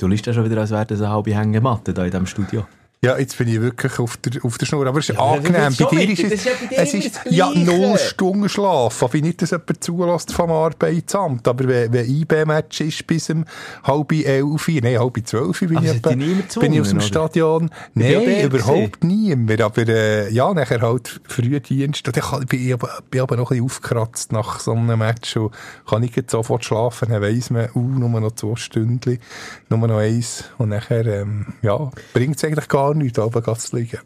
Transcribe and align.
Du 0.00 0.06
liest 0.06 0.26
ja 0.26 0.32
schon 0.32 0.44
wieder, 0.44 0.60
als 0.60 0.70
wäre 0.70 0.86
das 0.86 1.00
eine 1.00 1.10
halbe 1.10 1.34
Hängematte 1.34 1.92
da 1.92 2.04
in 2.04 2.12
diesem 2.12 2.26
Studio. 2.26 2.64
Ja, 3.00 3.16
jetzt 3.16 3.38
bin 3.38 3.46
ich 3.46 3.60
wirklich 3.60 3.96
auf 4.00 4.16
der, 4.16 4.44
auf 4.44 4.58
der 4.58 4.66
Schnur. 4.66 4.84
Aber 4.84 4.98
es 4.98 5.08
ist 5.08 5.14
ja, 5.14 5.24
angenehm. 5.24 5.72
Bei 5.78 5.84
dir 5.84 6.10
ist 6.10 6.24
es, 6.24 6.46
es 6.72 6.94
ist 6.94 7.20
ja 7.30 7.48
null 7.54 7.96
Stunden 7.96 8.48
Schlaf. 8.48 9.04
Ich 9.14 9.22
nicht, 9.22 9.40
dass 9.40 9.52
jemand 9.52 9.84
zulässt 9.84 10.32
vom 10.32 10.50
Arbeitsamt. 10.50 11.46
Aber 11.46 11.68
wenn, 11.68 11.92
wenn 11.92 12.10
IB-Match 12.10 12.80
ist 12.80 13.06
bis 13.06 13.30
um 13.30 13.44
halb 13.84 14.10
elf, 14.10 14.68
nein, 14.68 14.98
halb 14.98 15.16
zwölf 15.24 15.60
bin, 15.60 15.78
ich, 15.80 15.90
etwa, 15.90 16.10
bin 16.10 16.72
ich 16.72 16.80
aus 16.80 16.88
dem 16.88 16.98
oder? 16.98 17.06
Stadion. 17.06 17.70
Nein, 17.94 18.42
überhaupt 18.42 19.04
niemand. 19.04 19.60
Aber 19.60 19.86
äh, 19.86 20.32
ja, 20.32 20.52
nachher 20.52 20.80
halt 20.80 21.20
Frühdienst. 21.28 22.08
Und 22.08 22.16
ich 22.16 22.76
bin 23.10 23.20
aber 23.20 23.36
noch 23.36 23.52
ein 23.52 23.58
bisschen 23.58 23.64
aufgekratzt 23.64 24.32
nach 24.32 24.58
so 24.58 24.72
einem 24.72 24.98
Match. 24.98 25.36
Und 25.36 25.54
kann 25.88 26.02
ich 26.02 26.16
jetzt 26.16 26.32
sofort 26.32 26.64
schlafen, 26.64 27.10
dann 27.10 27.22
weiss 27.22 27.50
man, 27.50 27.68
uh, 27.76 27.80
nur 27.80 28.20
noch 28.20 28.32
zwei 28.32 28.56
Stunden, 28.56 29.20
nur 29.68 29.86
noch 29.86 29.98
eins. 29.98 30.46
Und 30.58 30.70
nachher, 30.70 31.06
ähm, 31.06 31.54
ja, 31.62 31.92
bringt 32.12 32.36
es 32.36 32.42
eigentlich 32.42 32.66
gar 32.66 32.87
gar 32.88 32.94
nichts, 32.94 33.18
oben 33.18 33.56
zu 33.56 33.76
liegen. 33.76 33.98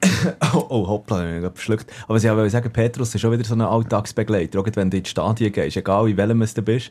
oh, 0.54 0.66
oh, 0.68 0.86
hoppla, 0.88 1.38
ich 1.38 1.45
habe 1.45 1.54
verschluckt. 1.54 1.91
Aber 2.09 2.18
ich 2.18 2.24
wollte 2.24 2.50
sagen, 2.50 2.70
Petrus 2.72 3.14
ist 3.14 3.20
schon 3.20 3.32
wieder 3.32 3.45
so 3.45 3.55
ein 3.55 3.60
Alltagsbegleiter. 3.60 4.60
Auch 4.60 4.66
wenn 4.74 4.91
du 4.91 4.96
in 4.96 5.02
die 5.02 5.08
Stadien 5.08 5.52
gehst, 5.52 5.77
egal 5.77 6.08
in 6.08 6.16
welchem 6.16 6.45
du 6.55 6.62
bist. 6.62 6.91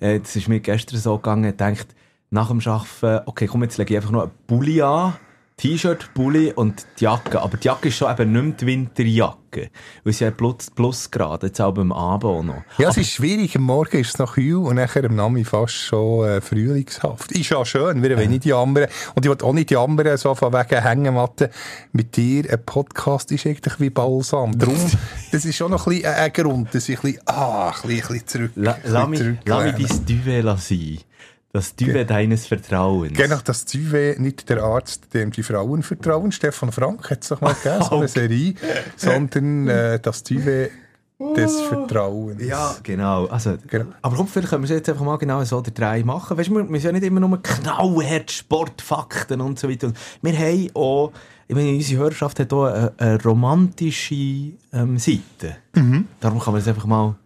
Äh, 0.00 0.20
das 0.20 0.36
ist 0.36 0.48
mir 0.48 0.60
gestern 0.60 0.98
so 0.98 1.16
gegangen, 1.16 1.50
ich 1.50 1.56
dachte, 1.56 1.94
nach 2.30 2.48
dem 2.48 2.60
Arbeiten, 2.60 3.22
okay, 3.26 3.46
komm, 3.46 3.62
jetzt 3.62 3.78
lege 3.78 3.94
ich 3.94 3.98
einfach 3.98 4.12
noch 4.12 4.22
einen 4.22 4.32
Bulli 4.46 4.82
an 4.82 5.14
T-Shirt, 5.60 6.14
Bulli 6.14 6.54
und 6.54 6.86
die 6.98 7.04
Jacke. 7.04 7.42
Aber 7.42 7.58
die 7.58 7.66
Jacke 7.66 7.88
ist 7.88 7.96
schon 7.98 8.10
eben 8.10 8.32
nicht 8.32 8.42
mehr 8.42 8.52
die 8.52 8.66
Winterjacke. 8.66 9.70
Weil 10.04 10.12
sie 10.14 10.24
hat 10.24 10.38
plus, 10.38 10.70
plus 10.74 11.10
gerade, 11.10 11.48
jetzt 11.48 11.60
auch 11.60 11.74
beim 11.74 11.92
Abend 11.92 12.24
auch 12.24 12.42
noch. 12.42 12.62
Ja, 12.78 12.88
es 12.88 12.96
ist 12.96 13.10
schwierig. 13.10 13.56
Am 13.56 13.64
Morgen 13.64 13.98
ist 13.98 14.14
es 14.14 14.18
noch 14.18 14.36
kühl 14.36 14.56
und 14.56 14.76
nachher 14.76 15.04
am 15.04 15.16
Nami 15.16 15.44
fast 15.44 15.74
schon 15.74 16.26
äh, 16.26 16.40
frühlingshaft. 16.40 17.32
Ist 17.32 17.50
ja 17.50 17.62
schön, 17.66 18.02
wir 18.02 18.16
wenn 18.16 18.30
nicht 18.30 18.44
die 18.44 18.54
anderen. 18.54 18.88
Und 19.14 19.26
ich 19.26 19.30
will 19.30 19.36
auch 19.42 19.52
nicht 19.52 19.68
die 19.68 19.76
anderen 19.76 20.16
so 20.16 20.34
von 20.34 20.50
wegen 20.54 20.82
Hängematte. 20.82 21.50
Mit 21.92 22.16
dir 22.16 22.50
ein 22.50 22.64
Podcast 22.64 23.30
ist 23.30 23.44
eigentlich 23.44 23.78
wie 23.80 23.90
Balsam. 23.90 24.56
Darum, 24.58 24.78
das 25.32 25.44
ist 25.44 25.56
schon 25.56 25.72
noch 25.72 25.86
ein 25.86 25.92
bisschen 25.92 26.14
ein 26.14 26.32
Grund, 26.32 26.74
dass 26.74 26.88
ich 26.88 26.96
ein 27.00 27.02
bisschen, 27.02 27.28
ah, 27.28 27.66
ein 27.66 27.72
bisschen, 27.72 27.90
ein 27.90 27.98
bisschen 27.98 28.26
zurück, 28.26 28.52
La, 28.54 28.78
lass 28.84 29.08
mich, 29.08 29.20
lass 29.44 29.78
mich 29.78 29.88
dein 29.88 30.06
Duvet 30.06 30.58
sein. 30.58 31.09
Das 31.52 31.74
Duvet 31.74 32.08
deines 32.08 32.46
Vertrauens. 32.46 33.16
Genau, 33.16 33.38
das 33.42 33.64
Duvet, 33.64 34.20
nicht 34.20 34.48
der 34.48 34.62
Arzt, 34.62 35.12
dem 35.12 35.32
die 35.32 35.42
Frauen 35.42 35.82
vertrauen, 35.82 36.30
Stefan 36.30 36.70
Frank 36.70 37.10
hat 37.10 37.22
es 37.22 37.28
doch 37.28 37.40
mal 37.40 37.54
gegeben, 37.54 37.84
so 37.88 37.96
eine 37.96 38.08
Serie, 38.08 38.54
sondern 38.96 39.66
äh, 39.66 39.98
das 39.98 40.22
Duvet 40.22 40.70
des. 41.36 41.60
Vertrauens. 41.62 42.42
Ja, 42.42 42.76
genau. 42.82 43.26
Also, 43.26 43.56
genau. 43.66 43.86
Aber 44.00 44.16
komm, 44.16 44.28
vielleicht 44.28 44.50
können 44.50 44.62
wir 44.62 44.70
es 44.70 44.70
jetzt 44.70 44.88
einfach 44.88 45.04
mal 45.04 45.18
genau 45.18 45.42
so 45.44 45.60
der 45.60 45.72
drei 45.72 46.02
machen. 46.04 46.36
Weißt 46.36 46.48
du, 46.48 46.54
wir 46.54 46.64
müssen 46.64 46.86
ja 46.86 46.92
nicht 46.92 47.04
immer 47.04 47.20
nur 47.20 47.42
knallhart 47.42 48.30
Sportfakten 48.30 49.40
und 49.40 49.58
so 49.58 49.68
weiter. 49.68 49.92
Wir 50.22 50.38
haben 50.38 50.70
auch, 50.74 51.12
ich 51.48 51.54
meine, 51.54 51.70
unsere 51.70 52.02
Hörerschaft 52.02 52.38
hat 52.40 52.52
auch 52.52 52.66
eine, 52.66 52.92
eine 52.96 53.22
romantische 53.22 54.52
ähm, 54.72 54.98
Seite. 54.98 55.56
Mhm. 55.74 56.06
Darum 56.20 56.38
kann 56.38 56.52
man 56.52 56.62
es 56.62 56.68
einfach 56.68 56.86
mal, 56.86 57.16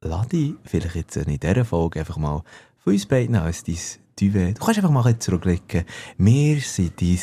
Ladi, 0.00 0.56
vielleicht 0.64 0.96
jetzt 0.96 1.16
in 1.16 1.38
dieser 1.38 1.64
Folge 1.64 2.00
einfach 2.00 2.18
mal 2.18 2.42
von 2.84 2.92
uns 2.92 3.06
beiden 3.06 3.34
als 3.34 3.64
dein 3.64 3.78
Duvet. 4.20 4.60
Du 4.60 4.64
kannst 4.64 4.78
einfach 4.78 4.90
mal 4.90 5.18
zurückblicken. 5.18 5.84
Wir 6.18 6.60
sind 6.60 7.00
dein 7.00 7.18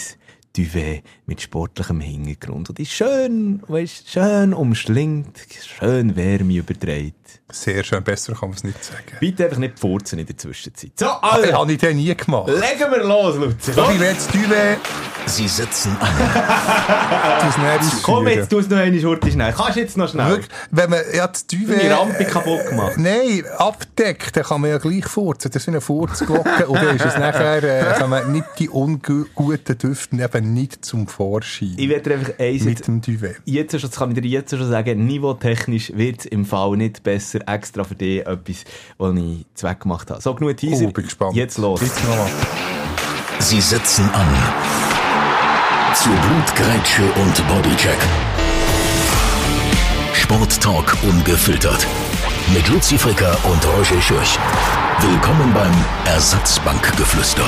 Duvet 0.58 1.04
mit 1.32 1.42
sportlichem 1.42 2.02
Hintergrund. 2.02 2.70
Und 2.70 2.78
ist 2.78 2.92
schön, 2.92 3.64
weißt, 3.66 4.10
schön 4.10 4.54
umschlingt, 4.54 5.40
schön 5.80 6.18
Wärme 6.18 6.56
überträgt. 6.56 7.16
Sehr 7.50 7.86
schön, 7.86 8.04
besser 8.04 8.34
kann 8.34 8.50
man 8.50 8.58
es 8.58 8.66
nicht 8.66 8.84
sagen. 8.84 9.18
Bitte 9.20 9.46
einfach 9.46 9.58
nicht 9.58 9.80
furzen 9.80 10.20
in 10.20 10.26
der 10.26 10.38
Zwischenzeit. 10.38 10.92
So, 10.96 11.08
also. 11.08 11.46
Das 11.46 11.54
habe 11.54 11.72
ich 11.72 11.78
den 11.78 11.98
nie 11.98 12.16
gemacht. 12.16 12.50
Legen 12.50 12.92
wir 12.92 13.04
los, 13.04 13.38
Lutz. 13.38 13.68
So, 13.68 13.88
will 13.88 14.02
jetzt 14.02 14.34
Duvet. 14.34 14.80
Sie 15.26 15.48
sitzen. 15.48 15.96
Komm, 18.04 18.28
jetzt 18.28 18.50
tu 18.50 18.60
es 18.60 18.70
noch 18.70 18.78
eine 18.78 19.00
Schurte 19.00 19.32
schnell. 19.32 19.54
Kannst 19.54 19.78
jetzt 19.78 19.98
noch 19.98 20.10
schnell? 20.10 20.30
Wirklich, 20.30 20.50
wenn 20.72 20.90
man 20.90 21.02
ja 21.14 21.28
das 21.28 21.46
Duvet... 21.46 21.82
Die 21.82 21.88
Rampe 21.88 22.26
kaputt 22.26 22.68
gemacht. 22.70 22.94
Nein, 22.98 23.44
abdeckt, 23.58 24.36
dann 24.36 24.44
kann 24.44 24.62
man 24.62 24.72
ja 24.72 24.78
gleich 24.78 25.06
furzen. 25.06 25.52
Das 25.52 25.64
ist 25.64 25.68
eine 25.68 25.82
Furzglocke 25.82 26.68
und 26.68 26.76
dann 26.76 26.96
ist 26.96 27.06
es 27.06 27.18
nachher, 27.18 27.64
äh, 27.64 28.00
kann 28.00 28.10
man 28.10 28.32
nicht 28.32 28.48
die 28.60 28.70
unguten 28.70 29.78
Düfte 29.78 30.16
eben 30.16 30.54
nicht 30.54 30.86
zum 30.86 31.08
Vorschein. 31.22 31.76
Ich 31.78 31.88
werde 31.88 32.16
einfach 32.16 32.40
eins... 32.40 32.64
Mit 32.64 32.88
dem 32.88 33.00
Duvet. 33.00 33.42
Jetzt 33.46 33.80
schon, 33.80 33.82
das 33.82 34.00
kann 34.00 34.10
ich 34.12 34.20
dir 34.20 34.28
jetzt 34.28 34.50
schon 34.50 34.68
sagen, 34.68 35.06
niveautechnisch 35.06 35.92
wird 35.96 36.22
es 36.22 36.26
im 36.26 36.46
Fall 36.46 36.76
nicht 36.78 37.04
besser 37.04 37.48
extra 37.48 37.84
für 37.84 37.94
dich 37.94 38.26
etwas, 38.26 38.64
was 38.98 39.16
ich 39.16 39.46
zweckgemacht 39.54 40.10
habe. 40.10 40.20
So, 40.20 40.34
genug 40.34 40.58
Teaser. 40.58 40.88
Oh, 40.88 40.92
bin 40.92 41.04
gespannt. 41.04 41.36
Jetzt 41.36 41.60
los. 41.60 41.80
Jetzt 41.82 42.04
nochmal. 42.08 42.28
Sie 43.38 43.62
setzen 43.62 44.10
an. 44.10 44.28
Zur 45.94 46.14
Blutgrätsche 46.14 47.04
und 47.22 47.48
Bodycheck. 47.48 48.00
Sporttalk 50.14 50.98
ungefiltert. 51.04 51.86
Mit 52.52 52.68
Luzi 52.70 52.98
Fricker 52.98 53.38
und 53.46 53.64
Roger 53.68 54.02
Schürch. 54.02 54.40
Willkommen 55.04 55.52
beim 55.52 55.74
Ersatzbankgeflüster. 56.06 57.42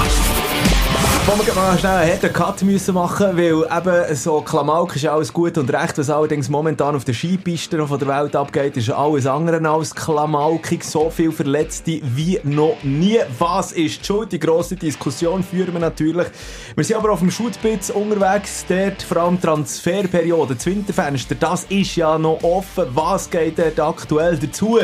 Wollen 1.26 1.46
wir 1.46 1.54
mal 1.54 1.80
schnell 1.80 2.20
einen 2.22 2.34
Cut 2.34 2.64
müssen 2.64 2.96
machen, 2.96 3.38
weil 3.38 3.64
eben 3.78 4.16
so 4.16 4.42
Klamauk 4.42 4.94
ist 4.98 5.06
alles 5.06 5.32
gut 5.32 5.58
und 5.58 5.72
recht, 5.72 5.98
was 5.98 6.10
allerdings 6.10 6.50
momentan 6.50 6.96
auf 6.96 7.06
der 7.06 7.14
Skipiste 7.14 7.78
noch 7.78 7.88
von 7.88 8.00
der 8.00 8.10
Welt 8.10 8.36
abgeht, 8.36 8.76
ist 8.76 8.90
alles 8.90 9.26
andere 9.26 9.66
als 9.70 9.96
Klamaukig. 9.96 10.84
So 10.84 11.10
viel 11.10 11.32
Verletzte 11.32 12.02
wie 12.04 12.42
noch 12.44 12.76
nie. 12.84 13.20
Was 13.40 13.72
ist 13.72 14.02
die 14.02 14.06
Schuld? 14.06 14.34
Die 14.34 14.40
grosse 14.40 14.76
Diskussion 14.76 15.44
führen 15.44 15.72
wir 15.72 15.80
natürlich. 15.80 16.28
Wir 16.76 16.84
sind 16.84 16.98
aber 16.98 17.14
auf 17.14 17.20
dem 17.20 17.32
Schutspitz 17.32 17.90
unterwegs, 17.90 18.66
dort 18.68 19.02
vor 19.02 19.18
allem 19.18 19.40
Transferperiode, 19.40 20.56
das 20.56 20.66
Winterfenster, 20.66 21.36
das 21.36 21.64
ist 21.70 21.96
ja 21.96 22.18
noch 22.18 22.44
offen. 22.44 22.88
Was 22.94 23.30
geht 23.30 23.58
dort 23.60 23.80
aktuell 23.80 24.38
dazu? 24.38 24.80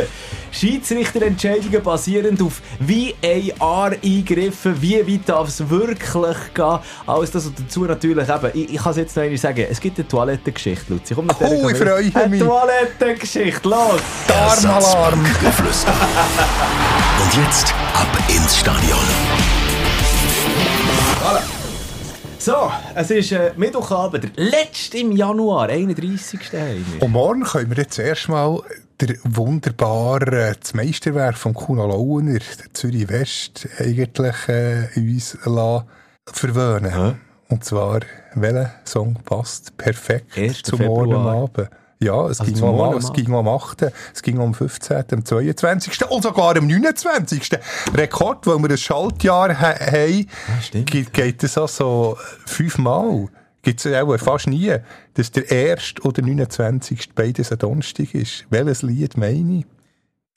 Schiedsrichterentscheidungen 0.52 1.84
basierend 1.84 2.42
auf 2.42 2.59
VAR-Eingriffen, 2.80 4.82
wie 4.82 5.08
weit 5.08 5.28
darf 5.28 5.48
es 5.48 5.70
wirklich 5.70 6.10
gehen? 6.54 6.80
Alles 7.06 7.32
das 7.32 7.46
und 7.46 7.58
dazu 7.60 7.86
natürlich 7.86 8.28
eben, 8.28 8.52
ich, 8.54 8.74
ich 8.74 8.82
kann 8.82 8.92
es 8.92 8.98
jetzt 8.98 9.16
noch 9.16 9.24
einmal 9.24 9.38
sagen, 9.38 9.66
es 9.70 9.80
gibt 9.80 9.98
eine 10.00 10.08
Toilettengeschichte, 10.08 10.94
Luzi. 10.94 11.14
Komm, 11.16 11.28
oh, 11.40 11.70
ich 11.70 11.78
freue 11.78 12.04
mich. 12.04 12.16
Eine 12.16 12.40
Toilettengeschichte, 12.40 13.70
los! 13.70 14.02
Darmalarm! 14.28 15.24
und 17.22 17.36
jetzt 17.44 17.74
ab 17.94 18.08
ins 18.28 18.58
Stadion. 18.58 18.98
Voilà. 21.22 21.42
So, 22.42 22.72
es 22.96 23.12
ist 23.12 23.34
äh, 23.34 23.52
Mittwochabend, 23.58 24.24
der 24.24 24.46
letzte 24.46 25.00
im 25.00 25.12
Januar, 25.12 25.68
31. 25.68 26.40
Und 27.02 27.12
morgen 27.12 27.44
können 27.44 27.70
wir 27.70 27.78
jetzt 27.78 28.00
erstmal 28.00 28.62
der 29.02 29.16
wunderbare 29.24 30.56
das 30.60 30.74
Meisterwerk 30.74 31.38
von 31.38 31.54
Kuna 31.54 31.86
Launer, 31.86 32.40
der 32.40 32.74
Zürich 32.74 33.10
West, 33.10 33.68
eigentlich 33.78 34.48
äh, 34.48 34.88
uns 34.98 35.38
verwöhnen. 36.26 36.94
Hä? 36.94 37.16
Und 37.50 37.64
zwar, 37.64 38.02
welcher 38.36 38.74
Song 38.86 39.16
passt 39.26 39.76
perfekt 39.78 40.66
zum 40.66 40.86
Morgen 40.86 41.16
Abend? 41.16 41.70
Ja, 42.02 42.28
es, 42.28 42.40
also 42.40 42.54
ging 42.54 42.64
um, 42.64 42.76
Morgen, 42.76 42.98
es 42.98 43.12
ging 43.12 43.34
um 43.34 43.48
8., 43.48 43.92
es 44.14 44.22
ging 44.22 44.38
um 44.38 44.54
15., 44.54 45.04
am 45.12 45.26
22. 45.26 46.10
und 46.10 46.24
sogar 46.24 46.56
am 46.56 46.68
29. 46.68 47.60
Rekord, 47.94 48.48
weil 48.48 48.60
wir 48.60 48.70
ein 48.70 48.78
Schaltjahr 48.78 49.60
ha 49.60 49.76
haben, 49.80 50.28
ja, 50.72 50.82
geht, 50.82 51.12
geht 51.12 51.44
es 51.44 51.58
also 51.58 52.18
fünfmal. 52.46 53.28
Gibt 53.62 53.86
es 53.86 53.94
auch 53.94 54.18
fast 54.18 54.48
nie, 54.48 54.74
dass 55.16 55.32
der 55.32 55.52
1. 55.52 55.96
oder 56.04 56.22
29. 56.22 57.14
beides 57.14 57.52
ein 57.52 57.58
Donnerstag 57.58 58.14
ist. 58.16 58.46
Welches 58.50 58.82
Lied 58.84 59.18
meine 59.18 59.60
ich? 59.60 59.66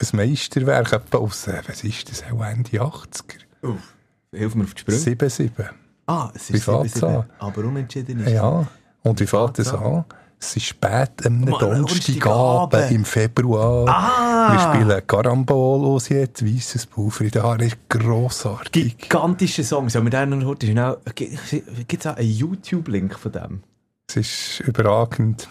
Ein 0.01 0.17
Meisterwerk 0.17 0.91
etwa 0.91 1.19
aus, 1.19 1.47
äh, 1.47 1.61
was 1.67 1.83
ist 1.83 2.11
das, 2.11 2.23
auch 2.23 2.43
Ende 2.43 2.81
80er? 2.81 3.39
Uff, 3.61 3.95
hilf 4.31 4.55
mir 4.55 4.63
auf 4.63 4.73
die 4.73 4.81
Sprünge. 4.81 4.99
7-7. 4.99 5.69
Ah, 6.05 6.31
es 6.35 6.49
ist 6.49 6.67
7-7, 6.67 7.23
aber 7.39 7.63
unentschieden 7.63 8.19
ist 8.19 8.31
Ja, 8.31 8.67
und 9.03 9.19
wie 9.19 9.27
fängt 9.27 9.59
es 9.59 9.73
an? 9.73 10.03
Es 10.43 10.57
ist 10.57 10.65
spät 10.65 11.25
am 11.25 11.45
Donnerstagabend 11.45 12.91
im 12.91 13.05
Februar. 13.05 13.87
Ah. 13.87 14.51
Wir 14.51 14.59
spielen 14.59 15.07
Carambol 15.07 15.85
aus 15.85 16.09
jetzt, 16.09 16.45
Weisses 16.45 16.85
Pulver 16.85 17.21
in 17.23 17.31
den 17.31 17.43
Haaren, 17.43 17.61
ist 17.61 17.77
grossartig. 17.87 18.97
Gigantischer 18.97 19.63
Song, 19.63 19.89
sollen 19.89 20.03
wir 20.03 20.11
den 20.11 20.37
noch 20.37 20.45
heute 20.45 20.67
schnell... 20.67 20.97
Gibt 21.15 22.05
es 22.05 22.07
auch 22.07 22.17
einen 22.17 22.29
YouTube-Link 22.29 23.17
von 23.17 23.31
dem? 23.31 23.63
Es 24.09 24.17
ist 24.17 24.59
überragend. 24.67 25.47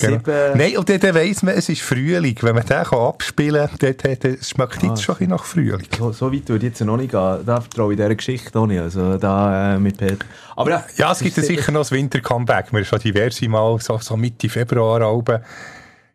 Genau. 0.00 0.20
Nein, 0.54 0.76
und 0.76 0.88
dann, 0.88 1.00
dann 1.00 1.14
weiss 1.14 1.42
man, 1.42 1.54
es 1.54 1.68
ist 1.68 1.82
Frühling. 1.82 2.36
Wenn 2.40 2.54
man 2.54 2.66
den 2.66 2.82
kann 2.84 2.98
abspielen 2.98 3.68
kann, 3.68 3.94
dann, 3.96 4.16
dann 4.20 4.38
schmeckt 4.42 4.84
ah, 4.84 4.86
jetzt 4.86 5.02
schon 5.02 5.16
ein 5.18 5.28
nach 5.30 5.44
Frühling. 5.44 5.88
So, 5.96 6.12
so 6.12 6.32
weit 6.32 6.48
würde 6.48 6.66
ich 6.66 6.72
jetzt 6.72 6.80
noch 6.82 6.96
nicht 6.96 7.10
gehen. 7.10 7.38
Da 7.46 7.58
traue 7.74 7.94
ich 7.94 7.96
dieser 7.96 8.14
Geschichte 8.14 8.58
noch 8.58 8.66
nicht. 8.66 8.80
Also 8.80 9.16
da 9.16 9.74
äh, 9.74 9.78
mit 9.78 9.96
Peter. 9.96 10.26
Aber 10.56 10.70
ja, 10.70 10.84
ja 10.96 11.12
es 11.12 11.20
gibt 11.20 11.36
ja 11.36 11.42
sicher 11.42 11.72
noch 11.72 11.80
das 11.80 11.92
Winter-Comeback. 11.92 12.72
Wir 12.72 12.80
haben 12.80 12.84
schon 12.84 12.98
diverse 12.98 13.48
Mal, 13.48 13.78
so, 13.80 13.98
so 13.98 14.16
Mitte 14.16 14.48
Februar, 14.48 15.00
Alben, 15.00 15.42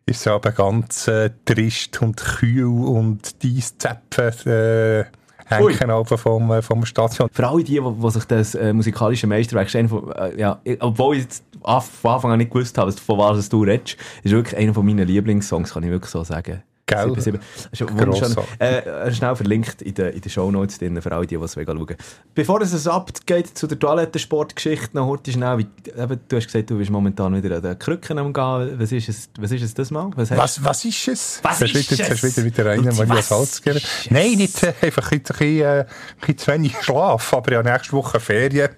ist 0.06 0.20
es 0.20 0.26
aber 0.26 0.52
ganz 0.52 1.08
äh, 1.08 1.30
trist 1.44 2.00
und 2.00 2.16
kühl 2.16 2.64
und 2.64 3.42
dies 3.42 3.76
Zäpfen. 3.78 4.50
Äh, 4.50 5.04
hängen 5.46 5.90
oben 5.90 6.18
vom, 6.18 6.50
äh, 6.52 6.62
vom 6.62 6.84
Station. 6.84 7.28
Für 7.32 7.48
alle 7.48 7.62
die, 7.64 7.80
die, 7.80 7.80
die 7.80 8.10
sich 8.10 8.24
das 8.24 8.54
äh, 8.54 8.72
musikalische 8.72 9.26
Meisterwerk 9.26 9.68
stellen, 9.68 9.88
von, 9.88 10.10
äh, 10.12 10.38
ja, 10.38 10.60
ich- 10.64 10.80
obwohl 10.82 11.16
ich 11.16 11.22
jetzt 11.22 11.44
von 11.62 12.10
Anfang 12.12 12.32
an 12.32 12.38
nicht 12.38 12.50
gewusst 12.52 12.76
habe, 12.78 12.92
von 12.92 13.18
was 13.18 13.48
du 13.48 13.62
redest, 13.64 13.96
ist 14.22 14.32
wirklich 14.32 14.56
einer 14.56 14.74
von 14.74 14.84
meinen 14.86 15.06
Lieblingssongs, 15.06 15.74
kann 15.74 15.82
ich 15.82 15.90
wirklich 15.90 16.10
so 16.10 16.24
sagen. 16.24 16.62
Gell? 16.86 17.12
7-7. 17.12 17.38
Ist 17.72 17.80
ja 17.80 17.88
wunderschön. 17.88 18.34
Grossartig. 18.34 18.60
Äh, 18.60 19.12
schnell 19.14 19.36
verlinkt 19.36 19.80
in 19.80 19.94
den, 19.94 20.12
in 20.12 20.20
den 20.20 20.30
Shownotes 20.30 20.78
drin, 20.78 21.00
für 21.00 21.12
alle 21.12 21.26
die, 21.26 21.38
die 21.38 21.42
es 21.42 21.54
schauen. 21.54 21.96
Bevor 22.34 22.60
es 22.60 22.86
abgeht 22.86 23.56
zu 23.56 23.66
der 23.66 23.78
Toilettensportgeschichte, 23.78 24.94
noch 24.94 25.06
heute 25.06 25.32
schnell, 25.32 25.58
wie, 25.58 25.66
eben, 25.98 26.20
du 26.28 26.36
hast 26.36 26.46
gesagt, 26.46 26.68
du 26.68 26.76
bist 26.76 26.90
momentan 26.90 27.34
wieder 27.42 27.56
an 27.56 27.62
den 27.62 27.78
Krücken 27.78 28.18
am 28.18 28.34
Gehen. 28.34 28.78
Was 28.78 28.92
ist 28.92 29.08
es, 29.08 29.30
was 29.38 29.50
ist 29.50 29.62
es 29.62 29.72
das 29.72 29.90
mal? 29.90 30.10
Was 30.14 30.30
hast 30.30 30.38
Was, 30.38 30.64
was 30.64 30.84
ist 30.84 31.08
es? 31.08 31.40
Was 31.42 31.62
Hast 31.62 31.74
ist 31.74 31.90
wieder, 31.90 32.04
es? 32.04 32.10
Hast 32.10 32.22
wieder, 32.46 32.74
wieder 32.74 32.92
Maria 32.92 33.14
was 33.16 33.28
Salzgeber. 33.28 33.76
ist 33.76 33.84
es? 33.84 34.10
Nein, 34.10 34.32
nicht 34.34 34.62
äh, 34.62 34.74
einfach 34.82 35.10
ein 35.10 35.20
bisschen, 35.22 35.60
äh, 35.60 35.80
ein 35.80 35.86
bisschen 36.20 36.38
zu 36.38 36.52
wenig 36.52 36.76
Schlaf, 36.82 37.32
aber 37.32 37.52
ja 37.52 37.62
nächste 37.62 37.92
Woche 37.92 38.20
Ferien. 38.20 38.68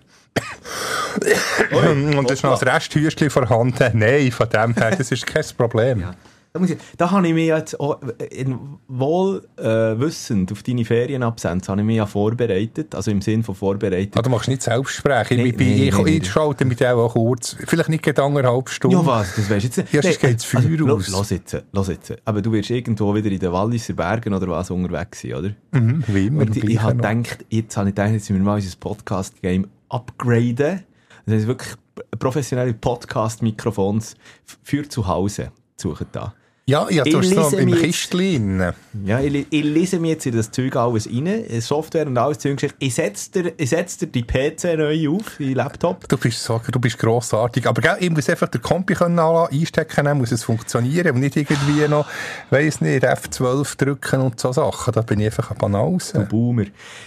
Und 1.73 2.27
es 2.27 2.39
ist 2.39 2.45
noch 2.45 2.61
ein 2.61 2.69
Resthüstchen 2.69 3.31
vorhanden. 3.31 3.99
Nein, 3.99 4.31
von 4.31 4.49
dem 4.49 4.75
her, 4.75 4.95
das 4.97 5.11
ist 5.11 5.27
kein 5.27 5.45
Problem. 5.57 6.01
Ja. 6.01 6.15
Da, 6.57 6.61
muss 6.61 6.71
ich, 6.71 6.79
da 6.97 7.11
habe 7.11 7.29
ich 7.29 7.35
mich 7.35 7.49
jetzt 7.49 7.79
auch, 7.79 8.01
in, 8.31 8.59
wohl 8.89 9.47
äh, 9.59 9.63
wissend 10.01 10.51
auf 10.53 10.63
deine 10.63 10.87
Ferienabsenz 10.87 11.69
habe 11.69 11.83
ich 11.83 11.87
mich 11.87 11.97
ja 11.97 12.07
vorbereitet, 12.07 12.95
also 12.95 13.11
im 13.11 13.21
Sinn 13.21 13.43
von 13.43 13.55
vorbereitet. 13.55 14.17
Ah, 14.17 14.23
du 14.23 14.31
machst 14.31 14.49
nicht 14.49 14.63
selbst 14.63 14.93
sprechen. 14.93 15.37
Nee, 15.37 15.51
ich 15.51 15.57
bin, 15.57 15.69
nee, 15.69 15.89
ich, 15.89 15.99
nee, 15.99 16.17
ich, 16.17 16.31
schalte 16.31 16.65
mit 16.65 16.81
dir 16.81 16.97
auch 16.97 17.13
kurz. 17.13 17.57
Vielleicht 17.67 17.91
nicht 17.91 18.03
gerade 18.03 18.23
anderthalb 18.23 18.71
Stunden. 18.71 18.97
Ja, 18.97 19.05
was? 19.05 19.37
Das 19.37 19.51
weisst 19.51 19.77
du 19.77 19.81
jetzt. 19.83 19.93
Ja, 19.93 20.01
sonst 20.03 20.21
geht's 20.21 20.45
Feuer 20.45 20.63
lo- 20.63 20.97
aus. 20.97 21.31
Jetzt, 21.31 21.63
lass 21.73 21.89
jetzt. 21.89 22.15
Aber 22.25 22.41
du 22.41 22.51
wirst 22.53 22.71
irgendwo 22.71 23.15
wieder 23.15 23.31
in 23.31 23.39
den 23.39 23.53
Walliser 23.53 23.93
Bergen 23.93 24.33
oder 24.33 24.49
was 24.49 24.71
unterwegs 24.71 25.21
sein, 25.21 25.35
oder? 25.35 25.51
Mhm, 25.73 26.05
wie 26.07 26.27
immer. 26.29 26.41
Und 26.43 26.57
ich, 26.57 26.65
ich 26.65 26.81
habe 26.81 26.97
gedacht, 26.97 27.45
jetzt 27.51 27.77
habe 27.77 27.91
ich 27.91 27.95
gedacht, 27.95 28.13
jetzt 28.13 28.31
müssen 28.31 28.43
wir 28.43 28.51
mal 28.51 28.55
unser 28.55 28.77
Podcast-Game 28.81 29.67
upgraden. 29.91 30.85
Das 31.27 31.35
heißt 31.35 31.47
wirklich 31.49 31.75
professionelle 32.19 32.73
Podcast-Mikrofons 32.73 34.15
für 34.63 34.89
zu 34.89 35.07
Hause 35.07 35.51
suchen 35.77 36.07
da. 36.13 36.33
Ja, 36.69 36.89
ja, 36.91 37.05
du 37.05 37.19
hast 37.19 37.27
es 37.27 37.33
lese 37.33 37.57
im 37.61 37.73
Kistchen. 37.77 38.73
Ja, 39.05 39.21
ich, 39.21 39.47
ich 39.51 39.63
lese 39.63 40.01
mir 40.01 40.09
jetzt 40.09 40.27
in 40.27 40.35
das 40.35 40.51
Zeug 40.51 40.75
alles 40.75 41.07
rein, 41.07 41.27
in 41.27 41.61
Software 41.61 42.09
und 42.09 42.19
alles 42.19 42.41
Zeug. 42.41 42.57
Ich 42.81 42.93
setze 42.93 43.31
dir, 43.31 43.53
ich 43.57 43.71
setze 43.71 44.05
dir 44.05 44.07
die 44.11 44.25
PC 44.25 44.77
neu 44.77 45.11
auf, 45.11 45.37
die 45.39 45.55
Laptop. 45.55 46.09
Du 46.09 46.17
bist 46.17 46.43
so, 46.43 46.61
du 46.69 46.81
bist 46.81 46.99
grossartig. 46.99 47.69
Aber 47.69 47.81
gell, 47.81 47.99
ich 48.01 48.11
muss 48.11 48.29
einfach 48.29 48.49
den 48.49 48.63
Kompi 48.63 48.95
können 48.95 49.17
einstecken, 49.17 50.07
dann 50.07 50.19
muss 50.19 50.33
es 50.33 50.43
funktionieren 50.43 51.15
und 51.15 51.21
nicht 51.21 51.37
irgendwie 51.37 51.87
noch, 51.87 52.09
weiss 52.51 52.81
nicht, 52.81 53.05
F12 53.05 53.79
drücken 53.79 54.23
und 54.23 54.41
so 54.41 54.51
Sachen. 54.51 54.93
Da 54.93 55.03
bin 55.03 55.21
ich 55.21 55.27
einfach 55.27 55.53
ein 55.53 55.59
Banause. 55.59 56.27
Boomer. 56.29 56.65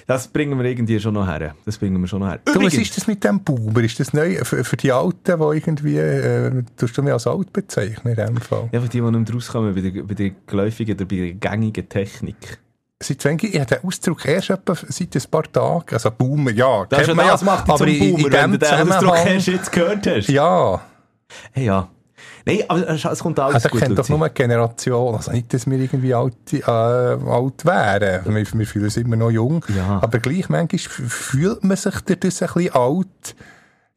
Das 0.08 0.30
bringen 0.30 0.58
wir 0.58 0.70
irgendwie 0.70 1.02
schon 1.02 1.16
noch 1.16 1.28
her. 1.28 1.54
Das 1.66 1.78
bringen 1.78 2.00
wir 2.00 2.08
schon 2.08 2.22
noch 2.22 2.30
her. 2.30 2.40
Du, 2.46 2.64
was 2.64 2.76
ist 2.76 2.96
das 2.96 3.08
mit 3.08 3.26
dem 3.26 3.42
Boomer? 3.42 3.84
Ist 3.84 4.00
das 4.00 4.14
neu 4.14 4.38
für, 4.46 4.64
für 4.64 4.78
die 4.78 4.94
Alten, 4.94 5.38
die 5.38 5.58
irgendwie, 5.58 5.98
äh, 5.98 6.64
tust 6.78 6.98
du 6.98 7.04
mich 7.04 7.12
als 7.12 7.28
alt 7.28 7.52
bezeichnen 7.52 8.16
in 8.16 8.26
dem 8.26 8.38
Fall? 8.38 8.70
Ja, 8.72 8.80
für 8.80 8.88
die, 8.88 9.02
die 9.02 9.12
nicht 9.12 9.34
mehr 9.34 9.49
rauskommen 9.50 9.76
bei 9.76 9.82
der, 9.82 10.04
bei 10.04 10.14
der 10.14 10.32
geläufigen 10.48 10.96
oder 10.96 11.06
bei 11.06 11.16
der 11.16 11.34
gängigen 11.34 11.88
Technik. 11.90 12.60
Seit 13.02 13.24
wann, 13.24 13.38
ich 13.42 13.56
habe 13.58 13.66
den 13.66 13.84
Ausdruck 13.86 14.26
erst 14.26 14.50
etwa 14.50 14.76
seit 14.76 15.16
ein 15.16 15.22
paar 15.32 15.44
Tagen, 15.44 15.94
also 15.94 16.12
Boomer, 16.12 16.52
ja, 16.52 16.86
Das, 16.90 17.08
ja 17.08 17.14
man 17.16 17.28
das 17.28 17.44
macht 17.44 17.66
dich 17.68 17.74
aber 17.74 17.86
zum 17.88 18.00
Boomer, 18.00 18.26
in 18.28 18.32
wenn 18.34 18.52
du 18.52 18.58
den 18.58 18.92
Ausdruck 18.92 19.26
erst 19.26 19.48
jetzt 19.48 19.72
gehört 19.72 20.06
hast. 20.08 20.28
ja, 20.30 20.82
Hey, 21.54 21.66
ja. 21.66 21.88
Nein, 22.46 22.64
aber 22.68 22.90
es 22.90 23.06
es 23.06 23.20
kommt 23.20 23.40
alles 23.40 23.56
also 23.56 23.70
gut. 23.70 23.80
kennt 23.82 23.98
doch 24.00 24.10
nur 24.10 24.20
eine 24.20 24.32
Generation, 24.32 25.16
also 25.16 25.32
nicht, 25.32 25.54
dass 25.54 25.66
wir 25.70 25.78
irgendwie 25.78 26.14
alt, 26.14 26.34
äh, 26.52 26.64
alt 26.66 27.66
wären, 27.66 28.26
wir, 28.36 28.46
wir 28.54 28.66
fühlen 28.68 28.86
uns 28.86 28.98
immer 28.98 29.16
noch 29.16 29.30
jung, 29.30 29.64
Ja. 29.74 30.00
aber 30.02 30.20
gleich 30.20 30.50
manchmal 30.50 30.80
fühlt 30.80 31.64
man 31.64 31.78
sich 31.78 31.96
durch 32.02 32.20
das 32.20 32.42
ein 32.42 32.48
bisschen 32.54 32.74
alt, 32.74 33.36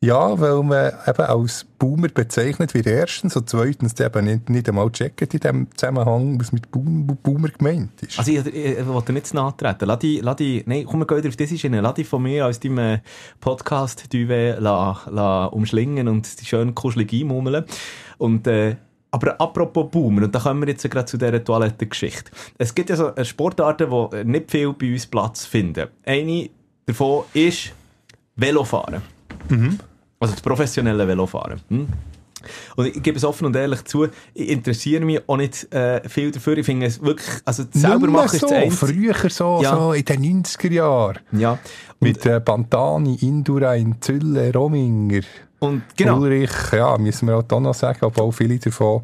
ja, 0.05 0.41
weil 0.41 0.65
man 0.65 0.93
eben 1.07 1.23
als 1.23 1.65
Boomer 1.79 2.09
bezeichnet 2.09 2.75
wird 2.75 2.89
erstens 2.89 3.37
und 3.37 3.49
zweitens 3.49 3.99
eben 4.01 4.25
nicht, 4.25 4.51
nicht 4.51 4.69
einmal 4.69 4.91
checkt 4.91 5.33
in 5.33 5.39
dem 5.39 5.69
Zusammenhang, 5.77 6.41
was 6.41 6.51
mit 6.51 6.73
Boom, 6.73 7.07
Boomer 7.07 7.51
gemeint 7.51 8.03
ist. 8.03 8.19
Also 8.19 8.33
ich, 8.33 8.45
ich, 8.47 8.79
ich 8.79 8.87
will 8.87 9.03
dir 9.03 9.13
nicht 9.13 9.29
zu 9.29 9.37
nahe 9.37 9.57
treten. 9.57 9.87
Lass 9.87 10.01
die, 10.01 10.19
lass 10.19 10.35
die, 10.35 10.65
nein, 10.67 10.87
komm, 10.87 10.99
wir 10.99 11.07
gehen 11.07 11.29
auf 11.29 11.37
diese 11.37 11.57
Schiene. 11.57 11.81
Lass 11.81 11.95
die 11.95 12.03
von 12.03 12.21
mir 12.21 12.49
aus 12.49 12.59
deinem 12.59 12.99
podcast 13.39 14.13
duvet 14.13 14.61
la, 14.61 15.01
la 15.09 15.45
umschlingen 15.47 16.09
und 16.09 16.41
die 16.41 16.47
schön 16.47 16.75
kuschelig 16.75 17.13
einmummeln. 17.13 17.65
Und, 18.19 18.49
äh, 18.49 18.75
aber 19.13 19.41
apropos 19.41 19.89
Boomer, 19.89 20.25
und 20.25 20.35
da 20.35 20.41
kommen 20.41 20.63
wir 20.63 20.69
jetzt 20.69 20.91
gerade 20.91 21.07
zu 21.07 21.17
dieser 21.17 21.45
Toilettengeschichte. 21.45 22.33
Es 22.59 22.75
gibt 22.75 22.91
ja 22.91 22.97
so 22.97 23.13
Sportarten, 23.23 23.89
die 23.89 24.25
nicht 24.25 24.51
viel 24.51 24.73
bei 24.73 24.95
uns 24.95 25.07
Platz 25.07 25.47
finden. 25.47 25.87
Eine 26.05 26.51
davon 26.87 27.23
ist 27.35 27.73
Velofahren. 28.35 29.01
Also 30.23 30.35
das 30.35 30.43
professionelle 30.43 31.07
Velofahren. 31.07 31.61
Hm? 31.69 31.89
Und 32.75 32.87
ich 32.87 33.03
gebe 33.03 33.17
es 33.19 33.25
offen 33.25 33.47
und 33.47 33.55
ehrlich 33.55 33.85
zu, 33.85 34.09
ich 34.35 34.49
interessiere 34.49 35.05
mich 35.05 35.21
auch 35.29 35.37
nicht 35.37 35.73
äh, 35.73 36.09
viel 36.09 36.31
dafür. 36.33 36.59
Ich 36.59 36.67
finde 36.67 36.87
es 36.87 37.01
wirklich, 37.01 37.29
also 37.45 37.65
selber 37.71 38.09
machen 38.09 38.35
ist 38.35 38.41
so, 38.41 38.49
das 38.49 38.57
Einzige. 38.57 38.87
früher 38.87 39.31
so, 39.31 39.61
Ja. 39.63 39.77
so 39.77 39.93
in 39.93 40.05
den 40.05 40.43
90er 40.45 40.73
Jahren. 40.73 41.19
Ja. 41.33 41.53
Und, 41.53 41.61
Mit 42.01 42.27
äh, 42.27 42.41
Pantani, 42.41 43.15
Indurain, 43.21 43.97
Zülle, 44.01 44.53
Rominger, 44.53 45.21
und 45.61 45.83
genau. 45.97 46.19
Ulrich, 46.19 46.51
ja, 46.73 46.99
müssen 46.99 47.29
wir 47.29 47.37
auch 47.37 47.45
da 47.45 47.61
noch 47.61 47.75
sagen, 47.75 48.01
obwohl 48.03 48.33
viele 48.33 48.59
davon, 48.59 49.03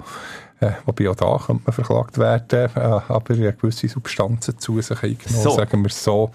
äh, 0.59 0.73
wobei 0.87 1.09
auch 1.09 1.15
da 1.15 1.39
könnte 1.47 1.63
man 1.67 1.73
verklagt 1.73 2.19
werden, 2.19 2.71
äh, 2.75 2.81
aber 2.81 3.35
gewisse 3.53 3.87
Substanzen 3.87 4.59
zu 4.59 4.81
sich 4.81 5.01
eingenommen, 5.01 5.43
So. 5.45 5.51
sagen 5.51 5.81
wir 5.83 5.91
so. 5.91 6.33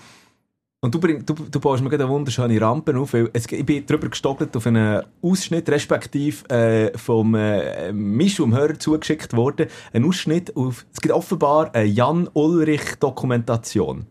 Und 0.84 0.94
du, 0.94 1.00
du, 1.00 1.34
du 1.50 1.60
baust 1.62 1.82
mir 1.82 1.90
gerade 1.90 2.04
eine 2.04 2.12
wunderschöne 2.12 2.60
Rampe 2.60 3.00
auf, 3.00 3.14
weil 3.14 3.30
es, 3.32 3.50
ich 3.50 3.66
bin 3.66 3.86
drüber 3.86 4.10
gestogelt 4.10 4.54
auf 4.58 4.68
einen 4.68 5.02
Ausschnitt, 5.22 5.70
respektive 5.70 6.50
äh, 6.50 6.98
vom 6.98 7.36
äh, 7.36 7.94
Mischum 7.94 8.54
Hörer 8.54 8.78
zugeschickt 8.78 9.34
worden, 9.34 9.68
ein 9.94 10.04
Ausschnitt 10.04 10.54
auf, 10.58 10.86
es 10.92 11.00
gibt 11.00 11.14
offenbar 11.14 11.74
eine 11.74 11.86
Jan-Ulrich-Dokumentation. 11.86 14.08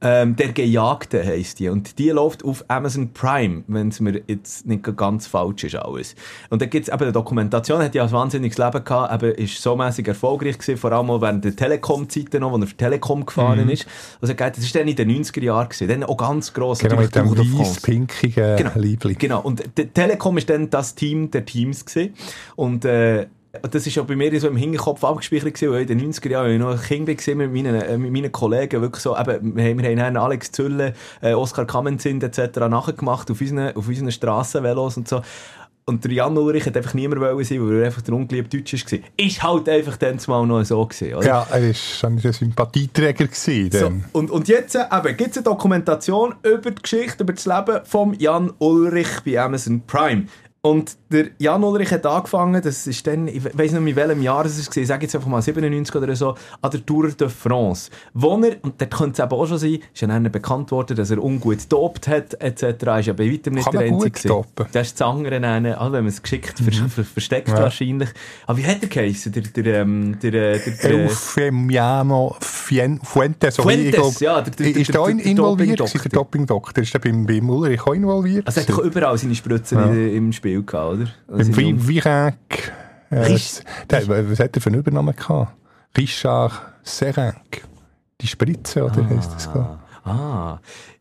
Ähm, 0.00 0.36
der 0.36 0.52
Gejagte 0.52 1.24
heisst 1.26 1.58
die. 1.58 1.68
Und 1.68 1.98
die 1.98 2.10
läuft 2.10 2.44
auf 2.44 2.64
Amazon 2.68 3.12
Prime, 3.12 3.64
wenn 3.66 3.88
es 3.88 3.98
mir 3.98 4.22
jetzt 4.28 4.64
nicht 4.64 4.84
ganz 4.96 5.26
falsch 5.26 5.64
ist 5.64 5.74
alles. 5.74 6.14
Und 6.50 6.62
da 6.62 6.66
gibt's 6.66 6.88
eben 6.88 7.02
eine 7.02 7.10
Dokumentation, 7.10 7.82
hat 7.82 7.96
ja 7.96 8.04
ein 8.04 8.12
wahnsinniges 8.12 8.58
Leben 8.58 8.84
gehabt, 8.84 9.12
eben 9.22 9.34
ist 9.34 9.60
so 9.60 9.74
mäßig 9.74 10.06
erfolgreich 10.06 10.56
gewesen, 10.56 10.76
vor 10.78 10.92
allem 10.92 11.10
auch 11.10 11.20
während 11.20 11.44
der 11.44 11.56
Telekom-Zeiten 11.56 12.40
noch, 12.40 12.52
wo 12.52 12.58
er 12.58 12.66
für 12.68 12.76
Telekom 12.76 13.26
gefahren 13.26 13.64
Mhm. 13.64 13.70
ist. 13.70 13.86
Also 14.20 14.34
das 14.34 14.58
ist 14.58 14.72
dann 14.74 14.86
in 14.86 14.94
den 14.94 15.10
90er 15.10 15.42
Jahren 15.42 15.68
gewesen. 15.68 15.88
Dann 15.88 16.04
auch 16.04 16.16
ganz 16.16 16.52
gross. 16.52 16.78
Genau, 16.78 16.96
mit 17.00 17.14
dem 17.16 17.28
weiß-pinkigen 17.58 18.56
Genau. 18.56 18.70
Liebling. 18.76 19.18
Genau. 19.18 19.40
Und 19.40 19.64
Telekom 19.94 20.38
ist 20.38 20.48
dann 20.48 20.70
das 20.70 20.94
Team 20.94 21.30
der 21.32 21.44
Teams 21.44 21.84
gewesen. 21.84 22.14
Und, 22.54 22.84
äh, 22.84 23.26
das 23.62 23.86
ist 23.86 23.94
ja 23.94 24.02
bei 24.02 24.14
mir 24.14 24.38
so 24.40 24.48
im 24.48 24.56
Hinterkopf 24.56 25.02
abgespeichert 25.04 25.54
gewesen, 25.54 25.72
weil 25.72 25.90
in 25.90 25.98
den 25.98 26.12
90er 26.12 26.28
Jahren, 26.28 26.46
als 26.46 26.54
ich 26.54 26.60
noch 26.60 26.70
ein 26.70 27.06
Kind 27.06 27.26
war, 27.26 27.34
mit 27.34 27.52
meinen, 27.52 27.80
äh, 27.80 27.98
mit 27.98 28.12
meinen 28.12 28.30
Kollegen 28.30 28.82
wirklich 28.82 29.02
so, 29.02 29.16
eben, 29.16 29.56
wir 29.56 29.64
haben, 29.64 29.96
dann 29.96 30.16
Alex 30.16 30.52
Zülle, 30.52 30.92
äh, 31.22 31.32
Oskar 31.32 31.66
Kamenzind 31.66 32.22
etc. 32.22 32.58
nachgemacht 32.68 33.30
auf 33.30 33.40
unseren, 33.40 33.74
auf 33.74 33.88
unseren 33.88 34.12
Strassenvelos 34.12 34.96
und 34.98 35.08
so. 35.08 35.22
Und 35.86 36.04
der 36.04 36.12
Jan 36.12 36.36
Ulrich 36.36 36.66
hat 36.66 36.76
einfach 36.76 36.92
niemand 36.92 37.22
wollen 37.22 37.42
sein, 37.42 37.66
weil 37.66 37.78
er 37.78 37.86
einfach 37.86 38.02
der 38.02 38.12
ungeliebte 38.12 38.58
Deutsche 38.58 38.76
war. 38.76 38.98
Ist 39.16 39.42
halt 39.42 39.70
einfach 39.70 39.96
dann 39.96 40.18
mal 40.26 40.46
noch 40.46 40.62
so 40.62 40.84
gewesen, 40.84 41.14
oder? 41.14 41.26
Ja, 41.26 41.46
er 41.50 41.66
war 41.66 41.74
schon 41.74 42.18
ein 42.18 42.32
Sympathieträger. 42.32 43.26
Gewesen, 43.26 43.70
So, 43.72 44.18
und, 44.18 44.30
und 44.30 44.48
jetzt 44.48 44.74
äh, 44.74 44.80
eben, 44.80 45.16
gibt 45.16 45.30
es 45.30 45.38
eine 45.38 45.44
Dokumentation 45.44 46.34
über 46.42 46.72
die 46.72 46.82
Geschichte, 46.82 47.22
über 47.22 47.32
das 47.32 47.46
Leben 47.46 47.80
von 47.84 48.12
Jan 48.18 48.52
Ulrich 48.58 49.08
bei 49.24 49.40
Amazon 49.40 49.80
Prime. 49.86 50.26
Und 50.60 50.96
der 51.12 51.26
Jan 51.38 51.62
Ulrich 51.62 51.92
hat 51.92 52.04
angefangen, 52.04 52.60
das 52.60 52.86
ist 52.88 53.06
dann, 53.06 53.28
ich 53.28 53.44
weiß 53.44 53.70
nicht 53.72 53.80
mehr 53.80 53.90
in 53.90 53.96
welchem 53.96 54.22
Jahr 54.22 54.44
es 54.44 54.58
war, 54.68 54.76
ich 54.76 54.88
sage 54.88 55.04
jetzt 55.04 55.14
einfach 55.14 55.28
mal 55.28 55.40
97 55.40 55.94
oder 55.94 56.16
so, 56.16 56.34
an 56.60 56.70
der 56.72 56.84
Tour 56.84 57.08
de 57.08 57.28
France. 57.28 57.90
Wo 58.12 58.36
er, 58.42 58.56
und 58.62 58.74
dort 58.80 58.90
könnte 58.90 59.22
es 59.22 59.24
eben 59.24 59.32
auch 59.40 59.46
schon 59.46 59.58
sein, 59.58 59.78
ist 59.94 60.00
ja 60.00 60.08
dann 60.08 60.24
bekannt 60.32 60.72
worden, 60.72 60.96
dass 60.96 61.10
er 61.10 61.22
ungut 61.22 61.58
gedopt 61.60 62.08
hat, 62.08 62.34
etc. 62.42 62.62
Ist 62.98 63.06
ja 63.06 63.12
bei 63.12 63.32
weitem 63.32 63.54
nicht 63.54 63.64
Kann 63.70 63.72
der 63.78 63.82
Einzige. 63.92 64.44
Das 64.72 64.88
ist 64.88 65.00
das 65.00 65.08
andere, 65.08 65.38
nennen, 65.38 65.74
also 65.74 65.92
wenn 65.92 66.02
man 66.04 66.08
es 66.12 66.20
geschickt 66.20 66.58
vers 66.58 66.92
ver 66.92 67.04
versteckt 67.04 67.48
Ja. 67.48 67.58
wahrscheinlich. 67.60 68.08
Aber 68.46 68.58
wie 68.58 68.66
hat 68.66 68.82
er 68.82 68.88
geheißen? 68.88 69.30
Der, 69.30 69.42
der, 69.42 69.82
ähm, 69.82 70.18
der, 70.20 70.30
der, 70.32 70.58
der, 70.58 70.72
der 70.90 71.04
Eufemiano 71.06 72.36
Fien- 72.40 73.00
Fuentes. 73.04 73.58
wie 73.58 73.60
ich 73.60 73.64
Fuentes, 73.94 73.94
glaub, 73.94 74.20
ja, 74.20 74.40
der- 74.40 74.52
der- 74.54 74.66
ist 74.76 74.92
der- 74.92 75.04
der- 75.04 75.14
der 75.14 75.24
involviert 75.26 75.78
der 75.80 76.10
Dopingdoktor? 76.12 76.82
Ist 76.82 76.92
der 76.92 76.98
beim, 76.98 77.24
beim 77.26 77.48
Ulrich 77.48 77.80
auch 77.86 77.94
involviert? 77.94 78.46
Also 78.46 78.60
er 78.60 78.66
hat 78.66 78.70
doch 78.70 78.78
überall 78.80 79.16
seine 79.16 79.34
Spritzen 79.36 79.78
Ja. 79.78 79.84
im 80.16 80.32
Spiel 80.32 80.47
gehabt, 80.54 80.92
oder? 80.94 81.06
Also 81.28 81.60
im- 81.60 81.88
Virenk. 81.88 82.72
Äh, 83.10 83.38
der, 83.88 84.08
was 84.30 84.38
hat 84.40 84.54
er 84.56 84.60
für 84.60 84.68
einen 84.68 84.80
Übernamen 84.80 85.14
gehabt? 85.16 85.54
Richard 85.96 86.52
Serenk. 86.82 87.62
Die 88.20 88.26
Spritze, 88.26 88.84
oder 88.84 89.08
heisst 89.08 89.32
das? 89.34 89.46
ich? 89.46 90.06
Ah. 90.10 90.60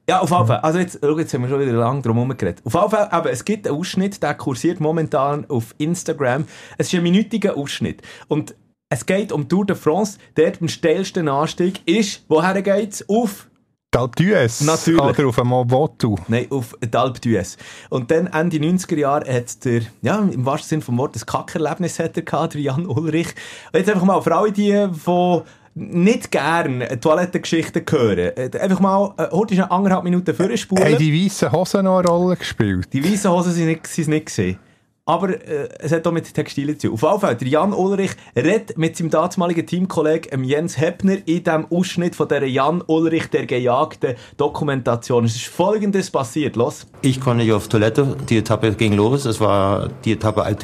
Ja, 0.10 0.20
auf 0.20 0.32
jeden 0.32 0.48
Fall. 0.48 0.60
Also 0.60 0.80
jetzt, 0.80 1.00
schau, 1.02 1.18
jetzt 1.20 1.34
haben 1.34 1.42
wir 1.42 1.50
schon 1.50 1.60
wieder 1.60 1.74
lange 1.74 2.02
drum 2.02 2.16
herum 2.16 2.38
geredet. 2.38 2.62
Auf 2.64 2.74
jeden 2.74 2.90
Fall, 2.90 3.10
aber 3.10 3.32
es 3.32 3.44
gibt 3.44 3.68
einen 3.68 3.76
Ausschnitt, 3.76 4.24
der 4.24 4.36
kursiert 4.36 4.80
momentan 4.80 5.46
auf 5.50 5.76
Instagram. 5.80 6.46
Es 6.78 6.88
ist 6.88 6.96
ein 6.98 7.04
minütiger 7.04 7.58
Ausschnitt. 7.58 8.02
Und 8.30 8.56
es 8.90 9.06
geht 9.06 9.34
um 9.34 9.50
Tour 9.50 9.66
de 9.66 9.76
France. 9.76 10.18
Dort 10.36 10.62
am 10.62 10.70
steilsten 10.70 11.28
Anstieg 11.28 11.82
ist, 11.86 12.24
woher 12.30 12.62
geht's? 12.62 13.04
Auf 13.10 13.50
Alp 13.96 14.16
d'Huez? 14.18 14.66
Natürlich. 14.66 15.02
Oder 15.02 15.28
auf 15.28 15.36
dem 15.38 15.48
Motu? 15.48 16.18
Nein, 16.28 16.48
auf 16.50 16.76
die 16.84 16.98
Alp 16.98 17.18
d'Huez. 17.20 17.58
Und 17.90 18.12
dann 18.12 18.28
Ende 18.28 18.58
90er 18.58 18.98
Jahre 18.98 19.34
hat 19.34 19.64
der, 19.64 19.82
ja, 20.02 20.20
im 20.20 20.46
wahrsten 20.46 20.70
Sinne 20.70 20.82
vom 20.82 20.98
Wort, 20.98 21.16
ein 21.16 21.26
Kackerlebnis 21.26 21.98
hat 22.00 22.18
er 22.18 22.24
gehabt, 22.24 22.54
der 22.54 22.62
Jan 22.62 22.86
Ulrich. 22.86 23.30
Und 23.72 23.80
jetzt 23.80 23.90
einfach 23.90 24.06
mal 24.06 24.22
für 24.22 24.36
alle 24.36 24.52
die, 24.52 24.72
die 24.72 25.42
nicht 25.74 26.32
gern 26.32 26.84
Toilettengeschichten 27.00 27.86
hören, 27.90 28.32
äh, 28.36 28.60
einfach 28.60 28.80
mal, 28.80 29.14
äh, 29.18 29.28
heute 29.32 29.54
ist 29.54 29.62
eine 29.62 29.72
anderthalb 29.72 30.04
Minuten 30.04 30.36
vorspulen. 30.36 30.84
Haben 30.84 30.98
die 30.98 31.26
weißen 31.26 31.52
Hosen 31.52 31.86
noch 31.86 32.00
eine 32.00 32.08
Rolle 32.10 32.36
gespielt? 32.36 32.90
Die 32.92 33.04
weißen 33.04 33.32
Hosen 33.32 33.54
sind 33.54 33.68
nicht, 33.68 33.88
sind 33.88 34.10
nicht 34.10 34.26
gesehen. 34.26 34.60
Aber 35.08 35.30
äh, 35.30 35.70
es 35.80 35.94
hat 35.94 36.06
auch 36.06 36.12
mit 36.12 36.32
Textilien 36.34 36.78
zu 36.78 36.90
tun. 36.90 37.00
Auf 37.02 37.24
jeden 37.24 37.48
Jan 37.48 37.74
Ulrich 37.74 38.12
redet 38.36 38.78
mit 38.78 38.98
seinem 38.98 39.10
damaligen 39.10 39.66
Teamkollegen 39.66 40.44
Jens 40.44 40.78
Heppner 40.78 41.16
in 41.26 41.44
diesem 41.46 41.66
Ausschnitt 41.72 42.14
von 42.14 42.28
der 42.28 42.48
Jan 42.50 42.84
Ulrich, 42.86 43.30
der 43.30 43.46
gejagten 43.46 44.16
Dokumentation. 44.36 45.24
Es 45.24 45.38
ist 45.38 45.46
folgendes 45.46 46.12
passiert. 46.12 46.58
Los. 46.58 46.88
Ich 47.02 47.22
konnte 47.22 47.46
nicht 47.46 47.54
auf 47.54 47.70
Toilette. 47.70 48.18
Die 48.28 48.38
Etappe 48.38 48.74
ging 48.74 48.94
los. 48.94 49.24
Es 49.24 49.40
war 49.40 49.88
die 50.04 50.12
Etappe 50.12 50.44
Alp 50.44 50.64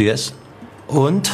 Und 0.87 1.31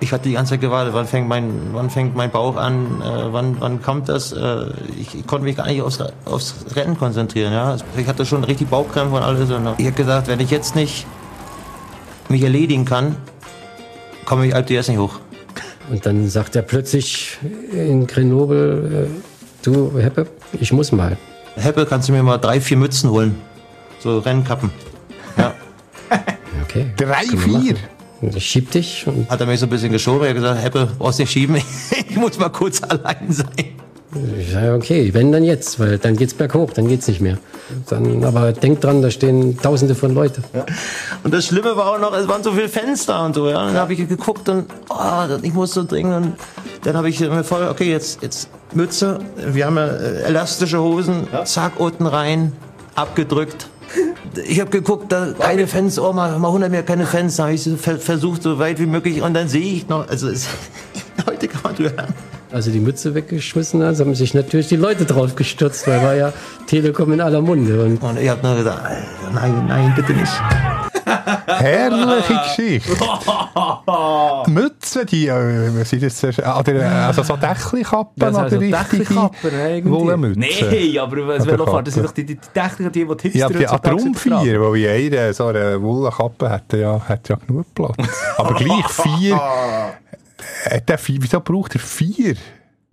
ich 0.00 0.10
hatte 0.10 0.28
die 0.30 0.34
ganze 0.34 0.52
Zeit 0.52 0.62
gewartet, 0.62 0.94
wann 0.94 1.06
fängt 1.06 1.28
mein, 1.28 1.52
wann 1.72 1.90
fängt 1.90 2.16
mein 2.16 2.30
Bauch 2.30 2.56
an, 2.56 3.02
äh, 3.02 3.32
wann, 3.32 3.56
wann 3.60 3.82
kommt 3.82 4.08
das? 4.08 4.32
Äh, 4.32 4.66
ich, 4.98 5.14
ich, 5.14 5.26
konnte 5.26 5.44
mich 5.44 5.56
gar 5.56 5.66
nicht 5.66 5.82
aufs, 5.82 5.98
aufs 6.24 6.54
Rennen 6.74 6.96
konzentrieren. 6.96 7.52
Ja? 7.52 7.76
Ich 7.98 8.06
hatte 8.06 8.24
schon 8.24 8.44
richtig 8.44 8.68
Bauchkrämpfe 8.68 9.16
und 9.16 9.22
alles. 9.22 9.50
Und 9.50 9.74
ich 9.76 9.84
habe 9.84 9.96
gesagt, 9.96 10.28
wenn 10.28 10.40
ich 10.40 10.50
jetzt 10.50 10.74
nicht 10.74 11.06
mich 12.28 12.42
erledigen 12.42 12.84
kann, 12.84 13.16
komme 14.24 14.46
ich 14.46 14.54
Alp 14.54 14.68
d'Huez 14.68 14.90
nicht 14.90 14.98
hoch. 14.98 15.20
Und 15.90 16.06
dann 16.06 16.28
sagt 16.28 16.56
er 16.56 16.62
plötzlich 16.62 17.38
in 17.72 18.06
Grenoble, 18.06 19.08
äh, 19.08 19.62
du 19.62 19.98
Heppe, 19.98 20.26
ich 20.58 20.72
muss 20.72 20.92
mal. 20.92 21.16
Heppe, 21.56 21.86
kannst 21.86 22.08
du 22.08 22.12
mir 22.12 22.22
mal 22.22 22.38
drei, 22.38 22.60
vier 22.60 22.76
Mützen 22.76 23.10
holen? 23.10 23.34
So 24.00 24.18
Rennkappen. 24.18 24.70
Ja. 25.36 25.54
Okay. 26.64 26.86
Drei, 26.96 27.24
vier? 27.24 27.76
Ich 28.20 28.46
schieb 28.46 28.70
dich 28.72 29.06
und 29.06 29.28
Hat 29.30 29.40
er 29.40 29.46
mich 29.46 29.60
so 29.60 29.66
ein 29.66 29.70
bisschen 29.70 29.92
geschoben. 29.92 30.22
Er 30.22 30.30
hat 30.30 30.36
gesagt, 30.36 30.62
Heppe, 30.62 30.88
brauchst 30.98 31.18
nicht 31.20 31.30
schieben. 31.30 31.56
Ich 32.08 32.16
muss 32.16 32.38
mal 32.38 32.48
kurz 32.48 32.82
allein 32.82 33.30
sein. 33.30 33.74
Ich 34.38 34.52
sage, 34.52 34.72
okay, 34.72 35.12
wenn 35.12 35.32
dann 35.32 35.44
jetzt, 35.44 35.80
weil 35.80 35.98
dann 35.98 36.16
geht's 36.16 36.34
berghoch, 36.34 36.72
dann 36.72 36.88
geht's 36.88 37.08
nicht 37.08 37.20
mehr. 37.20 37.38
Dann, 37.88 38.22
aber 38.24 38.52
denk 38.52 38.80
dran, 38.80 39.02
da 39.02 39.10
stehen 39.10 39.58
tausende 39.60 39.94
von 39.94 40.14
Leuten. 40.14 40.44
Und 41.22 41.34
das 41.34 41.46
Schlimme 41.46 41.76
war 41.76 41.92
auch 41.92 41.98
noch, 41.98 42.14
es 42.14 42.28
waren 42.28 42.42
so 42.42 42.52
viele 42.52 42.68
Fenster 42.68 43.24
und 43.24 43.34
so, 43.34 43.48
ja. 43.48 43.60
Und 43.60 43.68
dann 43.68 43.76
habe 43.76 43.92
ich 43.94 44.08
geguckt 44.08 44.48
und 44.48 44.66
oh, 44.88 45.38
ich 45.42 45.52
musste 45.52 45.80
so 45.80 45.86
dringend. 45.86 46.26
Und 46.26 46.34
dann 46.84 46.96
habe 46.96 47.08
ich 47.08 47.20
mir 47.20 47.44
voll, 47.44 47.66
okay, 47.68 47.90
jetzt, 47.90 48.22
jetzt 48.22 48.48
Mütze, 48.72 49.18
wir 49.36 49.66
haben 49.66 49.76
ja 49.76 49.86
äh, 49.86 50.22
elastische 50.24 50.80
Hosen, 50.80 51.26
zack, 51.44 51.78
unten 51.78 52.06
rein, 52.06 52.52
abgedrückt. 52.94 53.68
Ich 54.48 54.58
habe 54.58 54.68
geguckt, 54.68 55.12
da 55.12 55.32
keine 55.38 55.68
Fenster, 55.68 56.10
oh, 56.10 56.12
mal, 56.12 56.36
mal 56.40 56.48
100 56.48 56.68
Meter 56.68 56.82
keine 56.82 57.06
Fenster. 57.06 57.44
Habe 57.44 57.54
ich 57.54 57.62
so 57.62 57.76
ver 57.76 57.98
versucht, 57.98 58.42
so 58.42 58.58
weit 58.58 58.80
wie 58.80 58.86
möglich. 58.86 59.22
Und 59.22 59.32
dann 59.32 59.46
sehe 59.46 59.74
ich 59.74 59.86
noch, 59.86 60.08
also 60.08 60.28
es, 60.28 60.48
heute 61.26 61.46
kann 61.46 61.60
man 61.62 61.76
drüber 61.76 62.08
Als 62.54 62.68
er 62.68 62.72
die 62.72 62.78
Mütze 62.78 63.16
weggeschmissen 63.16 63.82
hat, 63.82 63.98
haben 63.98 64.14
sich 64.14 64.32
natürlich 64.32 64.68
die 64.68 64.76
Leute 64.76 65.04
drauf 65.06 65.34
gestürzt, 65.34 65.88
weil 65.88 66.00
war 66.04 66.14
ja 66.14 66.32
Telekom 66.68 67.12
in 67.12 67.20
aller 67.20 67.40
Munde. 67.40 67.82
Und 67.82 68.00
Und 68.00 68.16
ich 68.16 68.28
habe 68.28 68.46
nur 68.46 68.54
gesagt, 68.54 68.80
Alter, 68.80 69.02
nein, 69.34 69.66
nein, 69.66 69.92
bitte 69.96 70.12
nicht. 70.12 70.32
Herrliche 71.46 72.40
Geschichte. 72.44 72.96
Die 74.46 74.50
Mütze, 74.52 75.04
die, 75.04 75.26
äh, 75.26 75.84
sind 75.84 76.02
das? 76.04 76.22
äh, 76.22 76.30
äh, 76.38 76.82
also 76.84 77.24
so 77.24 77.36
Dächli-Kappen 77.36 78.12
Das 78.16 78.34
oder 78.34 78.42
also 78.44 78.58
richtige. 78.58 79.14
Wollenmütze? 79.90 80.38
Nein, 80.38 80.98
aber 81.00 81.16
Oder 81.24 81.46
Velofahrer, 81.46 81.82
das 81.82 81.94
sind 81.94 82.06
doch 82.06 82.12
die, 82.12 82.24
die 82.24 82.36
die, 82.36 82.90
die 82.90 83.04
die 83.30 83.38
Ja, 83.38 83.48
Hipster 83.48 83.48
die, 83.48 83.66
heutzutage 83.66 83.96
darum 83.96 84.14
tragen. 84.14 84.44
vier, 84.44 84.60
weil 84.60 84.76
jeder 84.76 85.34
so 85.34 85.46
eine 85.46 85.82
Wollenkappe 85.82 86.48
hat 86.50 86.72
ja, 86.72 87.00
hat 87.08 87.28
ja 87.28 87.36
genug 87.36 87.66
Platz. 87.74 87.96
Aber 88.36 88.54
gleich 88.54 88.88
vier. 88.90 89.40
Hat 90.64 90.88
der 90.88 90.98
vier. 90.98 91.18
Wieso 91.20 91.40
braucht 91.40 91.74
er 91.74 91.80
vier? 91.80 92.36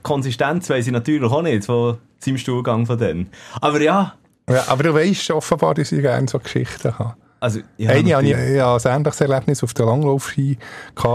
Konsistenz 0.03 0.69
weiss 0.69 0.87
ich 0.87 0.93
natürlich 0.93 1.31
auch 1.31 1.41
nicht 1.41 1.65
von 1.65 1.97
seinem 2.19 2.37
Stuhlgang 2.37 2.85
von 2.85 2.97
denen. 2.97 3.29
Aber 3.59 3.81
ja, 3.81 4.15
Ja, 4.49 4.65
aber 4.67 4.83
du 4.83 4.93
weißt 4.93 5.31
offenbar, 5.31 5.75
dass 5.75 5.91
ich 5.91 6.01
gerne 6.01 6.27
so 6.27 6.39
Geschichten 6.39 6.97
habe. 6.97 7.15
Also... 7.41 7.59
Ja, 7.77 7.89
Eine 7.89 8.15
hatte 8.15 8.25
ich 8.27 8.55
ja, 8.55 8.75
ein 8.77 8.81
ähnliches 8.85 9.19
Erlebnis 9.21 9.63
auf 9.63 9.73
der 9.73 9.85
Langlaufski 9.87 10.57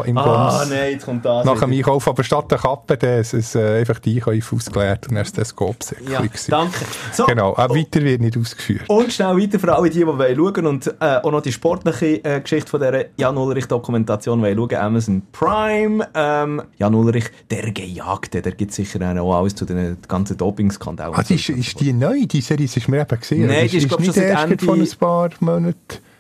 im 0.05 0.19
Ah, 0.19 0.51
Goms. 0.59 0.69
nein, 0.71 0.91
jetzt 0.91 1.05
kommt 1.07 1.25
das 1.25 1.47
Nach 1.47 1.59
dem. 1.61 1.73
Einkauf, 1.73 2.07
aber 2.09 2.23
statt 2.25 2.51
der 2.51 2.59
Kappe, 2.59 2.97
dann 2.99 3.21
ist 3.21 3.55
äh, 3.55 3.79
einfach 3.79 3.99
die 4.01 4.17
Einkäufe 4.17 4.57
ausgeleert 4.57 5.09
und 5.09 5.15
dann 5.15 5.23
ist 5.25 5.39
das 5.39 5.49
Skopsäckchen. 5.49 6.11
Ja, 6.13 6.23
danke. 6.49 6.79
So, 7.13 7.25
Genau, 7.25 7.53
auch 7.53 7.71
weiter 7.71 8.03
wird 8.03 8.21
nicht 8.21 8.37
ausgeführt. 8.37 8.83
Und 8.89 9.13
schnell 9.13 9.37
weiter 9.39 9.59
für 9.59 9.75
alle, 9.75 9.89
die, 9.89 10.01
die 10.01 10.07
wollen 10.07 10.37
schauen 10.37 10.67
und 10.67 10.87
äh, 11.01 11.17
auch 11.23 11.31
noch 11.31 11.41
die 11.43 11.53
sportliche 11.53 12.25
äh, 12.25 12.41
Geschichte 12.41 12.69
von 12.71 12.81
dieser 12.81 13.05
Jan 13.17 13.37
Ulrich-Dokumentation 13.37 14.43
wollen 14.43 14.57
schauen. 14.59 14.75
Amazon 14.75 15.23
Prime. 15.33 16.07
Ähm, 16.15 16.63
Jan 16.79 16.95
Ulrich, 16.95 17.27
der 17.51 17.71
Gejagte, 17.71 18.43
der 18.43 18.53
gibt 18.53 18.73
sicher 18.73 19.01
auch 19.23 19.35
alles 19.39 19.55
zu 19.55 19.65
den 19.65 19.97
ganzen 20.09 20.37
Doping-Skandalen. 20.37 21.15
Ah, 21.15 21.21
ist, 21.21 21.49
ist 21.49 21.81
die 21.81 21.93
neu, 21.93 22.27
die 22.27 22.41
Serie, 22.41 22.67
das 22.67 22.77
ist 22.77 22.89
mir 22.89 23.01
eben 23.03 23.21
gesehen. 23.21 23.47
Nein, 23.47 23.63
das 23.63 23.71
die 23.71 23.77
ist, 23.79 23.89
glaub 23.89 24.01
ich, 24.01 24.07
nicht 24.09 24.15
schon 24.17 24.25
erst 24.25 24.45
Ende- 24.45 24.65
von 24.65 24.81
ein 24.81 24.89
paar 24.99 25.31
Monaten. 25.41 25.77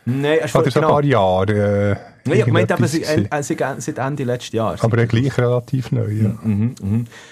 Nein, 0.08 0.38
hast 0.42 0.54
Oder 0.54 0.70
so 0.70 0.78
ein 0.78 0.82
genau. 0.82 0.94
paar 0.94 1.04
Jahre. 1.04 1.90
Äh, 1.90 1.96
Nein, 2.28 2.38
ich 2.38 2.46
meinte 2.46 2.74
irgendetwas 2.74 2.92
seit, 2.92 3.58
äh, 3.60 3.80
seit, 3.80 3.98
Ende 3.98 4.24
letzten 4.24 4.56
Jahres. 4.56 4.80
aber 4.82 4.98
äh, 4.98 5.06
gleich 5.06 5.36
relativ 5.36 5.90
neu, 5.90 6.10
ja. 6.10 6.34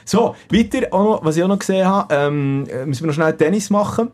So, 0.05 0.35
weiter, 0.51 0.93
noch, 1.05 1.25
was 1.25 1.37
ich 1.37 1.43
auch 1.45 1.49
noch 1.49 1.59
gesehen 1.59 1.87
habe, 1.87 2.15
ähm, 2.15 2.67
äh, 2.69 2.85
müssen 2.85 3.05
wir 3.05 3.07
noch 3.09 3.15
schnell 3.15 3.33
Tennis 3.37 3.71
machen. 3.71 4.11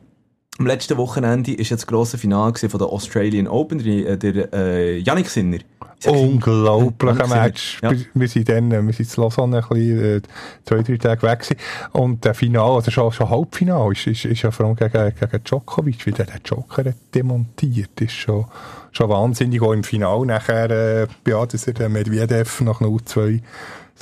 Am 0.61 0.67
letzten 0.67 0.99
Wochenende 0.99 1.53
war 1.53 1.59
jetzt 1.59 1.71
das 1.71 1.87
grosse 1.87 2.19
Finale 2.19 2.53
von 2.53 2.79
der 2.79 2.89
Australian 2.89 3.49
Open, 3.49 3.79
der, 3.79 4.19
der 4.19 4.53
äh, 4.53 4.99
Yannick 4.99 5.31
Sinner. 5.31 5.57
Unglaublicher 6.05 7.27
Match. 7.29 7.79
ja. 7.83 7.93
Wir, 8.13 8.29
sind 8.29 8.47
dann, 8.51 8.71
äh, 8.71 8.83
wir 8.83 8.93
sind 8.93 9.17
in 9.17 9.23
Lausanne 9.23 9.57
ein 9.57 9.69
bisschen, 9.71 10.19
äh, 10.19 10.21
zwei, 10.67 10.83
drei 10.83 10.99
Tage 10.99 11.23
weg 11.23 11.41
gewesen. 11.41 11.57
Und 11.93 12.27
der 12.27 12.35
Finale, 12.35 12.75
also 12.75 12.91
schon, 12.91 13.11
schon 13.11 13.31
Halbfinale, 13.31 13.93
ist, 13.93 14.07
ist, 14.07 14.27
ist 14.27 14.43
ja 14.43 14.51
vor 14.51 14.67
allem 14.67 14.77
gegen, 14.77 15.15
gegen 15.19 15.45
Djokovic, 15.45 16.05
wie 16.05 16.13
der 16.13 16.27
den 16.27 16.41
Joker 16.45 16.85
hat 16.85 16.97
demontiert, 17.15 17.99
ist 17.99 18.13
schon, 18.13 18.45
schon 18.93 19.09
wahnsinnig. 19.09 19.63
Auch 19.63 19.73
im 19.73 19.83
Finale 19.83 20.27
nachher, 20.27 20.71
äh, 20.71 21.07
ja, 21.27 21.47
dass 21.47 21.69
er 21.69 21.73
den 21.73 21.93
Medvedev 21.93 22.61
nach 22.61 22.83
0-2 22.83 23.41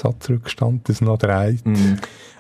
Satzrückstand, 0.01 0.89
das 0.89 1.01
noch 1.01 1.19
drei. 1.19 1.59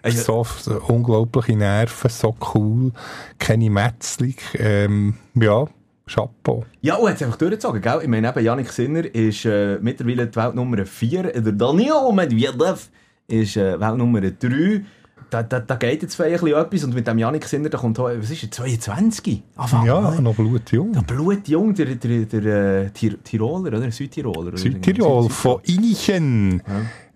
Also, 0.03 0.45
So, 0.45 0.47
so 0.61 0.81
unglaubliche 0.89 1.57
Nerven, 1.57 2.09
so 2.11 2.35
cool, 2.55 2.93
keine 3.39 3.69
Metzling, 3.71 4.37
ähm, 4.55 5.15
ja, 5.35 5.67
Chapeau. 6.07 6.65
Ja, 6.81 6.95
und 6.97 7.09
hat 7.11 7.17
es 7.17 7.23
einfach 7.23 7.37
durchgezogen, 7.37 7.83
gell? 7.83 7.99
Ich 8.03 8.09
meine, 8.09 8.29
eben, 8.29 8.45
Yannick 8.45 8.71
Sinner 8.73 9.05
ist 9.15 9.45
äh, 9.45 9.79
mittlerweile 9.83 10.27
die 10.27 10.37
Weltnummer 10.37 10.87
4. 10.87 11.23
Der 11.25 11.53
Daniel 11.53 12.13
Medvedev 12.15 12.89
ist 13.27 13.57
äh, 13.57 13.79
Weltnummer 13.79 14.21
3. 14.23 14.83
Da, 15.31 15.43
da, 15.43 15.61
da 15.61 15.75
geht 15.75 16.01
jetzt 16.01 16.15
vielleicht 16.15 16.43
etwas. 16.43 16.85
Und 16.85 16.95
mit 16.95 17.07
dem 17.07 17.19
Yannick 17.19 17.45
Sinner, 17.45 17.69
da 17.69 17.77
kommt 17.77 17.99
auch, 17.99 18.09
was 18.09 18.31
ist 18.31 18.43
er, 18.45 18.51
22? 18.51 19.43
Anfang, 19.57 19.85
Ja, 19.85 19.99
oder? 20.13 20.21
noch 20.23 20.35
blutjung. 20.35 20.93
Blutjung, 21.07 21.75
der, 21.75 21.95
der, 21.97 22.21
der, 22.25 22.45
äh, 22.85 22.91
Tir 22.91 23.23
Tiroler, 23.23 23.77
oder? 23.77 23.91
Südtiroler. 23.91 24.49
oder? 24.49 24.57
Südtirol, 24.57 25.25
Süd- 25.25 25.33
von 25.33 25.61
Inichen. 25.65 26.63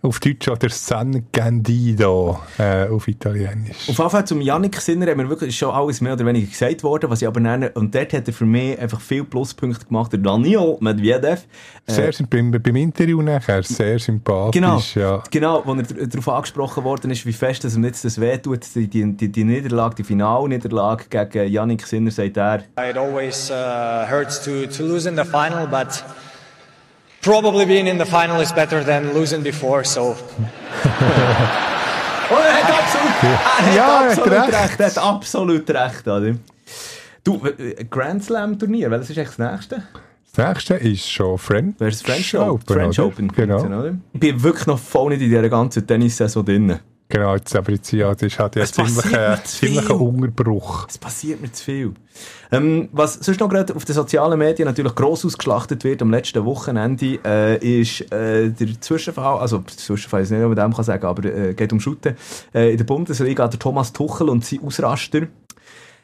Auf 0.05 0.19
Deutsch 0.19 0.49
oder 0.49 0.69
San 0.69 1.27
Candido 1.31 2.41
äh, 2.59 2.89
auf 2.89 3.07
Italienisch. 3.07 3.89
Auf 3.89 4.11
Fall 4.11 4.27
zum 4.27 4.41
Yannick 4.41 4.81
Sinner 4.81 5.07
haben 5.07 5.19
wir 5.21 5.29
wirklich 5.29 5.51
ist 5.51 5.57
schon 5.59 5.71
alles 5.73 6.01
mehr 6.01 6.15
oder 6.15 6.27
weniger 6.27 6.49
gesagt 6.49 6.83
worden, 6.83 7.09
was 7.09 7.23
ich 7.23 7.29
aber 7.29 7.39
nenne. 7.39 7.71
Und 7.71 7.95
dort 7.95 8.13
hat 8.13 8.27
er 8.27 8.35
für 8.35 8.45
mich 8.45 8.77
einfach 8.81 9.01
viele 9.01 9.23
Pluspunkte 9.23 9.87
gemacht. 9.87 10.11
Der 10.13 10.19
Daniel 10.19 10.77
Medvedev. 10.81 11.47
Äh, 11.87 11.93
Sehr 11.93 12.13
beim, 12.29 12.51
beim 12.51 12.75
Interview 12.77 13.23
nachher 13.23 13.63
sehr 13.63 14.01
sympathisch. 14.01 14.61
Genau, 14.61 14.83
Ja. 14.97 15.23
genau, 15.31 15.63
wo 15.65 15.75
er 15.75 15.85
darauf 15.85 16.29
angesprochen 16.29 16.83
worden 16.83 17.13
ist, 17.13 17.25
wie 17.25 17.33
fest 17.33 17.63
dass 17.63 17.77
ihm 17.77 17.85
jetzt 17.85 18.05
das 18.05 18.21
wehtut, 18.21 18.67
die, 18.75 18.89
die, 18.89 19.17
die, 19.17 19.31
die 19.31 19.45
Niederlage, 19.45 19.95
die 19.95 20.05
Finalniederlage 20.05 21.05
gegen 21.11 21.49
Yannick 21.53 21.87
Sinner, 21.87 22.11
sagt 22.11 22.37
er. 22.37 22.65
It 22.77 22.97
always 22.97 23.53
uh, 23.53 24.05
hurts 24.11 24.43
to, 24.45 24.67
to 24.67 24.83
lose 24.83 25.09
in 25.09 25.17
the 25.17 25.25
final, 25.25 25.69
but 25.69 26.05
probably 27.23 27.65
being 27.65 27.87
in 27.87 27.99
the 27.99 28.05
final 28.05 28.41
is 28.43 28.53
better 28.53 28.85
than 28.85 29.15
losing 29.15 29.43
before. 29.43 29.85
So 29.85 30.15
Oh, 32.31 32.35
er 32.35 32.53
hat 32.55 32.71
absolut, 32.79 33.23
er 33.23 33.67
hat 33.67 33.75
Ja, 33.77 33.85
er 33.85 34.11
hat 34.11 34.19
absolut 34.19 34.39
recht. 34.39 34.53
recht. 34.63 34.81
Er 34.81 34.87
hat 34.87 34.99
absolut 34.99 35.71
recht, 35.71 36.07
oder? 36.09 36.35
Du, 37.25 37.47
äh, 37.47 37.85
Grand 37.85 38.25
Slam 38.25 38.59
Turnier, 38.59 38.91
welches 38.91 39.11
ist 39.11 39.19
eigentlich 39.19 39.37
das 39.37 39.53
nächste? 39.53 39.83
Das 40.35 40.47
nächste 40.49 40.75
ist 40.77 41.11
schon 41.11 41.37
French, 41.37 41.77
French 41.79 42.35
Open? 42.37 42.67
French 42.67 42.99
oder? 42.99 43.09
Open. 43.09 43.29
Genau. 43.33 43.61
oder? 43.65 43.95
Ich 44.15 44.21
bin 44.21 44.43
wirklich 44.43 44.67
noch 44.67 44.79
voll 44.79 45.11
nicht 45.11 45.21
in 45.23 45.29
dieser 45.29 45.49
ganzen 45.51 45.87
Tennissaison 45.87 46.43
drin. 46.45 46.79
Genau, 47.13 47.35
jetzt, 47.35 47.55
aber 47.55 47.73
jetzt 47.73 47.93
ja, 47.93 48.15
das 48.15 48.39
hat 48.39 48.57
ja 48.57 48.63
Es 48.63 48.73
ziemlich, 48.73 49.13
äh, 49.13 49.37
viel. 49.37 49.79
Unterbruch. 49.93 50.87
Es 50.89 50.99
passiert 50.99 51.41
mir 51.41 51.53
zu 51.53 51.65
viel. 51.65 51.95
Ähm, 52.51 52.89
was 52.93 53.15
sonst 53.15 53.39
noch 53.41 53.49
gerade 53.49 53.75
auf 53.77 53.85
den 53.85 53.95
sozialen 53.95 54.39
Medien 54.39 54.67
natürlich 54.67 54.95
gross 54.95 55.25
ausgeschlachtet 55.25 55.85
wird 55.85 56.03
am 56.03 56.11
letzten 56.11 56.45
Wochenende, 56.45 57.19
äh, 57.25 57.81
ist 57.81 58.13
äh, 58.13 58.51
der 58.51 58.81
Zwischenfall, 58.81 59.39
also 59.39 59.59
der 59.59 59.77
Zwischenfall 59.77 60.23
ist 60.23 60.31
nicht, 60.31 60.41
was 60.41 60.49
man 60.49 60.57
dem 60.57 60.75
kann 60.75 60.85
sagen, 60.85 61.07
aber 61.07 61.25
äh, 61.25 61.55
geht 61.55 61.73
um 61.73 61.81
Shooten. 61.81 62.17
Äh, 62.55 62.73
in 62.73 62.79
der 62.79 62.85
Bundesliga 62.85 63.47
der 63.47 63.59
Thomas 63.59 63.93
Tuchel 63.93 64.29
und 64.29 64.45
sein 64.45 64.61
Ausraster. 64.65 65.29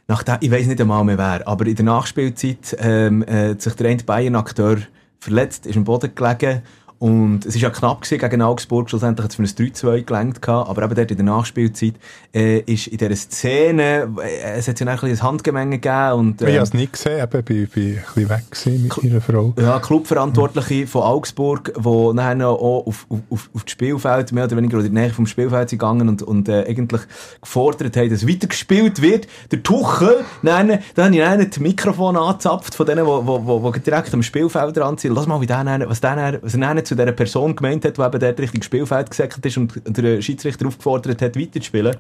nachdem, 0.07 0.37
ich 0.41 0.51
weiß 0.51 0.67
nicht 0.67 0.81
einmal 0.81 1.05
mehr 1.05 1.19
wer, 1.19 1.47
aber 1.49 1.67
in 1.67 1.77
der 1.77 1.85
Nachspielzeit 1.85 2.77
ähm, 2.79 3.23
äh, 3.23 3.51
hat 3.51 3.63
sich 3.63 3.75
der 3.75 3.91
eine 3.91 4.03
Bayern-Akteur 4.03 4.79
verletzt, 5.21 5.67
ist 5.67 5.77
am 5.77 5.85
Boden 5.85 6.15
gelegen 6.15 6.63
und 6.99 7.47
es 7.47 7.55
ist 7.55 7.61
ja 7.61 7.71
knapp 7.71 8.03
gewesen 8.03 8.19
gegen 8.19 8.43
Augsburg, 8.43 8.91
schlussendlich 8.91 9.25
hat 9.25 9.31
es 9.31 9.37
für 9.37 9.43
ein 9.43 9.71
3-2 9.71 10.03
gelenkt 10.03 10.43
gehabt, 10.43 10.69
aber 10.69 10.83
eben 10.83 10.95
dort 10.95 11.11
in 11.11 11.17
der 11.17 11.27
Nachspielzeit 11.27 11.95
äh, 12.35 12.59
ist 12.61 12.89
in 12.89 12.99
dieser 12.99 13.15
Szene, 13.15 14.13
äh, 14.21 14.57
es 14.57 14.67
hat 14.67 14.81
ja 14.81 14.87
dann 14.87 14.95
ein 14.95 15.01
bisschen 15.01 15.19
ein 15.19 15.29
Handgemenge 15.31 15.79
gegeben 15.79 16.13
und... 16.13 16.43
ich 16.43 16.49
ähm, 16.49 16.55
habe 16.55 16.65
es 16.65 16.75
nicht 16.75 16.93
gesehen, 16.93 17.23
eben, 17.23 17.39
ich 17.39 17.71
bin 17.71 17.99
ein 17.99 18.05
bisschen 18.05 18.29
weg 18.29 18.51
gewesen 18.51 18.83
mit 18.83 19.05
meiner 19.05 19.21
Frau. 19.21 19.55
ja, 19.61 19.79
Clubverantwortliche 19.79 20.87
von 20.89 21.03
Augsburg, 21.03 21.73
die 21.77 22.15
nachher 22.15 22.49
auch 22.49 22.87
auf, 22.87 23.07
auf, 23.09 23.51
auf 23.55 23.63
das 23.63 23.71
Spielfeld, 23.71 24.33
mehr 24.33 24.45
oder 24.45 24.57
weniger, 24.57 24.79
oder 24.79 24.87
in 24.87 24.95
die 24.95 25.01
Nähe 25.01 25.11
vom 25.11 25.27
Spielfeld 25.27 25.71
sind 25.71 25.79
gegangen 25.79 26.09
und, 26.09 26.23
und 26.23 26.49
äh, 26.49 26.65
eigentlich 26.67 27.03
gefordert 27.41 27.97
haben, 27.97 28.11
dass 28.11 28.27
weitergespielt 28.27 29.01
wird. 29.03 29.29
Der 29.53 29.63
Tuchel, 29.63 30.25
dann, 30.43 30.81
da 30.95 31.05
habe 31.05 31.15
ich 31.15 31.21
dann 31.21 31.49
das 31.49 31.61
Mikrofon 31.61 32.17
angezapft 32.17 32.75
von 32.75 32.87
denen, 32.87 33.07
die 33.07 33.81
direkt 33.81 34.13
am 34.15 34.23
Spielfeld 34.23 34.77
dran 34.77 34.99
sind. 34.99 35.15
Lass 35.15 35.27
mal, 35.27 35.41
wie 35.41 35.47
der 35.47 35.63
dann, 35.63 35.89
was, 35.89 36.01
der 36.01 36.17
dann, 36.17 36.39
was 36.43 36.55
er 36.55 36.75
dann 36.75 36.85
zu 36.89 36.97
dieser 36.97 37.13
Person 37.13 37.55
gemeint 37.55 37.85
hat, 37.85 37.97
die 37.97 38.03
eben 38.03 38.19
dort 38.19 38.41
Richtung 38.41 38.63
Spielfeld 38.63 39.11
gesäckelt 39.11 39.45
ist 39.45 39.57
und 39.59 39.73
der 39.87 40.21
Schiedsrichter 40.23 40.67
aufgefordert 40.67 41.21
hat, 41.23 41.39
weiterzuspielen. 41.39 41.97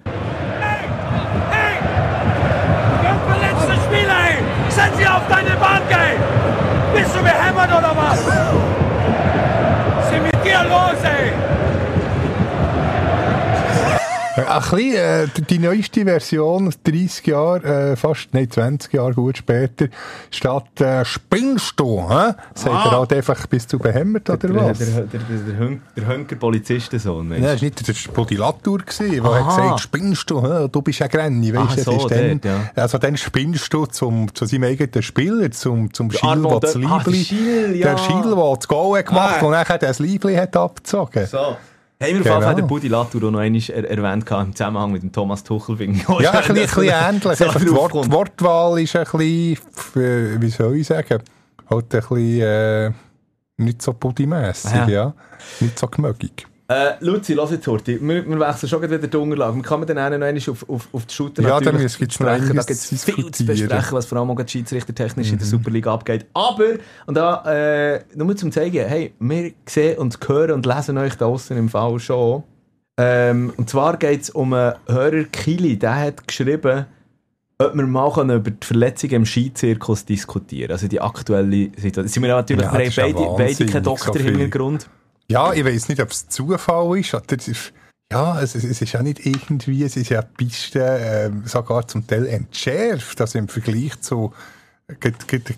Ganz 3.03 3.21
verletzte 3.29 3.75
Spieler, 3.87 4.17
ey! 4.31 4.39
Setz 4.71 4.97
sie 4.97 5.07
auf 5.07 5.29
deine 5.29 5.51
Bank, 5.57 5.85
ey! 5.91 6.17
Bist 6.95 7.15
du 7.15 7.21
behämmert 7.23 7.69
oder 7.69 7.95
was? 7.95 8.48
Ein 14.47 14.61
bisschen, 14.61 14.95
äh, 14.95 15.27
die 15.49 15.59
neueste 15.59 16.05
Version, 16.05 16.73
30 16.85 17.27
Jahre, 17.27 17.91
äh, 17.93 17.97
fast, 17.97 18.29
nein, 18.33 18.51
20 18.51 18.93
Jahre 18.93 19.15
gut 19.15 19.39
später, 19.39 19.87
statt 20.31 20.81
äh, 20.81 21.05
«Spinnst 21.05 21.75
du?» 21.81 22.01
hä? 22.09 22.33
Sagt 22.55 22.87
er 22.87 22.91
halt 22.93 23.13
einfach, 23.13 23.47
bist 23.47 23.73
du 23.73 23.79
behämmert 23.79 24.29
oder 24.31 24.49
Der, 24.49 24.55
was? 24.55 24.79
der, 24.79 24.87
der, 24.87 25.05
der, 25.05 25.21
der, 25.21 25.79
der 25.97 26.07
Hünker 26.09 26.37
Polizistensohn, 26.37 27.31
weißt 27.31 27.41
Nein, 27.41 27.51
das 27.53 27.61
war 27.63 27.65
nicht 27.67 27.89
der 27.89 27.95
Spodilatur, 27.95 28.79
der 28.79 28.87
hat 29.25 29.49
gesagt, 29.49 29.81
spinnst 29.81 30.31
du, 30.31 30.43
hä? 30.43 30.69
du 30.71 30.83
bist 30.83 30.99
ja 30.99 31.07
Grenni, 31.07 31.55
weißt 31.55 31.79
du, 31.87 31.99
so, 31.99 32.09
dann, 32.09 32.41
ja. 32.45 32.71
also 32.77 32.99
dann 32.99 33.17
spinnst 33.17 33.73
du 33.73 33.87
zum, 33.87 34.35
zu 34.35 34.45
seinem 34.47 34.65
eigenen 34.65 35.03
Spieler, 35.03 35.51
zum, 35.51 35.93
zum 35.93 36.11
Schiel, 36.11 36.43
der 36.43 36.61
das 36.61 36.77
ah, 36.77 36.79
der 36.79 37.13
Liebli, 37.13 37.81
der 37.81 37.99
Schiel, 37.99 38.23
der 38.23 38.55
das 38.57 38.69
Goal 38.69 38.99
hat 38.99 39.07
gemacht 39.07 39.37
Ah. 39.41 39.45
und 39.45 39.51
nachher 39.53 39.79
das 39.79 39.99
Liebli 39.99 40.35
hat 40.37 40.57
abgezogen. 40.57 41.27
So. 41.27 41.57
Haben 42.01 42.11
wir 42.13 42.19
auf 42.19 42.23
Genau. 42.23 42.35
jeden 42.37 42.43
Fall 42.45 42.55
den 42.55 42.67
Buddy 42.69 42.89
Latour 42.89 43.21
noch 43.31 43.41
einmal 43.41 43.61
er 43.71 43.91
erwähnt 43.91 44.31
im 44.31 44.55
Zusammenhang 44.55 44.93
mit 44.93 45.03
dem 45.03 45.11
Thomas 45.13 45.43
Tuchel. 45.43 45.77
Ja, 45.81 46.31
ein 46.31 46.55
bisschen, 46.55 46.85
ähnlich. 46.85 47.39
so 47.39 47.45
Einfach 47.45 47.61
die 47.61 47.71
Wort. 47.73 47.93
Wortwahl 48.13 48.81
ist 48.81 48.95
ein 48.95 49.05
bisschen, 49.05 50.41
wie 50.43 50.49
soll 50.51 50.77
ich 50.77 50.87
sagen, 50.87 51.19
halt 51.69 51.85
ein 51.95 52.01
bisschen 52.01 52.41
äh, 52.41 52.93
nicht 53.57 53.83
so 53.83 53.93
buddymässig, 53.95 54.71
Ja. 54.73 54.89
ja. 54.89 55.15
Nicht 55.61 55.77
so 55.79 55.89
gemögig. 55.89 56.47
Äh, 56.71 56.97
Luzi, 57.01 57.33
lass 57.33 57.51
jetzt 57.51 57.67
Horti. 57.67 57.99
Wir, 57.99 58.29
wir 58.29 58.41
wechseln 58.41 58.69
schon 58.69 58.83
wieder 58.83 58.99
die 58.99 59.17
Unterlage. 59.17 59.57
Wir 59.57 59.63
kann 59.63 59.81
man 59.81 59.87
dann 59.87 59.97
noch 59.97 60.27
einmal 60.27 60.37
auf, 60.37 60.69
auf, 60.69 60.89
auf 60.93 61.07
die 61.07 61.15
Shooter 61.15 61.43
Ja, 61.43 61.61
natürlich 61.61 61.97
dann 61.97 61.99
gibt's. 61.99 62.19
Da 62.19 62.37
gibt 62.37 62.71
es 62.71 63.05
viel 63.05 63.31
zu. 63.31 63.43
Mhm. 63.43 63.47
besprechen, 63.47 63.93
was 63.93 64.05
vor 64.05 64.19
allem 64.19 64.31
auch 64.31 64.47
schiedsrichtertechnisch 64.47 65.33
in 65.33 65.39
der 65.39 65.47
Superliga 65.47 65.95
abgeht. 65.95 66.27
Aber, 66.35 66.75
und 67.07 67.17
da, 67.17 67.43
äh, 67.47 68.05
nur 68.15 68.37
zum 68.37 68.53
zeigen, 68.53 68.87
hey, 68.87 69.15
wir 69.19 69.53
sehen 69.65 69.97
und 69.97 70.19
hören 70.29 70.51
und 70.51 70.67
lesen 70.67 70.99
euch 70.99 71.15
da 71.15 71.25
außen 71.25 71.57
im 71.57 71.71
Fall 71.71 71.99
schon. 72.01 72.43
Ähm, 72.99 73.55
und 73.57 73.71
zwar 73.71 73.97
geht 73.97 74.23
es 74.23 74.31
um 74.31 74.53
einen 74.53 74.75
Hörer 74.89 75.25
Kili, 75.25 75.79
der 75.79 75.95
hat 75.99 76.29
geschrieben, 76.29 76.85
ob 77.57 77.75
wir 77.75 77.87
mal 77.87 78.31
über 78.31 78.51
die 78.51 78.67
Verletzungen 78.67 79.15
im 79.15 79.25
Skizirkus 79.27 80.05
diskutieren 80.05 80.73
Also 80.73 80.87
die 80.87 81.01
aktuelle 81.01 81.71
Situation. 81.77 82.09
Sind 82.09 82.23
wir 82.25 82.29
natürlich, 82.29 82.63
Ja, 82.63 82.73
wir 82.73 82.79
haben 82.79 82.93
beide, 82.95 83.15
beide 83.15 83.39
wahnsinnig, 83.39 83.73
keinen 83.73 83.85
so 83.85 84.89
Ja, 85.31 85.53
ich 85.53 85.65
weiß 85.65 85.89
nicht, 85.89 86.01
ob 86.01 86.11
es 86.11 86.29
Zufall 86.29 86.99
ist. 86.99 87.15
Oder 87.15 87.25
es 87.39 87.49
ist 87.49 87.73
ja, 88.11 88.41
es, 88.41 88.55
es 88.55 88.65
es 88.65 88.81
ist 88.81 88.93
ja 88.93 89.03
nicht 89.03 89.27
irgendwie, 89.27 89.85
es 89.85 89.97
ist 89.97 90.09
ja 90.09 90.23
die 90.23 90.45
Piste 90.45 90.81
äh, 90.83 91.31
sogar 91.45 91.87
zum 91.87 92.07
Teil 92.07 92.27
entschärft. 92.27 93.21
Also 93.21 93.39
im 93.39 93.49
Vergleich 93.49 94.01
zu 94.01 94.33
der 95.03 95.11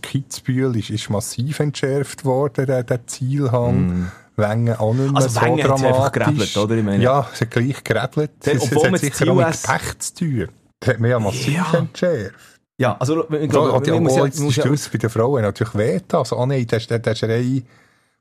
Kitzbühel 0.03 0.77
ist, 0.77 0.91
ist 0.91 1.09
massiv 1.09 1.61
entschärft 1.61 2.25
worden, 2.25 2.67
der, 2.67 2.83
der 2.83 3.07
Zielhang. 3.07 4.11
Wengen 4.37 4.75
auch 4.77 4.95
nicht 4.95 5.13
mehr 5.13 5.17
Also 5.17 5.29
so 5.29 5.41
Wengen 5.43 5.63
hat's 5.71 5.83
einfach 5.85 6.11
dramatisch. 6.11 6.53
gerebelt, 6.55 6.57
oder? 6.57 6.75
Ich 6.77 6.85
meine- 6.85 7.05
ja, 7.05 7.29
es 7.33 7.41
hat 7.43 7.51
gleich 7.51 7.85
gerebelt. 7.85 8.31
Der- 8.45 8.55
Es, 8.55 8.63
es 8.65 8.69
obwohl 8.73 8.85
hat 8.85 8.91
man 8.93 9.01
das 9.01 9.19
sicher 9.19 9.31
auch 9.31 9.37
mit 9.37 9.63
Pech 9.63 9.99
zu 9.99 10.15
tun. 10.15 10.49
Das 10.81 10.89
hat 10.95 11.01
man 11.01 11.11
ja 11.11 11.19
massiv 11.21 11.55
Ja. 11.55 11.79
entschärft. 11.79 12.35
Ja, 12.81 12.97
also 12.99 13.31
ich 13.35 13.51
glaube, 13.51 13.73
hat 13.75 13.87
ja 13.87 13.95
man 13.95 14.05
muss 14.05 14.17
ja, 14.17 14.23
man 14.25 14.33
muss 14.43 14.57
ja 14.57 14.63
Stütze 14.65 14.91
bei 14.91 14.99
den 14.99 15.11
Frauen 15.11 15.43
natürlich 15.43 15.75
wehgetan. 15.75 16.21
Also, 16.21 16.39
ah 16.39 16.47
nein, 16.47 16.67
das 16.67 16.83
ist 16.83 16.91
der, 16.91 16.99
der 17.01 17.15
Schrei 17.15 17.63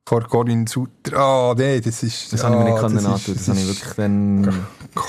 vor 0.07 0.21
Corinne 0.23 0.65
Sutter. 0.67 1.17
Ah 1.17 1.53
nein, 1.57 1.81
das 1.83 2.01
ist... 2.03 2.33
Das 2.33 2.43
ah, 2.43 2.49
habe 2.49 2.57
ich 2.57 2.63
mir 2.63 2.71
nicht 2.71 2.79
können 2.81 2.97
ist- 2.97 3.05
antun. 3.05 3.33
Das 3.35 3.47
habe 3.47 3.59
ich 3.59 3.67
wirklich 3.67 3.93
dann... 3.95 4.65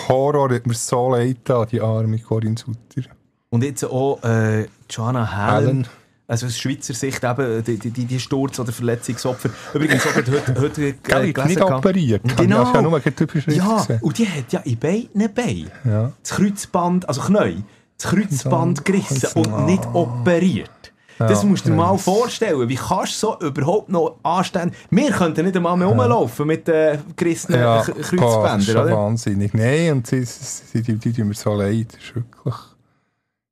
Horror, 0.08 0.50
hat 0.52 0.66
mir 0.66 0.74
so 0.74 1.10
leid 1.10 1.36
getan, 1.44 1.66
die 1.72 1.80
arme 1.80 2.18
Corinne 2.18 2.56
Sutter. 2.58 3.08
Und 3.48 3.64
jetzt 3.64 3.84
auch 3.84 4.22
äh, 4.22 4.66
Joanna 4.88 5.30
Hallen. 5.32 5.66
Allen. 5.68 5.86
Also 6.28 6.46
aus 6.46 6.56
Schweizer 6.56 6.94
Sicht 6.94 7.24
eben, 7.24 7.64
die, 7.64 7.76
die, 7.76 8.04
die, 8.04 8.20
Sturz- 8.20 8.60
oder 8.60 8.70
Verletzungsopfer. 8.70 9.50
Übrigens 9.74 10.06
auch 10.06 10.12
gerade 10.12 10.30
heute, 10.30 10.60
heute 10.60 10.82
äh, 11.08 11.32
bin 11.32 11.46
nicht 11.46 11.56
gehabt. 11.56 11.72
operiert. 11.84 12.22
Genau. 12.36 12.66
Habe 12.66 12.78
ja 12.78 12.82
nur 12.82 12.96
Überschrift 13.04 13.48
Ja, 13.48 13.78
gesehen. 13.78 13.98
und 14.00 14.16
die 14.18 14.28
hat 14.28 14.52
ja 14.52 14.60
in 14.60 14.78
beiden 14.78 15.34
Beinen 15.34 15.70
Ja. 15.84 16.12
das 16.22 16.30
Kreuzband, 16.30 17.08
also 17.08 17.20
Knie, 17.22 17.64
das 17.98 18.12
Kreuzband 18.12 18.84
gerissen 18.84 19.26
also, 19.34 19.40
und 19.40 19.66
nicht 19.66 19.84
operiert. 19.92 20.92
Das 21.28 21.44
musst 21.44 21.66
du 21.66 21.70
dir 21.70 21.76
mal 21.76 21.96
vorstellen. 21.98 22.68
Wie 22.68 22.76
kannst 22.76 23.22
du 23.22 23.26
so 23.26 23.46
überhaupt 23.46 23.88
noch 23.90 24.18
anständig... 24.22 24.78
Wir 24.90 25.10
könnten 25.10 25.44
nicht 25.44 25.56
einmal 25.56 25.76
mehr 25.76 25.88
rumlaufen 25.88 26.46
mit 26.46 26.66
den 26.66 26.98
gerissenen 27.14 27.60
Ja, 27.60 27.82
K- 27.82 27.92
boah, 27.92 27.98
das 27.98 28.10
ist 28.10 28.18
Kreuzbändern, 28.18 28.84
oder? 28.86 28.96
wahnsinnig. 28.96 29.54
Nein, 29.54 29.92
und 29.92 30.06
sie, 30.06 30.24
sie, 30.24 30.82
die, 30.82 30.94
die 30.96 31.12
tun 31.12 31.28
mir 31.28 31.34
so 31.34 31.54
leid. 31.54 31.88
Das 31.92 32.02
ist 32.02 32.14
wirklich 32.14 32.54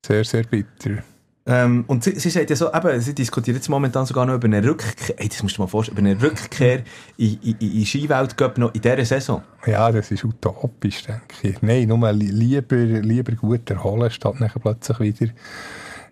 sehr, 0.06 0.24
sehr 0.24 0.42
bitter. 0.44 1.02
Ähm, 1.50 1.84
und 1.86 2.04
sie, 2.04 2.18
sie 2.18 2.28
sagt 2.28 2.50
ja 2.50 2.56
so, 2.56 2.70
eben, 2.74 3.00
sie 3.00 3.14
diskutiert 3.14 3.56
jetzt 3.56 3.70
momentan 3.70 4.04
sogar 4.04 4.26
noch 4.26 4.34
über 4.34 4.44
eine 4.44 4.62
Rückkehr, 4.62 5.18
ey, 5.18 5.30
das 5.30 5.42
musst 5.42 5.56
du 5.56 5.62
mal 5.62 5.66
vorstellen, 5.66 5.96
über 5.96 6.06
eine 6.06 6.22
Rückkehr 6.22 6.82
in, 7.16 7.38
in, 7.40 7.56
in 7.58 7.86
Skiweltcup 7.86 8.58
noch 8.58 8.74
in 8.74 8.82
dieser 8.82 9.02
Saison. 9.06 9.42
Ja, 9.64 9.90
das 9.90 10.10
ist 10.10 10.24
utopisch, 10.24 11.04
denke 11.04 11.22
ich. 11.48 11.62
Nein, 11.62 11.88
nur 11.88 12.12
li 12.12 12.26
lieber, 12.26 12.76
lieber 12.76 13.32
gut 13.32 13.70
erholen, 13.70 14.10
statt 14.10 14.38
nachher 14.40 14.60
plötzlich 14.60 15.00
wieder, 15.00 15.32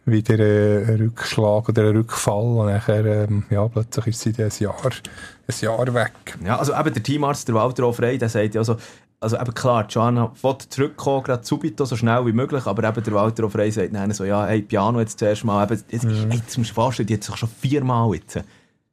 wieder 0.06 0.38
äh, 0.38 0.84
ein 0.84 0.96
Rückschlag 1.00 1.68
oder 1.68 1.82
ein 1.90 1.96
Rückfall 1.96 2.44
und 2.44 2.66
nachher, 2.66 3.04
ähm, 3.04 3.44
ja, 3.50 3.66
plötzlich 3.68 4.06
ist 4.08 4.20
sie 4.20 4.32
dann 4.32 4.46
ein 4.46 4.52
Jahr, 4.58 4.74
ein 4.84 5.54
Jahr 5.60 5.94
weg. 5.94 6.38
Ja, 6.44 6.58
also 6.58 6.72
eben 6.74 6.94
der 6.94 7.02
Teamarzt, 7.02 7.46
der 7.48 7.54
Walter 7.56 7.92
Frey, 7.92 8.16
der 8.16 8.28
sagt 8.28 8.54
ja 8.54 8.60
also, 8.60 8.76
also 9.18 9.36
eben 9.38 9.52
klar, 9.54 9.86
Joanna 9.88 10.32
will 10.42 10.56
zurückkommen, 10.68 11.24
gerade 11.24 11.44
subito, 11.44 11.84
so 11.84 11.96
schnell 11.96 12.24
wie 12.26 12.32
möglich, 12.32 12.66
aber 12.66 12.88
eben 12.88 13.02
der 13.02 13.12
Walter 13.14 13.50
Frey 13.50 13.70
sagt 13.70 13.94
dann 13.94 14.12
so, 14.12 14.24
ja, 14.24 14.46
hey, 14.46 14.62
Piano 14.62 15.00
jetzt 15.00 15.18
zuerst 15.18 15.44
mal, 15.44 15.64
eben, 15.64 15.82
jetzt, 15.88 16.04
Mhm. 16.04 16.30
ey, 16.30 16.36
jetzt 16.38 16.56
musst 16.56 16.70
du 16.70 16.74
vorstellen, 16.74 17.06
die 17.08 17.14
hat 17.14 17.24
sich 17.24 17.36
schon 17.36 17.48
viermal 17.48 18.14
jetzt 18.14 18.36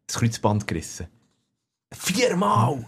das 0.08 0.18
Kreuzband 0.18 0.68
gerissen. 0.68 1.08
Viermal! 1.92 2.86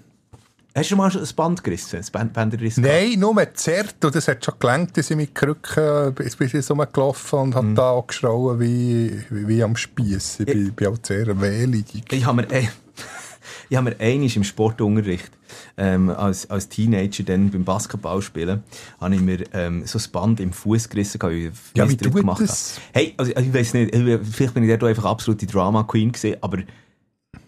Hast 0.77 0.91
du 0.91 0.97
mal 0.97 1.09
schon 1.09 1.21
ein 1.21 1.35
Band 1.37 1.63
gerissen, 1.63 1.95
ein 2.01 2.05
Band 2.11 2.33
Bänderriss? 2.33 2.75
Nein, 2.75 3.17
nur 3.17 3.33
zerrt 3.53 4.03
und 4.03 4.13
es 4.13 4.27
hat 4.27 4.43
schon 4.43 4.55
gelangt, 4.59 4.97
dass 4.97 5.09
ich 5.09 5.15
mit 5.15 5.33
Krücken 5.33 6.13
bis 6.13 6.35
bis 6.35 6.53
ich 6.53 6.69
rumgelaufen 6.69 7.39
und 7.39 7.49
Mhm. 7.51 7.55
hat 7.55 7.77
da 7.77 7.89
auch 7.91 8.05
geschrauen 8.07 8.59
wie, 8.59 9.23
wie, 9.29 9.47
wie 9.47 9.63
am 9.63 9.77
Spieß. 9.77 10.41
Ich 10.41 10.45
bin, 10.47 10.73
bin 10.73 10.87
auch 10.87 10.97
sehr 11.01 11.39
wehlig. 11.39 11.85
Ich 12.11 12.25
habe 12.25 12.41
mir, 12.41 12.51
äh, 12.51 12.67
ich 13.69 13.77
habe 13.77 13.89
mir 13.91 13.99
einmal 14.01 14.29
im 14.35 14.43
Sportunterricht 14.43 15.31
ähm, 15.77 16.09
als, 16.09 16.49
als 16.49 16.67
Teenager 16.67 17.23
dann 17.23 17.51
beim 17.51 17.63
Basketballspielen 17.63 18.61
habe 18.99 19.15
ich 19.15 19.21
mir 19.21 19.45
ähm, 19.53 19.85
so 19.85 19.97
ein 19.97 20.11
Band 20.11 20.41
im 20.41 20.51
Fuß 20.51 20.89
gerissen, 20.89 21.21
weil 21.21 21.31
ich 21.35 21.51
Ja, 21.77 21.89
wie 21.89 21.95
gemacht 21.95 22.41
das? 22.41 22.81
habe. 22.93 22.99
Hey, 22.99 23.13
also, 23.15 23.31
ich 23.33 23.53
weiß 23.53 23.75
nicht, 23.75 23.95
äh, 23.95 24.19
vielleicht 24.19 24.53
bin 24.53 24.69
ich 24.69 24.77
da 24.77 24.87
einfach 24.87 25.05
absolute 25.05 25.45
Drama 25.45 25.83
Queen 25.83 26.11
gewesen, 26.11 26.35
aber 26.41 26.57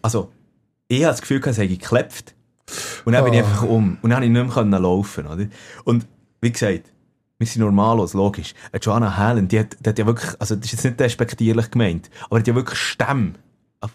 also 0.01 0.31
ich 0.87 1.03
habe 1.03 1.11
das 1.11 1.19
Gefühl, 1.19 1.41
es 1.45 1.57
hätte 1.57 1.67
geklebt 1.67 2.33
und 3.05 3.13
dann 3.13 3.23
bin 3.23 3.33
ich 3.33 3.41
Ah. 3.41 3.45
einfach 3.45 3.63
um 3.63 3.97
und 4.01 4.09
dann 4.09 4.11
konnte 4.21 4.25
ich 4.25 4.31
nicht 4.31 4.43
mehr 4.45 4.53
können 4.53 4.81
laufen, 4.83 5.27
oder? 5.27 5.45
Und 5.85 6.05
wie 6.41 6.51
gesagt, 6.51 6.91
wir 7.39 7.47
sind 7.47 7.61
normalos, 7.61 8.13
logisch. 8.13 8.53
Eine 8.71 8.81
Joanna 8.81 9.15
Hallen, 9.17 9.47
die 9.47 9.59
hat, 9.59 9.77
die 9.79 9.89
hat 9.89 9.99
ja 9.99 10.05
wirklich, 10.05 10.31
also 10.39 10.55
das 10.55 10.65
ist 10.65 10.71
jetzt 10.73 10.83
nicht 10.85 10.99
despektierlich 10.99 11.69
gemeint, 11.71 12.09
aber 12.29 12.37
die 12.39 12.41
hat 12.41 12.47
ja 12.47 12.55
wirklich 12.55 12.79
Stämme 12.79 13.33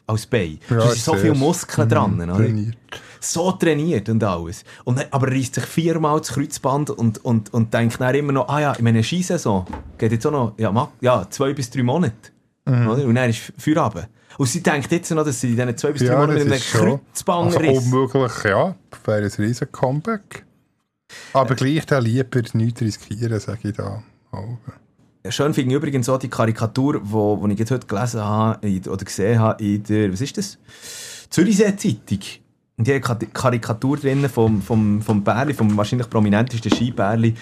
als 0.07 0.27
Bein. 0.27 0.59
Ja, 0.71 0.77
da 0.77 0.89
sind 0.91 1.03
so 1.05 1.15
viele 1.15 1.35
Muskeln 1.35 1.89
dran, 1.89 2.21
oder? 2.21 2.37
trainiert. 2.37 2.77
So 3.21 3.53
trainiert 3.53 4.09
und 4.09 4.23
alles. 4.25 4.65
Und, 4.85 4.99
dann- 4.99 5.07
aber 5.11 5.29
er 5.29 5.35
reißt 5.37 5.55
sich 5.57 5.65
viermal 5.65 6.19
das 6.19 6.29
Kreuzband 6.33 6.91
und, 6.91 7.25
und, 7.25 7.53
und 7.53 7.73
denkt 7.75 8.01
dann 8.01 8.15
immer 8.15 8.33
noch, 8.33 8.49
ah 8.49 8.61
ja, 8.61 8.73
in 8.75 8.85
meiner 8.85 9.03
Skisaison 9.03 9.67
geht 9.99 10.13
jetzt 10.13 10.27
auch 10.27 10.31
noch, 10.33 10.55
ja, 10.59 10.89
ja 11.01 11.27
zwei 11.31 11.53
bis 11.53 11.69
drei 11.71 11.83
Monate. 11.83 12.15
Mhm. 12.65 12.89
Und 12.89 13.15
dann 13.17 13.31
ist 13.31 13.53
Feierabend. 13.59 14.09
Und 14.39 14.47
sie 14.47 14.63
denkt 14.63 14.91
jetzt 14.91 15.11
noch, 15.11 15.25
dass 15.25 15.41
sie 15.41 15.51
in 15.51 15.57
diesen 15.57 15.77
zwei 15.77 15.93
bis 15.93 16.03
drei 16.03 16.09
Ja, 16.09 16.19
Monaten 16.19 16.35
mit 16.39 16.43
einem 16.43 16.53
ist 16.53 16.73
Kreuzband 16.73 17.47
also 17.47 17.59
riss. 17.59 17.79
unmöglich, 17.79 18.45
ja. 18.45 18.75
Wäre 19.05 19.23
ein 19.25 19.31
riesen 19.39 19.73
Comeback. 19.73 20.45
Aber 21.33 21.55
gleich 21.55 21.87
da 21.87 21.99
lieber 21.99 22.41
nichts 22.55 22.81
riskieren, 22.81 23.39
sage 23.39 23.69
ich 23.69 23.77
da. 23.77 24.03
Oh. 24.33 24.57
schön 25.29 25.53
finde 25.53 25.71
ich 25.73 25.77
übrigens 25.77 26.09
auch 26.09 26.19
die 26.19 26.29
Karikatur, 26.29 27.01
wo, 27.03 27.41
wo 27.41 27.47
ich 27.49 27.59
jetzt 27.59 27.71
heute 27.71 27.87
gelesen 27.87 28.23
habe, 28.23 28.67
oder 28.89 29.05
gesehen 29.05 29.39
habe 29.39 29.63
in 29.63 29.83
der, 29.83 30.13
was 30.13 30.21
ist 30.23 30.39
das? 30.39 30.59
Zürichsee 31.29 31.77
Zeitung. 31.77 32.21
Und 32.79 32.87
die 32.87 32.95
hat 32.95 33.35
Karikatur 33.35 33.99
drin 33.99 34.29
vom, 34.29 34.63
vom, 34.63 35.03
vom 35.03 35.23
Bärli, 35.23 35.53
vom 35.53 35.77
wahrscheinlich 35.77 36.09
prominentesten 36.09 36.73
Skibärli, 36.73 37.35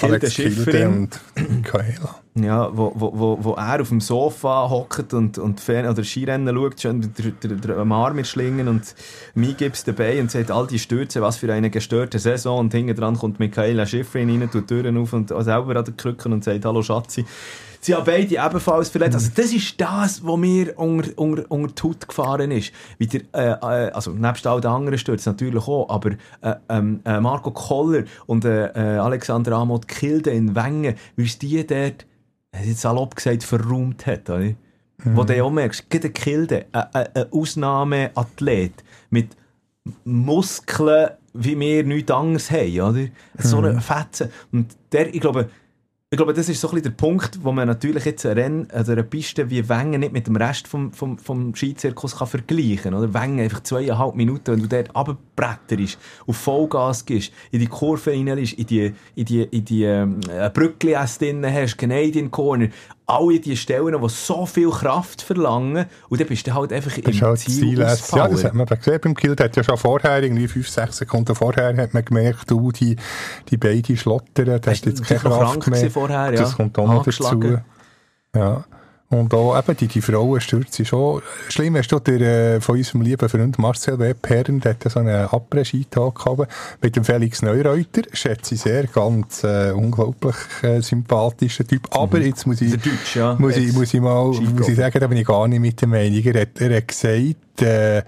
Alex 0.00 0.34
Schifferin. 0.34 0.86
und 0.86 1.20
Michaela. 1.50 2.16
Ja, 2.34 2.74
wo, 2.74 2.92
wo, 2.94 3.12
wo, 3.14 3.38
wo 3.44 3.52
er 3.54 3.82
auf 3.82 3.90
dem 3.90 4.00
Sofa 4.00 4.70
hockt 4.70 5.12
und, 5.12 5.36
und 5.36 5.60
Fern 5.60 5.86
oder 5.86 6.02
Skirennen 6.02 6.54
schaut, 6.54 6.80
schön 6.80 7.12
der, 7.18 7.76
am 7.76 7.92
Arm 7.92 8.16
mit 8.16 8.26
Schlingen 8.26 8.68
und 8.68 8.94
mir 9.34 9.52
gibt's 9.52 9.84
dabei 9.84 10.18
und 10.18 10.30
sagt 10.30 10.50
all 10.50 10.66
die 10.66 10.78
Stürze, 10.78 11.20
was 11.20 11.36
für 11.36 11.52
eine 11.52 11.68
gestörte 11.68 12.18
Saison 12.18 12.58
und 12.58 12.72
hinten 12.72 12.96
dran 12.96 13.18
kommt 13.18 13.38
Michaela 13.38 13.84
Schifrin 13.84 14.30
rein, 14.30 14.50
tut 14.50 14.70
die 14.70 14.74
Türen 14.74 14.96
auf 14.96 15.12
und 15.12 15.28
selber 15.28 15.76
an 15.76 15.84
den 15.84 15.96
Krücken 15.96 16.32
und 16.32 16.42
sagt 16.42 16.64
Hallo 16.64 16.82
Schatzi. 16.82 17.26
Sie 17.84 17.96
haben 17.96 18.04
beide 18.04 18.36
ebenfalls 18.36 18.90
verletzt. 18.90 19.16
Also 19.16 19.30
das 19.34 19.52
ist 19.52 19.80
das, 19.80 20.24
was 20.24 20.36
mir 20.38 20.78
unter, 20.78 21.10
unter, 21.18 21.50
unter 21.50 21.74
die 21.74 21.82
Haut 21.82 22.08
gefahren 22.08 22.52
ist. 22.52 22.72
Wie 22.98 23.08
der, 23.08 23.22
äh, 23.34 23.86
äh, 23.86 23.90
also 23.90 24.12
nebst 24.12 24.46
all 24.46 24.60
den 24.60 24.70
anderen 24.70 24.98
Stürzen 24.98 25.32
natürlich 25.32 25.66
auch, 25.66 25.88
aber 25.88 26.12
äh, 26.42 26.54
ähm, 26.68 27.00
äh, 27.04 27.18
Marco 27.18 27.50
Koller 27.50 28.04
und 28.26 28.44
äh, 28.44 28.66
äh, 28.66 28.98
Alexander 28.98 29.56
Amott 29.56 29.88
Kilde 29.88 30.30
in 30.30 30.54
Wengen, 30.54 30.94
wie 31.16 31.24
es 31.24 31.38
die 31.38 31.66
dort, 31.66 32.06
äh, 32.52 32.64
jetzt 32.64 32.82
salopp 32.82 33.16
gesagt, 33.16 33.42
verräumt 33.42 34.06
hat. 34.06 34.30
Oder? 34.30 34.54
Wo 35.04 35.24
du 35.24 35.44
auch 35.44 35.50
merkst, 35.50 35.90
gerade 35.90 36.10
Kilde, 36.10 36.66
ein, 36.70 37.08
Ausnahmeathlet 37.32 38.84
mit 39.10 39.36
Muskeln, 40.04 41.10
wie 41.34 41.58
wir 41.58 41.82
nichts 41.82 42.12
anderes 42.12 42.48
haben, 42.52 42.80
oder? 42.80 43.06
So 43.38 43.58
eine 43.58 43.80
Fetze. 43.80 44.30
Und 44.52 44.76
der, 44.92 45.12
ich 45.12 45.20
glaube, 45.20 45.48
ich 46.12 46.18
glaube, 46.18 46.34
das 46.34 46.46
ist 46.50 46.60
so 46.60 46.68
ein 46.68 46.74
bisschen 46.74 46.94
der 46.94 47.06
Punkt, 47.06 47.42
wo 47.42 47.52
man 47.52 47.66
natürlich 47.66 48.04
jetzt 48.04 48.26
ein 48.26 48.32
Rennen 48.32 48.66
oder 48.66 48.92
eine 48.92 49.02
Piste 49.02 49.48
wie 49.48 49.66
Wengen 49.66 50.00
nicht 50.00 50.12
mit 50.12 50.26
dem 50.26 50.36
Rest 50.36 50.68
vom, 50.68 50.92
vom, 50.92 51.16
vom 51.16 51.54
Skizirkus 51.54 52.18
kann 52.18 52.28
vergleichen 52.28 52.92
kann. 52.92 53.14
Wengen 53.14 53.40
einfach 53.40 53.62
zweieinhalb 53.62 54.14
Minuten, 54.14 54.52
wenn 54.52 54.60
du 54.60 54.68
dort 54.68 54.94
runterbretterst, 54.94 55.98
auf 56.26 56.36
Vollgas 56.36 57.06
gehst, 57.06 57.32
in 57.50 57.60
die 57.60 57.66
Kurve 57.66 58.10
reinlässt, 58.10 58.52
in 58.52 58.66
die, 58.66 58.92
in 59.14 59.24
die, 59.24 59.42
in 59.42 59.64
die 59.64 59.84
ähm, 59.84 60.20
Brücke 60.52 60.92
drin 61.18 61.46
hast, 61.50 61.78
Canadian 61.78 62.30
Corner, 62.30 62.68
alle 63.06 63.40
die 63.40 63.56
Stellen, 63.56 64.00
die 64.00 64.08
so 64.08 64.46
viel 64.46 64.70
Kraft 64.70 65.22
verlangen 65.22 65.86
und 66.08 66.20
dann 66.20 66.28
bist 66.28 66.46
du 66.46 66.54
halt 66.54 66.72
einfach 66.72 66.96
im 66.96 67.20
halt 67.20 67.38
Ziel. 67.38 67.78
Ja, 67.78 67.86
das 67.86 68.44
hat 68.44 68.54
man 68.54 68.66
gesehen 68.66 69.00
beim 69.02 69.14
Kill. 69.14 69.36
Der 69.36 69.44
hat 69.44 69.56
ja 69.56 69.64
schon 69.64 69.76
vorher, 69.76 70.22
irgendwie 70.22 70.48
fünf, 70.48 70.68
sechs 70.68 70.98
Sekunden 70.98 71.34
vorher, 71.34 71.76
hat 71.76 71.94
man 71.94 72.04
gemerkt, 72.04 72.50
du, 72.50 72.70
die, 72.72 72.96
die 73.50 73.56
beiden 73.56 73.96
schlottern, 73.96 74.50
hat 74.50 74.66
Hast 74.66 74.86
jetzt 74.86 75.04
keine 75.04 75.20
Kraft 75.20 75.66
mehr. 75.66 75.90
vorher, 75.90 76.32
ja? 76.32 76.40
Das 76.40 76.56
kommt 76.56 76.78
auch 76.78 76.86
noch 76.86 77.04
dazu. 77.04 77.58
Ja. 78.34 78.64
Und 79.12 79.34
auch 79.34 79.58
eben 79.58 79.76
die, 79.76 79.88
die 79.88 80.00
Frauenstürze 80.00 80.82
ist 80.82 80.94
auch 80.94 81.20
schlimm. 81.48 81.76
Hast 81.76 81.92
du 81.92 81.98
der, 81.98 82.56
äh, 82.56 82.60
von 82.62 82.76
unserem 82.78 83.02
lieben 83.02 83.28
Freund 83.28 83.58
Marcel 83.58 83.98
W. 83.98 84.14
Perren, 84.14 84.60
der 84.60 84.72
hat 84.72 84.90
so 84.90 85.00
einen 85.00 85.26
Après-Ski-Tag 85.26 86.14
gehabt 86.14 86.50
mit 86.80 86.96
dem 86.96 87.04
Felix 87.04 87.42
Neureuter. 87.42 88.02
Schätze 88.14 88.54
ich 88.54 88.62
sehr, 88.62 88.86
ganz 88.86 89.44
äh, 89.44 89.72
unglaublich 89.72 90.36
äh, 90.62 90.80
sympathischer 90.80 91.66
Typ. 91.66 91.88
Aber 91.90 92.18
jetzt 92.20 92.46
muss 92.46 92.62
ich, 92.62 92.72
Deutsch, 92.72 93.16
ja. 93.16 93.36
muss 93.38 93.58
ich, 93.58 93.74
muss 93.74 93.92
ich 93.92 94.00
mal, 94.00 94.28
muss 94.28 94.68
ich 94.68 94.76
sagen, 94.76 94.98
da 94.98 95.06
bin 95.06 95.18
ich 95.18 95.26
gar 95.26 95.46
nicht 95.46 95.60
mit 95.60 95.78
der 95.80 95.88
Meinung. 95.88 96.24
Er 96.24 96.40
hat, 96.40 96.58
er 96.58 96.76
hat 96.76 96.88
gesagt, 96.88 97.62
äh, 97.62 98.02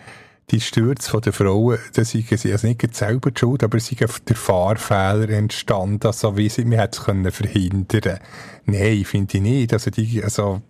die 0.50 0.60
Stürze 0.60 1.20
der 1.20 1.32
Frauen, 1.32 1.78
das 1.94 2.10
sind 2.10 2.30
also 2.30 2.66
nicht 2.66 2.94
selber 2.94 3.30
die 3.30 3.38
schuld, 3.38 3.62
aber 3.62 3.78
es 3.78 3.90
auf 4.04 4.20
der 4.20 4.36
Fahrfehler 4.36 5.30
entstanden, 5.30 6.06
also 6.06 6.36
wie 6.36 6.48
sie, 6.48 6.64
man 6.64 6.78
hätte 6.78 6.98
es 6.98 7.04
können 7.04 7.30
verhindern. 7.30 8.18
Nein, 8.66 9.04
finde 9.04 9.36
ich 9.36 9.42
nicht. 9.42 9.72
Also 9.72 9.90
die, 9.90 10.22
also, 10.22 10.62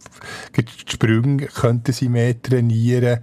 die 0.57 0.65
Sprünge 0.91 1.47
könnten 1.47 1.93
sie 1.93 2.09
mehr 2.09 2.41
trainieren. 2.41 3.21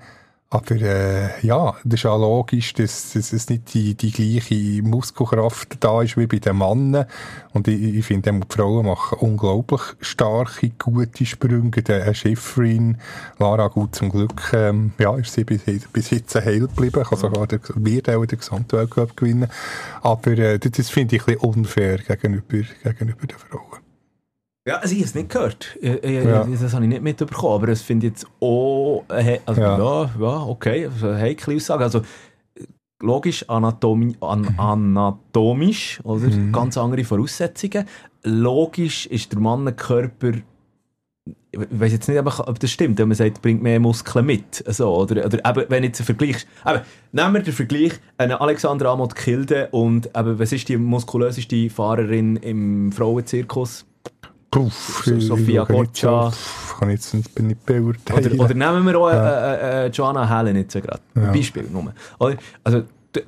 Aber 0.54 0.76
äh, 0.76 1.30
ja, 1.48 1.78
das 1.86 2.02
ist 2.02 2.04
ja 2.04 2.14
logisch, 2.14 2.74
dass, 2.74 3.14
dass 3.14 3.32
es 3.32 3.50
nicht 3.50 3.74
die, 3.74 3.96
die 3.96 4.12
gleiche 4.12 4.84
Muskelkraft 4.84 5.78
da 5.80 6.02
ist 6.02 6.18
wie 6.18 6.28
bei 6.28 6.40
den 6.40 6.58
Männern. 6.58 7.06
Und 7.54 7.70
ich, 7.70 7.82
ich 7.82 8.06
finde, 8.06 8.34
die 8.34 8.54
Frauen 8.54 8.86
machen 8.86 9.20
unglaublich 9.20 9.80
starke, 10.02 10.72
gute 10.72 11.26
Sprünge. 11.26 11.82
Der 11.82 12.04
Herr 12.04 12.14
Schifrin, 12.14 12.98
Lara 13.40 13.70
gut 13.70 13.96
zum 13.96 14.10
Glück, 14.10 14.52
ähm, 14.52 14.92
ja, 15.00 15.16
ist 15.16 15.32
sie 15.32 15.46
bis, 15.46 15.62
bis 15.94 16.10
jetzt 16.10 16.36
heil 16.36 16.68
geblieben. 16.68 17.06
Kann 17.06 17.18
sogar 17.18 17.48
der, 17.48 17.62
wird 17.76 18.10
auch 18.10 18.26
den 18.26 18.40
Gesamtweltcup 18.40 19.16
gewinnen. 19.16 19.50
Aber 20.02 20.32
äh, 20.32 20.60
das, 20.60 20.72
das 20.74 20.90
finde 20.90 21.16
ich 21.16 21.22
ein 21.22 21.38
bisschen 21.38 21.50
unfair 21.50 22.00
gegenüber, 22.00 22.58
gegenüber 22.84 23.26
den 23.26 23.38
Frauen. 23.38 23.81
Ja, 24.68 24.76
also 24.78 24.94
ich 24.94 25.00
habe 25.00 25.08
es 25.08 25.16
nicht 25.16 25.30
gehört. 25.30 25.78
Ich, 25.82 26.04
ich, 26.04 26.24
Ja. 26.24 26.44
Das 26.46 26.74
habe 26.74 26.84
ich 26.84 26.90
nicht 26.90 27.02
mitbekommen. 27.02 27.56
Aber 27.56 27.68
das 27.68 27.82
finde 27.82 28.08
ich 28.08 28.14
jetzt 28.14 28.28
auch, 28.40 29.04
äh, 29.10 29.40
also, 29.46 29.62
ja. 29.62 29.78
Ja. 29.78 30.12
Ja, 30.20 30.44
okay, 30.44 30.86
also 30.86 31.16
heikle 31.16 31.56
Aussage. 31.56 31.84
Also, 31.84 32.02
logisch, 33.02 33.48
Anatomie, 33.50 34.16
an, 34.22 34.54
anatomisch, 34.58 36.00
oder? 36.04 36.28
Ganz 36.52 36.78
andere 36.78 37.04
Voraussetzungen. 37.04 37.86
Logisch 38.24 39.08
ist 39.08 39.32
der 39.32 39.40
Mannenkörper, 39.40 40.34
ich 41.54 41.60
weiß 41.70 41.92
jetzt 41.92 42.08
nicht, 42.08 42.20
ob 42.20 42.60
das 42.60 42.72
stimmt, 42.72 42.98
wenn 43.00 43.08
man 43.10 43.18
sagt, 43.18 43.42
bringt 43.42 43.62
mehr 43.62 43.80
Muskeln 43.80 44.26
mit. 44.26 44.64
Also, 44.66 44.96
oder, 44.96 45.26
oder 45.26 45.40
eben, 45.44 45.70
wenn 45.70 45.84
jetzt 45.84 46.00
ein 46.00 46.06
Vergleich, 46.06 46.46
eben, 46.66 46.82
nehmen 47.12 47.34
wir 47.34 47.42
den 47.42 47.54
Vergleich, 47.54 47.94
eine 48.18 48.40
Alexandra 48.40 48.94
Amott 48.94 49.16
Kilde 49.16 49.70
und 49.72 50.08
eben, 50.16 50.40
was 50.40 50.52
ist 50.52 50.70
die 50.70 50.78
muskulöseste 50.78 51.70
Fahrerin 51.70 52.36
im 52.38 52.92
Frauenzirkus? 52.92 53.86
Puff, 54.52 55.04
So- 55.06 55.14
ich- 55.16 55.26
Sophia 55.26 55.64
ich 55.64 55.68
schaue 55.70 55.82
nicht 55.82 56.02
Gotcha. 56.02 56.32
so- 56.32 56.78
Kann 56.80 56.90
ich 56.90 56.96
jetzt 56.96 57.14
nicht, 57.14 57.34
bin 57.36 57.48
nicht 57.48 57.66
beurteilen. 57.66 58.32
Oder, 58.34 58.44
oder 58.46 58.54
nehmen 58.54 58.86
wir 58.86 59.00
auch 59.00 59.10
äh, 59.10 59.16
äh, 59.16 59.86
äh, 59.86 59.90
Joanna 59.90 60.28
Helen 60.28 60.58
jetzt 60.58 60.74
gerade. 60.74 61.00
Ein 61.16 61.32
Beispiel 61.32 61.64
nur. 61.72 61.94
Oder? 62.20 62.36
Also, 62.64 62.84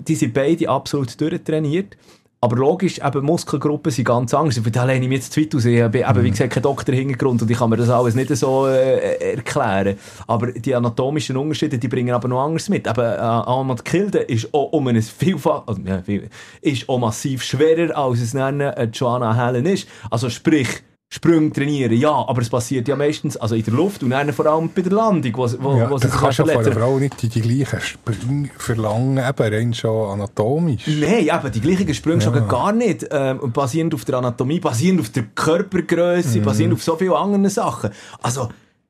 die 0.07 0.15
sind 0.15 0.33
beide 0.33 0.67
absolut 0.69 1.19
durchtrainiert. 1.19 1.95
Aber 2.41 2.57
logisch, 2.57 2.99
eben 3.01 3.23
Muskelgruppen 3.23 3.89
sind 3.89 4.03
ganz 4.03 4.33
anders. 4.33 4.57
Für 4.57 4.69
da 4.69 4.83
lehne 4.83 5.03
ich 5.05 5.07
mich 5.07 5.19
jetzt 5.19 5.31
zu 5.31 5.39
weit 5.39 5.55
aus. 5.55 5.63
Ich 5.63 5.81
habe 5.81 5.99
eben, 5.99 6.23
wie 6.25 6.29
gesagt, 6.31 6.51
keinen 6.51 6.63
Doktorhintergrund 6.63 7.41
und 7.41 7.49
ich 7.49 7.57
kann 7.57 7.69
mir 7.69 7.77
das 7.77 7.89
alles 7.89 8.15
nicht 8.15 8.35
so 8.35 8.67
äh, 8.67 9.31
erklären. 9.35 9.95
Aber 10.27 10.51
die 10.51 10.75
anatomischen 10.75 11.37
Unterschiede, 11.37 11.77
die 11.77 11.87
bringen 11.87 12.13
aber 12.13 12.27
noch 12.27 12.43
anders 12.43 12.67
mit. 12.67 12.85
Eben, 12.85 12.99
äh, 12.99 13.15
Ahmad 13.17 13.85
Kilde 13.85 14.17
ist 14.19 14.53
auch 14.53 14.73
um 14.73 14.87
ein 14.87 15.01
Vielfach, 15.01 15.63
also, 15.67 15.79
ja, 15.85 16.01
viel, 16.01 16.27
ist 16.61 16.89
auch 16.89 16.99
massiv 16.99 17.43
schwerer, 17.43 17.95
als 17.97 18.19
es 18.19 18.31
dann 18.33 18.59
äh, 18.59 18.89
Joanna 18.91 19.33
Helen 19.33 19.65
ist. 19.65 19.87
Also 20.11 20.29
sprich, 20.29 20.67
Sprünge 21.13 21.51
trainieren, 21.51 21.93
ja, 21.93 22.09
aber 22.11 22.41
es 22.41 22.49
passiert 22.49 22.87
ja 22.87 22.95
meistens 22.95 23.37
also 23.37 23.53
in 23.53 23.63
der 23.63 23.73
Luft 23.75 24.01
und 24.01 24.09
dann 24.09 24.33
vor 24.33 24.47
allem 24.47 24.69
bei 24.73 24.81
der 24.81 24.93
Landung, 24.93 25.31
wo, 25.37 25.47
wo, 25.59 25.77
Ja, 25.77 25.87
wo 25.87 25.95
du 25.95 26.01
sie 26.01 26.07
sich 26.07 26.19
kannst 26.19 26.39
ja 26.39 26.45
von 26.45 26.57
einer. 26.65 26.71
Frau 26.71 26.97
nicht 26.97 27.21
die, 27.21 27.29
die 27.29 27.41
gleichen 27.41 27.79
Sprünge 27.81 28.49
verlangen, 28.57 29.17
eben 29.19 29.53
rein 29.53 29.73
schon 29.75 30.09
anatomisch. 30.11 30.87
Nein, 30.87 31.27
eben, 31.27 31.51
die 31.51 31.61
gleichen 31.61 31.93
Sprünge 31.93 32.21
schon 32.21 32.47
gar 32.47 32.71
nicht. 32.71 33.05
Ähm, 33.11 33.39
und 33.41 33.53
basierend 33.53 33.93
auf 33.93 34.05
der 34.05 34.15
Anatomie, 34.15 34.59
basierend 34.59 35.01
auf 35.01 35.09
der 35.09 35.25
Körpergröße, 35.35 36.39
Mhm. 36.39 36.43
basierend 36.43 36.73
auf 36.73 36.83
so 36.83 36.95
vielen 36.95 37.13
anderen 37.13 37.47
Sachen. 37.49 37.91
Also, 38.23 38.49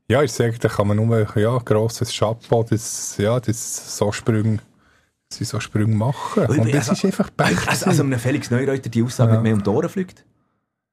Ja, 0.10 0.22
ich 0.24 0.32
sage, 0.32 0.58
da 0.60 0.70
kann 0.70 0.88
man 0.88 0.98
nur, 0.98 1.28
ja, 1.38 1.58
grosses 1.58 2.10
Chapeau, 2.18 2.64
das, 2.64 3.16
ja, 3.18 3.38
das 3.40 3.98
so 3.98 4.12
Sprünge, 4.14 4.60
sie 5.30 5.44
so 5.44 5.60
Sprünge 5.60 5.96
machen. 5.96 6.46
Und 6.46 6.74
das 6.74 6.90
also- 6.90 6.92
ist 6.94 7.06
einfach 7.06 7.30
Pech. 7.36 7.68
also, 7.68 7.86
also 7.88 8.04
einem 8.04 8.18
Felix 8.20 8.50
Neureuter 8.50 8.90
die 8.90 9.04
Aussage 9.04 9.34
mit 9.34 9.44
mir 9.44 9.54
um 9.56 9.64
die 9.64 9.70
Ohren 9.70 9.90
fliegt. 9.90 10.24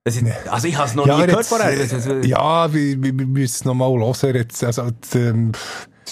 Also 0.04 0.66
ich 0.66 0.76
habe 0.76 0.88
es 0.88 0.94
noch 0.94 1.04
nie 1.04 1.10
ja, 1.10 1.26
gehört 1.26 1.36
jetzt, 1.36 1.48
vorher. 1.48 2.22
äh, 2.22 2.26
ja, 2.26 2.72
wir, 2.72 3.02
wir, 3.02 3.18
wir 3.18 3.26
müssen 3.26 3.54
es 3.54 3.64
nochmal 3.66 3.90
hören. 3.90 4.34
Jetzt, 4.34 4.64
also, 4.64 4.90
ähm, 5.14 5.52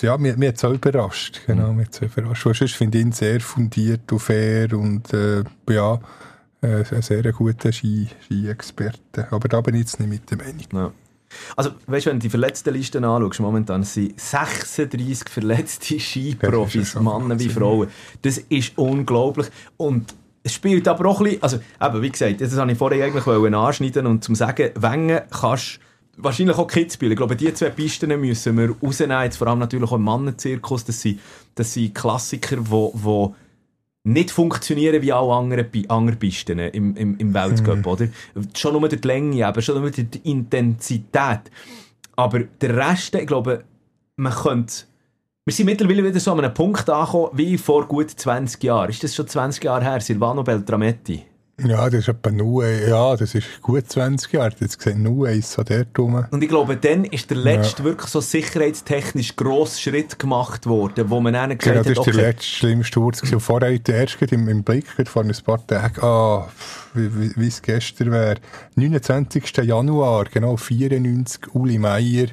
ja, 0.03 0.18
mir, 0.18 0.37
mir 0.37 0.48
hat 0.51 0.57
es 0.57 0.64
auch 0.64 0.72
überrascht. 0.74 1.40
Genau, 1.46 1.72
mir 1.72 1.87
hat's 1.87 2.01
überrascht. 2.01 2.44
Weil 2.44 2.55
sonst 2.55 2.74
finde 2.74 2.98
ich 2.98 3.05
ihn 3.05 3.12
sehr 3.12 3.40
fundiert 3.40 4.12
und 4.12 4.18
fair 4.18 4.72
und, 4.74 5.12
äh, 5.14 5.42
ja, 5.70 5.98
äh, 6.61 6.85
ein 6.90 7.03
sehr 7.03 7.33
guter 7.33 7.72
Ski- 7.72 8.09
Ski-Experte. 8.27 9.29
Aber 9.31 9.48
da 9.48 9.61
bin 9.62 9.74
ich 9.74 9.81
jetzt 9.83 10.01
nicht 10.01 10.09
mit 10.11 10.31
der 10.31 10.37
Meinung. 10.38 10.66
Ja. 10.72 10.92
Also, 11.57 11.70
weißt 11.87 12.07
du, 12.07 12.11
wenn 12.11 12.18
du 12.18 12.24
die 12.24 12.31
verletzten 12.31 12.74
Listen 12.74 13.05
anschaust, 13.05 13.40
momentan 13.40 13.85
sind 13.85 14.20
36 14.20 15.29
verletzte 15.31 15.98
Skiprofis, 15.98 16.94
Männer 16.94 17.38
wie. 17.38 17.48
Frauen. 17.48 17.88
Das 18.22 18.37
ist 18.38 18.77
unglaublich. 18.77 19.46
Und 19.79 20.14
es 20.49 20.55
spielt 20.55 20.89
aber 20.89 21.11
auch 21.11 21.21
ein 21.21 21.25
bisschen, 21.25 21.43
also, 21.43 21.59
eben, 21.81 22.03
wie 22.03 22.11
gesagt, 22.11 22.41
das 22.41 22.57
wollte 22.57 22.73
ich 22.73 22.79
vorher 22.79 23.05
eigentlich 23.05 23.55
anschneiden 23.55 24.07
und 24.07 24.25
zum 24.25 24.35
sagen, 24.35 24.71
Wengen 24.77 25.21
kannst 25.31 25.79
wahrscheinlich 26.17 26.57
auch 26.57 26.67
Kitzbühel. 26.67 27.13
Ich 27.13 27.19
glaube, 27.19 27.37
die 27.37 27.53
zwei 27.53 27.69
Pisten 27.69 28.19
müssen 28.19 28.57
wir 28.57 28.75
rausnehmen, 28.83 29.23
jetzt 29.25 29.37
vor 29.37 29.49
allem 29.49 29.59
natürlich 29.59 29.91
auch 29.91 29.97
im 29.97 30.03
Mannenzirkus. 30.03 30.87
Das 30.87 31.03
sind, 31.03 31.21
das 31.55 31.75
sind 31.75 31.95
Klassiker, 31.95 32.57
die, 32.57 32.63
die 32.65 33.29
nicht 34.05 34.31
funktionieren 34.31 35.03
wie 35.03 35.13
alle 35.13 35.35
anderen, 35.35 35.69
anderen 35.89 36.19
Pisten 36.19 36.59
im, 36.59 36.97
im, 36.97 37.19
im 37.19 37.35
Weltcup, 37.35 37.87
oder? 37.87 38.09
Schon 38.57 38.73
nur 38.73 38.89
durch 38.89 39.03
die 39.03 39.07
Länge, 39.07 39.47
aber 39.47 39.61
schon 39.61 39.81
nur 39.81 39.91
durch 39.91 40.09
die 40.09 40.31
Intensität. 40.31 41.41
Aber 42.17 42.41
der 42.41 42.75
Rest, 42.75 43.15
ich 43.15 43.27
glaube, 43.27 43.65
man 44.17 44.33
könnte... 44.33 44.75
Wir 45.49 45.55
sind 45.55 45.65
mittlerweile 45.65 46.05
wieder 46.05 46.21
so 46.21 46.33
an 46.33 46.41
einem 46.41 46.53
Punkt 46.53 46.91
angekommen, 46.91 47.31
wie 47.33 47.57
vor 47.57 47.89
gut 47.89 48.11
20 48.11 48.63
Jahren. 48.65 48.91
Ist 48.91 49.03
das 49.03 49.15
schon 49.15 49.27
20 49.27 49.65
Jahre 49.65 49.83
her? 49.83 49.99
Silvano 49.99 50.43
Beltrametti. 50.43 51.25
Ja, 51.65 51.89
das 51.89 52.01
ist 52.01 52.09
etwa 52.09 52.31
nur, 52.31 52.67
ja, 52.67 53.17
das 53.17 53.35
ist 53.35 53.63
gut 53.63 53.91
20 53.91 54.31
Jahre. 54.31 54.53
Jetzt 54.61 54.77
gesehen 54.77 55.03
nur 55.03 55.27
eins 55.27 55.55
so 55.55 55.63
dort 55.63 55.99
rum. 55.99 56.23
Und 56.31 56.43
ich 56.43 56.51
glaube, 56.51 56.77
dann 56.77 57.07
ist 57.07 57.31
der 57.31 57.39
letzte 57.39 57.83
wirklich 57.83 58.11
so 58.11 58.21
sicherheitstechnisch 58.21 59.37
grosser 59.37 59.81
Schritt 59.81 60.19
gemacht 60.19 60.67
worden, 60.67 61.09
wo 61.09 61.19
man 61.19 61.33
dann 61.33 61.57
gesagt 61.57 61.65
Genau, 61.65 61.77
das 61.83 61.91
hat, 61.93 61.97
war 61.97 62.05
der 62.05 62.15
okay, 62.15 62.27
letzte 62.27 62.45
schlimmste 62.45 62.87
Sturz. 62.89 63.23
gewesen. 63.23 63.41
Vorher 63.41 63.79
der 63.79 63.95
erste 63.95 64.27
im, 64.27 64.51
im 64.51 64.63
Blick 64.63 64.85
vor 65.07 65.23
ein 65.23 65.33
paar 65.47 65.67
Tagen. 65.67 66.03
Ah, 66.03 66.47
wie 66.93 67.49
es 67.49 67.63
gestern 67.63 68.11
wäre. 68.11 68.37
29. 68.75 69.57
Januar, 69.65 70.27
genau, 70.27 70.59
94, 70.59 71.55
Uli 71.55 71.79
Meier. 71.79 72.27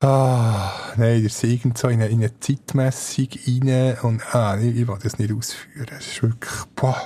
Ah, 0.00 0.70
nein, 0.96 1.18
der 1.20 1.24
ist 1.24 1.42
irgend 1.42 1.76
so 1.76 1.88
in 1.88 2.00
eine, 2.00 2.08
in 2.08 2.20
eine 2.20 2.38
Zeitmessung 2.38 3.28
rein 3.46 3.96
und, 4.02 4.34
ah, 4.34 4.56
ich, 4.56 4.76
ich 4.76 4.86
will 4.86 4.96
das 5.02 5.18
nicht 5.18 5.32
ausführen. 5.32 5.88
Es 5.98 6.06
ist 6.06 6.22
wirklich, 6.22 6.64
boah. 6.76 6.96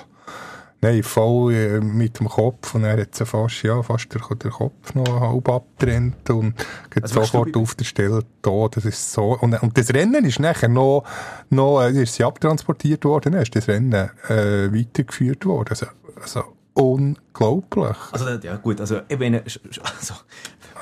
Nein, 0.83 1.03
voll 1.05 1.55
äh, 1.55 1.81
mit 1.81 2.19
dem 2.19 2.29
Kopf 2.29 2.75
und 2.75 2.85
er 2.85 3.01
hat 3.01 3.15
sie 3.15 3.25
fast, 3.25 3.63
ja, 3.63 3.83
fast 3.83 4.13
der, 4.13 4.21
der 4.37 4.51
Kopf 4.51 4.95
noch 4.95 5.21
halb 5.21 5.49
abgetrennt 5.49 6.29
und 6.29 6.55
geht 6.91 7.05
Also 7.05 7.23
sofort 7.23 7.57
auf 7.57 7.77
der 7.77 7.85
Stelle 7.85 8.25
da. 8.43 8.67
Das 8.69 8.85
ist 8.85 9.13
so, 9.13 9.39
und, 9.39 9.55
und 9.63 9.79
das 9.79 9.91
Rennen 9.95 10.25
ist 10.25 10.41
nachher 10.41 10.69
noch, 10.69 11.05
noch, 11.51 11.83
äh, 11.83 12.03
ist 12.03 12.15
sie 12.15 12.25
abtransportiert 12.25 13.05
worden, 13.05 13.33
dann 13.33 13.43
ist 13.43 13.55
das 13.55 13.69
Rennen, 13.69 14.11
äh, 14.29 14.73
weitergeführt 14.75 15.47
worden. 15.47 15.69
Also, 15.71 15.87
also, 16.21 16.43
unglaublich. 16.75 17.97
Also, 18.11 18.29
ja, 18.29 18.57
gut, 18.57 18.81
also, 18.81 19.01
ich 19.09 19.19
meine, 19.19 19.41
sch- 19.43 19.61
sch- 19.71 19.81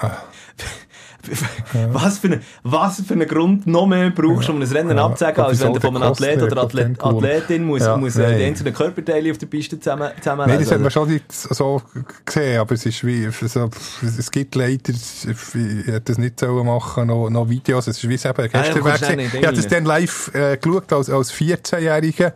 was, 1.93 2.19
für 2.19 2.29
eine, 2.29 2.41
was 2.63 3.03
für 3.03 3.15
einen 3.15 3.29
Grund 3.29 3.67
noch 3.67 3.87
mehr 3.87 4.11
brauchst 4.11 4.49
du, 4.49 4.53
um 4.53 4.63
ein 4.63 4.69
Rennen 4.69 4.97
Ja. 4.97 5.07
abzusagen, 5.07 5.45
als 5.45 5.61
wenn 5.61 5.75
du 5.75 5.81
von 5.81 5.97
einem 5.97 6.11
Athlet 6.11 6.43
oder 6.43 6.63
Athlet, 6.63 7.03
Athletin 7.03 7.65
muss, 7.65 7.81
Ja, 7.81 7.97
muss 7.97 8.15
die 8.15 8.23
einzelnen 8.23 8.75
Körperteile 8.75 9.31
auf 9.31 9.39
der 9.39 9.47
Piste 9.47 9.79
zusammen, 9.79 10.11
zusammen 10.21 10.49
Nein, 10.49 10.61
das 10.61 10.73
haben 10.73 10.83
wir 10.83 10.91
schon 10.91 11.09
nicht 11.11 11.31
so 11.33 11.83
gesehen, 12.25 12.61
aber 12.61 12.75
es 12.75 12.87
ist 12.87 13.05
wie, 13.05 13.29
so, 13.31 13.71
es 14.03 14.31
gibt 14.31 14.55
leider, 14.55 14.93
ich 14.93 15.87
hätte 15.87 16.01
das 16.01 16.19
nicht 16.19 16.41
sollen 16.41 16.67
machen, 16.67 17.07
noch, 17.07 17.29
noch 17.31 17.49
Videos, 17.49 17.87
es 17.87 17.99
ist 17.99 18.09
wie 18.09 18.15
es 18.15 18.25
eben 18.25 18.49
gestern 18.49 18.87
ja, 18.87 18.97
den 18.99 19.21
Ich 19.21 19.47
habe 19.47 19.57
das 19.57 19.69
dann 19.69 19.85
live 19.85 20.31
äh, 20.35 20.57
geschaut 20.57 20.93
als, 20.93 21.11
als 21.11 21.33
14-Jähriger 21.33 22.33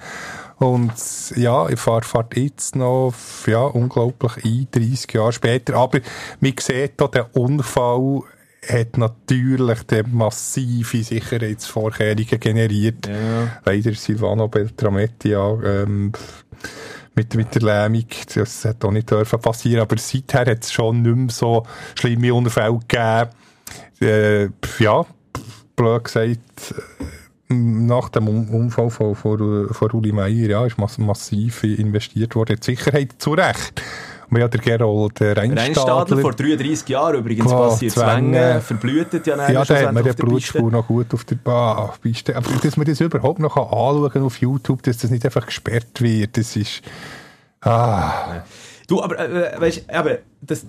und 0.59 0.93
ja, 1.37 1.69
ich 1.69 1.81
fahre 1.81 2.03
fahr 2.03 2.27
jetzt 2.35 2.77
noch, 2.77 3.13
ja, 3.47 3.63
unglaublich 3.65 4.45
ein, 4.45 4.69
30 4.71 5.13
Jahre 5.13 5.33
später, 5.33 5.75
aber 5.75 6.01
man 6.41 6.55
sieht 6.59 6.93
da, 6.97 7.09
der 7.09 7.37
Unfall 7.37 8.23
hat 8.69 8.99
natürlich 8.99 9.79
massive 10.13 11.03
Sicherheitsvorkehrungen 11.03 12.41
generiert. 12.41 13.07
Ja. 13.07 13.61
Leider 13.65 13.95
Silvano 13.95 14.49
Beltrametti 14.49 15.31
ja, 15.31 15.53
ähm, 15.63 16.13
mit, 17.15 17.35
mit 17.35 17.55
der 17.55 17.63
Lähmung, 17.63 18.07
das 18.35 18.65
hat 18.65 18.85
auch 18.85 18.91
nicht 18.91 19.11
dürfen 19.11 19.41
passieren, 19.41 19.83
aber 19.83 19.97
seither 19.99 20.47
hat 20.51 20.65
es 20.65 20.73
schon 20.73 21.03
nicht 21.03 21.17
mehr 21.17 21.31
so 21.31 21.65
schlimme 21.95 22.35
Unfälle 22.35 22.79
gegeben. 22.89 23.31
Äh, 24.01 24.49
ja, 24.83 25.07
blöd 25.77 26.05
gesagt, 26.05 26.75
äh, 27.49 27.55
nach 27.55 28.09
dem 28.09 28.29
Un- 28.29 28.49
Unfall 28.49 28.91
von, 28.91 29.15
von, 29.15 29.69
von 29.71 29.91
Uli 29.93 30.13
Meier, 30.13 30.49
ja, 30.49 30.67
ist 30.67 30.79
mass 30.79 30.99
massiv 30.99 31.63
investiert 31.63 32.35
worden 32.35 32.55
in 32.55 32.61
die 32.61 32.65
Sicherheit, 32.65 33.15
zu 33.19 33.35
Recht. 33.35 33.81
Ja, 34.37 34.49
der 34.49 34.61
Gerold 34.61 35.21
Reinstadler 35.21 35.63
Reinstadler, 35.63 36.19
vor 36.19 36.33
33 36.33 36.89
Jahren 36.89 37.17
übrigens 37.17 37.51
Boah, 37.51 37.69
passiert. 37.69 37.93
Zwänge. 37.93 38.61
Verblühtet 38.61 39.27
ja, 39.27 39.51
ja, 39.51 39.65
da 39.65 39.75
hat 39.77 39.93
man 39.93 40.05
den. 40.05 40.15
Blutspur 40.15 40.71
noch 40.71 40.87
gut 40.87 41.13
auf 41.15 41.25
der 41.25 41.37
Bahn. 41.37 41.91
Piste. 42.01 42.37
Aber 42.37 42.51
dass 42.63 42.77
man 42.77 42.87
das 42.87 43.01
überhaupt 43.01 43.39
noch 43.39 43.57
anschauen 43.57 44.11
kann 44.11 44.23
auf 44.23 44.39
YouTube, 44.39 44.83
dass 44.83 44.99
das 44.99 45.11
nicht 45.11 45.25
einfach 45.25 45.47
gesperrt 45.47 46.01
wird, 46.01 46.37
das 46.37 46.57
ist, 46.57 46.83
ah, 47.61 48.43
Du, 48.87 49.03
aber, 49.03 49.19
äh, 49.19 49.59
weißt, 49.59 49.85
aber 49.89 50.19
das, 50.43 50.67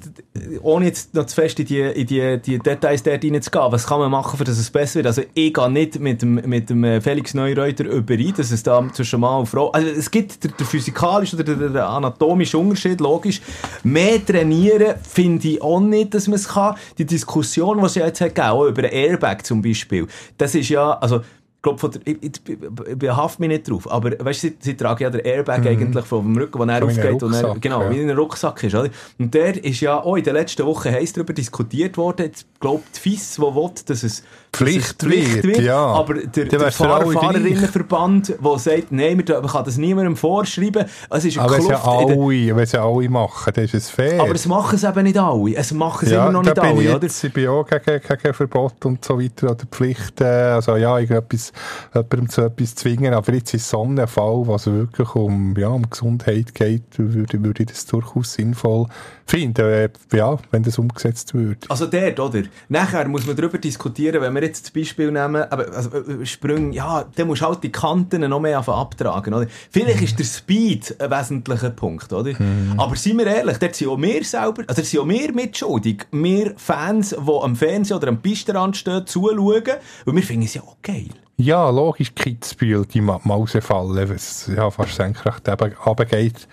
ohne 0.62 0.86
jetzt 0.86 1.14
noch 1.14 1.26
zu 1.26 1.36
fest 1.36 1.60
in 1.60 1.66
die, 1.66 1.80
in 1.82 2.08
die, 2.08 2.40
die 2.42 2.60
Details 2.60 3.04
dort 3.04 3.24
reinzugehen, 3.24 3.72
was 3.72 3.86
kann 3.86 4.00
man 4.00 4.10
machen, 4.10 4.38
für 4.38 4.46
dass 4.46 4.58
es 4.58 4.70
besser 4.70 4.96
wird? 4.96 5.08
Also, 5.08 5.24
ich 5.34 5.54
gehe 5.54 5.72
nicht 5.72 6.00
mit 6.00 6.22
dem, 6.22 6.36
mit 6.36 6.70
dem 6.70 6.84
äh, 6.86 7.02
Felix 7.02 7.34
Neureuter 7.34 7.84
überein, 7.84 8.34
dass 8.38 8.52
es 8.52 8.64
da 8.64 8.88
zwischen 8.94 9.20
Mann 9.20 9.42
und 9.42 9.46
Frau, 9.48 9.70
also, 9.72 9.88
es 9.88 10.10
gibt 10.10 10.44
der, 10.44 10.52
der 10.52 10.66
physikalische 10.66 11.36
oder 11.36 11.44
der, 11.44 11.70
der 11.70 11.90
anatomische 11.90 12.58
Unterschied, 12.58 13.02
logisch. 13.02 13.42
Mehr 13.84 14.26
trainieren 14.26 14.96
finde 15.04 15.50
ich 15.50 15.62
auch 15.62 15.82
nicht, 15.82 16.14
dass 16.14 16.28
man 16.28 16.36
es 16.36 16.48
kann. 16.48 16.76
Die 16.98 17.06
Diskussion, 17.06 17.80
die 17.80 17.86
es 17.86 17.96
ja 17.96 18.06
jetzt 18.06 18.22
hat 18.22 18.32
über 18.38 18.84
ein 18.84 18.92
Airbag 18.92 19.46
zum 19.46 19.62
Beispiel, 19.62 20.08
das 20.38 20.56
ist 20.56 20.70
ja, 20.70 20.92
also, 21.00 21.22
glaube, 21.66 21.80
von 21.80 21.92
der, 21.92 22.02
ich, 22.06 22.18
ich, 22.22 22.32
ich 22.48 22.98
behaft 22.98 23.40
mich 23.40 23.50
nicht 23.50 23.70
drauf, 23.70 23.92
aber 23.92 24.12
weißt 24.12 24.44
du, 24.44 24.48
sie, 24.50 24.56
sie 24.60 24.78
tragen 24.78 25.04
ja 25.04 25.10
den 25.10 25.22
Airbag 25.22 25.66
eigentlich 25.66 26.06
vom 26.06 26.38
Rücken, 26.38 26.60
wo 26.60 26.64
er 26.64 26.80
So 26.80 26.86
aufgeht 26.86 27.24
und 27.24 27.34
er, 27.34 27.56
genau, 27.60 27.82
ja. 27.82 27.92
wie 27.92 27.98
in 27.98 28.10
einem 28.10 28.20
Rucksack 28.20 28.64
ist, 28.64 28.76
oder? 28.76 28.90
Und 29.18 29.34
der 29.34 29.64
ist 29.64 29.82
ja 29.82 30.00
auch 30.00 30.16
in 30.16 30.24
den 30.24 30.36
letzten 30.36 30.66
Wochen 30.66 30.92
heiß 30.92 31.14
darüber 31.14 31.34
diskutiert 31.34 31.98
worden, 31.98 32.28
jetzt 32.28 32.46
glaubt 32.60 32.96
FIS, 32.96 33.36
die 33.36 33.42
will, 33.42 33.72
dass 33.86 34.04
es 34.04 34.24
Pflicht 34.56 35.04
es 35.04 35.10
wird, 35.10 35.60
ja. 35.60 35.78
aber 35.78 36.16
der, 36.16 36.46
der. 36.46 36.72
Fahrerinnenverband, 36.72 38.36
der 38.44 38.60
sagt, 38.60 38.92
nein, 38.92 39.18
man 39.18 39.48
kann 39.48 39.66
das 39.66 39.78
niemandem 39.78 40.16
vorschreiben, 40.16 40.86
es 41.10 41.26
ist 41.26 41.38
eine 41.38 41.46
aber 41.46 41.54
wenn 41.56 41.62
es 41.62 41.68
ja 41.68 41.76
Kluft 41.78 41.88
alle, 41.88 42.56
wenn 42.56 42.64
es 42.64 42.72
ja 42.72 42.86
alle 42.86 43.10
machen, 43.10 43.54
dann 43.54 43.66
ist 43.66 43.74
es 43.74 43.90
fair. 43.90 44.22
aber 44.22 44.34
es 44.34 44.46
machen 44.46 44.76
es 44.76 44.84
eben 44.84 45.04
nicht 45.04 45.18
alle, 45.18 45.56
es 45.56 45.72
machen 45.74 46.06
es 46.06 46.12
ja, 46.12 46.24
immer 46.24 46.32
noch 46.32 46.44
nicht 46.44 46.58
ich, 46.58 46.64
alle, 46.64 46.96
oder? 46.96 47.04
jetzt, 47.04 47.24
ich 47.24 47.34
bin 47.34 47.48
auch 47.48 47.66
gegen, 47.66 48.02
gegen 48.02 48.34
Verbot 48.34 48.86
und 48.86 49.04
so 49.04 49.20
weiter 49.20 49.52
oder 49.52 49.66
Pflichten, 49.70 50.24
also 50.24 50.76
ja, 50.76 50.98
irgendetwas, 50.98 51.52
jemandem 51.94 52.30
zu 52.30 52.42
etwas 52.42 52.76
zwingen, 52.76 53.14
aber 53.14 53.34
jetzt 53.34 53.54
in 53.54 53.60
so 53.60 53.84
einem 53.84 54.08
Fall, 54.08 54.44
was 54.46 54.68
wirklich 54.68 55.16
um, 55.16 55.56
ja, 55.58 55.68
um 55.68 55.90
Gesundheit 55.90 56.54
geht, 56.56 56.84
würde, 56.98 57.44
würde 57.44 57.64
ich 57.64 57.70
das 57.70 57.86
durchaus 57.86 58.34
sinnvoll 58.34 58.88
finden, 59.26 59.66
äh, 59.66 59.90
ja, 60.14 60.38
wenn 60.52 60.64
das 60.64 60.78
umgesetzt 60.78 61.34
würde. 61.34 61.60
Also 61.70 61.88
dort, 61.88 62.20
oder? 62.20 62.44
Nachher 62.70 63.08
muss 63.08 63.26
man 63.26 63.36
darüber 63.36 63.58
diskutieren, 63.58 64.22
wenn 64.22 64.34
wir 64.34 64.44
jetzt 64.44 64.66
das 64.66 64.72
Beispiel 64.72 65.12
nehmen, 65.12 65.44
aber, 65.50 65.72
also, 65.74 65.90
äh, 65.98 66.26
Sprünge, 66.26 66.76
ja, 66.76 67.06
dann 67.16 67.28
musst 67.28 67.42
du 67.42 67.48
halt 67.48 67.64
die 67.64 67.72
Kanten 67.72 68.22
noch 68.30 68.40
mehr 68.40 68.60
abtragen, 68.68 69.34
oder? 69.34 69.48
Vielleicht 69.72 70.02
ist 70.02 70.20
der 70.20 70.26
Speed 70.26 70.96
ein 71.00 71.10
wesentlicher 71.10 71.72
Punkt, 71.72 72.14
oder? 72.14 72.34
Aber 72.78 72.96
seien 72.96 73.18
wir 73.18 73.28
ehrlich, 73.28 73.58
dort 73.58 73.76
sind 73.76 73.88
auch 73.88 74.00
wir 74.00 74.24
selber, 74.24 74.64
also 74.68 74.82
sind 74.82 75.00
auch 75.00 75.08
wir 75.08 75.34
mitschuldig. 75.34 76.06
Wir 76.12 76.54
Fans, 76.58 77.10
die 77.10 77.32
am 77.42 77.56
Fernsehen 77.56 77.98
oder 77.98 78.10
am 78.10 78.22
Pistenrand 78.22 78.78
stehen, 78.78 79.08
zuschauen, 79.08 79.64
und 80.06 80.16
wir 80.16 80.24
finden 80.24 80.46
es 80.46 80.54
ja 80.54 80.62
auch 80.62 80.78
geil. 80.82 81.10
Ja, 81.38 81.70
logisch, 81.70 82.16
Kitzbühel, 82.16 82.86
die 82.86 83.02
Ma 83.02 83.20
Mausefalle, 83.24 84.10
was 84.10 84.50
ja 84.56 84.72
fast 84.72 84.96
senkrecht 84.96 85.42
runtergeht, 85.86 86.48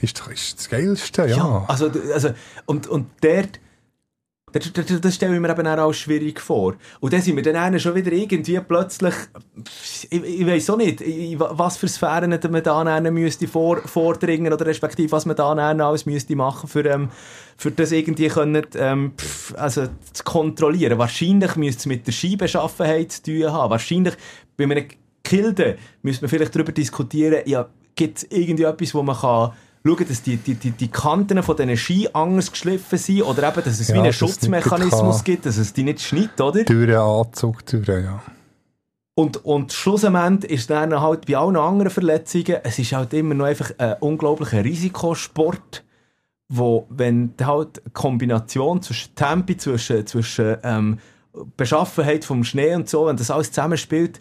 ist, 0.00 0.22
ist 0.32 0.58
das 0.58 0.68
Geilste, 0.68 1.22
ja. 1.22 1.36
Ja, 1.36 1.64
also, 1.68 1.90
also 2.12 2.30
und, 2.66 2.86
und 2.86 3.06
dort, 3.20 3.60
das, 4.54 4.72
das, 4.72 5.00
das 5.00 5.14
stelle 5.16 5.34
ich 5.34 5.40
mir 5.40 5.50
eben 5.50 5.66
auch 5.66 5.92
schwierig 5.92 6.40
vor. 6.40 6.76
Und 7.00 7.12
dann 7.12 7.20
sind 7.20 7.34
wir 7.34 7.42
dann 7.42 7.78
schon 7.80 7.96
wieder 7.96 8.12
irgendwie 8.12 8.60
plötzlich, 8.60 9.14
ich, 10.10 10.22
ich 10.22 10.46
weiß 10.46 10.70
auch 10.70 10.76
nicht, 10.76 11.00
in 11.00 11.40
was 11.40 11.76
für 11.76 11.88
Sphären 11.88 12.30
man 12.30 12.62
da 12.62 12.84
dann 12.84 13.12
müsste 13.14 13.48
vor, 13.48 13.78
vordringen 13.78 14.52
oder 14.52 14.64
respektive 14.64 15.10
was 15.10 15.26
man 15.26 15.34
da 15.34 15.54
dann 15.56 15.80
alles 15.80 16.06
müsste 16.06 16.36
machen 16.36 16.68
für, 16.68 16.84
ähm, 16.84 17.08
für 17.56 17.72
das 17.72 17.90
irgendwie 17.90 18.28
können, 18.28 18.64
ähm, 18.76 19.14
also 19.56 19.88
zu 20.12 20.22
kontrollieren. 20.22 20.98
Wahrscheinlich 20.98 21.56
müsste 21.56 21.80
es 21.80 21.86
mit 21.86 22.06
der 22.06 22.12
Skibeschaffenheit 22.12 23.10
zu 23.10 23.22
tun 23.24 23.52
haben. 23.52 23.70
Wahrscheinlich 23.70 24.14
bei 24.56 24.64
einem 24.64 24.86
Kilde 25.24 25.78
müsste 26.02 26.24
man 26.24 26.30
vielleicht 26.30 26.54
darüber 26.54 26.70
diskutieren, 26.70 27.42
ja, 27.46 27.68
gibt 27.96 28.18
es 28.18 28.26
irgendwie 28.30 28.64
etwas, 28.64 28.94
wo 28.94 29.02
man 29.02 29.16
kann 29.16 29.52
schauen, 29.86 30.08
dass 30.08 30.22
die, 30.22 30.36
die, 30.36 30.54
die, 30.54 30.70
die 30.70 30.88
Kanten 30.88 31.42
von 31.42 31.56
diesen 31.56 31.76
Ski 31.76 32.08
anders 32.12 32.50
geschliffen 32.50 32.98
sind 32.98 33.22
oder 33.22 33.48
eben, 33.48 33.62
dass 33.64 33.80
es 33.80 33.88
Ja, 33.88 33.94
wie 33.96 33.98
einen 34.00 34.12
Schutzmechanismus 34.12 35.24
gibt, 35.24 35.46
dass 35.46 35.58
es 35.58 35.72
die 35.72 35.82
nicht 35.84 36.00
schneidet, 36.00 36.40
oder? 36.40 36.64
Den 36.64 36.94
Anzug, 36.94 37.66
durch, 37.66 37.86
ja. 37.86 38.22
Und, 39.16 39.44
und 39.44 39.72
schlussendlich 39.72 40.50
ist 40.50 40.70
dann 40.70 41.00
halt 41.00 41.26
bei 41.26 41.36
allen 41.36 41.56
anderen 41.56 41.90
Verletzungen, 41.90 42.56
es 42.64 42.78
ist 42.78 42.92
halt 42.92 43.12
immer 43.14 43.34
noch 43.34 43.44
einfach 43.44 43.70
ein 43.78 43.94
unglaublicher 44.00 44.64
Risikosport, 44.64 45.84
wo, 46.48 46.86
wenn 46.90 47.32
halt 47.40 47.80
eine 47.80 47.92
Kombination 47.92 48.82
zwischen 48.82 49.14
Tempi, 49.14 49.56
zwischen, 49.56 50.04
zwischen 50.06 50.56
ähm, 50.64 50.98
Beschaffenheit 51.56 52.24
vom 52.24 52.42
Schnee 52.42 52.74
und 52.74 52.88
so, 52.88 53.06
wenn 53.06 53.16
das 53.16 53.30
alles 53.30 53.52
zusammenspielt 53.52 54.20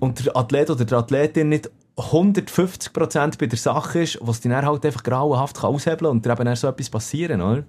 und 0.00 0.24
der 0.24 0.36
Athlet 0.36 0.70
oder 0.70 0.84
die 0.84 0.94
Athletin 0.94 1.48
nicht 1.48 1.70
150% 1.96 3.38
bei 3.38 3.46
der 3.46 3.58
Sache 3.58 4.02
ist, 4.02 4.18
was 4.20 4.40
die 4.40 4.48
dann 4.48 4.66
halt 4.66 4.84
einfach 4.84 5.02
grauenhaft 5.02 5.60
kann 5.60 5.70
aushebeln 5.70 6.10
und 6.10 6.26
dann 6.26 6.40
eben 6.40 6.56
so 6.56 6.68
etwas 6.68 6.90
passieren, 6.90 7.40
oder? 7.40 7.64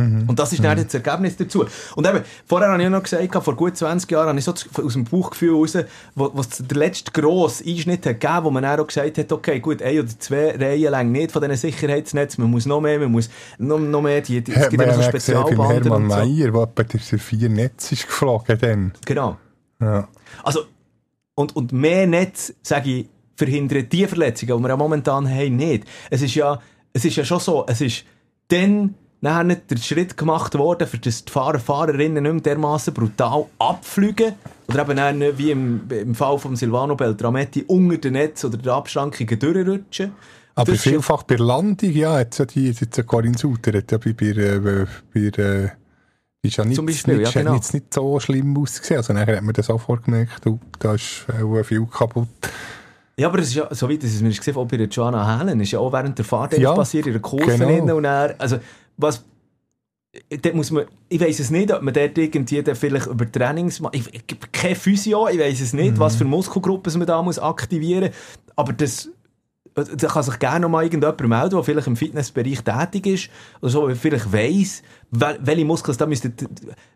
Und 0.00 0.38
das 0.38 0.52
ist 0.52 0.64
dann 0.64 0.82
das 0.82 0.94
Ergebnis 0.94 1.36
dazu. 1.36 1.66
Und 1.94 2.06
eben, 2.06 2.22
vorher 2.46 2.70
habe 2.70 2.82
ich 2.82 2.88
noch 2.88 3.02
gesagt, 3.02 3.44
vor 3.44 3.54
gut 3.54 3.76
20 3.76 4.10
Jahren 4.10 4.28
habe 4.28 4.38
ich 4.38 4.44
so 4.44 4.52
aus 4.52 4.92
dem 4.92 5.04
Bauchgefühl 5.04 5.54
raus, 5.54 5.76
wo, 6.14 6.30
wo 6.32 6.40
es 6.40 6.48
der 6.58 6.76
letzte 6.76 7.10
grosse 7.12 7.64
Einschnitt 7.64 8.06
hat 8.06 8.20
gegeben, 8.20 8.44
wo 8.44 8.50
man 8.50 8.62
dann 8.62 8.80
auch 8.80 8.86
gesagt 8.86 9.18
hat, 9.18 9.32
okay, 9.32 9.60
gut, 9.60 9.82
ein 9.82 9.98
oder 9.98 10.08
zwei 10.18 10.56
Reihen 10.56 10.90
lang 10.90 11.12
nicht 11.12 11.32
von 11.32 11.42
diesen 11.42 11.56
Sicherheitsnetzen, 11.56 12.42
man 12.42 12.50
muss 12.50 12.66
noch 12.66 12.80
mehr, 12.80 12.98
man 12.98 13.12
muss 13.12 13.28
noch, 13.58 13.78
noch 13.78 14.02
mehr, 14.02 14.20
die, 14.20 14.42
die, 14.42 14.52
es 14.52 14.68
gibt 14.68 14.82
immer 14.82 14.94
so 14.94 15.02
Spezialbanden 15.02 15.82
Hermann 15.82 16.10
so. 16.10 16.16
Meier, 16.16 16.54
wo 16.54 16.62
etwa 16.62 16.82
durch 16.82 17.22
vier 17.22 17.48
Netze 17.48 17.94
ist 17.94 18.06
geflogen 18.06 18.58
dann. 18.58 18.92
Genau. 19.04 19.36
Ja. 19.80 20.08
Also, 20.42 20.60
und, 21.34 21.56
und 21.56 21.72
mehr 21.72 22.06
Netz, 22.06 22.54
sage 22.62 22.90
ich, 22.90 23.08
verhindern 23.40 23.88
die 23.90 24.06
Verletzungen, 24.06 24.56
die 24.56 24.62
wir 24.62 24.68
ja 24.68 24.76
momentan 24.76 25.28
haben, 25.28 25.56
nicht. 25.56 25.84
Es 26.10 26.22
ist 26.22 26.34
ja, 26.34 26.60
es 26.92 27.04
ist 27.04 27.16
ja 27.16 27.24
schon 27.24 27.40
so, 27.40 27.64
es 27.66 27.80
ist 27.80 28.04
dann 28.48 28.94
nachher 29.22 29.44
nicht 29.44 29.70
der 29.70 29.76
Schritt 29.78 30.16
gemacht 30.16 30.56
worden, 30.56 30.86
für 30.86 30.98
das 30.98 31.24
die 31.24 31.32
Fahrer, 31.32 31.58
Fahrerinnen 31.58 32.22
nicht 32.22 32.32
mehr 32.32 32.42
dermassen 32.42 32.94
brutal 32.94 33.46
abfliegen. 33.58 34.34
Oder 34.68 34.88
eben 34.88 35.18
nicht 35.18 35.38
wie 35.38 35.50
im, 35.50 35.80
im 35.90 36.14
Fall 36.14 36.38
von 36.38 36.54
Silvano 36.56 36.94
Beltrametti 36.96 37.64
unter 37.66 37.96
den 37.98 38.12
Netz 38.14 38.44
oder 38.44 38.56
der 38.58 38.74
Abschrankungen 38.74 39.38
durchrutschen. 39.38 40.12
Aber 40.54 40.72
Das 40.72 40.84
ja- 40.84 40.92
vielfach 40.92 41.22
bei 41.22 41.36
Landung, 41.36 41.90
ja, 41.92 42.18
hat 42.18 42.38
ja 42.38 42.44
die, 42.44 42.68
jetzt 42.70 42.96
ja 42.96 43.02
Corinne 43.02 43.38
Suter, 43.38 43.76
hat 43.76 43.90
ja 43.92 43.98
bei, 43.98 44.12
bei, 44.12 44.26
äh, 44.26 44.86
bei, 45.12 45.20
äh, 45.20 45.68
ist 46.42 46.56
ja 46.56 46.64
nicht, 46.64 46.84
Beispiel, 46.84 47.18
nicht, 47.18 47.34
ja, 47.34 47.42
genau. 47.42 47.54
nicht, 47.54 47.92
so 47.92 48.18
schlimm 48.20 48.56
ausgesehen. 48.56 48.98
Also 48.98 49.12
nachher 49.12 49.36
hat 49.36 49.42
man 49.44 49.52
das 49.52 49.66
sofort 49.66 50.04
gemerkt, 50.04 50.46
da 50.78 50.94
ist 50.94 51.26
viel 51.64 51.86
kaputt. 51.86 52.28
Ja, 53.20 53.28
aber 53.28 53.38
es 53.40 53.48
ist 53.48 53.54
ja, 53.54 53.68
so 53.74 53.86
wie 53.88 53.98
das 53.98 54.14
es 54.14 54.22
mir 54.22 54.30
gesehen, 54.30 54.54
bei 54.66 54.76
der 54.78 54.88
Joanna 54.88 55.38
Helen, 55.38 55.60
ist 55.60 55.72
ja 55.72 55.78
auch 55.78 55.92
während 55.92 56.16
der 56.16 56.24
Fahrt 56.24 56.56
Ja, 56.56 56.74
passiert, 56.74 57.06
in 57.06 57.12
der 57.12 57.20
Kurve 57.20 57.44
genau. 57.58 57.96
und 57.96 58.04
er, 58.06 58.34
also, 58.38 58.56
was, 58.96 59.24
dort 60.42 60.54
muss 60.54 60.70
man, 60.70 60.86
ich 61.10 61.20
weiss 61.20 61.38
es 61.38 61.50
nicht, 61.50 61.70
ob 61.70 61.82
man 61.82 61.92
dort 61.92 62.16
irgendwie 62.16 62.62
dann 62.62 62.74
vielleicht 62.74 63.06
über 63.06 63.30
Trainings, 63.30 63.82
ich, 63.92 64.14
ich, 64.14 64.24
kein 64.52 64.74
Physio, 64.74 65.28
ich 65.28 65.38
weiss 65.38 65.60
es 65.60 65.74
nicht, 65.74 65.96
Mhm. 65.96 65.98
was 66.00 66.16
für 66.16 66.24
Muskelgruppen 66.24 66.92
man 66.98 67.06
da 67.06 67.22
muss 67.22 67.38
aktivieren, 67.38 68.10
aber 68.56 68.72
das, 68.72 69.10
da 69.74 70.08
kann 70.08 70.22
sich 70.22 70.38
gerne 70.38 70.60
noch 70.60 70.68
mal 70.68 70.82
irgendjemand 70.82 71.20
melden, 71.20 71.50
der 71.54 71.62
vielleicht 71.64 71.86
im 71.86 71.96
Fitnessbereich 71.96 72.62
tätig 72.62 73.06
ist, 73.06 73.30
oder 73.60 73.70
so, 73.70 73.94
vielleicht 73.94 74.32
weiss, 74.32 74.82
wel, 75.10 75.38
welche 75.42 75.64
Muskeln 75.64 75.96
da 75.96 76.06
müssten 76.06 76.34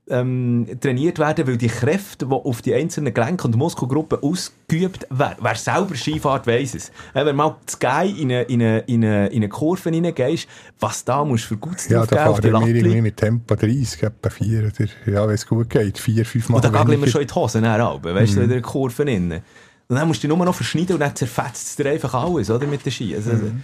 ähm, 0.09 0.67
trainiert 0.81 1.19
werden, 1.19 1.47
weil 1.47 1.57
die 1.57 1.69
Kräfte, 1.69 2.27
die 2.27 2.33
auf 2.33 2.63
die 2.63 2.75
einzelnen 2.75 3.15
Gelenke 3.15 3.47
und 3.47 3.57
Muskelgruppen 3.57 4.19
ausgeübt 4.23 5.07
werden, 5.11 5.37
wer 5.41 5.55
selber 5.55 5.95
Skifahrt 5.95 6.47
weiss 6.47 6.75
es. 6.75 6.89
Äh, 7.15 7.25
wenn 7.25 7.37
mal 7.37 7.57
zu 7.67 7.79
geil 7.79 8.11
in 8.19 8.31
eine, 8.31 8.43
in 8.43 8.61
eine, 8.63 8.79
in 8.81 9.05
eine, 9.05 9.27
in 9.29 9.37
eine 9.37 9.49
Kurve 9.49 9.91
reingehst, 9.91 10.47
was 10.81 11.05
da 11.05 11.25
musst 11.25 11.45
du 11.45 11.49
für 11.49 11.57
gut 11.57 11.77
Ja, 11.89 12.05
da 12.07 12.27
auf 12.27 12.41
die 12.41 12.51
fahren 12.51 12.67
wir 12.67 12.75
irgendwie 12.75 12.89
Latte. 12.89 13.03
mit 13.03 13.17
Tempo 13.17 13.55
30, 13.55 14.03
etwa 14.03 14.31
4 14.31 14.59
oder, 14.59 14.89
ja, 15.13 15.27
wenn 15.27 15.35
es 15.35 15.47
gut 15.47 15.71
geht, 15.71 15.99
4, 15.99 16.27
5 16.27 16.49
Mal 16.51 16.57
Und 16.57 16.65
dann 16.65 16.73
gageln 16.73 17.01
wir 17.01 17.09
schon 17.09 17.23
in 17.23 17.29
die 17.29 17.35
Hose 17.35 17.61
dann 17.61 17.81
weißt 17.81 18.35
du, 18.35 18.39
Mhm. 18.39 18.45
in 18.45 18.51
der 18.51 18.63
Kurve 18.63 19.03
innen. 19.05 19.43
Und 19.89 19.97
dann 19.97 20.09
musst 20.09 20.23
du 20.23 20.29
dich 20.29 20.37
nur 20.37 20.45
noch 20.45 20.55
verschneiden 20.55 20.95
und 20.95 21.01
dann 21.01 21.15
zerfetzt 21.15 21.69
es 21.69 21.77
dir 21.77 21.91
einfach 21.91 22.15
alles, 22.15 22.51
oder, 22.51 22.67
mit 22.67 22.85
den 22.85 22.93
Ski. 22.93 23.15
Also, 23.15 23.33
Mhm. 23.33 23.63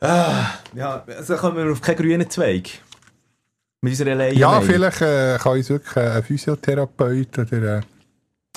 ah, 0.00 0.50
ja, 0.74 1.04
also 1.06 1.36
kommen 1.36 1.56
wir 1.56 1.72
auf 1.72 1.80
keinen 1.80 1.96
grünen 1.96 2.30
Zweig. 2.30 2.70
Mit 3.80 3.92
unserer 3.92 4.14
Laie 4.14 4.34
Ja, 4.34 4.60
vielleicht 4.60 5.02
äh, 5.02 5.38
kann 5.38 5.52
uns 5.52 5.68
wirklich 5.68 5.96
ein 5.96 6.22
Physiotherapeut 6.22 7.38
oder 7.38 7.82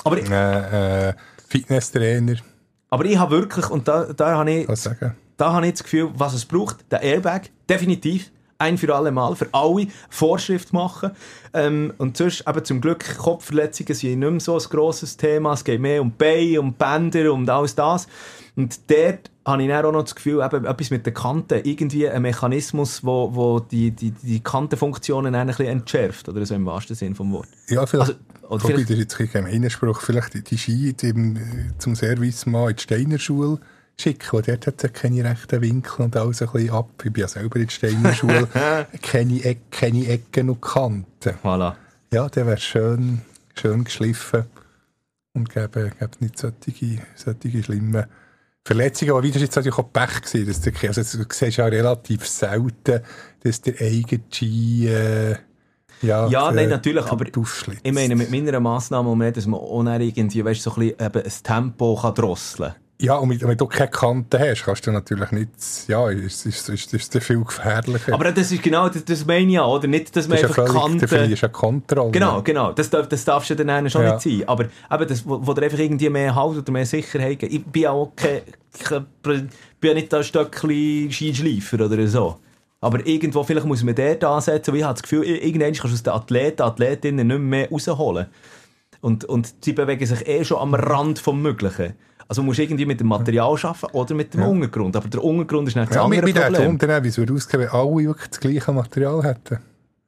ein 0.04 0.32
äh, 0.32 1.08
äh, 1.08 1.14
Fitnesstrainer 1.48 2.36
aber 2.92 3.06
ich 3.06 3.16
habe 3.16 3.30
wirklich, 3.30 3.70
und 3.70 3.88
da, 3.88 4.12
da 4.12 4.36
habe 4.36 4.50
ich 4.50 4.66
da 5.38 5.52
habe 5.54 5.66
ich 5.66 5.72
das 5.72 5.82
Gefühl, 5.82 6.10
was 6.12 6.34
es 6.34 6.44
braucht, 6.44 6.92
der 6.92 7.00
Airbag, 7.00 7.48
definitiv, 7.66 8.30
ein 8.62 8.78
für 8.78 8.94
alle 8.94 9.10
Mal, 9.10 9.34
für 9.36 9.48
alle 9.52 9.86
Vorschrift 10.08 10.72
machen. 10.72 11.10
Ähm, 11.52 11.92
und 11.98 12.16
sonst, 12.16 12.44
eben 12.48 12.64
zum 12.64 12.80
Glück, 12.80 13.18
Kopfverletzungen 13.18 13.94
sind 13.94 14.18
nicht 14.20 14.30
mehr 14.30 14.40
so 14.40 14.54
ein 14.58 14.64
grosses 14.70 15.16
Thema. 15.16 15.52
Es 15.52 15.64
geht 15.64 15.80
mehr 15.80 16.00
um 16.00 16.12
Beine, 16.12 16.60
um 16.60 16.72
Bänder, 16.72 17.32
um 17.32 17.48
alles 17.48 17.74
das. 17.74 18.06
Und 18.54 18.78
dort 18.90 19.30
habe 19.46 19.62
ich 19.62 19.68
dann 19.68 19.84
auch 19.86 19.92
noch 19.92 20.02
das 20.02 20.14
Gefühl, 20.14 20.42
eben 20.44 20.64
etwas 20.66 20.90
mit 20.90 21.06
den 21.06 21.14
Kanten, 21.14 21.60
irgendwie 21.64 22.08
ein 22.08 22.22
Mechanismus, 22.22 23.02
wo, 23.02 23.34
wo 23.34 23.60
die, 23.60 23.90
die, 23.90 24.10
die 24.10 24.40
Kantenfunktionen 24.40 25.34
ein 25.34 25.46
bisschen 25.46 25.66
entschärft, 25.66 26.28
oder 26.28 26.44
so 26.46 26.54
im 26.54 26.66
wahrsten 26.66 26.94
Sinn 26.94 27.14
vom 27.14 27.32
Wort. 27.32 27.48
Ja, 27.68 27.86
vielleicht, 27.86 28.16
Also, 28.42 28.66
oder 28.66 28.76
vielleicht- 28.76 28.90
jetzt 28.90 29.20
ein 29.36 29.46
Hinspruch, 29.46 30.00
vielleicht 30.02 30.50
die, 30.50 30.58
Ski 30.58 30.94
eben, 31.02 31.36
äh, 31.36 31.40
zum 31.78 31.96
Service 31.96 32.44
mal 32.46 32.70
in 32.70 32.76
die 32.76 32.82
Steiner 32.82 33.18
Schule 33.18 33.58
schicken, 34.00 34.32
weil 34.32 34.42
dort 34.42 34.66
hat 34.66 34.84
es 34.84 34.92
keine 34.92 35.24
rechten 35.24 35.60
Winkel 35.60 36.04
und 36.04 36.16
alles 36.16 36.42
ein 36.42 36.48
bisschen 36.50 36.70
ab. 36.70 36.90
Ich 37.04 37.12
bin 37.12 37.20
ja 37.20 37.28
selber 37.28 37.56
in 37.56 37.66
der 37.66 37.70
Steiner 37.70 38.14
Schule, 38.14 38.48
keine, 39.02 39.44
Eck, 39.44 39.70
keine 39.70 40.06
Ecken 40.08 40.50
und 40.50 40.60
Kanten. 40.60 41.34
Voilà. 41.42 41.74
Ja, 42.12 42.28
der 42.28 42.46
wäre 42.46 42.58
schön, 42.58 43.22
schön 43.54 43.84
geschliffen 43.84 44.44
und 45.34 45.50
gäbe, 45.50 45.92
gäbe 45.98 46.10
nicht 46.20 46.38
solche, 46.38 46.98
solche 47.14 47.62
schlimmen 47.62 48.04
Verletzungen. 48.64 49.12
Aber 49.12 49.22
wieder 49.22 49.36
ist 49.36 49.42
jetzt 49.42 49.56
natürlich 49.56 49.78
auch 49.78 49.92
Pech 49.92 50.22
gewesen, 50.22 50.46
dass 50.46 50.60
der, 50.60 50.88
also 50.88 51.18
du 51.18 51.24
siehst 51.30 51.56
ja 51.56 51.66
relativ 51.66 52.26
selten, 52.26 53.00
dass 53.42 53.60
der 53.60 53.80
eigene 53.80 54.22
Ski, 54.30 54.88
äh, 54.88 55.36
ja, 56.02 56.26
Ja, 56.26 56.50
nein, 56.50 56.68
natürlich, 56.68 57.06
aber. 57.06 57.26
Ich 57.26 57.92
meine, 57.92 58.16
mit 58.16 58.30
meiner 58.30 58.58
Massnahme 58.58 59.14
mehr, 59.14 59.30
dass 59.30 59.46
man 59.46 59.86
dann 59.86 60.00
irgendwie, 60.00 60.44
weißt, 60.44 60.62
so 60.62 60.72
ein 60.72 60.88
bisschen 60.88 61.06
eben 61.06 61.22
ein 61.22 61.32
Tempo 61.44 61.98
kann 62.00 62.14
drosseln 62.14 62.72
kann. 62.72 62.81
Ja, 63.02 63.16
und 63.16 63.40
wenn 63.42 63.58
du 63.58 63.66
keine 63.66 63.90
Kante 63.90 64.38
hast, 64.38 64.62
kannst 64.62 64.86
du 64.86 64.92
natürlich 64.92 65.32
nicht, 65.32 65.50
ja, 65.88 66.08
ist, 66.08 66.46
ist, 66.46 66.68
ist, 66.68 66.94
ist 66.94 67.12
das 67.12 67.24
viel 67.24 67.42
gefährlicher. 67.42 68.14
Aber 68.14 68.30
das 68.30 68.52
ist 68.52 68.62
genau, 68.62 68.88
das, 68.88 69.04
das 69.04 69.26
meine 69.26 69.46
ich 69.46 69.54
ja, 69.54 69.66
oder? 69.66 69.88
Nicht, 69.88 70.14
dass 70.14 70.28
man 70.28 70.40
das 70.40 70.50
ist 70.50 70.58
einfach 70.58 70.72
du 70.72 70.80
Kanten... 70.80 71.08
verlierst 71.08 71.42
eine 71.42 71.52
Kontrolle. 71.52 72.12
Genau, 72.12 72.42
genau. 72.42 72.72
Das, 72.72 72.88
darf, 72.90 73.08
das 73.08 73.24
darfst 73.24 73.50
du 73.50 73.56
dann 73.56 73.90
schon 73.90 74.04
Ja. 74.04 74.14
nicht 74.14 74.22
sein. 74.22 74.44
Aber 74.46 74.64
eben 74.64 75.08
das, 75.08 75.26
wo, 75.26 75.44
wo 75.44 75.52
dir 75.52 75.64
einfach 75.64 75.80
irgendwie 75.80 76.08
mehr 76.10 76.32
Halt 76.32 76.58
oder 76.58 76.70
mehr 76.70 76.86
Sicherheit 76.86 77.40
gibt. 77.40 77.52
Ich 77.52 77.64
bin 77.64 77.82
ja 77.82 77.90
auch 77.90 78.12
kein, 78.14 78.42
kein, 78.84 79.06
bin 79.22 79.48
ja 79.82 79.94
nicht 79.94 80.14
ein 80.14 80.22
Stöckchen 80.22 81.10
Skischleifer 81.10 81.84
oder 81.84 82.06
so. 82.06 82.38
Aber 82.80 83.04
irgendwo, 83.04 83.42
vielleicht 83.42 83.66
muss 83.66 83.82
man 83.82 83.96
dort 83.96 84.22
ansetzen, 84.22 84.72
weil 84.72 84.78
ich 84.78 84.84
habe 84.84 84.94
das 84.94 85.02
Gefühl, 85.02 85.24
irgendwann 85.24 85.72
kannst 85.72 85.84
du 85.84 85.88
aus 85.88 86.02
den 86.04 86.12
Athleten, 86.12 86.62
Athletinnen 86.62 87.26
nicht 87.26 87.40
mehr 87.40 87.68
rausholen. 87.68 88.26
Und, 89.00 89.24
und 89.24 89.52
sie 89.64 89.72
bewegen 89.72 90.06
sich 90.06 90.26
eh 90.28 90.44
schon 90.44 90.58
am 90.58 90.74
Rand 90.74 91.18
vom 91.18 91.42
Möglichen. 91.42 91.94
Also 92.28 92.42
du 92.42 92.46
musst 92.46 92.58
irgendwie 92.58 92.86
mit 92.86 93.00
dem 93.00 93.08
Material 93.08 93.56
arbeiten 93.62 93.86
oder 93.92 94.14
mit 94.14 94.34
dem 94.34 94.40
Ja. 94.40 94.46
Untergrund. 94.46 94.96
Aber 94.96 95.08
der 95.08 95.22
Untergrund 95.22 95.68
ist 95.68 95.76
nicht 95.76 95.88
das 95.88 95.96
Ja, 95.96 96.06
mit, 96.08 96.18
andere 96.18 96.32
mit 96.32 96.36
dem 96.36 96.52
Problem. 96.52 96.70
Unternehmen, 96.70 97.04
wie 97.04 97.08
es 97.08 97.18
würde 97.18 97.32
ausgehen, 97.34 97.62
wenn 97.62 97.68
alle 97.70 97.96
wirklich 98.06 98.28
das 98.28 98.40
gleiche 98.40 98.72
Material 98.72 99.22
hätten. 99.24 99.58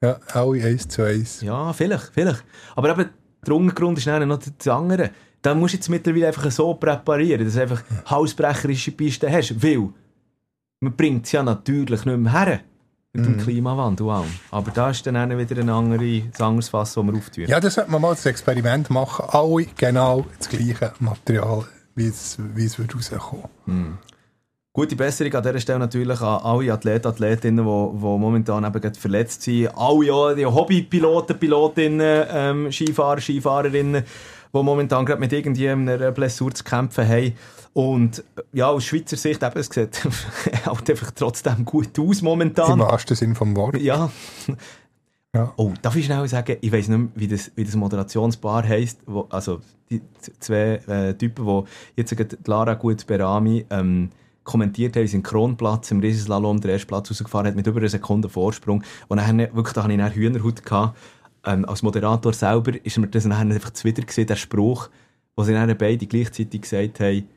Ja, 0.03 0.18
alle 0.33 0.64
eins 0.64 0.88
zu 0.88 1.03
eins. 1.03 1.40
Ja, 1.40 1.72
vielleicht, 1.72 2.11
vielleicht. 2.12 2.44
Aber 2.77 2.90
eben, 2.90 3.09
der 3.46 3.55
Untergrund 3.55 3.98
ist 3.98 4.07
dann 4.07 4.27
noch 4.29 4.38
das 4.38 4.68
andere. 4.68 5.11
Da 5.42 5.55
musst 5.55 5.74
du 5.74 5.77
jetzt 5.79 5.88
mittlerweile 5.90 6.29
einfach 6.29 6.50
so 6.50 6.72
präparieren, 6.74 7.44
dass 7.44 7.55
du 7.55 7.62
einfach 7.62 7.83
hausbrecherische 8.09 8.92
Pisten 8.92 9.31
hast. 9.31 9.62
Weil, 9.62 9.88
man 10.81 10.94
bringt 10.96 11.27
es 11.27 11.33
ja 11.33 11.42
natürlich 11.42 12.05
nicht 12.05 12.16
mehr 12.18 12.33
her. 12.33 12.61
Mit 13.16 13.27
dem 13.27 13.37
Klimawandel. 13.38 14.07
und 14.07 14.12
allem. 14.12 14.31
Aber 14.50 14.72
da 14.72 14.90
ist 14.90 15.07
dann 15.07 15.16
auch 15.16 15.38
wieder 15.38 15.61
ein, 15.61 15.68
andere, 15.70 16.03
ein 16.03 16.33
anderes 16.37 16.68
Fass, 16.68 16.94
das 16.94 17.05
wir 17.05 17.14
auftun. 17.14 17.44
Ja, 17.46 17.61
das 17.61 17.74
sollte 17.74 17.90
man 17.92 18.03
mal 18.03 18.09
als 18.09 18.27
Experiment 18.27 18.90
machen. 18.90 19.27
Alle 19.29 19.66
genau 19.77 20.27
das 20.37 20.48
gleiche 20.48 20.92
Material, 20.98 21.64
wie 21.94 22.07
es, 22.07 22.38
wie 22.54 22.64
es 22.64 22.78
würde 22.78 22.94
rauskommen. 22.94 23.98
Gute 24.72 24.96
Besserung 24.96 25.33
an 25.35 25.42
dieser 25.44 25.61
Stelle 25.61 25.78
natürlich 25.78 26.20
an 26.20 26.42
alle 26.42 26.72
Athleten, 26.72 27.07
Athletinnen, 27.07 27.64
die, 27.64 27.98
die 27.98 28.04
momentan 28.04 28.64
eben 28.64 28.80
gerade 28.80 28.98
verletzt 28.98 29.42
sind. 29.42 29.68
Alle 29.68 30.07
ja, 30.40 30.52
Hobbypiloten, 30.52 31.38
Pilotinnen, 31.38 32.26
ähm, 32.28 32.72
Skifahrer, 32.72 33.20
Skifahrerinnen, 33.20 34.02
die 34.02 34.62
momentan 34.62 35.07
gerade 35.07 35.20
mit 35.20 35.33
irgendeiner 35.33 36.11
Blessur 36.11 36.52
zu 36.52 36.64
kämpfen 36.64 37.07
haben. 37.09 37.35
Und 37.72 38.24
ja, 38.52 38.68
aus 38.68 38.85
Schweizer 38.85 39.16
Sicht 39.16 39.42
eben, 39.44 39.59
es 39.59 39.66
sieht 39.66 40.02
halt 40.66 40.90
einfach 40.90 41.11
trotzdem 41.12 41.64
gut 41.64 41.96
aus 41.98 42.18
Im 42.18 42.24
momentan. 42.24 42.78
wahrsten 42.80 43.16
Sinn 43.16 43.35
vom 43.37 43.54
Wort. 43.57 43.80
Ja. 43.80 44.11
Ja. 45.35 45.53
Oh, 45.57 45.73
darf 45.83 45.97
ich 45.97 46.05
schnell 46.05 46.27
sagen, 46.29 46.57
ich 46.61 46.73
weiß 46.73 46.88
nicht 46.88 46.99
mehr, 46.99 47.09
wie 47.16 47.27
das, 47.27 47.51
wie 47.57 47.64
das 47.64 47.75
Moderationspaar 47.75 48.66
heisst, 48.68 49.01
wo, 49.05 49.27
also 49.31 49.61
die 49.90 50.01
zwei 50.38 50.81
äh, 50.87 51.14
Typen, 51.14 51.44
die 51.44 51.62
jetzt 51.97 52.16
gerade 52.16 52.37
die 52.37 52.51
Lara 52.51 52.75
Gut 52.75 53.05
Berami 53.07 53.66
ähm, 53.68 54.11
kommentiert 54.44 54.97
haben, 54.97 55.09
sind 55.09 55.25
Kronplatz 55.25 55.90
im 55.90 55.99
Riesenslalom 56.01 56.61
der 56.61 56.73
erste 56.73 56.87
Platz 56.87 57.11
rausgefahren 57.11 57.49
hat 57.49 57.57
mit 57.57 57.66
über 57.66 57.81
einer 57.81 57.88
Sekunde 57.88 58.29
Vorsprung. 58.29 58.85
Und 59.09 59.16
dann, 59.18 59.38
wirklich, 59.38 59.73
da 59.73 59.83
hatte 59.83 59.92
ich 59.92 59.99
dann 59.99 60.12
Hühnerhaut 60.12 60.64
gehabt. 60.64 60.97
Ähm, 61.44 61.64
als 61.64 61.83
Moderator 61.83 62.33
selber 62.33 62.73
ist 62.85 62.97
mir 62.97 63.09
das 63.09 63.25
dann 63.25 63.33
einfach 63.33 63.70
zuwider 63.70 64.03
gewesen, 64.03 64.27
der 64.27 64.37
Spruch, 64.37 64.88
wo 65.35 65.42
sie 65.42 65.53
dann 65.53 65.77
beide 65.77 66.07
gleichzeitig 66.07 66.62
gesagt 66.62 67.01
haben, 67.01 67.29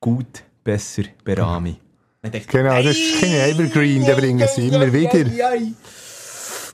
gut, 0.00 0.44
besser, 0.62 1.02
Berami. 1.24 1.76
Ich 2.22 2.30
dachte, 2.30 2.46
Genau, 2.46 2.76
das 2.82 2.96
ist 2.96 3.20
kein 3.20 3.32
Evergreen, 3.32 4.04
den 4.04 4.16
bringen 4.16 4.48
sie 4.54 4.68
immer 4.68 4.92
wieder. 4.92 5.24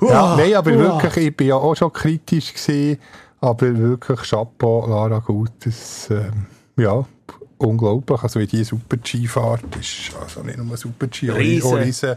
Ja, 0.03 0.37
nein, 0.37 0.55
aber 0.55 0.77
wirklich, 0.77 1.29
ich 1.29 1.37
bin 1.37 1.49
ja 1.49 1.57
auch 1.57 1.75
schon 1.75 1.93
kritisch 1.93 2.53
gesehen, 2.53 2.99
aber 3.41 3.77
wirklich 3.77 4.21
Chapeau, 4.23 4.87
Lara 4.87 5.19
Gut, 5.19 5.53
das, 5.65 6.09
ähm, 6.11 6.47
ja, 6.77 7.05
unglaublich. 7.59 8.23
Also 8.23 8.41
wie 8.41 8.47
die 8.47 8.65
Super-G 8.65 9.27
fahrt, 9.27 9.77
ist 9.79 10.13
also 10.21 10.43
nicht 10.43 10.59
nur 10.59 10.77
Super-G, 10.77 11.31
auch 11.31 11.37
Riesen. 11.37 12.17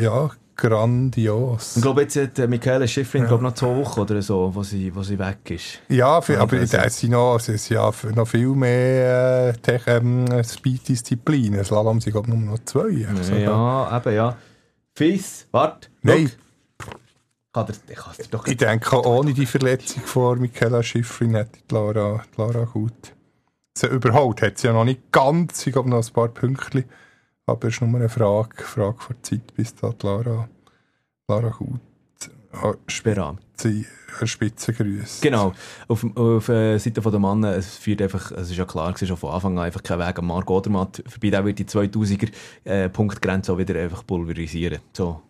ja, 0.00 0.30
grandios. 0.60 1.76
Ich 1.76 1.82
glaube, 1.82 2.02
jetzt 2.02 2.16
hat 2.16 2.38
äh, 2.38 2.46
Michaela 2.46 2.86
Schifrin 2.86 3.26
glaub, 3.26 3.40
noch 3.40 3.54
zwei 3.54 3.74
Wochen 3.76 4.00
oder 4.00 4.20
so, 4.20 4.50
wo 4.54 4.62
sie, 4.62 4.94
wo 4.94 5.02
sie 5.02 5.18
weg 5.18 5.38
ist. 5.48 5.80
Ja, 5.88 6.20
für, 6.20 6.34
Ja, 6.34 6.40
aber 6.40 6.58
da 6.58 6.90
sind 6.90 7.10
noch, 7.12 7.36
es 7.36 7.48
ist 7.48 7.70
ja 7.70 7.90
noch 8.14 8.28
viel 8.28 8.48
mehr 8.48 9.54
äh, 9.66 9.78
ähm, 9.86 10.26
Speed-Disziplinen. 10.44 11.64
Slalom 11.64 12.00
sind, 12.00 12.12
glaube 12.12 12.28
ich, 12.28 12.34
nur 12.34 12.52
noch 12.52 12.64
zwei. 12.64 13.06
Also, 13.08 13.34
Ja, 13.34 13.96
eben, 13.96 14.14
ja. 14.14 14.36
Fies, 14.94 15.46
warte. 15.50 15.88
Nein, 16.02 16.30
Kann 17.52 17.66
der, 17.66 17.74
ich 17.88 17.96
kann 17.96 18.14
dir 18.16 18.24
doch 18.30 18.46
ich 18.46 18.56
denke, 18.56 19.04
ohne 19.04 19.34
die 19.34 19.46
Verletzung 19.46 20.02
von 20.02 20.40
Michaela 20.40 20.82
Schifrin 20.82 21.34
hätte 21.34 21.58
Lara, 21.70 22.22
Lara 22.36 22.64
gut 22.64 23.12
sie 23.80 23.88
überholt. 23.88 24.42
Hat 24.42 24.58
sie 24.58 24.68
ja 24.68 24.72
noch 24.72 24.84
nicht 24.84 25.12
ganz, 25.12 25.66
ich 25.66 25.72
glaube 25.72 25.90
noch 25.90 26.06
ein 26.06 26.12
paar 26.12 26.28
Pünktchen. 26.28 26.84
Aber 27.46 27.68
es 27.68 27.74
ist 27.74 27.80
nur 27.80 27.98
eine 27.98 28.08
Frage, 28.08 28.62
Frage 28.62 28.98
der 29.08 29.22
Zeit, 29.22 29.54
bis 29.56 29.74
da 29.74 29.92
Lara, 30.02 30.48
Lara 31.28 31.50
Gut 31.50 31.80
an 32.52 32.76
Sperran. 32.88 33.38
sie 33.56 33.86
an 34.20 34.26
Spitze 34.26 34.72
grüßt. 34.72 35.22
Genau. 35.22 35.52
Auf, 35.86 36.04
auf 36.16 36.46
der 36.46 36.78
Seite 36.80 37.00
der 37.00 37.18
Mann, 37.18 37.44
es 37.44 37.76
führt 37.76 38.02
einfach, 38.02 38.32
es 38.32 38.50
ist 38.50 38.56
ja 38.56 38.64
klar, 38.64 38.92
es 38.92 39.02
ist 39.02 39.08
schon 39.08 39.16
von 39.16 39.30
Anfang 39.30 39.56
an 39.56 39.66
einfach 39.66 39.82
kein 39.82 40.00
Weg 40.00 40.18
am 40.18 40.26
Marc 40.26 40.50
Odermatt 40.50 41.02
vorbei. 41.06 41.30
Der 41.30 41.44
wird 41.44 41.58
die 41.60 41.64
2000er 41.64 42.30
äh, 42.64 42.88
Punktgrenze 42.88 43.52
auch 43.52 43.58
wieder 43.58 43.80
einfach 43.80 44.04
pulverisieren. 44.04 44.80
So. 44.92 45.22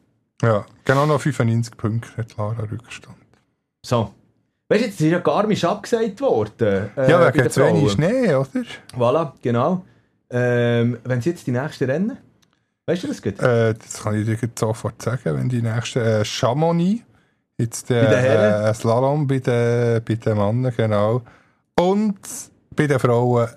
Ja, 0.43 0.65
genau 0.85 1.07
noch 1.07 1.21
95 1.21 1.77
Punkte 1.77 2.09
hat 2.17 2.37
Lara 2.37 2.63
Rückstand. 2.71 3.17
So. 3.85 4.13
Weißt 4.69 4.83
du, 4.83 4.87
jetzt 4.87 5.01
ist 5.01 5.11
ja 5.11 5.19
Garmisch 5.19 5.65
abgesagt 5.65 6.21
worden. 6.21 6.91
äh, 6.97 7.11
ja, 7.11 7.35
wegen 7.35 7.51
zu 7.51 7.65
wenig. 7.65 7.93
Schnee, 7.93 8.35
oder? 8.35 8.49
Voilà, 8.97 9.33
genau. 9.43 9.85
Ähm, 10.31 10.99
wenn 11.05 11.21
sie 11.21 11.31
jetzt 11.31 11.47
die 11.47 11.51
nächsten 11.51 11.91
Rennen, 11.91 12.17
weißt 12.87 13.03
du 13.03 13.09
das 13.09 13.21
gut? 13.21 13.41
Äh, 13.41 13.75
das 13.75 14.03
kann 14.03 14.15
ich 14.15 14.25
dir 14.27 14.39
jetzt 14.41 14.59
sofort 14.59 15.03
sagen, 15.03 15.21
wenn 15.25 15.49
die 15.49 15.61
nächste 15.61 16.21
äh, 16.21 16.25
Chamonix, 16.25 17.03
jetzt 17.59 17.91
der 17.91 18.05
Bei 18.05 18.11
den 18.11 18.21
Herren? 18.21 18.65
äh, 18.67 18.75
Slalom 18.75 19.27
bei 19.27 19.39
den, 19.41 20.05
bei 20.05 20.15
den 20.15 20.37
Männern, 20.39 20.73
genau. 20.77 21.23
Und 21.79 22.19
bei 22.77 22.87
den 22.87 23.01
Frauen 23.01 23.49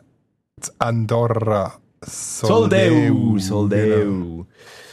das 0.55 0.73
Andorra 0.79 1.73
Soldeu, 2.01 3.37
Soldeu. 3.37 4.05
Genau. 4.05 4.45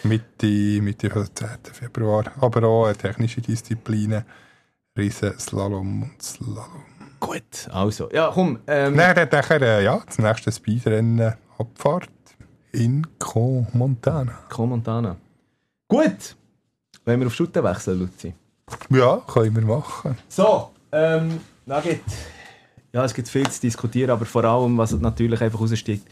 Mitte, 0.04 0.46
Mitte 0.82 1.10
vom 1.10 1.26
10. 1.32 1.48
Februar. 1.72 2.24
Aber 2.40 2.66
auch 2.66 2.88
äh, 2.88 2.94
technische 2.94 3.40
Disziplinen, 3.40 4.24
Riesen, 4.96 5.38
Slalom 5.38 6.02
und 6.02 6.22
Slalom. 6.22 6.84
Gut, 7.20 7.68
also. 7.70 8.08
Ja, 8.12 8.30
komm. 8.32 8.58
Ähm, 8.66 8.96
Dann 8.96 9.16
hat 9.16 9.32
nachher, 9.32 9.60
äh, 9.60 9.84
ja, 9.84 10.02
das 10.04 10.18
nächste 10.18 10.50
Speedrennen 10.50 11.34
Abfahrt 11.58 12.08
in 12.72 13.06
Montana. 13.72 14.38
Montana. 14.56 15.16
Gut. 15.88 16.36
Wenn 17.04 17.20
wir 17.20 17.26
auf 17.26 17.34
Schutten 17.34 17.62
wechseln, 17.64 17.98
Luzi. 17.98 18.34
Ja, 18.90 19.22
können 19.26 19.54
wir 19.54 19.62
machen. 19.62 20.16
So, 20.28 20.70
ähm, 20.92 21.40
da 21.66 21.80
gibt, 21.80 22.04
ja, 22.92 23.04
es 23.04 23.14
gibt 23.14 23.28
viel 23.28 23.48
zu 23.48 23.60
diskutieren, 23.60 24.10
aber 24.10 24.24
vor 24.24 24.44
allem, 24.44 24.78
was 24.78 24.92
natürlich 24.92 25.40
einfach 25.40 25.60
raussticht, 25.60 26.04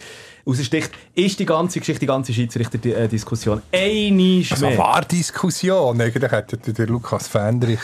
raussticht 0.48 0.90
ist 1.14 1.38
die 1.38 1.46
ganze 1.46 1.78
Geschichte, 1.78 2.00
die 2.00 2.06
ganze 2.06 2.32
Schiedsrichter-Diskussion. 2.32 3.62
Eine 3.72 4.44
Also 4.50 4.66
mehr. 4.66 4.78
war 4.78 5.04
Diskussion. 5.04 6.00
Eigentlich 6.00 6.32
hat 6.32 6.52
ja 6.52 6.72
der 6.72 6.86
Lukas 6.86 7.28
Fendrich, 7.28 7.80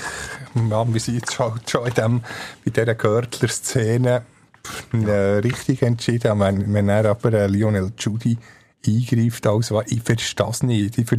ja, 0.55 0.93
wir 0.93 1.01
sind 1.01 1.17
jetzt 1.17 1.35
schon, 1.35 1.61
schon 1.67 1.87
in 1.87 1.95
dem, 1.95 2.21
bei 2.65 2.71
dieser 2.71 2.95
Görtler-Szene 2.95 4.23
äh, 4.93 5.11
richtig 5.39 5.83
entschieden. 5.83 6.41
Wenn, 6.41 6.73
wenn 6.73 6.89
er 6.89 7.05
aber 7.07 7.33
äh, 7.33 7.47
Lionel 7.47 7.93
Judy 7.99 8.39
eingreift, 8.87 9.47
also, 9.47 9.83
ich 9.87 10.03
verstehe 10.03 10.47
das 10.47 10.63
nicht. 10.63 10.99
Ich 10.99 11.07
ver 11.07 11.19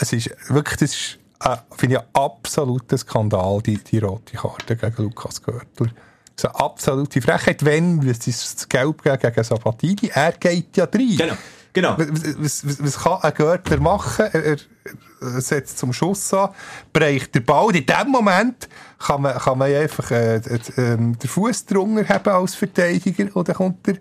es 0.00 0.12
ist 0.12 0.30
wirklich, 0.48 0.78
das 0.78 0.90
ist, 0.92 1.18
äh, 1.44 1.56
finde 1.76 1.96
ich, 1.96 2.00
ein 2.00 2.06
absoluter 2.12 2.96
Skandal, 2.98 3.60
die, 3.62 3.78
die 3.78 3.98
rote 3.98 4.36
Karte 4.36 4.76
gegen 4.76 5.02
Lukas 5.04 5.42
Görtler. 5.42 5.90
So 6.40 6.48
eine 6.48 6.58
absolute 6.58 7.20
Frechheit, 7.20 7.62
wenn, 7.66 8.00
es 8.08 8.26
ist 8.26 8.54
das 8.56 8.68
Gelb 8.68 9.02
geben 9.02 9.18
gegen 9.20 9.44
Sabatini, 9.44 10.10
er 10.14 10.32
geht 10.32 10.74
ja 10.74 10.84
rein. 10.84 11.16
Genau, 11.18 11.34
genau. 11.74 11.96
Was, 11.98 12.64
was, 12.64 12.82
was, 12.82 12.98
kann 12.98 13.18
ein 13.20 13.34
Görtler 13.34 13.78
machen? 13.78 14.24
Er, 14.32 14.44
er, 14.44 14.56
er 15.20 15.40
setzt 15.42 15.78
zum 15.78 15.92
Schuss 15.92 16.32
an, 16.32 16.48
bereicht 16.94 17.34
den 17.34 17.44
Ball. 17.44 17.76
In 17.76 17.84
dem 17.84 18.08
Moment 18.08 18.70
kann 18.98 19.20
man, 19.20 19.36
kann 19.36 19.58
man 19.58 19.70
einfach 19.70 20.10
äh, 20.12 20.36
äh, 20.36 20.96
den 20.96 21.14
Fuß 21.14 21.66
drunter 21.66 22.08
haben 22.08 22.30
als 22.30 22.54
Verteidiger 22.54 23.36
und 23.36 23.46
dann 23.46 23.56
kommt 23.56 23.86
der, 23.86 23.98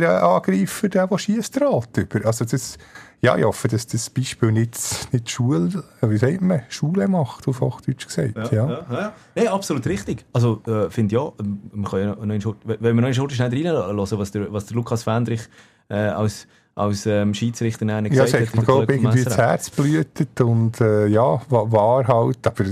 der 0.00 0.22
Angreifer, 0.22 0.88
der, 0.88 1.06
der 1.06 1.18
schießt, 1.18 1.60
Rad 1.60 1.96
über. 1.98 2.26
Also 2.26 2.44
das, 2.44 2.78
ja, 3.20 3.36
ich 3.36 3.44
hoffe, 3.44 3.68
dass 3.68 3.86
das 3.86 4.10
Beispiel 4.10 4.50
nicht, 4.52 4.76
nicht 5.12 5.30
Schule, 5.30 5.84
wie 6.00 6.16
sagt 6.18 6.40
man, 6.40 6.62
Schule 6.68 7.06
macht, 7.08 7.46
auf 7.48 7.60
Hochdeutsch 7.60 8.06
gesagt. 8.06 8.36
Ja, 8.36 8.52
Ja, 8.52 8.86
ja. 8.90 9.12
Nein, 9.34 9.48
absolut 9.48 9.86
richtig. 9.86 10.24
Also, 10.32 10.60
äh, 10.66 10.90
finde 10.90 11.14
ich 11.14 11.20
ja, 11.20 11.32
ähm, 11.40 11.84
können 11.88 12.04
ja 12.08 12.14
noch 12.16 12.34
wenn 12.64 12.80
wir 12.82 12.94
noch 13.02 13.08
in 13.08 13.14
Schurte 13.14 13.34
schnell 13.34 13.50
reinhören, 13.50 13.84
was 14.18 14.30
der, 14.32 14.52
was 14.52 14.66
der 14.66 14.76
Lukas 14.76 15.02
Fendrich 15.04 15.42
äh, 15.88 15.94
als, 15.94 16.46
als 16.74 17.06
ähm, 17.06 17.32
Schiedsrichter 17.34 17.84
nachher 17.84 18.02
Ja, 18.02 18.08
gesagt 18.08 18.28
es 18.28 18.34
hat 18.34 18.40
mir, 18.40 18.46
der 18.46 18.64
glaube 18.64 18.94
ich, 18.94 19.02
irgendwie 19.02 19.24
das 19.24 19.36
Herz 19.38 19.70
blutet 19.70 20.40
und 20.40 20.80
äh, 20.80 21.06
ja, 21.06 21.40
wa- 21.48 21.70
war 21.70 22.06
halt, 22.08 22.46
aber 22.46 22.64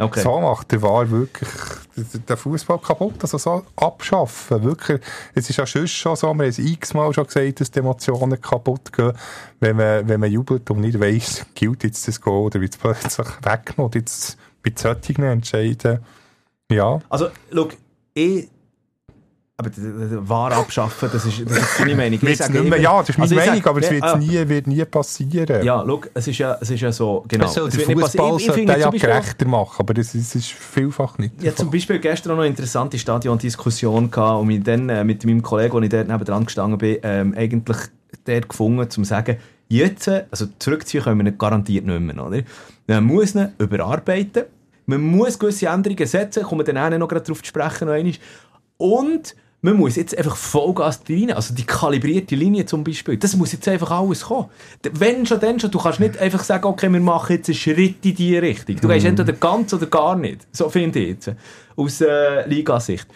Okay. 0.00 0.20
so 0.20 0.40
macht 0.40 0.70
der 0.70 0.80
War 0.82 1.10
wirklich 1.10 1.48
den- 1.96 2.36
Fußball 2.36 2.78
kaputt, 2.78 3.16
also 3.22 3.36
so 3.36 3.64
abschaffen, 3.74 4.62
wirklich. 4.62 5.00
Es 5.34 5.50
ist 5.50 5.56
ja 5.56 5.66
schon 5.66 5.88
so, 5.88 6.14
wir 6.14 6.28
haben 6.28 6.40
es 6.42 6.58
x-mal 6.58 7.12
schon 7.12 7.26
gesagt, 7.26 7.60
dass 7.60 7.70
die 7.72 7.80
Emotionen 7.80 8.40
kaputt 8.40 8.92
gehen, 8.92 9.12
wenn 9.58 9.76
man, 9.76 10.08
wenn 10.08 10.20
man 10.20 10.30
jubelt 10.30 10.70
und 10.70 10.80
nicht 10.82 11.00
weiss, 11.00 11.44
gilt 11.54 11.82
jetzt 11.82 12.06
das 12.06 12.20
Goal 12.20 12.44
oder 12.46 12.60
wird 12.60 12.74
es 12.74 12.78
plötzlich 12.78 13.26
weggenommen, 13.42 13.92
jetzt 13.94 14.38
bei 14.62 14.72
solchen 14.76 15.24
Entscheiden, 15.24 15.98
ja. 16.70 17.00
Also, 17.08 17.30
schau, 17.52 17.68
ich. 18.14 18.48
Aber 19.60 19.70
Wahr 20.28 20.52
abschaffen, 20.52 21.08
das 21.12 21.24
ist, 21.26 21.40
das 21.44 21.58
ist 21.58 21.80
deine 21.80 21.96
Meinung. 21.96 22.20
Ich 22.22 22.36
sage 22.38 22.58
immer- 22.58 22.76
ja, 22.76 23.00
das 23.00 23.08
ist 23.08 23.18
meine 23.18 23.24
Also 23.24 23.34
Meinung, 23.34 23.54
sage- 23.56 23.70
aber 23.70 23.80
es 23.82 23.90
wird 23.90 24.02
Ah, 24.04 24.16
nie, 24.16 24.48
wird 24.48 24.66
nie 24.68 24.84
passieren. 24.84 25.64
Ja, 25.64 25.82
schau, 25.84 26.00
es 26.14 26.28
ist 26.28 26.38
ja, 26.38 26.56
es 26.60 26.70
ist 26.70 26.80
ja 26.80 26.92
so, 26.92 27.24
genau. 27.26 27.46
Es 27.46 27.54
soll 27.54 27.66
es 27.66 27.74
der 27.74 27.78
wird 27.80 27.88
nicht 27.88 28.00
passieren. 28.00 28.28
Fußball 28.28 28.36
Ich- 28.36 28.40
ich 28.42 28.46
sollte 28.46 28.58
finde 28.60 28.72
den 28.74 28.80
ja 28.80 28.84
zum 28.86 28.92
Beispiel- 28.92 29.10
gerechter 29.10 29.48
machen, 29.48 29.76
aber 29.80 29.94
das 29.94 30.14
ist, 30.14 30.34
ist 30.36 30.52
vielfach 30.52 31.18
nicht. 31.18 31.34
Hatte 31.40 31.54
zum. 31.56 31.70
Beispiel 31.72 31.98
gestern 31.98 32.30
auch 32.30 32.36
noch 32.36 32.42
eine 32.44 32.50
interessante 32.50 32.98
Stadion-Diskussion 33.00 34.12
gehabt 34.12 34.40
und 34.42 34.46
mich 34.46 34.62
dann 34.62 34.88
äh, 34.90 35.02
mit 35.02 35.24
meinem 35.24 35.42
Kollegen, 35.42 35.74
als 35.74 35.82
ich 35.84 35.90
dort 35.90 36.06
nebendran 36.06 36.44
gestanden 36.44 36.78
bin, 36.78 36.98
ähm, 37.02 37.34
eigentlich 37.36 37.78
der 38.28 38.42
gefunden, 38.42 38.78
um 38.78 38.88
zu 38.88 39.02
sagen, 39.02 39.38
jetzt, 39.66 40.06
äh, 40.06 40.22
also 40.30 40.46
zurückziehen 40.60 41.02
können 41.02 41.18
wir 41.18 41.24
nicht 41.24 41.38
garantiert 41.38 41.84
nicht 41.84 42.00
mehr, 42.00 42.24
oder? 42.24 42.42
Man 42.86 43.02
muss 43.02 43.34
ihn 43.34 43.48
überarbeiten, 43.58 44.44
man 44.86 45.00
muss 45.00 45.36
gewisse 45.36 45.66
Änderungen 45.66 46.06
setzen, 46.06 46.44
kommen 46.44 46.64
wir 46.64 46.72
dann 46.72 46.94
auch 46.94 46.96
noch 46.96 47.08
gerade 47.08 47.24
darauf 47.24 47.42
zu 47.42 47.48
sprechen, 47.48 47.88
noch 47.88 47.94
einmal. 47.94 48.12
Und 48.76 49.34
man 49.60 49.76
muss 49.76 49.96
jetzt 49.96 50.16
einfach 50.16 50.36
Vollgas 50.36 51.00
rein, 51.08 51.32
also 51.32 51.52
die 51.52 51.64
kalibrierte 51.64 52.36
Linie 52.36 52.64
zum 52.66 52.84
Beispiel, 52.84 53.16
das 53.16 53.36
muss 53.36 53.52
jetzt 53.52 53.66
einfach 53.66 53.90
alles 53.90 54.22
kommen. 54.22 54.48
Wenn 54.92 55.26
schon, 55.26 55.40
dann 55.40 55.58
schon, 55.58 55.70
du 55.70 55.78
kannst 55.78 55.98
nicht 55.98 56.18
einfach 56.18 56.44
sagen, 56.44 56.64
okay, 56.66 56.88
wir 56.92 57.00
machen 57.00 57.36
jetzt 57.36 57.48
einen 57.48 57.56
Schritt 57.56 58.04
in 58.04 58.14
diese 58.14 58.42
Richtung. 58.42 58.76
Du 58.76 58.88
gehst 58.88 59.06
entweder 59.06 59.32
ganz 59.32 59.74
oder 59.74 59.86
gar 59.86 60.14
nicht. 60.16 60.46
So 60.52 60.68
finde 60.68 61.00
ich 61.00 61.08
jetzt, 61.08 61.32
aus 61.76 62.00
äh, 62.00 62.48
Ligasicht. 62.48 63.06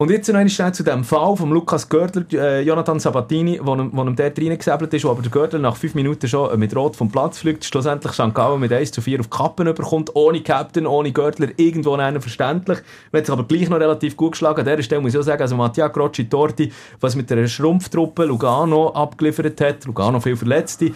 Und 0.00 0.12
jetzt 0.12 0.28
noch 0.32 0.48
schnell 0.48 0.72
zu 0.72 0.84
dem 0.84 1.02
Fall 1.02 1.36
von 1.36 1.50
Lukas 1.50 1.88
Görtler, 1.88 2.24
äh, 2.32 2.60
Jonathan 2.62 3.00
Sabatini, 3.00 3.58
wo, 3.60 3.74
ihm- 3.74 3.90
wo 3.92 4.02
ihm 4.04 4.14
dort 4.14 4.38
reingesäbelt 4.38 4.94
ist, 4.94 5.04
wo 5.04 5.10
aber 5.10 5.22
der 5.22 5.30
Görtler 5.32 5.58
nach 5.58 5.74
fünf 5.76 5.96
Minuten 5.96 6.28
schon 6.28 6.52
äh, 6.52 6.56
mit 6.56 6.74
Rot 6.76 6.94
vom 6.94 7.10
Platz 7.10 7.38
fliegt, 7.38 7.64
schlussendlich 7.64 8.12
St. 8.12 8.32
Gallen 8.32 8.60
mit 8.60 8.72
1 8.72 8.92
zu 8.92 9.00
4 9.02 9.18
auf 9.18 9.26
die 9.26 9.36
Kappen 9.36 9.66
überkommt, 9.66 10.14
ohne 10.14 10.40
Captain, 10.40 10.86
ohne 10.86 11.10
Görtler, 11.10 11.48
irgendwo 11.56 11.94
einen 11.94 12.20
verständlich. 12.20 12.78
Man 13.10 13.18
hat 13.18 13.26
sich 13.26 13.32
aber 13.32 13.42
gleich 13.42 13.68
noch 13.68 13.80
relativ 13.80 14.16
gut 14.16 14.32
geschlagen. 14.32 14.60
An 14.60 14.66
dieser 14.66 14.84
Stelle 14.84 15.00
muss 15.00 15.14
ich 15.14 15.18
auch 15.18 15.24
sagen, 15.24 15.42
also 15.42 15.56
Mattia 15.56 15.88
Grocci 15.88 16.28
Torti, 16.28 16.72
was 17.00 17.16
mit 17.16 17.28
der 17.28 17.48
Schrumpftruppe 17.48 18.24
Lugano 18.24 18.90
abgeliefert 18.90 19.60
hat, 19.60 19.84
Lugano 19.84 20.20
viel 20.20 20.36
Verletzte, 20.36 20.92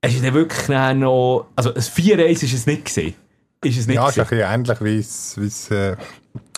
es 0.00 0.14
ist 0.14 0.24
dann 0.24 0.34
wirklich 0.34 0.66
noch, 0.68 1.46
also 1.54 1.72
ein 1.72 1.80
4-1 1.80 2.42
ist 2.42 2.54
es 2.54 2.66
nicht 2.66 2.86
gesehen. 2.86 3.14
Ist 3.62 3.78
es 3.78 3.86
nicht 3.86 3.94
Ja, 3.96 4.08
es 4.08 4.16
ist 4.16 4.28
gewesen. 4.28 4.44
ein 4.46 4.62
bisschen 4.64 4.80
ähnlich 4.80 4.96
wie 4.96 4.98
es, 4.98 5.36
wie 5.40 5.46
es 5.46 5.70
äh, 5.70 5.96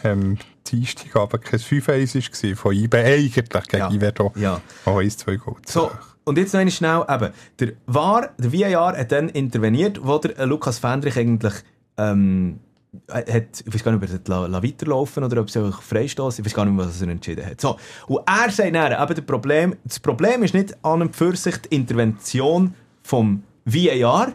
ähm, 0.04 0.38
Dienstag 0.70 1.16
aber 1.16 1.38
kein 1.38 1.60
5-1 1.60 2.50
war 2.50 2.56
von 2.56 2.74
IBE 2.74 2.96
eigentlich 2.98 3.34
gegen 3.68 3.78
Ja. 3.78 3.90
Iverdon. 3.90 4.30
Ja. 4.36 4.60
Oh, 4.86 4.96
1-2 4.98 5.36
Goal. 5.38 5.56
So, 5.66 5.90
und 6.24 6.36
jetzt 6.36 6.52
noch 6.52 6.60
einmal 6.60 6.72
schnell, 6.72 7.04
eben, 7.08 7.32
der 7.58 7.72
VAR, 7.86 8.30
der 8.38 8.52
VAR 8.52 8.96
hat 8.96 9.12
dann 9.12 9.28
interveniert, 9.30 9.98
wo 10.02 10.18
der 10.18 10.38
äh, 10.38 10.44
Lukas 10.44 10.78
Fendrich 10.78 11.16
eigentlich 11.16 11.54
ähm, 11.96 12.60
äh, 13.08 13.32
hat, 13.32 13.62
ich 13.66 13.74
weiß 13.74 13.82
gar 13.84 13.92
nicht, 13.92 14.02
ob 14.02 14.10
er 14.10 14.18
das 14.18 14.28
la, 14.28 14.46
la 14.46 14.62
weiterlaufen 14.62 15.24
oder 15.24 15.40
ob 15.40 15.48
es 15.48 15.56
einfach 15.56 15.80
Freistoß, 15.82 16.38
ich 16.38 16.44
weiß 16.44 16.54
gar 16.54 16.64
nicht 16.64 16.76
was 16.76 17.00
er 17.00 17.08
entschieden 17.08 17.46
hat. 17.46 17.60
So, 17.60 17.76
und 18.06 18.20
er 18.26 18.50
sagt 18.50 18.74
dann, 18.74 19.10
eben, 19.10 19.26
Problem, 19.26 19.76
das 19.84 20.00
Problem 20.00 20.42
ist 20.42 20.54
nicht 20.54 20.76
an 20.84 21.02
und 21.02 21.16
für 21.16 21.34
sich 21.36 21.56
die 21.58 21.74
Intervention 21.74 22.74
vom 23.02 23.42
VAR, 23.64 24.32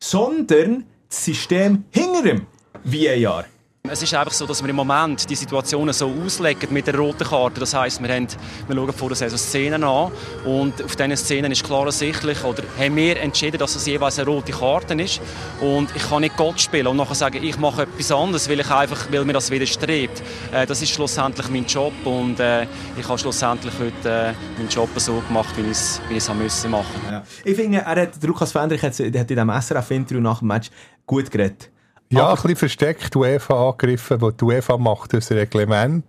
sondern 0.00 0.84
das 1.08 1.24
System 1.24 1.84
hinter 1.90 2.22
dem 2.22 2.46
VAR. 2.84 3.44
Es 3.90 4.02
ist 4.02 4.14
einfach 4.14 4.32
so, 4.32 4.46
dass 4.46 4.62
wir 4.62 4.70
im 4.70 4.76
Moment 4.76 5.28
die 5.28 5.34
Situationen 5.34 5.92
so 5.92 6.12
auslegen 6.24 6.72
mit 6.72 6.86
der 6.86 6.96
roten 6.96 7.26
Karte. 7.26 7.60
Das 7.60 7.74
heisst, 7.74 8.02
wir, 8.02 8.08
wir 8.08 8.28
schauen 8.68 8.92
vor 8.92 9.08
der 9.08 9.16
Saison 9.16 9.38
Szenen 9.38 9.84
an 9.84 10.10
und 10.44 10.82
auf 10.82 10.96
diesen 10.96 11.16
Szenen 11.16 11.52
ist 11.52 11.64
klar 11.64 11.86
ersichtlich, 11.86 12.42
oder 12.44 12.62
haben 12.78 12.96
wir 12.96 13.20
entschieden, 13.20 13.58
dass 13.58 13.76
es 13.76 13.86
jeweils 13.86 14.18
eine 14.18 14.28
rote 14.28 14.52
Karte 14.52 14.94
ist. 14.94 15.20
Und 15.60 15.94
ich 15.94 16.08
kann 16.08 16.20
nicht 16.22 16.36
Gott 16.36 16.60
spielen 16.60 16.86
und 16.88 16.96
nachher 16.96 17.14
sagen, 17.14 17.42
ich 17.42 17.58
mache 17.58 17.82
etwas 17.82 18.10
anderes, 18.10 18.48
weil, 18.48 18.60
ich 18.60 18.70
einfach, 18.70 19.06
weil 19.10 19.24
mir 19.24 19.32
das 19.32 19.50
widerstrebt. 19.50 20.22
Äh, 20.52 20.66
das 20.66 20.82
ist 20.82 20.90
schlussendlich 20.90 21.48
mein 21.48 21.66
Job 21.66 21.92
und 22.04 22.40
äh, 22.40 22.66
ich 22.98 23.08
habe 23.08 23.18
schlussendlich 23.18 23.74
heute 23.78 24.08
äh, 24.08 24.32
meinen 24.58 24.68
Job 24.68 24.88
so 24.96 25.22
gemacht, 25.26 25.56
wie 25.56 25.62
ich 25.62 25.70
es 25.70 26.00
wie 26.08 26.16
ich 26.16 26.70
machen. 26.70 27.00
Ja. 27.10 27.22
Ich 27.44 27.56
finde, 27.56 27.78
er 27.78 28.02
hat, 28.02 28.22
Lukas 28.22 28.52
Fendrich 28.52 28.82
hat, 28.82 28.92
hat 28.92 29.00
in 29.00 29.26
diesem 29.26 29.50
SRF-Interview 29.50 30.20
nach 30.20 30.40
dem 30.40 30.48
Match 30.48 30.70
gut 31.06 31.30
geredet. 31.30 31.70
Ja, 32.08 32.24
Aber- 32.24 32.30
ein 32.32 32.36
bisschen 32.42 32.56
versteckt 32.56 33.16
UEFA 33.16 33.68
angegriffen, 33.70 34.20
weil 34.20 34.32
die 34.32 34.44
UEFA 34.44 34.76
macht 34.76 35.12
das 35.12 35.30
Reglement 35.30 36.04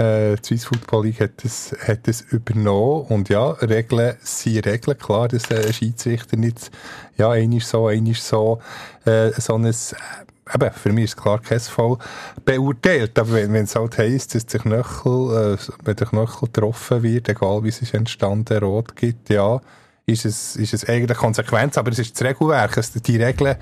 Äh, 0.00 0.36
die 0.36 0.44
Swiss 0.46 0.64
Football 0.66 1.06
League 1.06 1.18
hat 1.20 1.42
das, 1.42 1.74
hat 1.84 2.06
das 2.06 2.20
übernommen. 2.20 3.06
Und 3.08 3.28
ja, 3.30 3.50
Regeln 3.50 4.14
sind 4.20 4.64
Regeln. 4.64 4.96
Klar, 4.96 5.26
dass 5.26 5.50
ein 5.50 5.72
Schiedsrichter 5.72 6.36
nicht, 6.36 6.70
ja, 7.16 7.30
ein 7.32 7.50
ist 7.50 7.68
so, 7.68 7.88
ein 7.88 8.06
ist 8.06 8.24
so, 8.24 8.60
äh, 9.06 9.32
so 9.40 9.54
ein, 9.56 9.64
eben, 9.64 10.70
für 10.72 10.92
mich 10.92 11.02
ist 11.06 11.16
klar 11.16 11.40
kein 11.40 11.58
Fall 11.58 11.98
beurteilt. 12.44 13.18
Aber 13.18 13.32
wenn, 13.32 13.52
wenn 13.52 13.64
es 13.64 13.74
halt 13.74 13.98
heisst, 13.98 14.36
dass 14.36 14.46
der 14.46 14.60
Knöchel, 14.60 15.56
äh, 15.58 15.72
wenn 15.82 15.96
der 15.96 16.06
Knöchel 16.06 16.46
getroffen 16.46 17.02
wird, 17.02 17.28
egal 17.28 17.64
wie 17.64 17.68
es 17.70 17.82
ist 17.82 17.92
entstanden, 17.92 18.56
rot 18.62 18.94
gibt, 18.94 19.30
ja, 19.30 19.60
ist 20.06 20.24
es, 20.24 20.54
ist 20.54 20.74
es 20.74 20.88
eigentlich 20.88 21.18
Konsequenz. 21.18 21.76
Aber 21.76 21.90
es 21.90 21.98
ist 21.98 22.14
das 22.14 22.24
Regelwerk. 22.24 22.76
Also 22.76 23.00
die 23.00 23.16
Regeln 23.20 23.56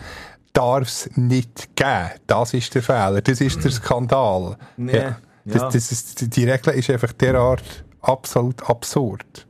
darf 0.57 0.89
es 0.89 1.11
nicht 1.17 1.77
geben. 1.77 2.11
Das 2.27 2.55
ist 2.55 2.75
der 2.75 2.83
Fehler. 2.83 3.21
Das 3.21 3.41
ist 3.41 3.63
der 3.63 3.71
Skandal. 3.71 4.57
Nee. 4.77 4.97
Ja. 4.97 5.21
Das, 5.45 5.73
das 5.73 5.93
ist, 5.93 6.37
die 6.37 6.45
Regel 6.45 6.75
ist 6.75 6.91
einfach 6.91 7.13
derart 7.13 7.85
absolut 8.01 8.69
absurd. 8.69 9.47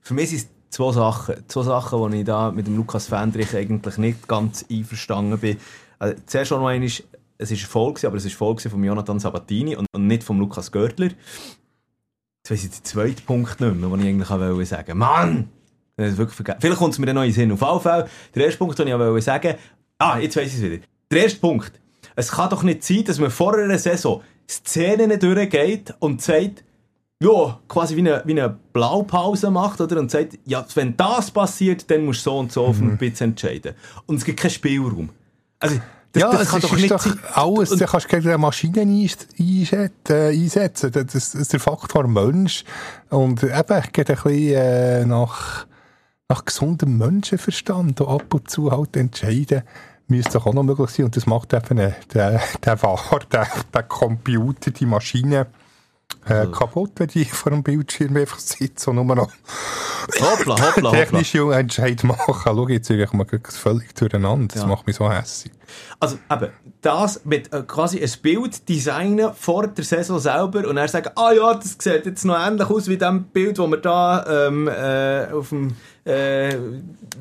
Für 0.00 0.14
mich 0.14 0.30
sind 0.30 0.38
es 0.38 0.48
zwei 0.70 0.92
Sachen. 0.92 1.36
Zwei 1.48 1.62
Sachen, 1.62 1.98
wo 1.98 2.08
ich 2.08 2.24
da 2.24 2.52
mit 2.52 2.66
dem 2.66 2.76
Lukas 2.76 3.06
Fendrich 3.06 3.56
eigentlich 3.56 3.98
nicht 3.98 4.28
ganz 4.28 4.64
einverstanden 4.70 5.38
bin. 5.38 5.56
Also, 5.98 6.16
zuerst 6.26 6.48
schon 6.50 6.58
einmal, 6.58 6.82
es 6.84 7.02
war 7.50 7.50
Erfolg, 7.50 8.04
aber 8.04 8.16
es 8.16 8.24
war 8.24 8.30
Erfolg 8.30 8.60
von 8.60 8.84
Jonathan 8.84 9.18
Sabatini 9.18 9.74
und, 9.76 9.86
und 9.92 10.06
nicht 10.06 10.22
von 10.22 10.38
Lukas 10.38 10.70
Görtler. 10.70 11.06
Jetzt 11.06 12.50
weiss 12.50 12.64
ich 12.64 12.70
den 12.70 12.84
zweiten 12.84 13.24
Punkt 13.24 13.60
nicht 13.60 13.74
mehr, 13.74 13.88
den 13.90 14.00
ich 14.00 14.06
eigentlich 14.06 14.30
wollte 14.30 14.66
sagen 14.66 14.98
Mann! 14.98 15.48
Ist. 15.96 16.16
Vielleicht 16.16 16.78
kommt 16.78 16.94
es 16.94 16.98
mir 16.98 17.06
dann 17.06 17.16
noch 17.16 17.24
in 17.24 17.32
Sinn. 17.32 17.52
Auf 17.52 17.60
jeden 17.60 17.80
Fall, 17.80 18.08
der 18.34 18.44
erste 18.46 18.58
Punkt, 18.58 18.78
den 18.78 18.88
ich 18.88 18.94
wollte 18.94 19.20
sagen 19.20 19.54
Ah, 20.00 20.18
jetzt 20.18 20.34
weiss 20.36 20.48
ich 20.48 20.54
es 20.54 20.62
wieder. 20.62 20.78
Der 21.10 21.22
erste 21.24 21.38
Punkt. 21.40 21.72
Es 22.16 22.32
kann 22.32 22.50
doch 22.50 22.62
nicht 22.62 22.82
sein, 22.82 23.04
dass 23.04 23.18
man 23.18 23.30
vor 23.30 23.56
einer 23.56 23.78
Saison 23.78 24.22
Szenen 24.48 25.18
durchgeht 25.20 25.94
und 26.00 26.20
sagt, 26.22 26.64
ja, 27.22 27.60
quasi 27.68 27.94
wie 27.96 28.00
eine, 28.00 28.22
wie 28.24 28.32
eine 28.32 28.56
Blaupause 28.72 29.50
macht, 29.50 29.80
oder? 29.80 29.98
Und 30.00 30.10
sagt, 30.10 30.38
ja, 30.46 30.64
wenn 30.74 30.96
das 30.96 31.30
passiert, 31.30 31.90
dann 31.90 32.04
musst 32.06 32.24
du 32.26 32.30
so 32.30 32.38
und 32.38 32.50
so 32.50 32.64
auf 32.66 32.78
Mhm. 32.80 32.88
einen 32.88 32.98
Bitz 32.98 33.20
entscheiden. 33.20 33.74
Und 34.06 34.16
es 34.16 34.24
gibt 34.24 34.40
keinen 34.40 34.50
Spielraum. 34.50 35.10
Also, 35.58 35.76
das, 36.12 36.20
ja, 36.22 36.30
das 36.32 36.40
es 36.42 36.48
kann 36.48 36.60
ist 36.60 36.64
doch 36.72 36.76
nicht 36.76 36.90
doch 36.90 37.00
sein. 37.02 37.18
alles. 37.34 37.70
Und- 37.72 37.80
Du 37.80 37.84
kannst 37.86 38.08
gegen 38.08 38.26
eine 38.26 38.38
Maschine 38.38 38.80
einsetzen. 39.38 40.90
Das, 40.92 41.06
das 41.06 41.34
ist 41.34 41.52
der 41.52 41.60
Faktor 41.60 42.08
Mensch. 42.08 42.64
Und 43.10 43.42
eben, 43.42 43.82
geht 43.92 44.10
ein 44.10 44.16
bisschen 44.16 44.54
äh, 44.54 45.04
nach, 45.04 45.66
nach 46.28 46.44
gesundem 46.44 46.98
Menschenverstand. 46.98 48.00
Und 48.00 48.08
ab 48.08 48.32
und 48.34 48.50
zu 48.50 48.70
halt 48.72 48.96
entscheiden, 48.96 49.62
müsste 50.10 50.32
doch 50.34 50.46
auch 50.46 50.54
noch 50.54 50.62
möglich 50.62 50.90
sein. 50.90 51.06
Und 51.06 51.16
das 51.16 51.26
macht 51.26 51.52
eben 51.54 51.78
äh, 51.78 51.92
der, 52.12 52.40
der 52.64 52.82
War, 52.82 53.00
der, 53.32 53.46
der 53.72 53.82
Computer, 53.84 54.70
die 54.70 54.86
Maschine, 54.86 55.46
äh, 56.26 56.46
kaputt, 56.48 56.92
wenn 56.96 57.08
die 57.08 57.24
vor 57.24 57.50
dem 57.50 57.62
Bildschirm 57.62 58.16
einfach 58.16 58.38
sitzen 58.38 58.90
und 58.98 59.06
nur 59.06 59.16
noch 59.16 59.30
Hoppla, 60.20 60.54
hoppla, 60.54 60.66
hoppla. 60.66 60.90
technische 60.90 61.52
Entscheid 61.54 62.02
machen. 62.04 62.34
Schau, 62.42 62.68
jetzt 62.68 62.90
ich 62.90 63.12
mal 63.12 63.26
völlig 63.44 63.94
durcheinander. 63.94 64.48
Das 64.52 64.62
Ja. 64.62 64.68
macht 64.68 64.86
mich 64.86 64.96
so 64.96 65.10
hässlich. 65.10 65.52
Also 66.00 66.18
eben, 66.30 66.50
das 66.80 67.24
mit 67.24 67.52
äh, 67.52 67.62
quasi 67.62 68.02
ein 68.02 68.10
Bild 68.22 68.68
designen 68.68 69.32
vor 69.34 69.68
der 69.68 69.84
Saison 69.84 70.18
selber 70.18 70.68
und 70.68 70.76
dann 70.76 70.88
sagen, 70.88 71.10
ah 71.16 71.32
ja, 71.32 71.54
das 71.54 71.76
sieht 71.78 72.06
jetzt 72.06 72.24
noch 72.24 72.36
ähnlich 72.38 72.68
aus 72.68 72.88
wie 72.88 72.98
dem 72.98 73.24
Bild, 73.24 73.58
das 73.58 73.70
wir 73.70 73.76
da 73.76 74.46
ähm, 74.48 74.68
äh, 74.68 75.32
auf 75.32 75.50
dem, 75.50 75.76
äh, 76.04 76.56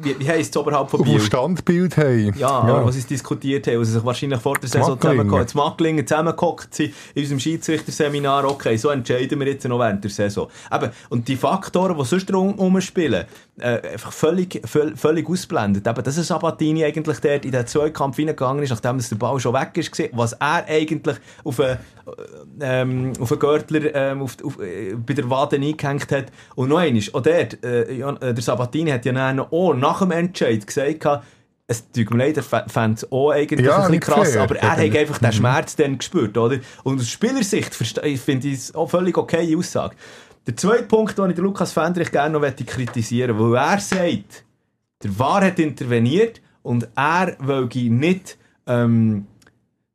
wie, 0.01 0.19
wie 0.19 0.29
heisst 0.29 0.55
es 0.55 0.57
oberhalb 0.57 0.89
von 0.89 1.01
Auf 1.01 1.05
Biel? 1.05 1.19
Standbild 1.19 1.97
haben. 1.97 2.33
Ja, 2.37 2.67
ja. 2.67 2.85
was 2.85 2.95
sie 2.95 3.03
diskutiert 3.03 3.67
haben, 3.67 3.79
wo 3.79 3.83
sie 3.83 3.93
sich 3.93 4.05
wahrscheinlich 4.05 4.39
vor 4.39 4.57
der 4.57 4.69
Saison 4.69 4.99
zusammengekommen 4.99 5.41
haben. 5.41 5.49
Macklingen 5.53 6.07
zusammengehockt 6.07 6.73
sind 6.73 6.93
in 7.13 7.23
unserem 7.23 7.39
Schiedsrichterseminar, 7.39 8.45
okay, 8.45 8.77
so 8.77 8.89
entscheiden 8.89 9.39
wir 9.39 9.47
jetzt 9.47 9.67
noch 9.67 9.79
während 9.79 10.03
der 10.03 10.11
Saison. 10.11 10.47
Eben, 10.73 10.91
und 11.09 11.27
die 11.27 11.35
Faktoren, 11.35 11.97
die 11.97 12.05
sonst 12.05 12.27
drum 12.27 12.51
rumspielen, 12.51 13.25
äh, 13.59 13.81
einfach 13.93 14.13
völlig, 14.13 14.61
völ, 14.65 14.95
völlig 14.95 15.29
ausblendet. 15.29 15.85
Eben, 15.85 16.03
dass 16.03 16.15
Sabatini 16.15 16.85
eigentlich 16.85 17.19
dort 17.19 17.45
in 17.45 17.51
den 17.51 17.67
Zweikampf 17.67 18.17
reingegangen 18.17 18.63
ist, 18.63 18.69
nachdem 18.69 18.99
der 18.99 19.15
Ball 19.17 19.39
schon 19.39 19.53
weg 19.53 19.71
ist, 19.75 19.91
was 20.13 20.33
er 20.33 20.65
eigentlich 20.67 21.17
auf 21.43 21.59
einen, 21.59 21.71
äh, 21.71 21.77
ähm, 22.61 23.13
auf 23.19 23.31
einen 23.31 23.39
Görtler 23.39 23.95
ähm, 23.95 24.21
auf, 24.21 24.37
auf, 24.43 24.59
äh, 24.59 24.95
bei 24.95 25.13
der 25.13 25.29
Wade 25.29 25.55
eingehängt 25.55 26.11
hat. 26.11 26.25
Und 26.55 26.69
noch 26.69 26.79
eines, 26.79 27.13
auch 27.13 27.21
dort, 27.21 27.63
äh, 27.63 27.99
äh, 27.99 28.33
der 28.33 28.43
Sabatini 28.43 28.91
hat 28.91 29.05
ja 29.05 29.13
dann 29.13 29.39
auch 29.39 29.73
nach 29.73 29.99
dem 29.99 30.11
Entscheid 30.11 30.65
gesagt, 30.65 31.23
es 31.67 31.91
tut 31.91 32.09
mir 32.09 32.25
leid, 32.25 32.37
er 32.37 32.43
fände 32.43 32.95
es 32.95 33.11
auch 33.11 33.29
eigentlich 33.29 33.67
Ja, 33.67 33.75
ein 33.85 33.91
bisschen 33.91 33.99
krass, 33.99 34.31
fair. 34.31 34.41
aber 34.41 34.55
er 34.57 34.71
hat 34.71 34.79
Eben. 34.79 34.97
einfach 34.97 35.19
den 35.19 35.31
Schmerz 35.31 35.75
dann 35.75 35.99
gespürt, 35.99 36.35
oder? 36.35 36.57
Und 36.83 36.99
aus 36.99 37.09
Spielersicht 37.09 37.75
finde 37.75 38.47
ich 38.47 38.55
es 38.55 38.75
auch 38.75 38.89
völlig 38.89 39.15
okay 39.17 39.55
Aussage. 39.55 39.95
Der 40.47 40.57
zweite 40.57 40.83
Punkt, 40.83 41.15
den 41.19 41.29
ich 41.29 41.37
Lukas 41.37 41.71
Fendrich 41.71 42.11
gerne 42.11 42.31
noch 42.33 42.39
möchte 42.39 42.63
kritisieren 42.63 43.37
weil 43.37 43.55
er 43.55 43.79
sagt, 43.79 44.45
der 45.03 45.19
VAR 45.19 45.45
hat 45.45 45.59
interveniert 45.59 46.41
und 46.63 46.87
er 46.95 47.37
will 47.39 47.69
nicht 47.91 48.39
ähm, 48.65 49.27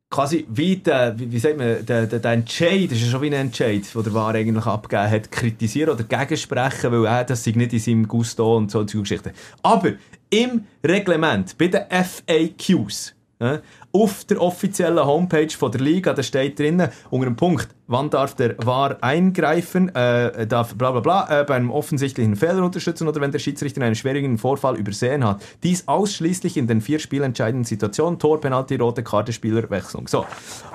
quasi 0.09 0.45
wie 0.49 0.77
der, 0.77 1.17
wie, 1.17 1.31
wie 1.31 1.39
sagt 1.39 1.57
man, 1.57 1.85
der, 1.85 2.07
der, 2.07 2.19
der 2.19 2.31
Entscheid, 2.31 2.85
das 2.91 2.97
ist 2.97 3.05
ja 3.05 3.11
schon 3.11 3.21
wie 3.21 3.27
ein 3.27 3.33
Entscheid, 3.33 3.83
den 3.93 4.03
der 4.03 4.13
VAR 4.13 4.35
eigentlich 4.35 4.65
abgegeben 4.65 5.11
hat, 5.11 5.31
kritisieren 5.31 5.89
oder 5.89 6.03
gegensprechen, 6.03 6.91
weil 6.91 7.05
er 7.05 7.23
das 7.23 7.43
sei 7.43 7.51
nicht 7.51 7.73
in 7.73 7.79
seinem 7.79 8.07
Gusto 8.07 8.55
und 8.57 8.71
so 8.71 8.85
Geschichten. 8.85 9.31
Aber 9.61 9.93
im 10.29 10.65
Reglement, 10.85 11.57
bei 11.57 11.67
den 11.67 11.83
FAQs, 11.89 13.13
ja, 13.39 13.59
auf 13.95 14.25
der 14.25 14.41
offiziellen 14.41 15.05
Homepage 15.05 15.49
von 15.49 15.71
der 15.71 15.79
Liga, 15.79 16.11
da 16.11 16.21
steht 16.21 16.59
drinnen, 16.59 16.89
unter 17.09 17.27
dem 17.27 17.37
Punkt, 17.37 17.69
wann 17.87 18.09
darf 18.09 18.35
der 18.35 18.57
VAR 18.57 18.97
eingreifen, 19.01 19.93
äh, 19.95 20.45
darf 20.45 20.75
bla 20.75 20.91
bla 20.91 20.99
bla, 20.99 21.41
äh, 21.41 21.45
bei 21.45 21.55
einem 21.55 21.71
offensichtlichen 21.71 22.35
Fehler 22.35 22.63
unterstützen 22.63 23.07
oder 23.07 23.21
wenn 23.21 23.31
der 23.31 23.39
Schiedsrichter 23.39 23.81
einen 23.81 23.95
schwierigen 23.95 24.37
Vorfall 24.37 24.75
übersehen 24.77 25.23
hat. 25.23 25.41
Dies 25.63 25.87
ausschließlich 25.87 26.57
in 26.57 26.67
den 26.67 26.81
vier 26.81 26.99
spielentscheidenden 26.99 27.63
Situationen, 27.63 28.19
Tor, 28.19 28.41
Penalty, 28.41 28.75
rote 28.75 29.01
Karte, 29.01 29.31
Spielerwechslung. 29.31 30.09
So. 30.09 30.25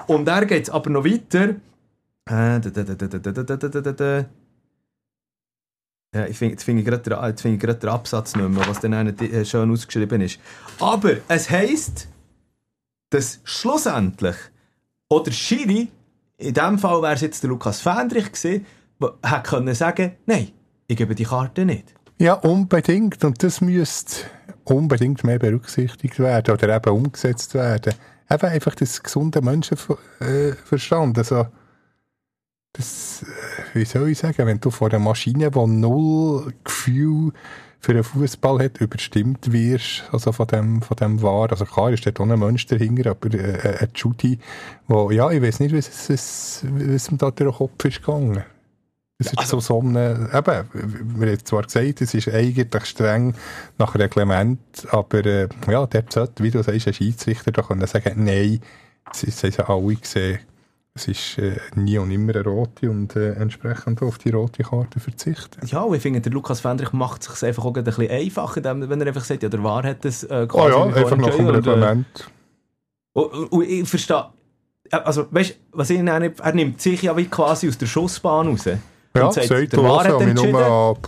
Und 0.06 0.24
da 0.24 0.42
geht 0.44 0.62
es 0.62 0.70
aber 0.70 0.88
noch 0.88 1.04
weiter. 1.04 1.56
Ja, 6.14 6.26
ich 6.26 6.38
find, 6.38 6.52
jetzt 6.52 6.64
finde 6.64 6.82
ich 6.82 6.88
gerade 6.88 7.76
den 7.76 7.88
Absatz 7.90 8.34
nicht 8.34 8.48
mehr, 8.48 8.66
was 8.66 8.80
dann 8.80 9.14
schön 9.44 9.70
ausgeschrieben 9.70 10.22
ist. 10.22 10.40
Aber 10.80 11.12
es 11.28 11.50
heisst, 11.50 12.08
dass 13.10 13.40
schlussendlich 13.44 14.36
oder 15.08 15.32
Schiri, 15.32 15.88
in 16.38 16.54
dem 16.54 16.78
Fall 16.78 17.02
wäre 17.02 17.14
es 17.14 17.20
jetzt 17.20 17.42
der 17.42 17.50
Lukas 17.50 17.80
Fendrich 17.80 18.32
gewesen, 18.32 18.66
hätte 19.22 19.42
können 19.42 19.74
sagen, 19.74 20.16
nein, 20.26 20.52
ich 20.86 20.96
gebe 20.96 21.14
die 21.14 21.24
Karte 21.24 21.64
nicht. 21.64 21.94
Ja, 22.18 22.34
unbedingt. 22.34 23.24
Und 23.24 23.42
das 23.42 23.60
müsste 23.60 24.24
unbedingt 24.64 25.24
mehr 25.24 25.38
berücksichtigt 25.38 26.18
werden 26.18 26.54
oder 26.54 26.74
eben 26.76 26.90
umgesetzt 26.90 27.54
werden. 27.54 27.94
Eben 28.30 28.46
einfach 28.46 28.74
das 28.74 29.02
gesunde 29.02 29.40
Menschenverstand. 29.40 31.18
Also, 31.18 31.46
das, 32.72 33.22
äh, 33.22 33.78
wie 33.78 33.84
soll 33.84 34.10
ich 34.10 34.18
sagen, 34.18 34.46
wenn 34.46 34.60
du 34.60 34.70
vor 34.70 34.88
einer 34.88 34.98
Maschine, 34.98 35.50
die 35.50 35.66
null 35.66 36.52
Gefühl 36.64 37.32
für 37.80 37.92
einen 37.92 38.04
Fußball 38.04 38.62
hat, 38.62 38.80
überstimmt 38.80 39.52
wirst, 39.52 40.04
also 40.12 40.32
von 40.32 40.46
dem, 40.46 40.82
von 40.82 40.96
dem 40.96 41.22
war. 41.22 41.50
Also 41.50 41.64
klar 41.64 41.90
ist 41.92 42.04
dort 42.04 42.20
auch 42.20 42.28
ein 42.28 42.38
Mensch 42.38 42.66
dahinter, 42.66 43.10
aber 43.10 43.34
äh, 43.34 43.78
ein 43.80 43.88
Judy, 43.94 44.38
wo, 44.86 45.10
ja, 45.10 45.30
ich 45.30 45.40
weiß 45.40 45.60
nicht, 45.60 45.74
was, 45.74 46.10
was, 46.10 46.64
was 46.68 47.08
ihm 47.08 47.18
da 47.18 47.30
durch 47.30 47.50
den 47.50 47.58
Kopf 47.58 47.84
ist 47.86 48.02
gegangen. 48.02 48.44
Es 49.18 49.32
ist 49.34 49.48
so, 49.48 49.60
so 49.60 49.80
eine, 49.80 50.30
eben, 50.32 51.18
wir 51.20 51.28
haben 51.28 51.44
zwar 51.44 51.62
gesagt, 51.62 52.00
es 52.00 52.14
ist 52.14 52.28
eigentlich 52.28 52.84
streng 52.86 53.34
nach 53.76 53.94
Reglement, 53.94 54.60
aber 54.90 55.26
äh, 55.26 55.48
ja, 55.70 55.86
der 55.86 56.04
sollte, 56.08 56.42
wie 56.42 56.50
du 56.50 56.62
sagst, 56.62 56.86
ein 56.86 56.94
Schiedsrichter 56.94 57.52
da 57.52 57.60
können 57.60 57.86
sagen, 57.86 58.24
nein, 58.24 58.60
es 59.12 59.42
haben 59.42 59.66
alle 59.66 59.96
gesehen, 59.96 60.38
es 60.94 61.08
ist 61.08 61.38
äh, 61.38 61.56
nie 61.76 61.98
und 61.98 62.10
immer 62.10 62.34
eine 62.34 62.44
rote 62.44 62.90
und 62.90 63.14
äh, 63.14 63.34
entsprechend 63.34 64.02
auf 64.02 64.18
die 64.18 64.30
rote 64.30 64.62
Karte 64.64 64.98
verzichten. 64.98 65.64
Ja, 65.66 65.82
und 65.82 65.94
ich 65.94 66.02
finde, 66.02 66.20
der 66.20 66.32
Lukas 66.32 66.60
Fendrich 66.60 66.92
macht 66.92 67.22
es 67.22 67.28
sich 67.28 67.48
einfach 67.48 67.64
auch 67.64 67.74
ein 67.74 67.84
bisschen 67.84 68.10
einfacher, 68.10 68.62
wenn 68.64 69.00
er 69.00 69.06
einfach 69.06 69.24
sagt, 69.24 69.42
ja, 69.42 69.48
der 69.48 69.62
Wahr 69.62 69.84
hat 69.84 70.04
das 70.04 70.24
äh, 70.24 70.46
quasi 70.48 70.70
ja, 70.70 70.82
einfach 70.84 71.16
nach 71.16 71.34
dem 71.34 71.46
Reglement. 71.46 72.30
Und, 73.12 73.32
und, 73.32 73.52
und 73.52 73.68
ich 73.68 73.88
verstehe, 73.88 74.26
äh, 74.90 74.96
also 74.96 75.26
weißt 75.30 75.50
du, 75.50 75.54
was 75.78 75.90
ich 75.90 76.02
nicht, 76.02 76.40
er 76.40 76.54
nimmt 76.54 76.80
sich 76.80 77.02
ja 77.02 77.16
wie 77.16 77.26
quasi 77.26 77.68
aus 77.68 77.78
der 77.78 77.86
Schussbahn 77.86 78.48
raus. 78.48 78.64
Ja, 79.16 79.26
und 79.26 79.32
sagt, 79.32 79.72
der 79.72 79.82
Wahr 79.82 80.04
hat 80.04 80.20
nur 80.34 80.98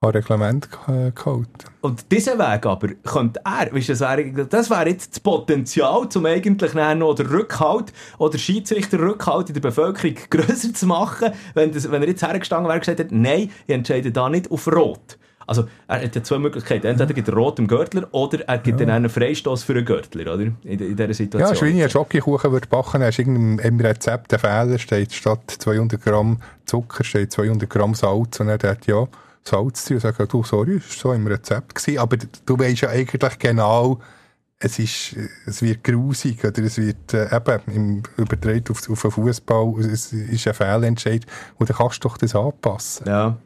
an 0.00 0.10
Reglement 0.10 0.68
äh, 0.86 1.10
gehalten. 1.10 1.48
Und 1.80 2.10
diesen 2.12 2.38
Weg 2.38 2.66
aber 2.66 2.88
könnte 3.04 3.40
er, 3.44 3.72
weißt, 3.72 3.88
du, 3.88 3.92
das 3.92 4.00
wäre 4.00 4.46
das 4.46 4.70
wäre 4.70 4.88
jetzt 4.88 5.12
das 5.12 5.20
Potenzial, 5.20 6.08
um 6.14 6.26
eigentlich 6.26 6.74
noch 6.74 7.14
den 7.14 7.26
Rückhalt 7.26 7.92
oder 8.18 8.38
Schiedsrichter-Rückhalt 8.38 9.48
in 9.48 9.54
der 9.54 9.60
Bevölkerung 9.60 10.14
grösser 10.30 10.72
zu 10.72 10.86
machen, 10.86 11.32
wenn, 11.54 11.72
das, 11.72 11.90
wenn 11.90 12.02
er 12.02 12.08
jetzt 12.08 12.22
hergestanden 12.22 12.68
wäre 12.68 12.76
und 12.76 12.80
gesagt 12.80 13.00
hat, 13.00 13.10
nein, 13.10 13.50
ich 13.66 13.74
entscheide 13.74 14.12
da 14.12 14.28
nicht 14.28 14.50
auf 14.50 14.68
Rot. 14.68 15.18
Also, 15.48 15.64
er 15.88 16.02
hat 16.02 16.14
ja 16.14 16.22
zwei 16.22 16.38
Möglichkeiten. 16.38 16.86
Entweder 16.86 17.14
gibt 17.14 17.26
er 17.26 17.34
rot 17.34 17.58
im 17.58 17.66
Gürtler 17.66 18.06
oder 18.12 18.46
er 18.46 18.58
gibt 18.58 18.80
dann 18.80 18.90
einen 18.90 19.08
Freistoß 19.08 19.64
für 19.64 19.72
einen 19.72 19.86
Gürtler, 19.86 20.34
oder? 20.34 20.42
In, 20.42 20.56
in 20.62 20.78
dieser 20.94 21.08
Ja, 21.08 21.14
Situation. 21.14 21.56
wie 21.56 21.70
wenn 21.70 21.76
ich 21.76 21.82
einen 21.84 21.90
Schokokuchen 21.90 22.52
würde 22.52 22.68
backen, 22.68 23.02
hast 23.02 23.18
irgendeinem 23.18 23.58
im 23.58 23.80
Rezept 23.80 24.32
ein 24.34 24.38
Fehler, 24.40 24.78
steht 24.78 25.14
statt 25.14 25.40
200 25.58 26.04
Gramm 26.04 26.38
Zucker 26.66 27.02
steht 27.02 27.32
200 27.32 27.68
Gramm 27.68 27.94
Salz 27.94 28.38
und 28.40 28.48
er 28.48 28.58
hat 28.62 28.86
ja 28.86 29.08
Salz 29.44 29.84
zu 29.84 29.94
und 29.94 30.00
sagt, 30.00 30.32
du, 30.32 30.42
sorry, 30.42 30.76
das 30.76 30.88
war 30.88 30.96
so 30.96 31.12
im 31.12 31.26
Rezept 31.26 31.74
gewesen. 31.74 31.98
Aber 31.98 32.16
du 32.16 32.58
weißt 32.58 32.82
ja 32.82 32.90
eigentlich 32.90 33.38
genau, 33.38 34.00
es 34.60 34.78
ist, 34.78 35.16
es 35.46 35.62
wird 35.62 35.84
grusig 35.84 36.44
oder 36.44 36.62
es 36.62 36.78
wird 36.78 37.14
äh, 37.14 37.34
eben 37.34 37.60
im 37.68 38.02
übertragen 38.16 38.64
auf, 38.70 38.90
auf 38.90 39.02
den 39.02 39.10
Fußball, 39.10 39.74
es 39.80 40.12
ist 40.12 40.48
ein 40.48 40.54
Fehlentscheid 40.54 41.24
und 41.58 41.70
dann 41.70 41.76
kannst 41.76 42.02
du 42.04 42.08
doch 42.08 42.18
das 42.18 42.34
anpassen. 42.34 43.06
Ja. 43.06 43.38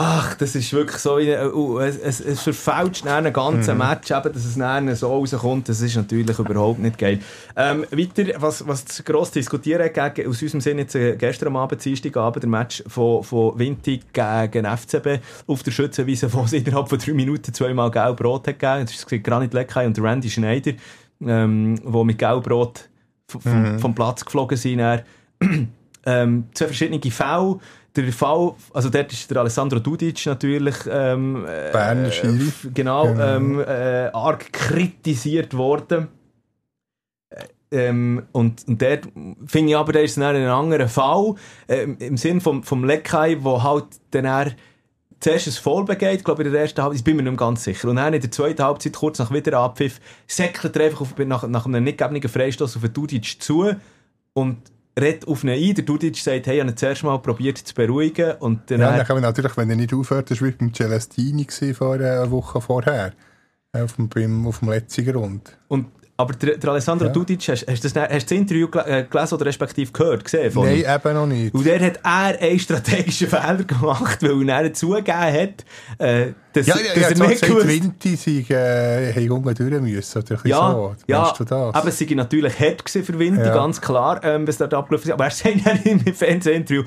Ach, 0.00 0.34
das 0.34 0.54
ist 0.54 0.72
wirklich 0.72 0.98
so, 0.98 1.14
eine- 1.14 1.52
uh, 1.52 1.80
es, 1.80 1.98
es, 1.98 2.20
es 2.20 2.40
verfälscht 2.40 3.04
einen 3.04 3.32
ganzen 3.32 3.72
Mhm. 3.74 3.78
Match, 3.78 4.10
eben, 4.12 4.32
dass 4.32 4.44
es 4.44 4.56
dann 4.56 4.94
so 4.94 5.08
rauskommt, 5.08 5.68
das 5.68 5.80
ist 5.80 5.96
natürlich 5.96 6.38
überhaupt 6.38 6.78
nicht 6.78 6.96
geil. 6.98 7.18
Ähm, 7.56 7.84
weiter, 7.90 8.40
was, 8.40 8.64
was 8.68 8.84
zu 8.84 9.02
gross 9.02 9.32
diskutieren 9.32 9.82
hat, 9.92 10.14
gegen, 10.14 10.28
aus 10.30 10.40
unserem 10.40 10.60
Sinne 10.60 10.82
jetzt 10.82 10.94
äh, 10.94 11.16
gestern 11.16 11.48
am 11.48 11.56
Abend, 11.56 11.84
Dienstagabend, 11.84 12.44
der 12.44 12.48
Match 12.50 12.84
von, 12.86 13.24
von 13.24 13.58
Vinti 13.58 14.00
gegen 14.12 14.66
FCB 14.66 15.20
auf 15.48 15.64
der 15.64 15.72
Schützenwiese, 15.72 16.32
wo 16.32 16.42
es 16.44 16.52
innerhalb 16.52 16.88
von 16.88 16.98
drei 16.98 17.12
Minuten 17.14 17.52
zweimal 17.52 17.90
Gelb-Rot 17.90 18.46
hat 18.46 18.58
gegeben. 18.60 18.86
Das 18.86 18.94
ist 18.94 19.24
Granit 19.24 19.52
Leckay 19.52 19.84
und 19.84 20.00
Randy 20.00 20.30
Schneider, 20.30 20.74
ähm, 21.26 21.74
die 21.84 22.04
mit 22.04 22.18
Gelb-Rot 22.18 22.88
vom, 23.26 23.40
Mhm. 23.74 23.78
vom 23.80 23.94
Platz 23.96 24.24
geflogen 24.24 24.56
sind. 24.56 25.02
Ähm, 26.08 26.44
zwei 26.54 26.66
verschiedene 26.66 27.10
Fälle. 27.10 27.58
Der 27.96 28.12
Fall, 28.12 28.54
also 28.72 28.90
dort 28.90 29.12
ist 29.12 29.30
der 29.30 29.38
Alessandro 29.38 29.80
Dudic 29.80 30.24
natürlich 30.26 30.76
ähm, 30.88 31.44
äh, 31.46 31.72
Berner 31.72 32.08
f- 32.08 32.68
genau, 32.72 33.06
Genau. 33.06 33.36
Ähm, 33.36 33.60
äh, 33.60 34.10
arg 34.12 34.52
kritisiert 34.52 35.54
worden. 35.56 36.08
Äh, 37.30 37.44
Ähm, 37.70 38.22
und, 38.32 38.66
und 38.66 38.80
dort 38.80 39.08
finde 39.46 39.70
ich 39.72 39.76
aber, 39.76 39.92
der 39.92 40.04
ist 40.04 40.16
dann 40.16 40.34
ein 40.36 40.46
anderer 40.48 40.88
Fall, 40.88 41.34
ähm, 41.68 41.96
im 41.98 42.16
Sinn 42.16 42.40
vom, 42.40 42.62
vom 42.62 42.84
Leckei, 42.84 43.36
wo 43.40 43.62
halt 43.62 43.84
dann 44.12 44.24
er 44.24 44.52
zuerst 45.20 45.48
ein 45.48 45.52
Foul 45.52 45.84
begeht, 45.84 46.24
glaube 46.24 46.42
ich, 46.42 46.46
in 46.46 46.52
der 46.52 46.62
ersten 46.62 46.80
Halbzeit, 46.80 47.00
ich 47.00 47.04
bin 47.04 47.16
mir 47.16 47.24
nicht 47.24 47.36
ganz 47.36 47.64
sicher. 47.64 47.88
Und 47.88 47.96
dann 47.96 48.14
in 48.14 48.20
der 48.22 48.30
zweiten 48.30 48.62
Halbzeit, 48.62 48.94
kurz 48.94 49.18
nach 49.18 49.32
wieder 49.32 49.58
Abpfiff, 49.58 50.00
säckelt 50.26 50.76
er 50.76 50.84
einfach 50.86 51.00
auf, 51.02 51.18
nach, 51.18 51.46
nach 51.48 51.66
einem 51.66 51.84
nicht 51.84 51.98
gegebenen 51.98 52.28
Freistoß 52.28 52.76
auf 52.76 52.82
den 52.82 52.92
Dudic 52.92 53.42
zu 53.42 53.74
und 54.32 54.56
redet 55.00 55.26
auf 55.28 55.44
ihn 55.44 55.50
ein. 55.50 55.74
Der 55.74 55.84
Dudic 55.84 56.16
sagt, 56.16 56.46
hey, 56.46 56.56
ich 56.56 56.60
habe 56.60 56.70
ihn 56.70 56.76
zuerst 56.76 57.04
mal 57.04 57.18
probiert 57.18 57.58
zu 57.58 57.74
beruhigen 57.74 58.32
und 58.40 58.70
dann... 58.70 58.80
Ja, 58.80 58.96
dann 58.96 59.06
kann 59.06 59.16
man 59.16 59.22
natürlich, 59.22 59.56
wenn 59.56 59.70
er 59.70 59.76
nicht 59.76 59.92
aufhört, 59.94 60.30
das 60.30 60.40
war 60.40 60.48
wie 60.48 60.52
beim 60.52 60.74
Celestini 60.74 61.46
vor 61.74 62.00
äh, 62.00 62.04
einer 62.04 62.30
Woche 62.30 62.60
vorher. 62.60 63.12
Äh, 63.72 63.82
Auf 63.82 63.94
dem, 63.96 64.08
beim, 64.08 64.46
auf 64.46 64.60
dem 64.60 64.70
letzten 64.70 65.04
Grund. 65.04 65.58
und, 65.68 65.86
aber 66.20 66.34
der, 66.34 66.56
der 66.58 66.70
Alessandro 66.70 67.06
Ja. 67.06 67.12
Dudic, 67.12 67.40
hast, 67.48 67.64
hast, 67.68 67.84
du 67.84 67.88
das, 67.88 67.94
hast 68.10 68.24
das 68.30 68.32
Interview 68.36 68.66
äh, 68.84 69.04
gelesen 69.08 69.34
oder 69.34 69.46
respektive 69.46 69.92
gehört, 69.92 70.24
gesehen? 70.24 70.50
von 70.50 70.66
Nein, 70.66 70.78
ihm? 70.78 70.84
eben 70.94 71.14
noch 71.14 71.26
nicht. 71.26 71.54
Und 71.54 71.64
der 71.64 71.80
hat 71.80 72.00
er 72.02 72.40
einen 72.42 72.58
strategischen 72.58 73.28
Fehler 73.30 73.62
gemacht, 73.64 74.18
weil 74.22 74.48
er 74.48 74.72
zugegeben 74.74 75.16
hat, 75.16 75.64
äh, 75.98 76.32
dass, 76.52 76.66
Ja, 76.66 76.74
dass 76.74 76.82
ja, 76.96 77.02
er 77.08 77.16
ja, 77.16 77.26
nicht 77.28 77.42
gewusst 77.42 77.68
Winti 77.68 78.16
sei, 78.16 78.52
äh, 78.54 79.12
haben 79.14 79.30
unten 79.30 79.54
durch 79.54 79.80
müssen, 79.80 80.18
oder 80.22 80.38
Ja, 80.44 80.70
so. 80.72 80.94
ja 81.06 81.32
du 81.38 81.44
das? 81.44 81.74
aber 81.74 81.88
es 81.88 81.98
sei 81.98 82.06
natürlich 82.16 82.58
hart 82.58 82.90
für 82.90 83.18
Winter, 83.18 83.46
Ja. 83.46 83.54
ganz 83.54 83.80
klar, 83.80 84.20
ähm, 84.24 84.46
was 84.48 84.58
dort 84.58 84.74
abgelaufen 84.74 85.08
ist. 85.08 85.12
Aber 85.14 85.24
er 85.26 85.30
sagt 85.30 85.64
dann 85.64 85.78
im 85.84 86.00
Fernsehinterview, 86.00 86.82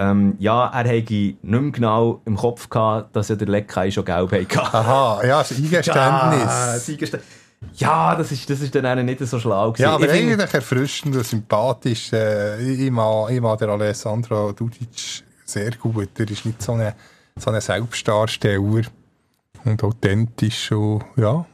ähm, 0.00 0.36
ja, 0.38 0.68
er 0.68 0.88
hätte 0.88 1.12
nicht 1.12 1.42
mehr 1.42 1.72
genau 1.72 2.22
im 2.24 2.36
Kopf 2.36 2.70
gehabt, 2.70 3.16
dass 3.16 3.30
er 3.30 3.34
der 3.36 3.48
Leckei 3.48 3.90
schon 3.90 4.04
gelb 4.04 4.30
hatte. 4.30 4.62
Aha, 4.62 5.20
ja, 5.26 5.38
das 5.40 5.50
Eingeständnis. 5.56 5.92
Ja, 5.94 6.74
das 6.74 6.88
Eingesteh- 6.88 7.18
ja, 7.74 8.14
das 8.14 8.32
ist, 8.32 8.48
das 8.48 8.60
ist 8.60 8.74
dann 8.74 8.86
auch 8.86 8.94
nicht 9.02 9.20
so 9.20 9.38
schlau 9.38 9.72
gewesen. 9.72 9.82
Ja, 9.82 9.94
aber 9.94 10.06
Ich 10.06 10.12
eigentlich 10.12 10.54
erfrischend 10.54 11.16
und 11.16 11.26
sympathisch. 11.26 12.12
Äh, 12.12 12.60
ich, 12.60 12.90
mag, 12.90 13.30
ich 13.30 13.40
mag 13.40 13.58
den 13.58 13.70
Alessandro 13.70 14.52
Dudic 14.52 15.24
sehr 15.44 15.70
gut. 15.72 16.08
Er 16.18 16.30
ist 16.30 16.44
nicht 16.44 16.62
so 16.62 16.72
ein 16.72 16.92
so 17.38 17.50
eine 17.50 17.60
Selbstdarsteller 17.60 18.82
und 19.64 19.84
authentisch. 19.84 20.72
Und, 20.72 21.04
ja. 21.16 21.44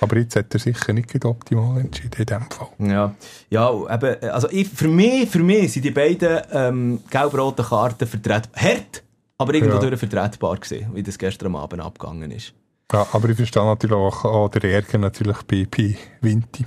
Aber 0.00 0.16
jetzt 0.16 0.36
hat 0.36 0.52
er 0.52 0.60
sicher 0.60 0.92
nicht 0.92 1.24
optimal 1.24 1.80
entschieden 1.80 2.16
in 2.18 2.26
dem 2.26 2.50
Fall. 2.50 2.68
Ja, 2.78 3.14
ja 3.48 3.70
eben, 3.94 4.30
also 4.30 4.48
ich, 4.50 4.68
für, 4.68 4.88
mich, 4.88 5.30
für 5.30 5.38
mich 5.38 5.72
sind 5.72 5.84
die 5.84 5.92
beiden 5.92 6.40
ähm, 6.52 7.00
gelb-roten 7.10 7.64
Karten 7.64 8.06
vertretbar. 8.06 8.62
Hart, 8.62 9.02
aber 9.38 9.54
irgendwo 9.54 9.84
Ja. 9.84 9.96
vertretbar 9.96 10.56
gewesen, 10.56 10.90
wie 10.94 11.02
das 11.02 11.16
gestern 11.16 11.46
am 11.46 11.56
Abend 11.56 11.80
abgegangen 11.80 12.30
ist. 12.32 12.52
Ja, 12.94 13.06
aber 13.12 13.28
ich 13.28 13.36
verstehe 13.36 13.64
natürlich 13.64 13.96
auch, 13.96 14.24
auch 14.24 14.48
den 14.48 14.70
Ärger 14.70 14.98
natürlich 14.98 15.42
bei, 15.42 15.66
bei 15.70 15.96
Vinti. 16.20 16.64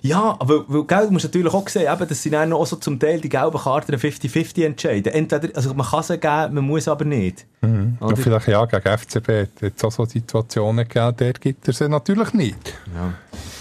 Ja, 0.00 0.36
aber 0.38 0.64
weil, 0.68 0.84
gell, 0.84 1.06
du 1.06 1.12
musst 1.12 1.24
natürlich 1.24 1.52
auch 1.52 1.68
sehen, 1.68 1.92
eben, 1.92 2.08
dass 2.08 2.22
sie 2.22 2.30
dann 2.30 2.52
auch 2.52 2.66
so 2.66 2.76
zum 2.76 2.98
Teil 2.98 3.20
die 3.20 3.28
gelben 3.28 3.58
Karten 3.58 3.94
50-50 3.94 4.64
entscheiden. 4.64 5.12
Entweder, 5.12 5.54
also 5.56 5.74
man 5.74 5.86
kann 5.86 6.02
sie 6.02 6.18
geben, 6.18 6.54
man 6.54 6.64
muss 6.64 6.88
aber 6.88 7.04
nicht. 7.04 7.46
Mhm. 7.60 7.98
Ja, 8.00 8.16
vielleicht 8.16 8.48
ja, 8.48 8.64
gegen 8.64 8.98
FCB 8.98 9.28
hat 9.62 9.72
es 9.76 9.84
auch 9.84 9.92
so 9.92 10.04
Situationen 10.04 10.88
gegeben, 10.88 11.16
der 11.16 11.32
gibt 11.34 11.66
er 11.66 11.74
sie 11.74 11.88
natürlich 11.88 12.32
nicht. 12.32 12.74
Ja. 12.94 13.14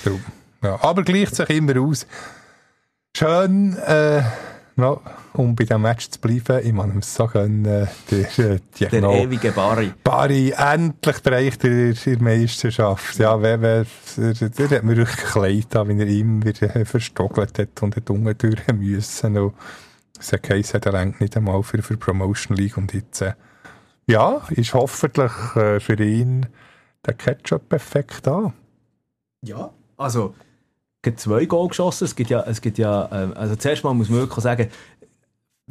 Darum. 0.04 0.22
Ja, 0.64 0.80
aber 0.82 1.04
gleicht 1.04 1.36
sich 1.36 1.50
immer 1.50 1.80
aus. 1.82 2.06
Schön, 3.18 3.76
äh, 3.78 4.22
ja, 4.82 5.00
um 5.34 5.56
bei 5.56 5.64
diesem 5.64 5.82
Match 5.82 6.10
zu 6.10 6.20
bleiben, 6.20 6.66
ich 6.66 6.74
muss 6.74 6.86
ihm 6.88 7.02
so 7.02 7.28
gönnen, 7.28 7.64
der, 7.64 7.84
äh, 8.12 8.26
Der 8.38 8.60
Diagno- 8.92 9.16
ewige 9.16 9.52
Barry. 9.52 9.92
Barry, 10.04 10.54
endlich 10.58 11.20
bereicht 11.22 11.64
er 11.64 11.72
in 11.72 11.96
der 12.06 12.22
Meisterschaft. 12.22 13.18
Ja, 13.18 13.42
wer, 13.42 13.62
wer, 13.62 13.86
der, 14.18 14.50
der 14.50 14.70
hat 14.70 14.84
mir 14.84 14.98
wirklich 14.98 15.36
leid 15.36 15.76
an, 15.76 15.88
wie 15.90 16.00
er 16.02 16.08
ihm 16.08 16.44
wieder 16.44 16.76
äh, 16.76 16.86
verstockelt 16.86 17.58
hat 17.60 17.82
und 17.82 17.96
hat 17.96 18.10
unten 18.10 18.38
durch 18.38 18.68
müssen. 18.74 19.38
Und 19.38 19.54
es 20.20 20.32
hat 20.34 20.44
geheißen, 20.44 20.82
er 20.82 20.92
lenkt 20.92 21.22
nicht 21.22 21.38
einmal 21.38 21.64
für, 21.64 21.82
für 21.82 21.98
Promotion 21.98 22.58
League 22.58 22.78
und 22.78 22.94
jetzt, 22.94 23.22
äh, 23.22 23.34
ja, 24.08 24.42
ist 24.50 24.74
hoffentlich 24.74 25.32
äh, 25.56 25.80
für 25.80 26.02
ihn 26.02 26.48
der 27.06 27.14
Ketchup-Effekt 27.14 28.28
da. 28.28 28.54
Ja. 29.44 29.72
Also, 29.98 30.34
zwei 31.16 31.46
Goal 31.46 31.68
geschossen. 31.70 32.06
Es 32.06 32.16
gibt 32.16 32.30
ja, 32.30 32.42
es 32.42 32.62
gibt 32.62 32.78
ja 32.78 33.10
ähm, 33.12 33.34
also 33.36 33.56
zuerst 33.56 33.84
mal 33.84 33.94
muss 33.94 34.10
man 34.10 34.20
wirklich 34.20 34.44
sagen, 34.44 34.70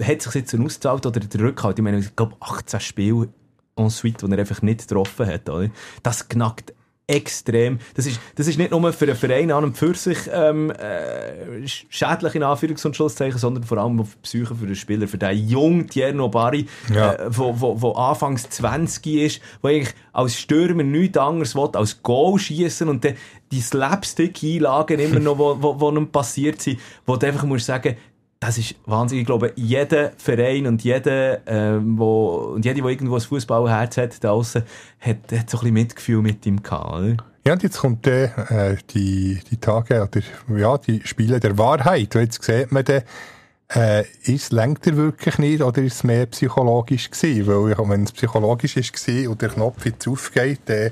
hat 0.03 0.23
sich 0.23 0.35
jetzt 0.35 0.55
ausgezahlt 0.55 1.07
oder 1.07 1.21
der 1.21 1.41
Rückhalt? 1.41 1.79
Ich 1.79 1.85
meine, 1.85 1.99
ich 1.99 2.17
glaube 2.17 2.37
18 2.41 2.81
Spiele 2.81 3.29
en 3.77 3.91
suite, 3.91 4.23
die 4.23 4.31
er 4.31 4.39
einfach 4.39 4.63
nicht 4.63 4.89
getroffen 4.89 5.27
hat. 5.27 5.49
Oder? 5.49 5.71
Das 6.03 6.29
knackt 6.29 6.73
extrem. 7.11 7.79
Das 7.95 8.07
ist, 8.07 8.21
das 8.37 8.47
ist 8.47 8.57
nicht 8.57 8.71
nur 8.71 8.93
für 8.93 9.05
einen 9.07 9.17
Verein 9.17 9.51
an 9.51 9.65
und 9.65 9.77
für 9.77 9.95
sich 9.95 10.19
ähm, 10.33 10.71
äh, 10.71 11.67
schädlich 11.67 12.35
in 12.37 12.43
Anführungs- 12.43 12.87
und 12.87 12.95
Schlusszeichen, 12.95 13.39
sondern 13.39 13.65
vor 13.65 13.79
allem 13.79 14.01
auf 14.01 14.15
die 14.15 14.21
Psyche 14.23 14.55
für 14.55 14.67
den 14.67 14.77
Spieler, 14.77 15.09
für 15.09 15.19
den 15.19 15.49
jungen 15.49 15.89
Tierno 15.89 16.29
Barry, 16.29 16.67
Ja. 16.95 17.13
äh, 17.15 17.27
wo, 17.29 17.61
wo, 17.61 17.81
wo 17.83 17.93
anfangs 17.93 18.49
20 18.49 19.07
ist, 19.07 19.41
wo 19.61 19.69
eigentlich 19.69 19.95
als 20.13 20.39
Stürmer 20.39 20.83
nichts 20.85 21.19
anderes 21.19 21.55
will, 21.55 21.69
als 21.75 22.03
Goal 22.03 22.39
schießen 22.39 22.89
und 22.89 23.05
dann 23.05 23.15
die 23.53 23.61
Slapstick-Einlagen 23.61 25.01
immer 25.01 25.19
noch, 25.21 25.39
wo, 25.39 25.57
wo, 25.61 25.81
wo 25.81 25.91
ihm 25.91 26.09
passiert 26.09 26.63
sind, 26.63 26.79
wo 27.07 27.17
du 27.17 27.27
einfach 27.27 27.45
musst 27.45 27.67
sagen, 27.67 27.97
das 28.41 28.57
ist 28.57 28.75
wahnsinnig. 28.87 29.23
Ich 29.23 29.27
glaube, 29.27 29.53
jeder 29.55 30.13
Verein 30.17 30.67
und 30.67 30.83
jeder, 30.83 31.47
ähm, 31.47 31.99
wo, 31.99 32.53
und 32.55 32.65
jede, 32.65 32.81
der 32.81 32.91
irgendwo 32.91 33.17
ein 33.17 33.21
Fußballherz 33.21 33.99
hat, 33.99 34.25
da 34.25 34.31
aussen, 34.31 34.63
hat, 34.99 35.17
hat 35.31 35.51
so 35.51 35.59
ein 35.59 35.61
bisschen 35.61 35.73
Mitgefühl 35.75 36.23
mit 36.23 36.45
ihm 36.47 36.63
gehabt, 36.63 36.91
oder? 36.91 37.17
Ja, 37.47 37.53
und 37.53 37.63
jetzt 37.63 37.79
kommt 37.79 38.07
äh, 38.07 38.77
die, 38.95 39.41
die 39.51 39.57
Tage 39.59 40.03
oder 40.03 40.59
ja, 40.59 40.79
die 40.79 41.03
Spiele 41.05 41.39
der 41.39 41.57
Wahrheit. 41.59 42.15
Und 42.17 42.23
jetzt 42.23 42.43
sieht 42.43 42.73
man 42.73 42.85
dann, 42.85 43.03
äh, 43.75 44.05
ist, 44.25 44.53
lenkt 44.53 44.87
er 44.87 44.97
wirklich 44.97 45.39
nicht 45.39 45.63
oder 45.63 45.83
ist 45.83 45.95
es 45.95 46.05
mehr 46.05 46.27
psychologisch 46.27 47.11
gewesen? 47.11 47.47
Weil, 47.47 47.89
wenn 47.89 48.05
es 48.05 48.13
psychologisch 48.13 48.77
ist 48.77 48.93
gewesen 48.93 49.29
und 49.29 49.43
der 49.43 49.51
Knopf 49.51 49.85
jetzt 49.85 50.09
aufgeht, 50.09 50.61
dann, 50.67 50.91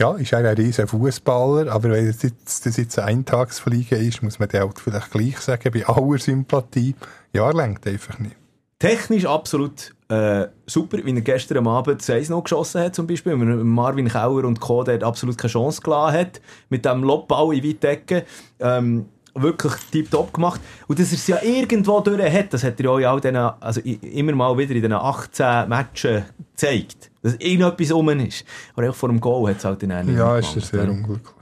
ja, 0.00 0.14
ist 0.16 0.34
ein 0.34 0.44
riesen 0.44 0.86
Fußballer, 0.86 1.72
aber 1.72 1.90
wenn 1.90 2.06
es 2.06 2.22
jetzt, 2.22 2.66
das 2.66 2.76
jetzt 2.76 2.98
ein 2.98 3.06
Eintagsfliegen 3.06 3.98
ist, 3.98 4.22
muss 4.22 4.38
man 4.38 4.48
dann 4.48 4.62
halt 4.62 4.78
vielleicht 4.78 5.10
gleich 5.10 5.38
sagen, 5.38 5.70
bei 5.72 5.86
aller 5.86 6.18
Sympathie, 6.18 6.94
ja, 7.32 7.50
lenkt 7.50 7.86
einfach 7.86 8.18
nicht. 8.18 8.36
Technisch 8.78 9.24
absolut 9.24 9.94
äh, 10.08 10.48
super, 10.66 10.98
wie 11.02 11.14
er 11.14 11.20
gestern 11.22 11.66
Abend 11.66 12.02
6 12.02 12.28
noch 12.28 12.44
geschossen 12.44 12.82
hat, 12.82 12.94
zum 12.94 13.06
Beispiel, 13.06 13.34
Marvin 13.36 14.08
Kauer 14.08 14.44
und 14.44 14.60
Co. 14.60 14.84
dort 14.84 15.02
absolut 15.02 15.38
keine 15.38 15.50
Chance 15.50 15.80
gelassen 15.80 16.18
hat, 16.18 16.40
mit 16.68 16.84
dem 16.84 17.02
Lobball 17.02 17.56
in 17.56 17.64
weite 17.64 17.88
Ecke. 17.88 18.26
Ähm, 18.60 19.06
wirklich 19.34 19.74
tiptop 19.90 20.32
gemacht. 20.32 20.60
Und 20.86 20.98
dass 20.98 21.12
er 21.12 21.14
es 21.14 21.26
ja 21.26 21.42
irgendwo 21.42 22.00
durch 22.00 22.32
hat, 22.32 22.52
das 22.52 22.64
hat 22.64 22.80
er 22.80 23.00
ja 23.00 23.10
auch 23.10 23.16
in 23.16 23.22
diesen, 23.22 23.36
also 23.36 23.80
immer 23.80 24.34
mal 24.34 24.56
wieder 24.56 24.74
in 24.74 24.82
den 24.82 24.92
18 24.92 25.68
Matchen 25.68 26.24
gezeigt. 26.52 27.10
Dass 27.26 27.34
irgendetwas 27.40 27.92
rum 27.92 28.08
ist. 28.10 28.44
Aber 28.76 28.88
auch 28.88 28.94
vor 28.94 29.08
dem 29.08 29.20
Goal 29.20 29.50
hat 29.50 29.58
es 29.58 29.64
halt 29.64 29.82
auch 29.82 30.02
nicht 30.04 30.16
Ja, 30.16 30.38
ist 30.38 30.54
er 30.54 30.62
sehr 30.62 30.88
unglücklich. 30.88 31.34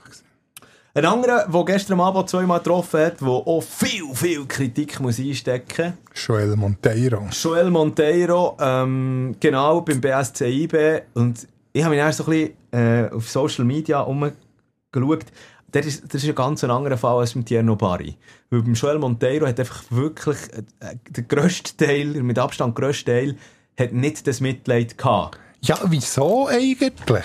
Ein 0.97 1.05
anderer, 1.05 1.49
der 1.49 1.65
gestern 1.65 2.01
Abend 2.01 2.31
zweimal 2.31 2.59
getroffen 2.61 3.01
hat, 3.01 3.21
der 3.21 3.29
auch 3.29 3.61
viel, 3.61 4.15
viel 4.15 4.47
Kritik 4.47 5.01
muss 5.01 5.19
einstecken 5.19 5.99
muss, 6.09 6.27
Joel 6.27 6.55
Monteiro. 6.55 7.27
Joel 7.33 7.71
Monteiro, 7.71 8.57
ähm, 8.61 9.35
genau, 9.41 9.81
beim 9.81 10.01
BSC 10.01 10.49
IB. 10.49 11.01
Und 11.15 11.49
ich 11.73 11.83
habe 11.83 11.97
mich 11.97 12.03
dann 12.03 12.13
so 12.13 12.25
ein 12.25 12.31
bisschen 12.31 12.53
äh, 12.71 13.11
auf 13.11 13.29
Social 13.29 13.65
Media 13.65 14.01
umgeschaut. 14.01 15.27
Das 15.73 15.85
ist, 15.85 16.05
das 16.15 16.23
ist 16.23 16.29
ein 16.29 16.35
ganz 16.37 16.63
anderer 16.63 16.97
Fall 16.97 17.19
als 17.19 17.35
mit 17.35 17.47
Tierno 17.47 17.75
Barry. 17.75 18.17
Weil 18.51 18.63
beim 18.63 18.75
Joel 18.75 19.01
Monteiro 19.01 19.49
hat 19.49 19.59
einfach 19.59 19.83
wirklich 19.91 20.39
äh, 20.53 20.95
der 21.11 21.25
grösste 21.25 21.77
Teil, 21.77 22.23
mit 22.23 22.39
Abstand 22.39 22.77
grösste 22.77 23.11
Teil, 23.11 23.37
hat 23.77 23.93
nicht 23.93 24.25
das 24.29 24.41
Mitleid 24.41 24.97
gehabt. 24.97 25.41
Ja, 25.67 25.79
wieso 25.87 26.47
eigentlich? 26.47 27.25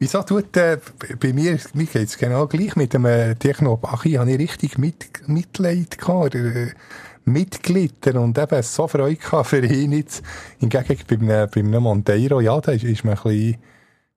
Wieso 0.00 0.20
tut 0.24 0.56
äh, 0.56 0.78
bei 1.20 1.32
mir, 1.32 1.56
mir 1.72 1.86
geht 1.86 2.08
es 2.08 2.18
genau 2.18 2.48
gleich, 2.48 2.74
mit 2.74 2.92
dem 2.92 3.04
äh, 3.04 3.36
Techno 3.36 3.76
Bachi 3.76 4.14
habe 4.14 4.32
ich 4.32 4.40
richtig 4.40 4.76
mit, 4.76 5.06
Mitleid 5.28 5.96
gehabt, 5.96 6.34
äh, 6.34 6.72
mitgelitten 7.26 8.16
und 8.16 8.36
eben 8.38 8.60
so 8.64 8.88
Freude 8.88 9.14
gehabt 9.14 9.50
für 9.50 9.64
ihn 9.64 9.92
jetzt. 9.92 10.24
Hingegen 10.58 10.98
bei 11.06 11.14
einem, 11.14 11.48
bei 11.48 11.60
einem 11.60 11.82
Monteiro, 11.84 12.40
ja, 12.40 12.60
da 12.60 12.72
ist, 12.72 12.82
ist 12.82 13.04
man 13.04 13.16
ein 13.18 13.22
bisschen, 13.22 13.56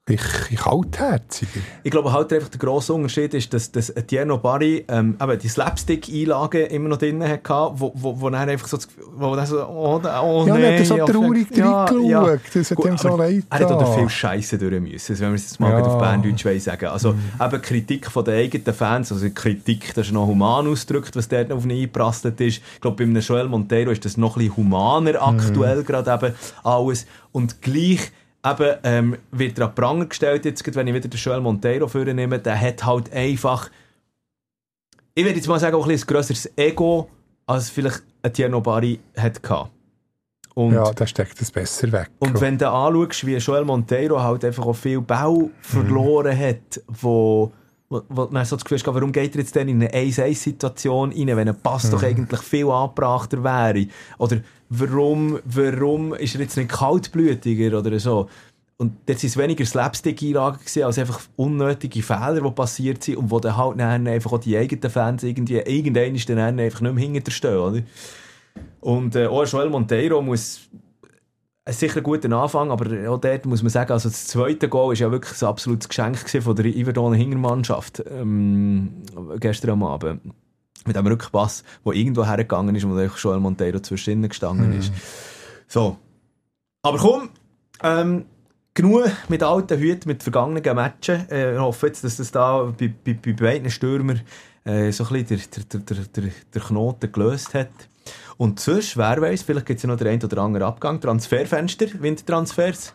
ich, 0.10 0.22
ich 0.50 0.60
kaltherziger. 0.60 1.62
Ich 1.84 1.92
glaube 1.92 2.12
halt 2.12 2.32
einfach 2.34 2.50
der 2.50 2.60
grosse 2.60 2.94
Unterschied 2.94 3.34
ist, 3.34 3.54
dass, 3.54 3.72
dass 3.72 3.94
Tierno 4.08 4.38
Barry 4.38 4.86
ähm, 4.88 5.18
eben 5.22 5.40
die 5.40 5.48
Slapstick-Einlagen 5.48 6.68
immer 6.68 6.90
noch 6.90 6.98
drin 6.98 7.24
hatte, 7.24 7.72
wo, 7.74 7.92
wo, 7.96 8.20
wo 8.20 8.30
dann 8.30 8.50
einfach 8.50 8.68
so, 8.68 8.78
wo 9.16 9.36
dann 9.36 9.46
so 9.46 9.64
oh, 9.64 10.02
oh 10.04 10.46
Ja, 10.48 10.56
nee, 10.56 10.80
nicht 10.80 10.88
so 10.88 10.98
ja, 10.98 11.06
traurig 11.06 11.48
ja, 11.56 11.66
ja. 11.66 11.84
reingeschaut. 11.86 12.40
Das 12.54 12.72
hat 12.72 12.78
Gut, 12.78 12.86
ihm 12.88 12.98
so 12.98 13.16
leid 13.16 13.44
Er 13.50 13.60
hat 13.60 13.72
auch 13.72 13.98
viel 13.98 14.10
Scheiße 14.10 14.58
durch 14.58 14.80
müssen, 14.80 15.20
wenn 15.20 15.30
wir 15.30 15.36
es 15.36 15.50
jetzt 15.50 15.60
mal 15.60 15.72
Ja. 15.72 15.86
auf 15.86 15.98
Berndeutsch 15.98 16.46
sagen 16.60 16.86
Also 16.88 17.16
eben 17.40 17.62
Kritik 17.62 18.10
von 18.10 18.26
den 18.26 18.36
eigenen 18.36 18.74
Fans, 18.74 19.12
also 19.12 19.30
Kritik, 19.30 19.94
das 19.94 20.08
ist 20.08 20.14
noch 20.14 20.28
human 20.28 20.68
ausgedrückt, 20.68 21.16
was 21.16 21.28
dort 21.28 21.52
auf 21.52 21.66
ihn 21.66 21.72
eingeprasselt 21.72 22.40
ist. 22.42 22.62
Ich 22.76 22.82
glaube, 22.82 22.98
bei 22.98 23.04
einem 23.04 23.22
Joel 23.22 23.48
Monteiro 23.48 23.92
ist 23.92 24.06
das 24.06 24.18
noch 24.18 24.36
ein 24.36 24.40
bisschen 24.40 24.58
humaner 24.58 25.22
aktuell 25.22 25.84
gerade 25.84 26.12
eben 26.12 26.36
alles. 26.64 27.06
Und 27.32 27.62
gleich 27.62 28.12
eben, 28.46 28.78
ähm, 28.84 29.18
wird 29.32 29.60
er 29.60 29.68
an 29.68 29.76
Pranger 29.76 30.06
gestellt, 30.06 30.46
jetzt, 30.46 30.76
wenn 30.76 30.88
ich 30.88 30.94
wieder 30.94 31.08
den 31.08 31.20
Joel 31.20 31.42
Monteiro 31.42 31.88
vornehme, 31.88 32.40
der 32.40 32.60
hat 32.60 32.86
halt 32.86 33.12
einfach, 33.14 33.70
ich 35.16 35.24
würde 35.24 35.36
jetzt 35.38 35.48
mal 35.48 35.60
sagen, 35.60 35.76
auch 35.76 35.86
ein 35.86 35.92
ein 35.92 36.00
grösseres 36.02 36.50
Ego, 36.58 37.10
als 37.46 37.70
vielleicht 37.70 38.04
ein 38.22 38.34
Tierno 38.34 38.62
Barry 38.62 39.00
hat 39.18 39.42
gehabt. 39.42 39.72
Und 40.56 40.74
Ja, 40.74 40.92
da 40.92 41.08
steckt 41.08 41.42
es 41.42 41.52
besser 41.52 41.92
weg. 41.92 42.10
und 42.20 42.40
wenn 42.42 42.58
du 42.58 42.70
anschaust, 42.70 43.26
wie 43.26 43.36
Joel 43.38 43.66
Monteiro 43.66 44.22
halt 44.22 44.44
einfach 44.44 44.66
auch 44.66 44.74
viel 44.76 45.00
Bau 45.02 45.50
verloren 45.62 46.38
hat, 46.38 46.82
wo, 46.88 47.52
wo, 47.90 48.04
wo 48.10 48.26
so 48.44 48.56
das 48.56 48.64
Gefühl 48.64 48.80
hat, 48.80 48.94
warum 48.94 49.12
geht 49.12 49.36
er 49.36 49.42
jetzt 49.42 49.56
denn 49.56 49.68
in 49.68 49.82
eine 49.82 49.92
1-1-Situation 49.92 51.12
rein, 51.12 51.28
wenn 51.36 51.50
ein 51.50 51.62
Pass 51.62 51.90
doch 51.90 52.04
eigentlich 52.04 52.42
viel 52.42 52.70
angebrachter 52.70 53.44
wäre? 53.44 53.88
Oder 54.20 54.42
warum, 54.70 55.40
warum 55.46 56.14
ist 56.14 56.36
er 56.36 56.42
jetzt 56.42 56.58
nicht 56.58 56.70
kaltblütiger 56.70 57.78
oder 57.80 58.00
so? 58.00 58.30
Und 58.78 58.94
jetzt 59.08 59.22
sind 59.22 59.32
es 59.32 59.38
weniger 59.38 59.66
Slapstick-Einlagen 59.66 60.60
als 60.84 61.00
einfach 61.00 61.20
unnötige 61.36 62.02
Fehler, 62.02 62.42
die 62.42 62.52
passiert 62.52 63.04
sind 63.04 63.18
und 63.18 63.30
wo 63.30 63.40
dann 63.40 63.58
halt 63.58 63.80
dann 63.80 64.08
einfach 64.08 64.32
auch 64.32 64.40
die 64.40 64.56
eigenen 64.56 64.90
Fans 64.90 65.24
irgendwie, 65.24 65.58
irgendwann 65.58 66.16
ist 66.16 66.30
dann 66.30 66.38
einfach 66.38 66.80
nicht 66.80 66.96
mehr 66.96 67.04
hinter 67.04 67.32
stehen, 67.32 67.58
oder? 67.58 67.82
Und 68.80 69.16
äh, 69.16 69.26
auch 69.26 69.46
Joel 69.46 69.70
Monteiro 69.70 70.22
muss 70.22 70.62
sicher 71.68 71.98
ein 71.98 72.04
guter 72.04 72.32
Anfang, 72.32 72.72
aber 72.72 73.10
auch 73.10 73.20
dort 73.20 73.46
muss 73.46 73.62
man 73.62 73.70
sagen, 73.70 73.92
also 73.92 74.10
das 74.10 74.28
zweite 74.28 74.70
Goal 74.70 74.94
ist 74.94 75.00
ja 75.00 75.12
wirklich 75.12 75.42
ein 75.42 75.48
absolutes 75.48 75.90
Geschenk 75.90 76.18
von 76.18 76.56
der 76.56 76.66
Iverdoner 76.66 77.16
Hingermannschaft 77.16 78.04
ähm, 78.10 79.04
gestern 79.40 79.72
am 79.72 79.84
Abend. 79.84 80.22
Mit 80.86 80.96
dem 80.96 81.08
Rückpass, 81.08 81.64
der 81.86 81.94
irgendwo 81.94 82.26
hergegangen 82.26 82.76
ist, 82.76 82.88
wo 82.88 82.98
Joel 82.98 83.40
Monteiro 83.40 83.80
zwischen 83.80 84.28
gestanden 84.28 84.80
ist. 84.80 84.94
So. 85.68 85.98
Aber 86.82 86.98
komm, 86.98 87.30
ähm, 87.84 88.26
genug 88.74 89.12
mit 89.28 89.44
alten 89.44 89.78
Hüten, 89.78 90.08
mit 90.08 90.24
vergangenen 90.24 90.76
Matchen. 90.76 91.30
Äh, 91.30 91.54
ich 91.54 91.60
hoffe 91.60 91.88
jetzt, 91.88 92.04
dass 92.04 92.18
das 92.18 92.32
da 92.32 92.74
bei, 92.78 92.94
bei, 93.04 93.14
bei 93.14 93.34
beiden 93.34 93.70
Stürmern 93.70 94.22
äh, 94.64 94.92
so 94.92 95.06
ein 95.06 95.26
bisschen 95.26 95.40
der, 95.72 95.80
der, 95.82 96.06
der, 96.06 96.32
der 96.54 96.62
Knoten 96.62 97.12
gelöst 97.12 97.54
hat. 97.54 97.70
Und 98.40 98.58
sonst, 98.62 98.96
wer 98.96 99.20
weiß, 99.22 99.42
vielleicht 99.44 99.66
gibt 99.66 99.78
es 99.80 99.84
ja 99.84 99.88
noch 99.90 99.98
den 99.98 100.08
einen 100.08 100.24
oder 100.24 100.38
anderen 100.38 100.66
Abgang. 100.66 101.02
Transferfenster, 101.02 101.88
Wintertransfers. 102.00 102.94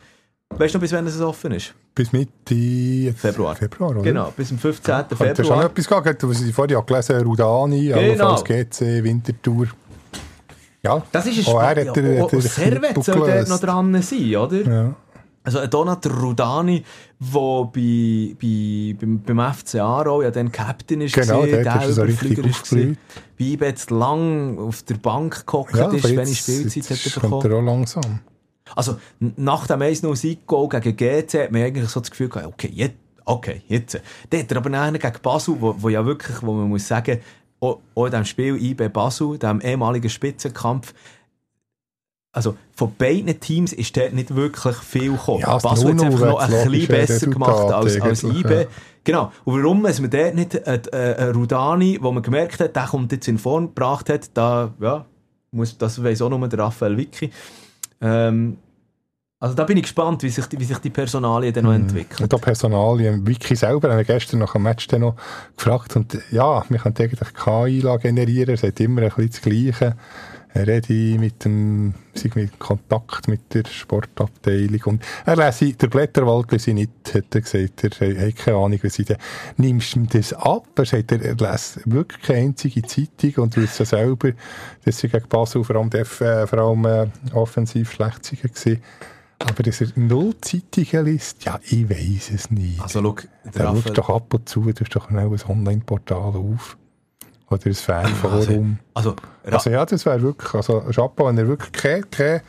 Weißt 0.57 0.73
du 0.75 0.79
noch, 0.79 0.81
bis 0.81 0.93
wann 0.93 1.07
es 1.07 1.21
offen 1.21 1.53
ist? 1.53 1.75
Bis 1.95 2.13
Mitte 2.13 3.15
Februar. 3.15 3.55
Februar, 3.55 3.91
oder? 3.91 4.01
Genau, 4.03 4.33
bis 4.35 4.49
zum 4.49 4.59
15. 4.59 4.95
Könnte 4.95 5.17
schon 5.17 5.27
Februar. 5.27 5.65
etwas 5.67 5.87
gehen, 6.19 6.31
was 6.31 6.41
ich 6.41 6.55
vorhin 6.55 6.83
gelesen 6.87 7.17
habe, 7.17 7.25
Rudani, 7.27 7.89
Genau. 7.89 8.43
GC, 8.43 9.05
Wintertour. 9.05 9.67
Ja, 10.83 11.03
Das 11.13 11.27
ist 11.27 11.47
ein 11.47 11.55
Oh, 11.55 11.75
den- 11.75 12.15
ja, 12.17 12.23
oh, 12.25 12.31
oh, 12.33 12.41
Servet 12.41 13.05
soll 13.05 13.15
dort 13.19 13.49
noch 13.49 13.61
dran 13.61 14.01
sein, 14.03 14.37
oder? 14.37 14.61
ja. 14.63 14.95
Also 15.45 15.67
Donat 15.67 16.07
Rudani, 16.07 16.83
der 17.21 17.71
bei, 17.73 18.35
bei, 18.41 18.97
beim, 18.99 19.21
beim 19.21 19.53
FC 19.55 19.75
Aarau 19.77 20.23
ja 20.23 20.31
dann 20.31 20.51
Captain 20.51 21.03
ist, 21.03 21.15
Genau, 21.15 21.43
gewesen, 21.43 21.67
er 21.67 21.93
so 21.93 22.03
richtig 22.03 22.39
Überflüger 22.39 22.49
ist 22.49 22.71
gewesen. 22.71 22.99
Bei 23.39 23.67
jetzt 23.67 23.91
lang 23.91 24.59
auf 24.59 24.83
der 24.85 24.95
Bank 24.95 25.47
gehockt 25.47 25.77
Ja, 25.77 25.91
ist, 25.91 26.17
wenn 26.17 26.29
ich 26.29 26.39
Spielzeit 26.39 26.89
hätte 26.89 27.11
kommt 27.21 27.43
bekommen. 27.43 27.53
er 27.53 27.59
auch 27.59 27.63
langsam. 27.63 28.21
Also, 28.75 28.97
nach 29.19 29.67
dem 29.67 29.81
1-0 29.81 30.17
Sieg-Goal 30.17 30.69
gegen 30.71 30.97
GC 30.97 31.45
hat 31.45 31.53
man 31.53 31.63
eigentlich 31.63 31.91
so 31.91 32.01
das 32.01 32.11
Gefühl 32.11 32.31
gehabt, 32.31 32.47
okay, 32.47 32.71
jetzt, 32.73 32.97
okay, 33.27 33.61
jetzt. 33.69 34.01
Der 34.33 34.41
hat 34.41 34.51
er 34.51 34.57
aber 34.57 34.71
nachher 34.71 34.93
gegen 34.99 35.23
Basel, 35.23 35.57
wo, 35.61 35.75
wo 35.79 35.91
ja 35.91 36.07
wirklich, 36.07 36.43
wo 36.43 36.55
man 36.55 36.71
muss 36.71 36.89
sagen, 36.89 37.21
auch 37.61 37.81
in 37.97 38.05
diesem 38.11 38.25
Spiel 38.25 38.57
IB 38.57 38.89
Basel, 38.89 39.39
dem 39.39 39.61
ehemaligen 39.61 40.09
Spitzenkampf, 40.09 40.95
also 42.35 42.57
von 42.75 42.93
beiden 42.97 43.39
Teams 43.39 43.73
ist 43.73 43.97
dort 43.97 44.13
nicht 44.13 44.35
wirklich 44.35 44.77
viel 44.77 45.13
gekommen. 45.13 45.41
Ja, 45.41 45.55
das 45.55 45.63
Basel 45.63 45.91
hat 45.91 45.97
es 45.97 46.03
0-0 46.03 46.05
einfach 46.05 46.27
noch 46.27 46.41
ein 46.41 46.71
bisschen 46.71 46.89
besser 46.89 47.27
gemacht 47.29 47.73
als, 47.73 48.01
als 48.01 48.25
eigentlich, 48.25 48.41
IB. 48.41 48.53
ja. 48.53 48.65
Genau. 49.05 49.33
Und 49.45 49.63
warum 49.63 49.83
dass 49.85 50.01
man 50.01 50.11
dort 50.11 50.35
nicht 50.35 50.67
einen, 50.67 50.89
einen 50.93 51.35
Rudani, 51.35 51.99
wo 52.03 52.11
man 52.11 52.23
gemerkt 52.23 52.59
hat, 52.59 52.75
der 52.75 52.87
kommt 52.87 53.13
jetzt 53.13 53.29
in 53.29 53.39
Form 53.39 53.69
gebracht 53.69 54.11
hat, 54.11 54.31
da, 54.35 54.75
ja, 54.81 55.05
muss, 55.53 55.79
das 55.79 56.03
weiss 56.03 56.21
auch 56.23 56.29
nur 56.29 56.49
der 56.49 56.59
Raphael 56.59 56.97
Vicky. 56.97 57.31
Ähm, 58.01 58.57
also 59.39 59.55
da 59.55 59.65
bin 59.65 59.77
ich 59.77 59.83
gespannt, 59.85 60.23
wie 60.23 60.31
sich 60.31 60.47
die, 60.47 60.59
wie 60.59 60.65
sich 60.65 60.79
die 60.79 60.91
Personalien 60.91 61.53
dann 61.53 61.65
noch 61.65 61.75
entwickeln. 61.75 62.23
Und 62.23 62.33
da 62.33 62.39
Personalien, 62.39 63.27
Wiki 63.27 63.55
selber, 63.55 63.91
haben 63.91 63.99
wir 63.99 64.05
gestern 64.05 64.41
nach 64.41 64.55
dem 64.55 64.63
Match 64.63 64.89
dann 64.89 65.03
noch 65.03 65.17
gefragt. 65.57 65.95
Und 65.97 66.19
ja, 66.33 66.65
wir 66.69 66.79
können 66.79 66.97
eigentlich 66.99 67.35
keine 67.35 67.67
Einlage 67.67 68.09
generieren. 68.09 68.51
Er 68.51 68.57
sagt 68.57 68.81
immer 68.81 69.03
ein 69.03 69.09
bisschen 69.11 69.31
das 69.31 69.43
Gleiche. 69.43 69.97
Er 70.55 70.69
redet 70.69 71.19
mit 71.19 71.45
dem, 71.45 71.95
mit 72.37 72.59
Kontakt 72.61 73.27
mit 73.27 73.53
der 73.53 73.65
Sportabteilung. 73.69 74.83
Und 74.85 75.03
er 75.27 75.37
lese, 75.37 75.73
der 75.73 75.89
Blätterwald 75.89 76.53
lese 76.53 76.71
ich 76.71 76.77
nicht, 76.77 76.91
hat 77.13 77.35
er 77.35 77.41
gesagt. 77.41 77.83
Er 77.83 78.29
hat 78.29 78.37
keine 78.37 78.59
Ahnung, 78.59 78.79
wie 78.81 78.89
sie 78.89 79.05
denn, 79.05 79.17
nimmst 79.57 79.95
du 79.95 80.01
ihm 80.01 80.09
das 80.09 80.33
ab? 80.33 80.69
Er 80.77 80.85
sagt, 80.85 81.11
er, 81.11 81.23
er 81.23 81.35
liest 81.35 81.81
wirklich 81.91 82.23
keine 82.23 82.47
einzige 82.47 82.83
Zeitung 82.83 83.45
und 83.45 83.57
weiß 83.57 83.81
ja 83.81 83.85
selber, 83.85 84.31
dass 84.85 84.99
sie 84.99 85.09
gegen 85.09 85.29
Basel 85.29 85.65
vor 85.65 85.75
allem, 85.75 85.91
def, 85.91 86.21
äh, 86.21 86.47
vor 86.47 86.61
allem 86.61 86.85
äh, 86.85 87.09
offensiv 87.33 87.91
schlecht 87.91 88.33
waren. 88.33 88.79
Aber 89.41 89.63
dass 89.65 89.81
er 89.81 89.89
null 89.97 90.37
Zeitungen 90.41 91.07
liest, 91.07 91.45
ja, 91.45 91.59
ich 91.65 91.91
weiss 91.91 92.31
es 92.31 92.53
nicht. 92.53 92.81
Also 92.81 93.03
schau, 93.03 93.17
der 93.45 93.53
Der 93.53 93.65
Raphael, 93.67 93.93
doch 93.93 94.09
ab 94.09 94.33
und 94.33 94.49
zu, 94.49 94.61
du 94.61 94.85
hast 94.85 94.95
doch 94.95 95.11
ein 95.11 95.19
Online-Portal 95.19 96.37
auf. 96.37 96.77
Oder 97.51 97.67
ein 97.67 97.75
Fanforum. 97.75 98.79
also, 98.95 99.11
Ra 99.45 99.57
Also 99.57 99.71
ja, 99.71 99.85
das 99.85 100.05
wäre 100.07 100.23
wirklich, 100.23 100.55
also 100.55 100.81
Chapeau, 100.91 101.27
wenn 101.27 101.39
er 101.39 101.47
wirklich 101.47 101.73
keine, 101.73 102.03
keine 102.03 102.43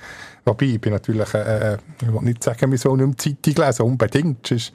wobei, 0.46 0.66
ich 0.68 0.82
bin 0.82 0.94
natürlich, 0.94 1.34
äh, 1.34 1.74
äh, 1.74 1.78
ich 2.02 2.14
will 2.14 2.22
nicht 2.22 2.44
sagen, 2.44 2.72
wir 2.72 2.78
sollen 2.78 3.10
nicht 3.10 3.28
mehr 3.28 3.36
Zeitung 3.44 3.66
lesen, 3.66 3.82
unbedingt, 3.84 4.48
sonst, 4.48 4.74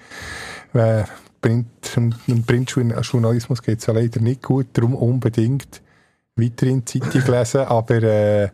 äh, 0.74 1.04
Print, 1.40 1.96
im 2.26 2.44
Printjournalismus 2.44 3.62
geht 3.62 3.78
es 3.78 3.86
ja 3.86 3.94
leider 3.94 4.20
nicht 4.20 4.42
gut, 4.42 4.66
darum 4.74 4.94
unbedingt 4.94 5.80
weiterhin 6.36 6.84
Zeitung 6.86 7.22
lesen, 7.26 7.60
aber 7.62 8.02
äh, 8.02 8.50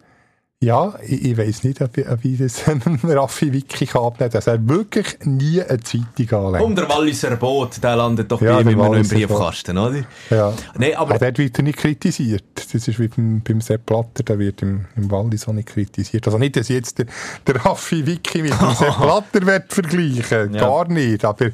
ja, 0.63 0.95
ich, 1.07 1.23
ich 1.27 1.37
weiss 1.37 1.65
nicht, 1.65 1.83
ob, 1.83 1.97
ich- 1.99 2.09
ob 2.09 2.25
ich 2.25 2.39
das 2.39 2.63
Raffi 3.05 3.53
wirklich 3.53 3.91
kann 3.91 4.05
abnehmen, 4.05 4.31
dass 4.33 4.47
er 4.47 4.67
wirklich 4.67 5.19
nie 5.25 5.61
eine 5.63 5.81
Zeitung 5.81 6.47
anlegt. 6.47 6.65
um 6.65 6.75
der 6.75 6.89
Walliser 6.89 7.37
Boot, 7.37 7.83
der 7.83 7.95
landet 7.97 8.33
doch 8.33 8.41
Ja, 8.41 8.57
bei 8.57 8.63
der 8.65 8.73
immer 8.73 8.87
noch 8.89 8.95
im. 8.95 9.07
Briefkasten, 9.07 9.77
oder? 9.77 10.03
Ja. 10.31 10.55
Nein, 10.79 10.95
aber 10.97 11.15
Aber 11.15 11.19
dort 11.19 11.39
wird 11.39 11.59
er 11.59 11.63
nicht 11.63 11.79
kritisiert. 11.79 12.45
Das 12.55 12.75
ist 12.89 12.99
wie 12.99 13.09
beim, 13.09 13.43
beim 13.43 13.61
Sepp 13.61 13.85
Blatter, 13.85 14.23
der 14.23 14.39
wird 14.39 14.63
im, 14.63 14.87
im 14.97 15.11
Wallis 15.11 15.47
auch 15.47 15.53
nicht 15.53 15.69
kritisiert. 15.69 16.27
Also 16.27 16.39
nicht, 16.39 16.57
dass 16.57 16.69
jetzt 16.69 16.99
der, 16.99 17.07
der 17.47 17.57
Raffi 17.65 18.07
Wicki 18.07 18.43
mit 18.43 18.53
dem 18.59 18.71
Sepp 18.75 18.97
Blatter 18.97 19.47
wird 19.47 19.73
vergleichen 19.73 20.55
Ja. 20.55 20.61
Gar 20.63 20.89
nicht. 20.89 21.23
Aber 21.25 21.51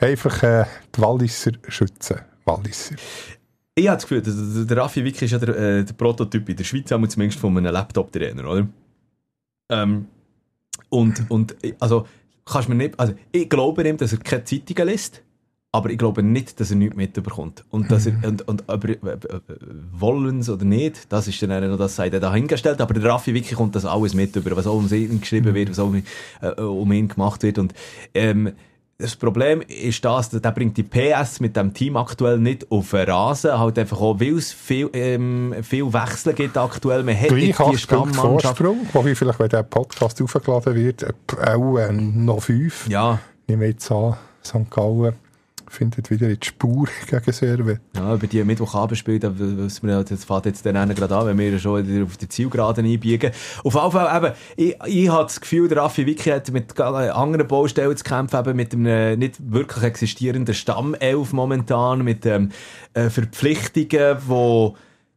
einfach 0.00 0.42
äh, 0.42 0.64
die 0.96 1.00
Walliser 1.00 1.52
schützen. 1.68 2.16
Walliser. 2.44 2.96
Ich 3.78 3.88
habe 3.88 3.96
das 3.96 4.08
Gefühl, 4.08 4.66
der, 4.66 4.76
Raffi 4.78 5.04
Wick 5.04 5.20
ist 5.20 5.30
ja 5.30 5.38
der, 5.38 5.56
äh, 5.56 5.84
der 5.84 5.92
Prototyp 5.92 6.48
in 6.48 6.56
der 6.56 6.64
Schweiz, 6.64 6.90
haben 6.90 7.02
wir 7.02 7.08
zumindest 7.10 7.38
von 7.38 7.56
einem 7.56 7.72
Laptop-Trainer, 7.72 8.48
oder? 8.48 8.66
Ähm, 9.68 10.06
und, 10.88 11.30
und, 11.30 11.62
äh, 11.62 11.74
also, 11.78 12.06
kannst 12.46 12.70
mir 12.70 12.74
nicht, 12.74 12.98
also, 12.98 13.14
ich 13.32 13.48
glaube 13.48 13.86
ihm, 13.86 13.98
dass 13.98 14.12
er 14.12 14.18
keine 14.18 14.44
Zeitungen 14.44 14.88
liest, 14.88 15.22
aber 15.72 15.90
ich 15.90 15.98
glaube 15.98 16.22
nicht, 16.22 16.58
dass 16.58 16.70
er 16.70 16.76
nichts 16.76 16.96
mitbekommt. 16.96 17.66
Und, 17.68 17.90
dass 17.90 18.06
er, 18.06 18.14
und, 18.26 18.48
und 18.48 18.64
ob 18.66 18.88
wollen 19.92 20.38
es 20.38 20.48
oder 20.48 20.64
nicht, 20.64 21.12
das 21.12 21.28
ist 21.28 21.42
dann 21.42 21.70
noch 21.70 21.76
das 21.76 21.96
sei 21.96 22.08
der 22.08 22.20
dahingestellt, 22.20 22.80
aber 22.80 22.94
der 22.94 23.04
Raffi 23.10 23.34
wirklich 23.34 23.56
kommt 23.56 23.74
das 23.74 23.84
alles 23.84 24.14
mit 24.14 24.34
über, 24.36 24.56
was 24.56 24.66
auch 24.66 24.76
um 24.76 24.90
ihn 24.90 25.20
geschrieben 25.20 25.54
wird, 25.54 25.68
was 25.68 25.78
auch 25.78 25.88
um, 25.88 26.02
äh, 26.40 26.48
um 26.62 26.90
ihn 26.92 27.08
gemacht 27.08 27.42
wird 27.42 27.58
und 27.58 27.74
ähm, 28.14 28.52
das 28.98 29.14
Problem 29.14 29.62
ist 29.62 30.04
das, 30.04 30.30
der 30.30 30.50
bringt 30.52 30.76
die 30.76 30.82
PS 30.82 31.40
mit 31.40 31.56
dem 31.56 31.74
Team 31.74 31.96
aktuell 31.96 32.38
nicht 32.38 32.70
auf 32.70 32.90
den 32.90 33.10
Rasen, 33.10 33.58
halt 33.58 33.78
einfach 33.78 34.00
auch, 34.00 34.18
weil 34.18 34.36
es 34.38 34.52
viel, 34.52 34.88
ähm, 34.94 35.54
viel 35.62 35.92
Wechsel 35.92 36.32
gibt 36.32 36.56
aktuell. 36.56 37.02
Man 37.02 37.18
hat 37.18 37.28
Gleich 37.28 37.56
die 37.56 37.78
Stammmannschaft. 37.78 38.58
Vorsprung, 38.58 38.86
wobei 38.92 39.14
vielleicht, 39.14 39.38
wenn 39.38 39.48
der 39.50 39.64
Podcast 39.64 40.20
aufgeladen 40.22 40.74
wird, 40.74 41.02
äh, 41.02 41.12
auch 41.44 41.76
äh, 41.76 41.92
noch 41.92 42.42
fünf. 42.42 42.88
Ja, 42.88 43.18
Nehmen 43.48 43.62
wir 43.62 43.68
jetzt 43.68 43.90
an, 43.92 44.16
St. 44.44 44.68
Gallen 44.70 45.14
findet 45.76 46.10
wieder 46.10 46.28
in 46.28 46.40
die 46.40 46.46
Spur 46.46 46.88
gegen 47.10 47.32
Servet. 47.32 47.80
Ja, 47.94 48.14
über 48.14 48.26
die 48.26 48.46
wir 49.82 49.92
ja, 49.92 50.02
das 50.02 50.24
fängt 50.24 50.46
jetzt 50.46 50.64
dann 50.64 50.94
gerade 50.94 51.16
an, 51.16 51.26
wenn 51.26 51.38
wir 51.38 51.58
schon 51.58 51.86
wieder 51.86 52.04
auf 52.04 52.16
die 52.16 52.28
Zielgeraden 52.28 52.86
einbiegen. 52.86 53.32
Auf 53.62 53.74
jeden 53.74 53.92
Fall 53.92 54.16
eben, 54.16 54.34
ich, 54.56 54.76
ich 54.86 55.08
habe 55.08 55.24
das 55.24 55.40
Gefühl, 55.40 55.68
der 55.68 55.78
Raffi 55.78 56.06
Wicki 56.06 56.30
hat 56.30 56.50
mit 56.50 56.78
anderen 56.80 57.46
Baustellen 57.46 57.96
zu 57.96 58.04
kämpfen, 58.04 58.40
eben 58.40 58.56
mit 58.56 58.74
einem 58.74 59.18
nicht 59.18 59.36
wirklich 59.52 59.84
existierenden 59.84 60.54
Stammelf 60.54 61.32
momentan, 61.32 62.02
mit 62.02 62.24
ähm, 62.26 62.50
äh, 62.94 63.10
Verpflichtungen, 63.10 64.18
die 64.28 64.72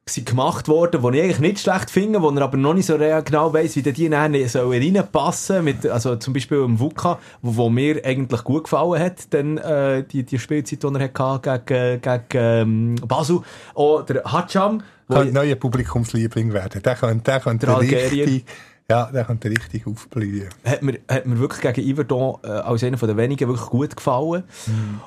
sind 0.09 0.27
gemacht 0.27 0.67
worden, 0.67 1.01
die 1.01 1.17
ich 1.17 1.23
eigentlich 1.23 1.39
nicht 1.39 1.59
schlecht 1.59 1.89
finde, 1.89 2.21
wo 2.21 2.29
er 2.29 2.41
aber 2.41 2.57
noch 2.57 2.73
nicht 2.73 2.85
so 2.85 2.97
genau 2.97 3.53
weiss, 3.53 3.75
wie 3.75 3.81
die 3.81 4.09
dann 4.09 4.47
sollen 4.47 4.95
reinpassen 4.95 5.63
mit, 5.63 5.85
also 5.85 6.15
zum 6.17 6.33
Beispiel 6.33 6.59
im 6.59 6.79
Vuka, 6.79 7.19
wo, 7.41 7.55
wo 7.55 7.69
mir 7.69 8.03
eigentlich 8.03 8.43
gut 8.43 8.65
gefallen 8.65 9.01
hat, 9.01 9.33
dann, 9.33 9.57
äh, 9.57 10.03
die, 10.03 10.23
die 10.23 10.39
Spielzeit, 10.39 10.83
die 10.83 10.87
er 10.87 11.11
hatte 11.13 11.61
gegen, 11.65 12.01
gegen 12.01 12.25
ähm, 12.33 12.95
Basel. 13.07 13.41
Auch 13.75 14.03
der 14.03 14.23
Hatscham, 14.23 14.83
wo 15.07 15.15
Könnte 15.15 15.33
neuer 15.33 15.55
Publikumsliebling 15.55 16.53
werden. 16.53 16.81
Der 16.81 16.95
könnte, 16.95 17.23
der 17.23 17.39
könnte 17.39 17.79
richtig, 17.79 18.45
ja, 18.89 19.09
der 19.11 19.25
könnte 19.25 19.49
richtig 19.49 19.87
aufblühen. 19.87 20.49
hat 20.63 20.81
mir, 20.83 20.99
hat 21.07 21.25
mir 21.25 21.39
wirklich 21.39 21.61
gegen 21.61 21.87
Iverdon 21.87 22.37
äh, 22.43 22.47
als 22.47 22.83
einer 22.83 22.97
der 22.97 23.17
wenigen 23.17 23.47
wirklich 23.47 23.69
gut 23.69 23.95
gefallen. 23.95 24.43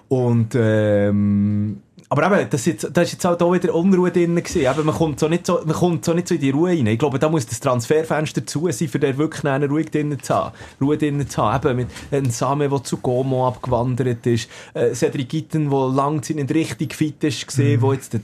Und, 0.08 0.54
ähm, 0.54 1.82
aber 2.12 2.26
eben, 2.26 2.50
das, 2.50 2.60
ist 2.60 2.66
jetzt, 2.66 2.90
das 2.92 3.04
ist 3.04 3.12
jetzt 3.14 3.24
halt 3.24 3.42
auch 3.42 3.54
wieder 3.54 3.74
Unruhe 3.74 4.10
drin 4.10 4.34
gewesen. 4.36 4.60
Eben, 4.60 4.84
man 4.84 4.94
kommt 4.94 5.18
so 5.18 5.28
nicht 5.28 5.46
so, 5.46 5.60
man 5.64 5.74
kommt 5.74 6.04
so 6.04 6.12
nicht 6.12 6.28
so 6.28 6.34
in 6.34 6.42
die 6.42 6.50
Ruhe 6.50 6.68
rein. 6.68 6.86
Ich 6.86 6.98
glaube, 6.98 7.18
da 7.18 7.30
muss 7.30 7.46
das 7.46 7.58
Transferfenster 7.58 8.46
zu 8.46 8.70
sein, 8.70 8.88
für 8.88 8.98
den 8.98 9.16
wirklich 9.16 9.42
eine 9.46 9.66
ruhig 9.66 9.90
drin 9.90 10.18
zu 10.20 10.34
haben. 10.34 10.54
Ruhe 10.78 10.98
drin 10.98 11.26
zu 11.26 11.42
haben. 11.42 11.66
Eben 11.66 11.76
mit 11.76 11.88
einem 12.10 12.30
Same, 12.30 12.68
der 12.68 12.84
zu 12.84 12.98
Gomo 12.98 13.48
abgewandert 13.48 14.26
ist. 14.26 14.50
Äh, 14.74 14.92
Cedric 14.92 15.30
Gitten, 15.30 15.70
der 15.70 15.88
lange 15.88 16.20
Zeit 16.20 16.36
nicht 16.36 16.52
richtig 16.52 16.94
fit 16.94 17.24
ist, 17.24 17.46
gesehen, 17.46 17.80
wo 17.80 17.94
jetzt, 17.94 18.14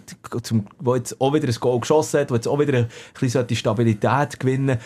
zum, 0.42 0.66
wo 0.80 0.94
jetzt 0.94 1.18
auch 1.18 1.32
wieder 1.32 1.48
ein 1.48 1.56
Goal 1.58 1.80
geschossen 1.80 2.20
hat, 2.20 2.30
wo 2.30 2.34
jetzt 2.34 2.46
auch 2.46 2.58
wieder 2.58 2.76
ein 2.76 2.88
bisschen 3.18 3.46
die 3.46 3.56
Stabilität 3.56 4.38
gewinnen 4.38 4.76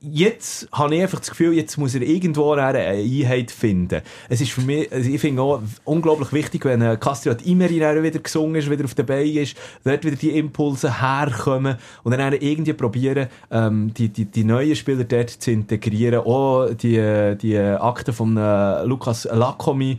Jetzt 0.00 0.68
habe 0.70 0.94
ich 0.94 1.02
einfach 1.02 1.18
das 1.18 1.30
Gefühl, 1.30 1.54
jetzt 1.54 1.78
muss 1.78 1.96
er 1.96 2.02
irgendwo 2.02 2.52
eine 2.52 2.78
Einheit 2.78 3.50
finden. 3.50 4.02
Es 4.28 4.40
ist 4.40 4.52
für 4.52 4.60
mich, 4.60 4.92
also 4.92 5.10
ich 5.10 5.20
finde 5.20 5.42
auch 5.42 5.60
unglaublich 5.84 6.32
wichtig, 6.32 6.64
wenn 6.64 6.80
äh, 6.80 6.96
Castriot 6.96 7.42
Imeri 7.42 7.80
dann 7.80 8.19
wieder 8.20 8.22
gesungen 8.22 8.54
ist, 8.56 8.70
wieder 8.70 8.84
auf 8.84 8.94
der 8.94 9.02
Beine 9.04 9.40
ist, 9.40 9.56
dort 9.84 10.04
wieder 10.04 10.16
die 10.16 10.36
Impulse 10.38 11.00
herkommen 11.00 11.76
und 12.02 12.12
dann 12.12 12.32
irgendwie 12.34 12.72
probieren, 12.72 13.28
ähm, 13.50 13.92
die, 13.94 14.08
die, 14.08 14.26
die 14.26 14.44
neuen 14.44 14.76
Spieler 14.76 15.04
dort 15.04 15.30
zu 15.30 15.50
integrieren. 15.50 16.20
Auch 16.20 16.68
die, 16.74 17.36
die 17.40 17.58
Akte 17.58 18.12
von 18.12 18.36
äh, 18.36 18.84
Lukas 18.84 19.24
Lakomi 19.24 19.98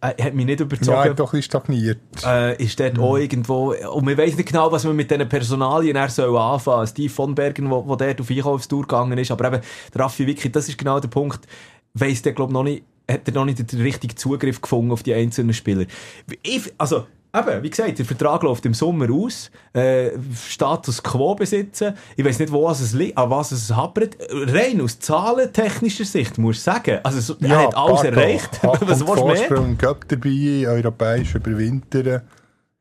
äh, 0.00 0.22
hat 0.22 0.34
mich 0.34 0.46
nicht 0.46 0.60
Ja, 0.60 0.66
überzogen 0.66 1.10
hat 1.10 1.18
doch 1.18 1.32
ein 1.32 1.42
stagniert. 1.42 1.98
äh, 2.24 2.62
ist 2.62 2.78
dort 2.78 2.98
auch 2.98 3.16
irgendwo, 3.16 3.74
und 3.74 4.04
man 4.04 4.16
weiss 4.16 4.36
nicht 4.36 4.48
genau, 4.48 4.70
was 4.70 4.84
man 4.84 4.94
mit 4.94 5.10
diesen 5.10 5.28
Personalien 5.28 5.96
er 5.96 6.08
soll 6.08 6.36
anfangen. 6.36 6.86
Steve 6.86 7.10
von 7.12 7.34
Bergen, 7.34 7.70
wo, 7.70 7.86
wo 7.86 7.96
dort 7.96 8.20
auf 8.20 8.30
Einkaufstour 8.30 8.82
gegangen 8.82 9.18
ist, 9.18 9.30
aber 9.30 9.46
eben, 9.48 9.60
der 9.92 10.00
Raffi 10.00 10.26
Wicki, 10.26 10.52
das 10.52 10.68
ist 10.68 10.78
genau 10.78 11.00
der 11.00 11.08
Punkt, 11.08 11.46
weiss 11.94 12.22
der, 12.22 12.32
glaub 12.32 12.50
noch 12.52 12.62
nicht, 12.62 12.84
hat 13.10 13.26
er 13.26 13.34
noch 13.34 13.44
nicht 13.44 13.72
den 13.72 13.80
richtigen 13.80 14.16
Zugriff 14.16 14.60
gefunden 14.60 14.92
auf 14.92 15.02
die 15.02 15.14
einzelnen 15.14 15.52
Spieler. 15.54 15.84
Ich, 16.42 16.72
also, 16.78 17.06
eben, 17.34 17.62
wie 17.62 17.70
gesagt, 17.70 17.98
der 17.98 18.04
Vertrag 18.06 18.42
läuft 18.42 18.64
im 18.66 18.74
Sommer 18.74 19.10
aus, 19.12 19.50
äh, 19.72 20.10
Status 20.34 21.02
Quo 21.02 21.34
besitzen, 21.34 21.94
ich 22.16 22.24
weiss 22.24 22.38
nicht, 22.38 22.52
wo 22.52 22.68
es 22.70 22.92
liegt, 22.92 23.18
an 23.18 23.30
was 23.30 23.52
es 23.52 23.74
hapert. 23.74 24.16
Rein 24.30 24.80
aus 24.80 24.98
zahlentechnischer 24.98 26.04
Sicht, 26.04 26.38
muss 26.38 26.56
ich 26.56 26.62
sagen. 26.62 27.00
Also, 27.02 27.20
so, 27.20 27.36
er 27.40 27.58
hat 27.66 27.74
alles 27.76 28.04
erreicht. 28.04 28.60
Was 28.62 28.80
willst 28.80 29.00
du 29.00 29.04
mehr? 29.06 29.36
Vorsprung, 29.36 29.78
Göpp 29.78 30.08
dabei, 30.08 30.64
europäisch 30.68 31.34
überwintern. 31.34 32.22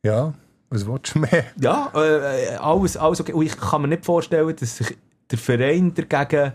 Ja, 0.04 0.34
was 0.70 0.88
willst 0.88 1.14
du 1.16 1.20
mehr? 1.20 1.46
Ja, 1.60 1.92
äh, 1.94 2.56
alles, 2.56 2.96
alles 2.98 3.20
okay. 3.20 3.34
Und 3.34 3.46
ich 3.46 3.58
kann 3.58 3.82
mir 3.82 3.90
nicht 3.90 4.06
vorstellen, 4.06 4.56
dass 4.58 4.78
sich 4.78 4.98
der 5.30 5.38
Verein 5.38 5.94
dagegen 5.94 6.54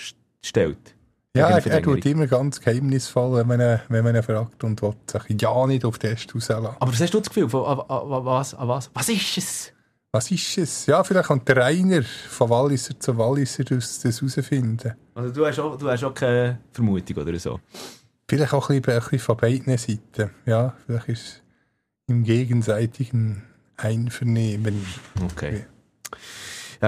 st- 0.00 0.14
stellt. 0.42 0.93
Ja, 1.36 1.48
er, 1.48 1.66
er 1.66 1.82
tut 1.82 2.06
immer 2.06 2.26
ganz 2.28 2.60
geheimnisvoll, 2.60 3.38
wenn 3.38 3.46
man, 3.48 3.60
ihn- 3.60 3.80
wenn 3.88 4.04
man 4.04 4.14
ihn 4.14 4.22
fragt 4.22 4.62
und 4.62 4.80
will 4.82 4.94
sich 5.10 5.42
ja 5.42 5.66
nicht 5.66 5.84
auf 5.84 5.98
den 5.98 6.10
Test 6.14 6.32
rauslassen. 6.34 6.76
Aber 6.78 6.92
was 6.92 7.00
hast 7.00 7.12
du 7.12 7.18
das 7.18 7.28
Gefühl? 7.28 7.48
Von, 7.48 7.62
was, 7.88 8.56
was? 8.58 8.90
Was 8.94 9.08
ist 9.08 9.38
es? 9.38 9.72
Was 10.12 10.30
ist 10.30 10.58
es? 10.58 10.86
Ja, 10.86 11.02
vielleicht 11.02 11.26
kann 11.26 11.44
der 11.44 11.56
Rainer 11.56 12.02
von 12.04 12.48
Walliser 12.48 12.98
zu 13.00 13.18
Walliser 13.18 13.64
das 13.64 13.98
das 13.98 14.20
herausfinden. 14.20 14.94
Also 15.16 15.32
du 15.34 15.44
hast, 15.44 15.58
auch, 15.58 15.76
du 15.76 15.90
hast 15.90 16.04
auch 16.04 16.14
keine 16.14 16.60
Vermutung 16.70 17.16
oder 17.16 17.36
so. 17.40 17.58
Vielleicht 18.30 18.52
auch 18.52 18.70
ein 18.70 18.80
bisschen, 18.80 18.94
ein 18.94 19.00
bisschen 19.02 19.18
von 19.18 19.36
beiden 19.36 19.76
Seiten. 19.76 20.30
Ja, 20.46 20.72
vielleicht 20.86 21.08
ist 21.08 21.20
es 21.26 21.42
im 22.06 22.22
gegenseitigen 22.22 23.42
Einvernehmen. 23.76 24.86
Okay. 25.32 25.64
Ja 26.12 26.18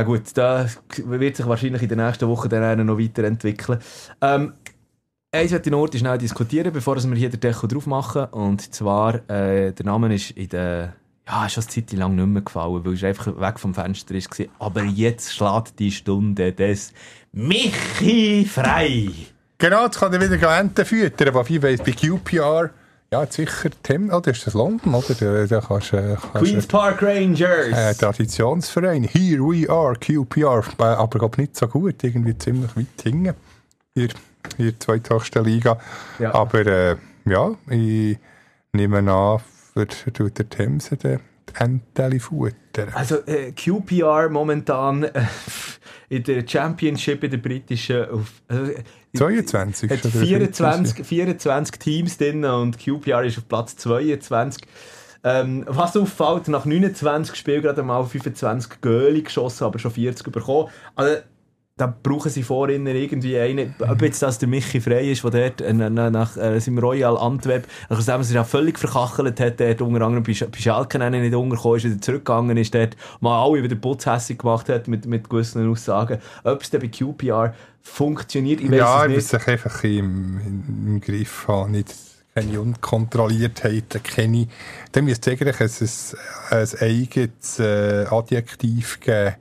gut, 0.02 0.22
da 0.34 0.66
wird 0.96 1.36
sich 1.36 1.46
wahrscheinlich 1.46 1.82
in 1.82 1.88
den 1.88 1.98
nächsten 1.98 2.28
Wochen 2.28 2.48
dann 2.48 2.84
noch 2.84 2.98
weiterentwickeln. 2.98 3.78
Ähm, 4.20 4.52
eins 5.32 5.52
möchte 5.52 5.68
ich 5.68 5.72
noch 5.72 5.88
schnell 5.92 6.18
diskutieren, 6.18 6.72
bevor 6.72 6.96
wir 6.96 7.16
hier 7.16 7.30
den 7.30 7.40
Deckel 7.40 7.68
drauf 7.68 7.86
machen. 7.86 8.26
Und 8.26 8.74
zwar, 8.74 9.14
äh, 9.30 9.72
der 9.72 9.86
Name 9.86 10.14
ist 10.14 10.30
in 10.32 10.48
der 10.48 10.94
ja, 11.28 11.46
ist 11.46 11.54
schon 11.54 11.64
eine 11.64 11.70
Zeit 11.86 11.92
lang 11.92 12.14
nicht 12.14 12.26
mehr 12.26 12.42
gefallen, 12.42 12.84
weil 12.84 13.02
er 13.02 13.08
einfach 13.08 13.40
weg 13.40 13.58
vom 13.58 13.74
Fenster 13.74 14.14
gewesen. 14.14 14.48
Aber 14.58 14.84
jetzt 14.84 15.34
schlägt 15.34 15.78
die 15.78 15.90
Stunde 15.90 16.52
des 16.52 16.92
Michi 17.32 18.44
frei. 18.44 19.10
Genau, 19.58 19.84
jetzt 19.84 19.98
kann 19.98 20.12
er 20.12 20.20
wieder 20.20 20.58
Enten 20.58 20.84
füttern, 20.84 21.28
aber 21.28 21.48
wie 21.48 21.62
weiss, 21.62 21.80
bei 21.82 21.92
QPR, 21.92 22.70
ja, 23.12 23.22
jetzt 23.22 23.34
sicher 23.34 23.70
Tim, 23.82 24.10
oder 24.10 24.32
ist 24.32 24.46
das 24.46 24.54
London, 24.54 24.94
oder? 24.94 25.14
Da, 25.14 25.46
da 25.46 25.60
kannst 25.60 25.92
äh, 25.92 26.16
kannst 26.20 26.34
Queen's 26.34 26.66
Park 26.66 27.02
Rangers. 27.02 27.68
Äh, 27.72 27.94
Traditionsverein. 27.94 29.04
Here 29.04 29.40
we 29.40 29.70
are, 29.70 29.94
QPR. 29.94 30.64
Äh, 30.78 30.82
Aber 30.82 31.18
glaub 31.18 31.38
nicht 31.38 31.56
so 31.56 31.68
gut, 31.68 32.02
irgendwie 32.02 32.36
ziemlich 32.36 32.76
weit 32.76 32.86
hinten. 33.02 33.34
Hier, 33.94 34.08
hier 34.56 34.80
zweithöchste 34.80 35.40
Liga. 35.40 35.78
Ja. 36.18 36.34
Aber 36.34 36.66
äh, 36.66 36.96
ja, 37.24 37.52
ich 37.70 38.18
nehme 38.72 38.98
an, 38.98 39.40
für, 39.72 39.86
für 39.88 40.30
der 40.30 40.48
Themse 40.48 40.96
den 40.96 41.20
Enteli 41.54 42.18
futtern. 42.18 42.90
Also 42.92 43.16
äh, 43.26 43.52
QPR 43.52 44.28
momentan 44.30 45.04
äh, 45.04 45.22
in 46.08 46.22
der 46.22 46.46
Championship 46.46 47.24
in 47.24 47.30
der 47.30 47.38
britischen 47.38 48.08
auf, 48.10 48.42
also, 48.48 48.72
22. 49.16 49.90
hat 49.90 50.04
oder 50.04 50.10
24, 50.10 51.06
24 51.06 51.78
Teams 51.78 52.18
drin 52.18 52.44
und 52.44 52.78
QPR 52.78 53.24
ist 53.24 53.38
auf 53.38 53.48
Platz 53.48 53.76
22. 53.76 54.62
Ähm, 55.24 55.64
was 55.66 55.96
auffällt, 55.96 56.48
nach 56.48 56.64
29 56.64 57.34
Spielen 57.34 57.62
gerade 57.62 57.82
mal 57.82 58.04
25 58.04 58.80
Göli 58.80 59.22
geschossen, 59.22 59.64
aber 59.64 59.78
schon 59.78 59.90
40 59.90 60.30
bekommen. 60.30 60.68
Also, 60.94 61.16
da 61.78 61.86
brauchen 62.02 62.30
sie 62.30 62.42
vorhin 62.42 62.86
irgendwie 62.86 63.38
einen, 63.38 63.74
ob 63.80 64.00
jetzt 64.00 64.22
das 64.22 64.38
der 64.38 64.48
Michi 64.48 64.80
Frey 64.80 65.12
ist, 65.12 65.24
der 65.24 65.30
dort 65.50 65.60
äh, 65.60 65.74
nach, 65.74 66.34
äh, 66.38 66.58
seinem 66.58 66.78
Royal 66.78 67.18
Antwerp, 67.18 67.66
nachdem 67.90 68.14
er 68.14 68.24
sich 68.24 68.34
ja 68.34 68.44
völlig 68.44 68.78
verkachelt 68.78 69.38
hat, 69.40 69.60
dort 69.60 69.82
unter 69.82 70.00
anderem 70.00 70.22
bei, 70.24 70.32
Sch- 70.32 70.46
bei 70.48 70.58
Schalke 70.58 70.98
nicht 71.10 71.34
untergekommen 71.34 71.76
ist, 71.76 71.84
wieder 71.84 72.00
zurückgegangen 72.00 72.56
ist, 72.56 72.74
dort 72.74 72.96
mal 73.20 73.44
alle 73.44 73.62
wieder 73.62 73.76
putzhässig 73.76 74.38
gemacht 74.38 74.70
hat 74.70 74.88
mit, 74.88 75.04
mit 75.04 75.28
gewissen 75.28 75.70
Aussagen. 75.70 76.18
Ob 76.44 76.62
es 76.62 76.70
dann 76.70 76.80
bei 76.80 76.88
QPR 76.88 77.54
funktioniert, 77.82 78.62
ich 78.62 78.70
weiß 78.70 78.78
Ja, 78.78 78.96
es 79.00 79.02
ich 79.02 79.08
nicht. 79.08 79.16
muss 79.16 79.28
sich 79.28 79.48
einfach 79.48 79.84
im, 79.84 80.40
im, 80.86 81.00
Griff 81.02 81.46
haben. 81.46 81.72
Nicht, 81.72 81.94
keine 82.34 82.58
Unkontrolliertheiten, 82.58 84.02
keine. 84.02 84.48
Dann 84.92 85.04
müsste 85.04 85.30
es 85.32 85.42
eigentlich 85.42 85.60
ein, 86.50 86.58
ein 86.58 86.68
eigenes 86.80 87.58
äh, 87.58 88.06
Adjektiv 88.08 88.98
geben. 89.00 89.34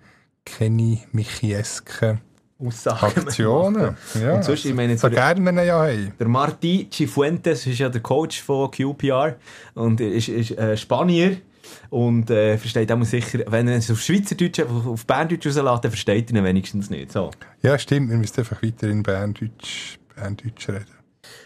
Keine 0.43 0.99
Michiesken 1.11 2.21
Aussagen. 2.60 3.22
Aktionen. 3.22 3.97
Ja, 4.22 4.36
Und 4.36 4.43
sonst, 4.45 4.66
ich 4.66 4.74
meine, 4.74 4.97
so 4.97 5.10
der- 5.10 5.34
gerne 5.36 5.66
ja 5.66 5.82
haben. 5.84 6.14
Der 6.20 6.28
Martí 6.28 6.89
Cifuentes 6.91 7.68
ist 7.68 7.80
ja 7.80 7.89
der 7.89 8.01
Coach 8.01 8.41
von 8.41 8.72
QPR 8.72 9.36
und 9.74 9.99
ist, 9.99 10.30
ist 10.30 10.51
äh, 10.51 10.78
Spanier 10.78 11.38
und 11.89 12.30
äh, 12.30 12.58
versteht 12.58 12.91
auch 12.91 13.03
sicher, 13.03 13.39
wenn 13.47 13.68
er 13.68 13.78
es 13.78 13.91
auf 13.91 13.99
Schweizerdeutsch, 13.99 14.62
auf, 14.62 14.88
auf 14.88 15.06
Berndeutsch 15.06 15.47
rauslässt, 15.47 15.84
dann 15.84 15.91
versteht 15.91 16.32
er 16.32 16.38
ihn 16.38 16.43
wenigstens 16.45 16.89
nicht. 16.89 17.12
So. 17.12 17.32
Ja, 17.62 17.78
stimmt. 17.78 18.10
Wir 18.10 18.18
müssen 18.18 18.39
einfach 18.39 18.62
weiter 18.64 18.88
in 18.88 19.03
Berndeutsch, 19.03 19.97
Berndeutsch 20.16 20.70
reden. 20.70 20.86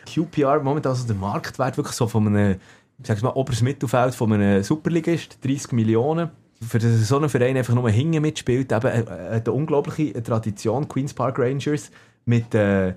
QPR, 0.05 0.59
momentan 0.61 0.91
also 0.91 1.07
der 1.07 1.15
Marktwert 1.15 1.77
wirklich 1.77 1.95
so 1.95 2.07
von 2.07 2.27
einem, 2.27 2.57
ich 2.99 3.07
sag's 3.07 3.21
mal, 3.21 3.29
oberes 3.29 3.61
Mittelfeld 3.61 4.13
von 4.13 4.31
einem 4.33 4.61
Superligist, 4.63 5.39
30 5.43 5.71
Millionen. 5.71 6.29
Für 6.61 6.79
das 6.79 7.07
so 7.07 7.17
einen 7.17 7.29
Verein 7.29 7.55
einfach 7.55 7.73
nur 7.73 7.89
hinten 7.89 8.21
mitspielt, 8.21 8.71
eben 8.71 8.85
äh, 8.87 8.99
äh, 9.01 9.41
eine 9.41 9.51
unglaubliche 9.51 10.21
Tradition, 10.21 10.87
Queen's 10.87 11.13
Park 11.13 11.39
Rangers, 11.39 11.89
mit, 12.25 12.53
äh, 12.53 12.93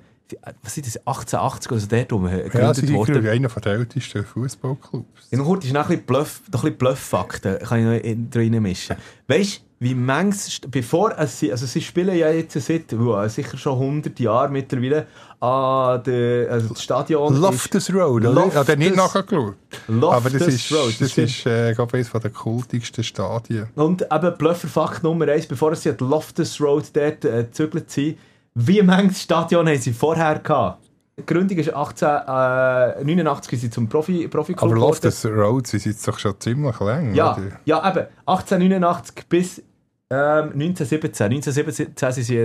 was 0.62 0.74
sind 0.74 0.86
das, 0.86 0.96
1880, 1.06 1.72
also 1.72 1.86
dort 1.86 2.12
äh, 2.32 2.36
Ja, 2.36 2.42
gegründet 2.44 2.76
sind 2.76 2.92
worden. 2.92 3.26
einer 3.28 3.48
der 3.48 3.72
ältesten 3.72 4.24
Fußballclubs. 4.24 5.28
Ja, 5.30 5.38
noch 5.38 5.44
kurz, 5.44 5.64
ist 5.64 5.72
noch 5.72 5.82
ein 5.82 5.88
bisschen 5.88 6.06
Bluff, 6.06 6.42
noch 6.52 6.60
ein 6.60 6.62
bisschen 6.62 6.78
Bluff-Fakten, 6.78 7.58
kann 7.60 7.78
ich 7.78 7.84
noch 7.84 8.10
in, 8.10 8.30
drin 8.30 8.62
mischen. 8.62 8.96
Weißt 9.28 9.58
du, 9.58 9.62
wie 9.82 9.96
manches, 9.96 10.60
bevor 10.68 11.12
es 11.18 11.40
sie, 11.40 11.50
also 11.50 11.66
sie 11.66 11.80
spielen 11.80 12.16
ja 12.16 12.30
jetzt 12.30 12.52
seit, 12.60 12.96
wow, 12.96 13.28
sicher 13.28 13.58
schon 13.58 13.72
100 13.72 14.20
Jahren 14.20 14.52
mittlerweile, 14.52 15.08
an 15.40 16.00
der, 16.04 16.52
also 16.52 16.68
das 16.68 16.82
Stadion 16.84 17.34
Loftus 17.40 17.92
Road, 17.92 18.24
oder? 18.24 18.46
Ich 18.46 18.54
habe 18.54 18.76
nicht 18.76 18.94
nachgeschaut. 18.94 19.56
Loftus 19.88 20.14
Aber 20.16 20.30
das 20.30 20.46
ist, 20.46 20.72
Road, 20.72 20.90
das 21.00 21.14
das 21.14 21.18
ist 21.18 21.46
äh, 21.46 21.74
glaube 21.74 21.98
ich, 21.98 22.06
eines 22.12 22.22
der 22.22 22.30
kultigsten 22.30 23.02
Stadien. 23.02 23.66
Und 23.74 24.02
eben 24.02 24.38
Bluffer-Fakt 24.38 25.02
Nummer 25.02 25.26
eins, 25.26 25.46
bevor 25.46 25.74
sie 25.74 25.90
an 25.90 25.96
Loftus 25.98 26.60
Road 26.60 26.84
dort 26.92 27.24
äh, 27.24 27.42
gezügelt 27.42 27.90
sind, 27.90 28.18
wie 28.54 28.82
manches 28.82 29.22
Stadion 29.22 29.66
haben 29.66 29.78
sie 29.80 29.92
vorher 29.92 30.38
gehabt? 30.38 30.78
Die 31.18 31.26
Gründung 31.26 31.58
ist 31.58 31.70
1889 31.70 33.50
sind 33.50 33.60
sie 33.60 33.70
zum 33.70 33.88
Profi, 33.88 34.28
Profi-Club 34.28 34.70
Aber. 34.70 34.80
Loftus 34.80 35.24
Road 35.26 35.66
sind 35.66 35.84
jetzt 35.84 36.06
doch 36.06 36.18
schon 36.20 36.38
ziemlich 36.38 36.78
lang, 36.78 37.14
Ja, 37.14 37.32
oder? 37.32 37.42
ja, 37.64 37.78
eben. 37.90 38.06
1889 38.26 39.26
bis 39.28 39.62
ähm, 40.12 40.52
1917. 40.52 41.26
1917 41.26 42.12
sind 42.12 42.24
sie 42.24 42.38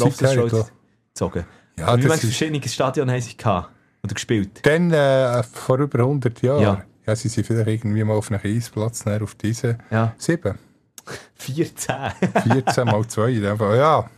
Loftus 0.00 0.18
Seither, 0.18 0.40
Road 0.42 0.50
klar. 0.50 0.68
gezogen. 1.12 1.44
Ja, 1.78 1.96
wie 1.96 2.06
ist- 2.06 2.20
verschiedene 2.20 2.68
Stadion 2.68 3.10
haben 3.10 3.20
sie 3.20 3.36
gehabt 3.36 3.70
oder 4.04 4.14
gespielt? 4.14 4.60
Dann, 4.62 4.90
äh, 4.92 5.42
vor 5.42 5.78
über 5.78 5.98
100 6.00 6.40
Jahren, 6.42 6.62
Ja. 6.62 6.84
ja. 7.06 7.16
sie 7.16 7.28
sind 7.28 7.46
vielleicht 7.46 7.66
irgendwie 7.84 8.04
mal 8.04 8.14
auf 8.14 8.30
einem 8.30 8.40
Eisplatz, 8.44 9.04
auf 9.06 9.34
diese 9.34 9.78
Ja. 9.90 10.14
sieben, 10.18 10.58
14. 11.34 11.94
14 12.44 12.84
mal 12.86 13.06
2 13.06 13.30
in 13.30 13.42
dem 13.42 13.58
Fall. 13.58 13.76
Ja, 13.78 14.08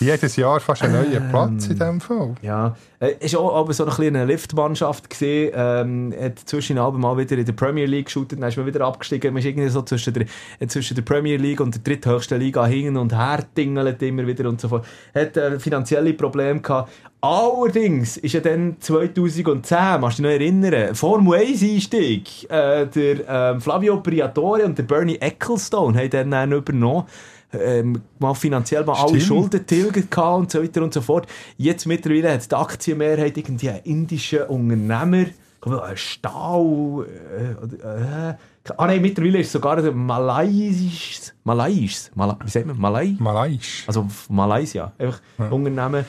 jedes 0.00 0.36
Jahr 0.36 0.60
fast 0.60 0.82
ein 0.82 0.92
neuer 0.92 1.20
Platz 1.20 1.66
in 1.66 1.78
dem 1.78 2.00
Fall. 2.00 2.34
Ja, 2.42 2.76
äh, 3.00 3.14
ist 3.20 3.36
auch 3.36 3.54
aber 3.54 3.72
so 3.72 3.84
eine 3.84 3.92
kleine 3.92 4.24
Liftmannschaft 4.24 5.10
gesehen. 5.10 5.52
Ähm, 5.54 6.14
hat 6.20 6.38
zwischen 6.40 6.78
Abend 6.78 7.00
mal 7.00 7.16
wieder 7.16 7.36
in 7.36 7.44
der 7.44 7.52
Premier 7.52 7.86
League 7.86 8.06
geschaut, 8.06 8.32
dann 8.32 8.42
ist 8.42 8.56
man 8.56 8.66
wieder 8.66 8.80
abgestiegen. 8.82 9.32
Man 9.32 9.40
ist 9.40 9.46
irgendwie 9.46 9.68
so 9.68 9.82
zwischen 9.82 10.14
der, 10.14 10.26
äh, 10.60 10.66
zwischen 10.66 10.94
der 10.94 11.02
Premier 11.02 11.36
League 11.36 11.60
und 11.60 11.74
der 11.74 11.82
dritthöchsten 11.82 12.38
Liga 12.38 12.66
hin 12.66 12.96
und 12.96 13.12
her 13.12 13.44
tingelt 13.54 14.00
immer 14.02 14.26
wieder 14.26 14.48
und 14.48 14.60
so 14.60 14.68
fort. 14.68 14.86
Hat 15.14 15.36
äh, 15.36 15.58
finanzielle 15.58 16.14
Probleme 16.14 16.60
gehabt. 16.60 16.90
Allerdings 17.20 18.16
ist 18.18 18.34
ja 18.34 18.40
dann 18.40 18.76
2010, 18.78 20.00
musst 20.00 20.18
du 20.18 20.22
dich 20.22 20.30
noch 20.30 20.30
erinnern, 20.30 20.94
Formel 20.94 21.40
1 21.40 21.62
Einstieg. 21.62 22.48
Äh, 22.48 22.86
der 22.86 23.28
ähm, 23.28 23.60
Flavio 23.60 24.00
Briatore 24.00 24.64
und 24.64 24.78
der 24.78 24.84
Bernie 24.84 25.16
Ecclestone 25.16 25.98
haben 25.98 26.10
dann, 26.10 26.30
dann 26.30 26.52
übernommen. 26.52 27.06
Ähm, 27.52 28.02
mal 28.18 28.34
finanziell 28.34 28.84
mal 28.84 28.94
alle. 28.94 29.20
Schulden 29.20 29.64
gehabt 29.66 30.38
und 30.38 30.50
so 30.50 30.62
weiter 30.62 30.82
und 30.82 30.92
so 30.92 31.00
fort. 31.00 31.26
Jetzt 31.56 31.86
mittlerweile 31.86 32.32
hat 32.34 32.50
die 32.50 32.54
Aktienmehrheit 32.54 33.38
irgendwie 33.38 33.70
ein 33.70 33.80
indischer 33.84 34.50
Unternehmer, 34.50 35.26
ein 35.62 35.96
Stahl, 35.96 37.06
äh, 37.06 37.64
oder, 37.64 38.30
äh, 38.30 38.72
ah 38.76 38.86
nein, 38.86 39.00
mittlerweile 39.00 39.38
ist 39.38 39.52
sogar 39.52 39.78
ein 39.78 39.96
malaysisches, 39.96 41.34
malaysisches, 41.44 42.10
Mala, 42.14 42.38
wie 42.44 42.50
sagt 42.50 42.66
man, 42.66 42.78
Malay? 42.78 43.16
Malaisch. 43.18 43.84
Also 43.86 44.06
Malaysia, 44.28 44.92
einfach 44.98 45.20
Unternehmen, 45.38 46.04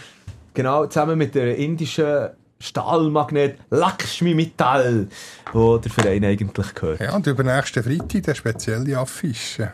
genau, 0.53 0.85
zusammen 0.87 1.17
mit 1.17 1.35
der 1.35 1.55
indischen 1.57 2.29
Stahlmagnet 2.59 3.57
Lakshmi 3.69 4.33
Mittal, 4.33 5.07
wo 5.53 5.77
der 5.77 5.89
Verein 5.89 6.25
eigentlich 6.25 6.73
gehört. 6.75 6.99
Ja, 6.99 7.15
und 7.15 7.25
über 7.25 7.43
nächsten 7.43 7.81
Freitag 7.81 8.27
eine 8.27 8.35
spezielle 8.35 8.97
Affische. 8.97 9.71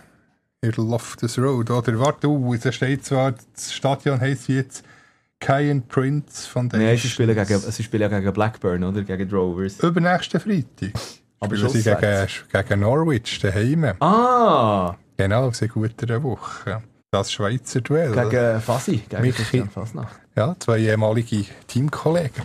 In 0.66 0.72
der 0.72 0.84
Loftus 0.84 1.38
Road. 1.38 1.70
Oder 1.70 2.00
warte, 2.00 2.28
uh, 2.28 2.56
da 2.56 2.72
steht 2.72 3.06
zwar, 3.06 3.34
das 3.54 3.72
Stadion 3.72 4.20
heisst 4.20 4.48
jetzt 4.48 4.84
Cayenne 5.40 5.82
Prince 5.88 6.48
Foundation. 6.48 6.88
Nein, 6.88 6.98
sie 6.98 7.08
spielen, 7.08 7.36
gegen, 7.36 7.60
sie 7.60 7.84
spielen 7.84 8.12
ja 8.12 8.20
gegen 8.20 8.34
Blackburn, 8.34 8.84
oder? 8.84 9.04
Gegen 9.04 9.28
die 9.28 9.36
Rovers. 9.36 9.80
Übernächsten 9.80 10.40
Freitag. 10.40 10.92
Aber 11.40 11.56
sie 11.56 11.84
gegen, 11.84 12.28
gegen 12.52 12.80
Norwich 12.80 13.40
daheim. 13.40 13.94
Ah! 14.00 14.96
Genau, 15.18 15.52
seit 15.52 15.70
guter 15.70 16.24
Woche. 16.24 16.82
Das 17.12 17.32
Schweizer 17.32 17.82
Duell. 17.82 18.12
Gegen 18.12 18.60
Fasi, 18.60 19.04
gegen 19.08 19.22
Michi. 19.22 19.64
Fasnacht. 19.72 20.20
Ja, 20.36 20.56
zwei 20.60 20.80
ehemalige 20.80 21.46
Teamkollegen. 21.68 22.44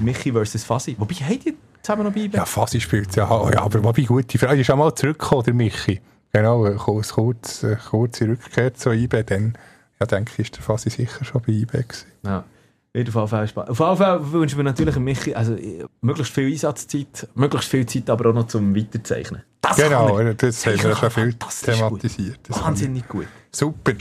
Michi 0.00 0.32
versus 0.32 0.64
Fasi. 0.64 0.96
Wobei, 0.98 1.14
haben 1.16 1.38
die 1.38 1.54
zusammen 1.82 2.04
noch 2.04 2.12
bei 2.12 2.28
Ja, 2.32 2.44
Fasi 2.46 2.80
spielt 2.80 3.14
ja, 3.14 3.28
ja 3.50 3.60
aber 3.60 3.84
wobei 3.84 4.02
gute 4.02 4.38
Frage. 4.38 4.60
Ist 4.60 4.70
auch 4.70 4.76
mal 4.76 4.94
zurückgekommen, 4.94 5.44
der 5.44 5.54
Michi. 5.54 6.00
Genau, 6.32 6.64
eine 6.64 6.76
kurz, 6.76 7.12
kurz, 7.12 7.64
eine 7.64 7.76
kurze 7.76 8.28
Rückkehr 8.28 8.74
zu 8.74 8.90
IB. 8.90 9.22
Dann, 9.24 9.56
ja, 10.00 10.06
denke 10.06 10.32
ich, 10.34 10.38
ist 10.40 10.56
der 10.56 10.62
Fasi 10.62 10.90
sicher 10.90 11.24
schon 11.24 11.42
bei 11.42 11.52
IB 11.52 11.72
gewesen. 11.72 12.06
Ja. 12.24 12.38
Auf 12.38 12.94
jeden 12.94 13.12
Fall 13.12 13.46
Spaß. 13.46 13.68
Auf 13.68 13.80
jeden 13.80 13.96
Fall 13.96 14.32
wünschen 14.32 14.56
wir 14.56 14.64
natürlich 14.64 14.96
Michi 14.96 15.34
also, 15.34 15.54
äh, 15.54 15.84
möglichst 16.00 16.34
viel 16.34 16.50
Einsatzzeit, 16.50 17.28
möglichst 17.34 17.68
viel 17.68 17.86
Zeit 17.86 18.08
aber 18.08 18.30
auch 18.30 18.34
noch 18.34 18.46
zum 18.46 18.74
Weiterzeichnen. 18.74 19.42
Das 19.60 19.76
Genau, 19.76 20.18
das 20.18 20.66
haben 20.66 20.82
wir 20.82 20.96
schon 20.96 21.10
viel 21.10 21.34
thematisiert. 21.34 22.40
Wahnsinnig 22.48 23.06
gut. 23.06 23.26
Super. 23.52 23.92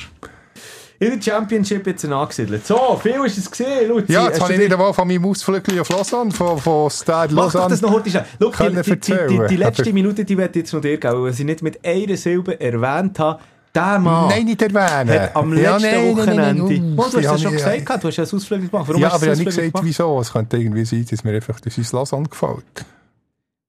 In 1.00 1.12
der 1.12 1.22
Championship 1.22 1.86
jetzt 1.86 2.06
angesiedelt. 2.06 2.66
So, 2.66 3.00
viel 3.02 3.24
ist 3.26 3.38
es 3.38 3.52
gesehen, 3.52 3.88
Luzi. 3.89 4.12
Ja, 4.12 4.26
jetzt 4.28 4.41
habe 4.41 4.54
ich 4.54 4.60
nicht 4.60 4.72
einmal 4.72 4.93
von 4.93 5.08
meinem 5.08 5.26
Ausflug 5.26 5.62
auf 5.80 5.89
Lausanne, 5.89 6.32
von, 6.32 6.58
von 6.58 6.89
Stade 6.89 7.34
Mach 7.36 7.52
doch 7.52 7.70
das 7.70 7.82
Lausanne. 7.82 7.82
noch 7.82 7.91
heute 8.00 8.10
schnell. 8.10 8.26
Schau, 8.41 8.70
die, 8.70 8.91
die, 8.91 9.38
die, 9.38 9.48
die, 9.50 9.56
letzte 9.58 9.93
Minute, 9.93 10.26
die 10.26 10.38
werde 10.38 10.52
ich 10.58 10.64
jetzt 10.64 10.74
noch 10.74 10.82
dir 10.82 10.98
geben, 10.98 11.24
weil 11.24 11.32
ich 11.32 11.39
nicht 11.39 11.62
mit 11.62 11.86
einer 11.86 12.18
Silbe 12.18 12.60
erwähnt 12.60 13.20
habe. 13.20 13.39
Der 13.76 14.00
Mann 14.00 14.30
Nein, 14.30 14.45
nicht 14.45 14.60
erwähnen. 14.60 15.20
hat 15.22 15.36
am 15.36 15.56
Ja, 15.56 15.78
letzten 15.78 15.91
nein, 15.91 16.16
nein, 16.16 16.16
nein, 16.16 16.18
Wochenende... 16.18 16.74
nein, 16.74 16.93
Oh, 16.98 17.06
du 17.12 17.18
hast 17.18 17.24
ja 17.24 17.38
schon 17.38 17.52
gesagt, 17.52 17.86
gehabt, 17.86 18.04
du 18.04 18.08
hast 18.08 18.18
ja 18.18 18.24
ein 18.24 18.36
Ausflug 18.36 18.72
gemacht. 18.72 18.88
Warum 18.88 19.02
ja, 19.02 19.08
aber 19.10 19.24
ich 19.24 19.30
habe 19.30 19.38
nicht 19.38 19.45
gesagt, 19.45 19.80
wieso. 19.84 20.20
Es 20.20 20.34
könnte 20.34 20.58
irgendwie 20.58 20.86
sein, 20.86 21.06
dass 21.08 21.24
mir 21.24 21.36
einfach 21.36 21.60
das 21.60 21.91
Lausanne 21.91 22.28
gefällt. 22.28 22.86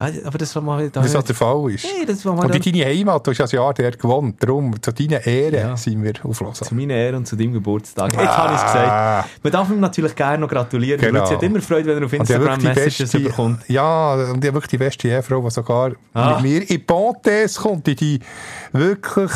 Ah, 0.00 0.10
Aber 0.26 0.38
das 0.38 0.54
war 0.54 0.62
mal... 0.62 0.88
Da 0.90 1.02
Wie 1.02 1.08
so 1.08 1.20
der 1.20 1.34
Fall 1.34 1.72
ist. 1.72 1.84
Hey, 1.84 2.06
das 2.06 2.24
war 2.24 2.32
mal... 2.32 2.46
Und 2.46 2.54
in 2.66 2.72
deine 2.72 2.84
Heimat, 2.86 3.26
du 3.26 3.32
hast 3.32 3.38
ja 3.38 3.46
ein 3.46 3.50
Jahr 3.50 3.74
dort 3.74 3.98
gewohnt. 3.98 4.40
Darum, 4.40 4.80
zu 4.80 4.92
deiner 4.92 5.26
Ehre 5.26 5.56
Ja. 5.56 5.76
sind 5.76 6.04
wir 6.04 6.12
auf 6.22 6.38
Zu 6.38 6.44
Lausanne. 6.44 6.80
meiner 6.80 6.94
Ehre 6.94 7.16
und 7.16 7.26
zu 7.26 7.34
deinem 7.34 7.54
Geburtstag. 7.54 8.12
Jetzt 8.12 8.28
habe 8.28 8.54
ich 8.54 8.60
es 8.60 8.64
gesagt. 8.66 8.88
Ah. 8.88 9.24
Man 9.42 9.52
darf 9.52 9.68
ihm 9.70 9.80
natürlich 9.80 10.14
gerne 10.14 10.38
noch 10.38 10.48
gratulieren. 10.48 11.00
Genau. 11.00 11.24
Genau. 11.24 11.30
hat 11.32 11.42
immer 11.42 11.60
Freude, 11.60 11.88
wenn 11.88 11.98
er 11.98 12.04
auf 12.06 12.12
Instagram 12.12 12.60
die 12.60 12.66
Messages 12.66 12.98
beste, 13.10 13.18
bekommt. 13.20 13.68
ja, 13.68 14.14
und 14.14 14.28
habe 14.36 14.42
wirklich 14.54 14.68
die 14.68 14.78
beste 14.78 15.08
Ehefrau, 15.08 15.40
die 15.42 15.50
sogar 15.50 15.90
Ah. 16.14 16.34
mit 16.40 16.42
mir 16.42 16.70
in 16.70 16.86
Pontes 16.86 17.56
kommt, 17.56 17.88
in 17.88 17.96
die 17.96 18.20
wirklich, 18.70 19.32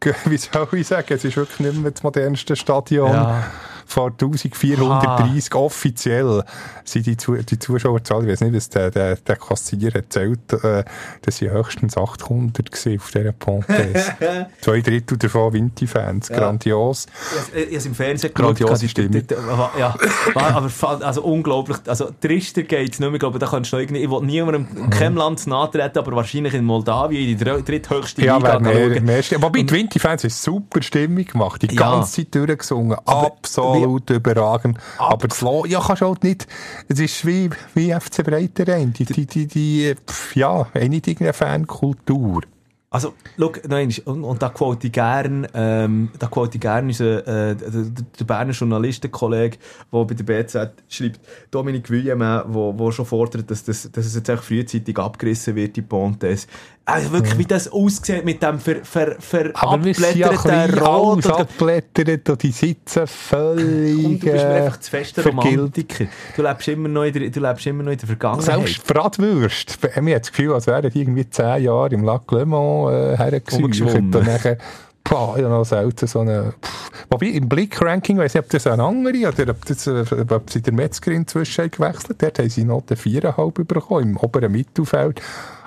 wie 0.24 0.36
soll 0.38 0.68
ich 0.72 0.86
sagen, 0.86 1.06
es 1.10 1.22
ist 1.22 1.36
wirklich 1.36 1.60
nicht 1.60 1.82
mehr 1.82 1.90
das 1.90 2.02
modernste 2.02 2.56
Stadion. 2.56 3.12
Ja. 3.12 3.44
Vor 3.90 4.10
1430 4.10 5.54
offiziell 5.54 6.44
sind 6.84 7.06
die, 7.06 7.16
Zu 7.16 7.36
die 7.36 7.58
Zuschauerzahl, 7.58 8.22
ich 8.24 8.28
weiß 8.32 8.42
nicht, 8.42 8.54
was 8.54 8.68
der, 8.68 8.90
der, 8.90 9.16
der 9.16 9.36
Kassier 9.36 9.94
erzählt, 9.94 10.52
äh, 10.62 10.84
das 11.22 11.38
sind 11.38 11.50
höchstens 11.52 11.96
800 11.96 12.70
gewesen 12.70 12.98
auf 13.00 13.10
dieser 13.10 13.32
Pontes. 13.32 14.10
Zwei 14.60 14.80
Drittel 14.82 15.16
davon 15.16 15.54
Vinti-Fans, 15.54 16.28
grandios. 16.28 17.06
Ich 17.54 17.64
habe 17.66 17.76
es 17.76 17.86
im 17.86 17.94
Fernsehen 17.94 18.34
Grandiose 18.34 18.86
die- 18.88 19.08
die- 19.08 19.26
die- 19.26 19.34
aber- 19.34 19.70
Ja, 19.78 19.94
aber 20.34 20.70
also 21.06 21.22
unglaublich. 21.22 21.78
Also 21.86 22.10
trister 22.20 22.64
geht 22.64 22.92
es 22.92 23.00
nicht 23.00 23.08
mehr. 23.08 23.14
Ich 23.14 23.20
glaube, 23.20 23.38
da 23.38 23.46
kannst 23.46 23.72
du 23.72 23.76
noch 23.76 23.80
irgendwie... 23.82 24.02
Ich 24.02 24.10
will 24.10 24.20
niemandem 24.22 24.66
in 24.76 24.90
keinem 24.90 25.16
Land 25.16 25.40
zu 25.40 25.48
nahe 25.48 25.70
treten, 25.70 25.98
aber 25.98 26.12
wahrscheinlich 26.14 26.52
in 26.52 26.64
Moldawien, 26.66 27.22
in 27.22 27.38
die 27.38 27.42
dr- 27.44 27.62
dritthöchste 27.62 28.22
Ja, 28.24 28.36
Liga 28.36 28.58
mehr, 28.60 29.00
mehr 29.00 29.22
Stimme. 29.22 29.42
Wobei, 29.44 29.62
die 29.62 29.72
Winti-Fans 29.72 30.24
haben 30.24 30.30
super 30.30 30.82
Stimmung 30.82 31.24
gemacht. 31.24 31.62
Die 31.62 31.74
Ja. 31.74 31.90
ganze 31.92 32.12
Zeit 32.24 32.34
durchgesungen. 32.34 32.98
Absolut 33.06 33.77
überragend. 34.10 34.78
Aber 34.98 35.28
das 35.28 35.40
Lo 35.40 35.64
ja, 35.64 35.80
kannst 35.80 36.02
du 36.02 36.06
halt 36.06 36.24
nicht, 36.24 36.46
es 36.88 37.00
ist 37.00 37.26
wie, 37.26 37.50
wie 37.74 37.92
FC 37.92 38.24
Breiterein. 38.24 38.92
Die, 38.92 39.04
die, 39.04 39.26
die, 39.26 39.46
die, 39.46 39.94
pff, 40.06 40.36
ja, 40.36 40.66
eh 40.74 40.88
nicht 40.88 41.06
irgendeine 41.06 41.32
Fankultur. 41.32 42.42
Also, 42.90 43.12
schau, 43.38 43.52
nein, 43.68 43.92
und, 44.06 44.24
und 44.24 44.40
da 44.40 44.48
quote 44.48 44.86
ich 44.86 44.92
gern, 44.94 45.46
ähm, 45.52 46.08
da 46.18 46.26
quote 46.26 46.54
ich 46.54 46.60
gern 46.60 46.86
unseren, 46.86 47.18
äh, 47.18 47.54
der, 47.54 47.70
der 48.18 48.24
Berner 48.24 48.52
Journalistenkollege, 48.52 49.58
der 49.92 50.04
bei 50.04 50.14
der 50.14 50.24
BZ 50.24 50.70
schreibt, 50.88 51.20
Dominik 51.50 51.90
wo, 51.90 52.78
wo 52.78 52.90
schon 52.90 53.04
fordert, 53.04 53.50
dass, 53.50 53.64
das, 53.64 53.92
dass 53.92 54.06
es 54.06 54.14
jetzt 54.14 54.30
frühzeitig 54.42 54.98
abgerissen 54.98 55.54
wird, 55.54 55.76
die 55.76 55.82
Pontes. 55.82 56.46
Also 56.88 57.12
wirklich, 57.12 57.36
wie 57.36 57.44
das 57.44 57.70
aussieht 57.70 58.24
mit 58.24 58.42
dem 58.42 58.58
ver, 58.58 58.76
ver, 58.82 59.16
ver 59.18 59.50
Aber 59.54 59.84
wir 59.84 59.94
sind 59.94 60.16
ja 60.16 60.30
Rot. 60.30 61.16
und- 61.16 61.26
abblättert 61.26 62.30
und 62.30 62.42
die 62.42 62.50
sitzen 62.50 63.06
völlig 63.06 64.06
Und 64.06 64.22
du 64.22 64.30
bist 64.30 64.44
mir 64.44 64.54
äh, 64.54 64.62
einfach 64.62 64.80
zu 64.80 64.90
fester. 64.90 65.24
Romantiker. 65.24 66.06
Du 66.34 66.42
lebst 66.42 66.68
immer 66.68 66.88
noch 66.88 67.04
in 67.04 67.12
der, 67.12 67.28
du 67.28 67.40
lebst 67.40 67.66
immer 67.66 67.82
noch 67.82 67.92
in 67.92 67.98
der 67.98 68.06
Vergangenheit. 68.06 68.44
Selbst 68.44 68.86
Bratwürst. 68.86 69.78
Mir 70.00 70.14
hat 70.16 70.22
das 70.22 70.30
Gefühl, 70.30 70.54
als 70.54 70.66
wären 70.66 70.90
die 70.90 71.02
irgendwie 71.02 71.28
zehn 71.28 71.64
Jahre 71.64 71.90
im 71.90 72.04
Lac 72.04 72.32
Le 72.32 72.46
Mans 72.46 72.90
äh, 72.90 73.16
hergesäuft. 73.18 73.62
Rumgeschwommen. 73.62 74.14
Und 74.14 74.26
nachher 74.26 74.56
Boah, 75.04 75.38
ich 75.38 75.44
habe 75.44 75.54
noch 75.54 75.64
selten 75.64 76.06
so 76.06 76.20
eine... 76.20 76.52
Pff. 76.62 76.90
Wobei, 77.08 77.26
im 77.28 77.48
Blick-Ranking, 77.48 78.18
weiss 78.18 78.34
nicht, 78.34 78.44
ob 78.44 78.50
das 78.50 78.66
eine 78.66 78.82
andere 78.82 79.28
oder 79.28 79.52
ob, 79.52 79.64
das, 79.64 79.86
äh, 79.86 80.04
ob 80.30 80.50
sie 80.50 80.60
der 80.60 80.74
Metzger 80.74 81.12
inzwischen 81.12 81.70
gewechselt 81.70 82.22
Dort 82.22 82.38
haben 82.38 82.50
sie 82.50 82.64
Note 82.64 82.94
4,5 82.94 83.64
bekommen, 83.64 84.10
im 84.10 84.16
oberen 84.18 84.52
Mittelfeld. 84.52 85.22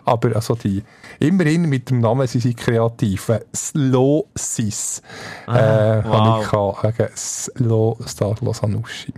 Aber 0.06 0.36
also 0.36 0.56
die, 0.56 0.84
immerhin 1.20 1.64
mit 1.64 1.90
dem 1.90 2.00
Namen 2.00 2.28
sind 2.28 2.42
sie 2.42 2.54
kreativ. 2.54 3.30
Äh, 3.30 3.42
Slow 3.56 4.26
Sis. 4.36 5.02
Ah, 5.48 6.00
äh, 6.00 6.04
wow. 6.04 6.52
habe 6.52 6.90
ich 6.90 7.00
wegen 7.00 7.10
Slow 7.16 7.98
Star 8.08 8.36
Losanuschi. 8.42 9.14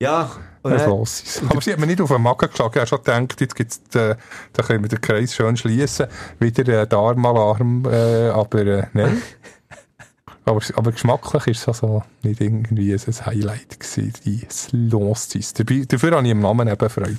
Ja, 0.00 0.30
dann- 0.62 0.88
los 0.90 1.22
ist. 1.22 1.42
Aber 1.48 1.60
sie 1.60 1.72
hat 1.72 1.78
mir 1.78 1.86
nicht 1.86 2.00
auf 2.00 2.10
den 2.10 2.20
Magen 2.22 2.48
geschlagen. 2.48 2.72
Ich 2.74 2.80
habe 2.80 2.86
schon 2.86 2.98
gedacht, 3.02 3.40
jetzt 3.40 3.54
gibt's, 3.54 3.80
äh, 3.94 4.16
da 4.52 4.62
können 4.62 4.82
wir 4.82 4.88
den 4.88 5.00
Kreis 5.00 5.34
schön 5.34 5.56
schließen. 5.56 6.06
Wieder 6.38 6.82
ein 6.82 6.88
Darmalarm, 6.88 7.84
äh, 7.86 8.28
aber 8.28 8.66
äh, 8.66 8.86
nein. 8.92 9.22
aber, 10.44 10.60
aber 10.74 10.92
geschmacklich 10.92 11.46
ist 11.46 11.60
es 11.62 11.68
also 11.68 12.02
nicht 12.22 12.40
irgendwie 12.40 12.92
ein 12.92 13.26
Highlight 13.26 13.80
gewesen, 13.80 14.12
die 14.24 14.46
Slostis. 14.50 15.54
Dabei, 15.54 15.84
dafür 15.88 16.12
habe 16.12 16.26
ich 16.26 16.32
im 16.32 16.40
Namen 16.40 16.68
eben 16.68 16.90
Freude. 16.90 17.18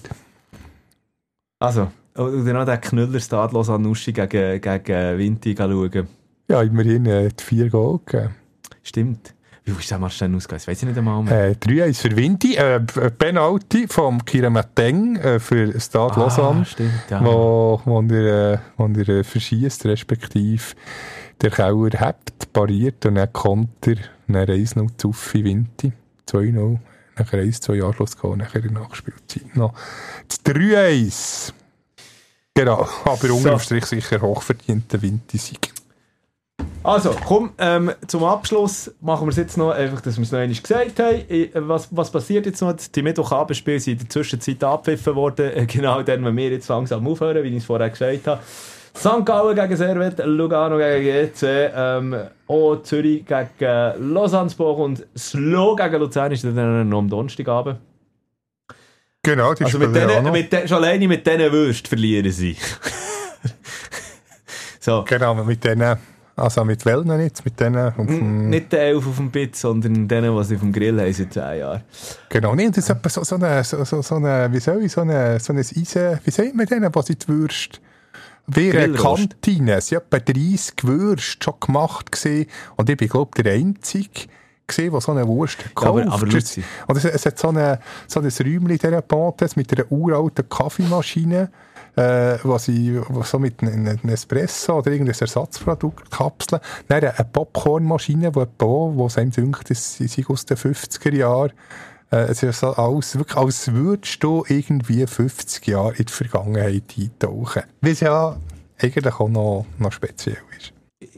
Also, 1.60 1.92
und 2.18 2.46
dann 2.46 2.56
noch 2.56 2.66
den 2.66 2.82
Knüller 2.82 3.20
Stadlos 3.20 3.70
an 3.70 3.82
Nuschi 3.82 4.12
gegen, 4.14 4.62
gegen 4.62 5.18
Vinti 5.18 5.56
schauen. 5.58 6.08
Ja, 6.50 6.62
immerhin 6.62 7.06
äh, 7.06 7.30
die 7.30 7.44
vier 7.44 7.70
Goal 7.70 8.00
gegeben. 8.06 8.36
Stimmt. 8.84 9.34
Wie 9.66 9.72
ist 9.72 9.92
der 9.92 9.98
denn 9.98 10.06
ausgegangen? 10.06 10.40
Das 10.50 10.68
weiss 10.68 10.82
ich 10.82 10.88
nicht 10.88 10.98
einmal 10.98 11.22
mehr. 11.24 11.50
Äh, 11.50 11.52
3-1 11.52 12.02
für 12.02 12.16
Vinti, 12.16 12.56
äh, 12.56 12.76
ein 12.80 13.18
Penalty 13.18 13.86
vom 13.90 14.24
Kiramateng 14.24 15.18
äh, 15.18 15.40
für 15.42 15.78
Stade 15.78 16.14
Ah, 16.16 16.20
Lausanne. 16.22 16.64
stimmt, 16.64 16.94
ja. 17.10 17.22
wo, 17.22 17.82
wo 17.84 18.02
er, 18.02 18.54
äh, 18.54 18.58
wo 18.78 18.86
er 18.86 19.10
äh, 19.10 19.24
verschießt, 19.26 19.86
respektive 19.88 20.64
der 21.42 21.50
Kauer 21.52 21.90
hebt, 21.92 22.54
pariert 22.54 23.06
und 23.06 23.16
dann 23.16 23.32
kommt 23.34 23.86
er, 23.88 23.98
dann 24.30 24.48
1-0 24.48 24.88
zu 24.98 25.14
Vinti, 25.34 25.92
2-0, 26.30 26.78
nachher 27.18 27.44
1-2 27.44 27.86
Anschluss 27.86 28.16
gehabt, 28.16 28.38
nachher 28.38 28.64
in 28.64 28.74
der 28.74 28.84
Nachspielzeit 28.84 29.54
noch 29.58 29.74
das 30.30 30.46
3-1. 30.46 31.52
Genau, 32.58 32.88
aber 33.06 33.32
unter 33.32 33.52
dem 33.52 33.60
Strich 33.60 33.86
sicher 33.86 34.20
hochverdienter 34.20 35.00
Vinti-Sieg. 35.00 35.72
Also, 36.82 37.12
komm, 37.24 37.52
ähm, 37.60 37.92
zum 38.08 38.24
Abschluss 38.24 38.92
machen 39.00 39.28
wir 39.28 39.30
es 39.30 39.36
jetzt 39.36 39.60
noch, 39.60 39.70
einfach, 39.70 40.02
dass 40.02 40.18
wir 40.18 40.24
es 40.24 40.32
noch 40.32 40.40
einmal 40.40 40.58
gesagt 40.58 41.00
haben. 41.00 41.68
Was, 41.70 41.88
was 41.92 42.10
passiert 42.10 42.48
jetzt 42.48 42.60
noch? 42.62 42.74
Die 42.74 43.04
Mittwochabendspiele 43.04 43.80
sind 43.80 43.94
in 43.94 44.00
der 44.00 44.10
Zwischenzeit 44.10 44.64
abgepfiffen 44.64 45.14
worden. 45.14 45.52
Äh, 45.56 45.68
genau 45.68 46.02
dann, 46.02 46.26
wenn 46.26 46.36
wir 46.36 46.50
jetzt 46.50 46.68
langsam 46.68 47.06
aufhören, 47.06 47.44
wie 47.44 47.50
ich 47.50 47.58
es 47.58 47.66
vorher 47.66 47.92
gesagt 47.92 48.26
habe. 48.26 48.42
St. 48.98 49.24
Gallen 49.24 49.56
gegen 49.56 49.76
Servet, 49.76 50.26
Lugano 50.26 50.78
gegen 50.80 51.32
GC, 51.32 51.72
ähm, 51.76 52.16
auch 52.48 52.78
Zürich 52.82 53.24
gegen 53.24 54.14
Lausanne-Sport 54.14 54.80
und 54.80 55.06
Slo 55.16 55.76
gegen 55.76 56.00
Luzern 56.00 56.32
ist 56.32 56.44
dann 56.44 56.90
noch 56.90 56.98
am 56.98 57.08
Donnerstagabend. 57.08 57.78
Genau, 59.28 59.54
die 59.54 59.66
Also 59.66 59.78
mit 59.78 59.94
denen, 59.94 60.32
mit 60.32 60.54
den, 60.54 60.66
schon 60.70 60.78
alleine 60.78 61.06
mit 61.06 61.28
diesen 61.28 61.52
Würst 61.52 61.90
verlieren 61.90 62.32
sie. 62.32 62.56
so. 64.80 65.04
Genau, 65.06 65.36
mit 65.36 65.62
denen, 65.66 65.98
also 66.38 66.64
mit 66.64 66.86
Wellen 66.86 67.18
nicht, 67.18 67.44
mit 67.44 67.60
denen 67.60 67.94
dem, 67.98 68.50
Nicht 68.50 68.72
den 68.72 68.80
Elf 68.80 69.06
auf 69.06 69.18
dem 69.18 69.30
Bit, 69.30 69.58
sondern 69.58 70.08
denen, 70.08 70.34
die 70.34 70.44
sie 70.46 70.56
dem 70.56 70.72
Grill 70.72 71.02
haben 71.02 71.12
seit 71.12 71.34
10 71.34 71.60
Jahren. 71.60 71.84
Genau, 72.30 72.56
nee, 72.56 72.70
das 72.70 72.78
ist 72.78 72.90
etwa 72.90 73.10
so, 73.10 73.26
so 73.26 73.36
eine, 73.36 73.66
so, 73.66 73.84
so, 73.84 74.02
so 74.02 74.16
eine, 74.16 74.48
wie 74.54 74.62
soll 74.62 74.82
ich, 74.86 74.94
so 74.94 75.02
eine, 75.02 75.42
so 75.42 75.52
ein 75.52 75.60
Eisen, 75.60 76.20
wie 76.24 76.32
sagt 76.32 76.56
man 76.56 76.66
denen, 76.66 76.96
was 76.96 77.10
ich 77.10 77.18
die 77.18 77.28
Würst? 77.28 77.82
Wie 78.46 78.72
eine. 78.72 78.94
Kantine. 78.94 79.82
Sie 79.82 79.98
haben 79.98 80.06
etwa 80.10 80.20
30 80.20 80.74
Würste 80.84 81.44
schon 81.44 81.60
gemacht 81.60 82.14
gesehen. 82.14 82.48
Und 82.78 82.90
ich 82.90 82.96
bin, 82.96 83.10
glaube 83.10 83.32
ich, 83.36 83.44
der 83.44 83.56
Einzige 83.56 84.30
gesehen, 84.68 84.92
der 84.92 85.02
so 85.02 85.12
eine 85.14 85.26
Wurst 85.28 85.58
Ja, 85.60 85.88
aber- 85.88 86.02
gekauft 86.04 86.24
aber 86.24 86.32
Luzi. 86.32 86.64
Und 86.88 86.98
es, 86.98 87.06
es 87.06 87.26
hat 87.26 87.40
so, 87.40 87.50
eine, 87.50 87.80
so 88.08 88.20
ein 88.20 88.26
Räumchen 88.26 88.70
in 88.70 88.78
dieser 88.78 89.02
Pontes 89.02 89.56
mit 89.56 89.72
einer 89.74 89.90
uralten 89.92 90.48
Kaffeemaschine, 90.48 91.50
äh, 91.96 92.38
wo 92.44 92.58
sie 92.58 93.00
wo 93.10 93.24
so 93.24 93.40
mit 93.40 93.62
einem 93.64 93.98
Espresso 94.10 94.78
oder 94.80 94.92
irgendein 94.92 95.16
Ersatzprodukt 95.20 96.12
kapseln. 96.12 96.62
Dann 96.88 97.04
eine 97.04 97.14
Popcornmaschine, 97.32 98.32
die 98.32 98.40
auch, 98.40 98.92
wo 98.94 99.08
es 99.08 99.18
einem 99.18 99.32
dünkt, 99.32 99.70
das 99.70 99.96
sind 99.96 100.30
aus 100.30 100.46
den 100.46 100.58
50er 100.58 101.16
Jahren. 101.16 101.54
Äh, 102.12 102.18
es 102.30 102.44
ist 102.44 102.60
so 102.60 102.74
alles, 102.74 103.18
wirklich, 103.18 103.38
als 103.38 103.74
würdest 103.74 104.24
du 104.24 104.44
irgendwie 104.48 105.06
50 105.08 105.66
Jahre 105.68 105.96
in 105.96 106.06
die 106.06 106.14
Vergangenheit 106.14 106.84
eintauchen. 106.98 107.64
Was 107.82 108.00
ja 108.02 108.38
eigentlich 108.82 109.14
auch 109.20 109.28
noch, 109.30 109.66
noch 109.80 109.92
speziell 109.92 110.38
ist. 110.58 110.72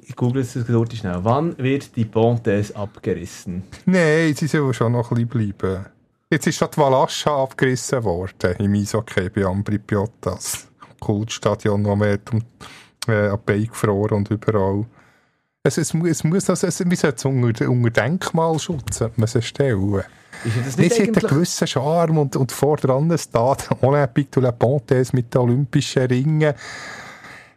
Ich 0.10 0.16
google 0.16 0.42
es 0.42 0.58
kurz 0.66 0.96
schnell. 0.96 1.20
Wann 1.22 1.56
wird 1.60 1.96
die 1.96 2.04
Pontes 2.04 2.76
abgerissen? 2.76 3.62
Nein, 3.86 4.34
sie 4.34 4.48
sollen 4.48 4.74
schon 4.74 4.92
noch 4.94 5.12
ein 5.12 5.28
bisschen 5.28 5.54
bleiben. 5.54 5.86
Jetzt 6.32 6.48
ist 6.48 6.58
schon 6.58 6.68
die 6.74 6.78
Valascha 6.78 7.44
abgerissen 7.44 8.04
worden 8.04 8.56
im 8.58 8.74
Eishockey 8.74 9.30
bei 9.30 9.46
Ambri 9.46 9.78
Piotas. 9.78 10.68
Kultstadion, 11.00 11.86
wo 11.86 11.96
man 11.96 12.20
um, 12.32 12.42
äh, 13.08 13.66
gefroren 13.68 14.18
und 14.18 14.32
überall. 14.32 14.84
Es, 15.62 15.78
es, 15.78 15.94
es 15.94 16.24
muss, 16.24 16.50
also, 16.50 16.66
es, 16.66 16.80
wir 16.80 16.98
sollten 16.98 17.18
es 17.18 17.26
unter, 17.26 17.70
unter 17.70 17.90
Denkmalschutz 17.92 18.98
sollte 18.98 19.20
man 19.20 19.30
es 19.32 19.46
stellen. 19.46 20.04
Ist 20.44 20.58
das 20.66 20.78
nicht 20.78 20.96
sie 20.96 21.04
hat 21.04 21.18
einen 21.18 21.30
gewissen 21.30 21.68
Charme 21.68 22.18
und, 22.18 22.36
und 22.36 22.52
vor 22.52 22.78
dran 22.78 23.16
steht 23.16 23.70
Olympique 23.82 24.32
de 24.32 24.42
la 24.42 24.52
Pontes 24.52 25.14
mit 25.14 25.32
den 25.34 25.42
olympischen 25.42 26.08
Ringen. 26.08 26.56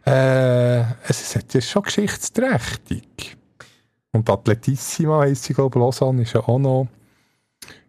Äh, 0.05 0.81
es 1.07 1.35
ist, 1.35 1.55
ist 1.55 1.69
schon 1.69 1.83
geschichtsträchtig. 1.83 3.37
Und 4.11 4.29
Athletissima 4.29 5.21
heisst 5.21 5.45
sie, 5.45 5.53
glaube 5.53 5.77
ich, 5.77 5.81
Lausanne 5.83 6.21
ist 6.21 6.33
ja 6.33 6.41
auch 6.41 6.59
noch 6.59 6.87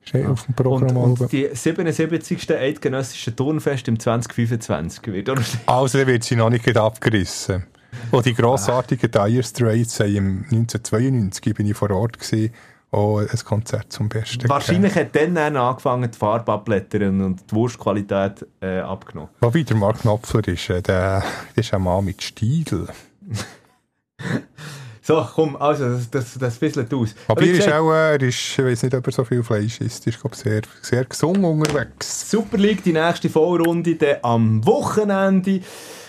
steht 0.03 0.27
auf 0.27 0.45
dem 0.45 0.51
Und, 0.51 0.57
Programm. 0.57 0.97
und 0.97 1.21
oben. 1.21 1.29
die 1.29 1.49
77. 1.53 2.51
Eidgenössische 2.53 3.35
Turnfest 3.35 3.89
im 3.89 3.99
2025 3.99 5.07
wird 5.07 5.31
auch 5.31 5.39
also 5.67 5.99
dann 5.99 6.07
wird 6.07 6.25
sie 6.25 6.37
noch 6.37 6.51
nicht 6.51 6.77
abgerissen. 6.77 7.65
Und 8.11 8.27
die 8.27 8.35
grossartigen 8.35 9.11
Dire 9.11 9.43
Straits 9.43 10.01
im 10.01 10.45
1992, 10.51 11.55
bin 11.55 11.67
ich 11.67 11.77
vor 11.77 11.91
Ort 11.91 12.19
gewesen, 12.19 12.53
auch 12.95 13.19
ein 13.19 13.39
Konzert 13.45 13.93
zum 13.93 14.09
Besten 14.09 14.39
gegeben. 14.39 14.51
Wahrscheinlich 14.51 14.95
hat 14.95 15.15
dann, 15.15 15.35
dann 15.35 15.57
angefangen, 15.57 16.11
die 16.11 16.19
Farbe 16.19 16.53
abblättern 16.53 17.21
und 17.21 17.51
die 17.51 17.55
Wurstqualität 17.55 18.47
äh, 18.61 18.79
abgenommen. 18.79 19.31
Wobei 19.41 19.63
der 19.63 19.77
Mark 19.77 20.01
Knopfler 20.01 20.47
ist, 20.49 20.71
äh, 20.71 20.81
der, 20.81 21.23
ist 21.55 21.75
ein 21.75 21.83
Mann 21.83 22.05
mit 22.05 22.23
Stil. 22.23 22.87
So, 25.07 25.23
komm, 25.35 25.55
also, 25.57 25.85
das, 25.91 26.11
das, 26.11 26.39
das 26.39 26.57
fisselt 26.57 26.95
aus. 26.95 27.15
Aber 27.29 27.43
er 27.43 27.53
ist 27.53 27.71
auch, 27.71 27.93
äh, 27.93 28.13
er 28.13 28.23
ist, 28.23 28.59
ich 28.59 28.65
weiß 28.65 28.85
nicht, 28.85 28.95
ob 28.95 29.07
er 29.07 29.13
so 29.13 29.23
viel 29.23 29.43
Fleisch 29.43 29.79
isst, 29.83 30.07
ist, 30.07 30.19
glaube 30.19 30.35
sehr, 30.35 30.63
sehr 30.81 31.05
gesund 31.05 31.45
unterwegs. 31.45 32.31
Super 32.31 32.57
League, 32.57 32.83
die 32.83 32.95
nächste 32.95 33.29
Vorrunde 33.29 33.97
dann 33.97 34.17
am 34.23 34.67
Wochenende. 34.67 35.61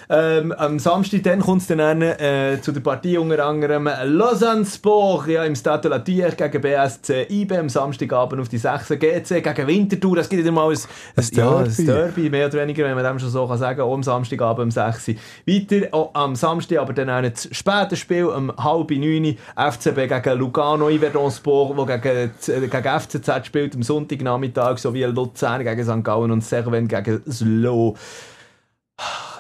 Ähm, 0.10 0.52
am 0.52 0.78
Samstag 0.78 1.24
dann 1.24 1.40
kommt 1.40 1.62
es 1.62 1.68
dann 1.68 2.02
äh, 2.02 2.60
zu 2.62 2.72
der 2.72 2.82
Partie 2.82 3.18
unter 3.18 3.46
anderem 3.46 3.90
Lausanne 4.04 4.66
Sport 4.66 5.28
ja, 5.28 5.44
im 5.44 5.56
Stade 5.56 5.84
de 5.84 5.92
la 5.92 6.00
Thiers 6.00 6.38
gegen 6.38 6.62
BSC 6.62 7.28
IB 7.30 7.58
am 7.58 7.70
Samstagabend 7.70 8.42
auf 8.42 8.50
die 8.50 8.58
6 8.58 8.90
GC 8.90 9.44
gegen 9.44 9.68
Winterthur. 9.68 10.18
Das 10.18 10.30
gibt 10.30 10.46
ja 10.46 10.52
mal 10.52 10.70
ein, 10.70 10.78
ein, 11.16 11.30
ja, 11.32 11.58
ein 11.58 11.64
Derby. 11.64 11.86
Derby, 11.86 12.30
mehr 12.30 12.48
oder 12.48 12.60
weniger, 12.60 12.84
wenn 12.86 12.96
man 12.96 13.04
dem 13.04 13.20
schon 13.20 13.30
so 13.30 13.48
kann 13.48 13.58
sagen, 13.58 13.82
auch 13.82 13.94
am 13.94 14.04
Samstagabend 14.04 14.66
um 14.66 14.72
6 14.72 15.08
Weiter 15.46 15.88
auch 15.92 16.12
am 16.14 16.36
Samstag, 16.36 16.80
aber 16.80 16.94
dann 16.94 17.10
auch 17.10 17.16
ein 17.16 17.34
spätes 17.52 18.00
Spiel 18.00 18.26
um 18.26 18.56
halb 18.58 18.92
9 18.92 19.38
FCB 19.56 20.08
gegen 20.08 20.38
Lugano 20.38 20.90
Yverdon 20.90 21.32
Sport, 21.32 21.78
wo 21.78 21.86
gegen, 21.86 22.32
gegen 22.46 23.00
FCZ 23.00 23.46
spielt 23.46 23.76
am 23.76 23.84
Sonntagnachmittag, 23.84 24.78
sowie 24.78 25.04
Luzern 25.04 25.64
gegen 25.64 25.84
St. 25.84 26.04
Gallen 26.04 26.32
und 26.32 26.44
Servent 26.44 26.90
gegen 26.90 27.22
Slow. 27.32 27.96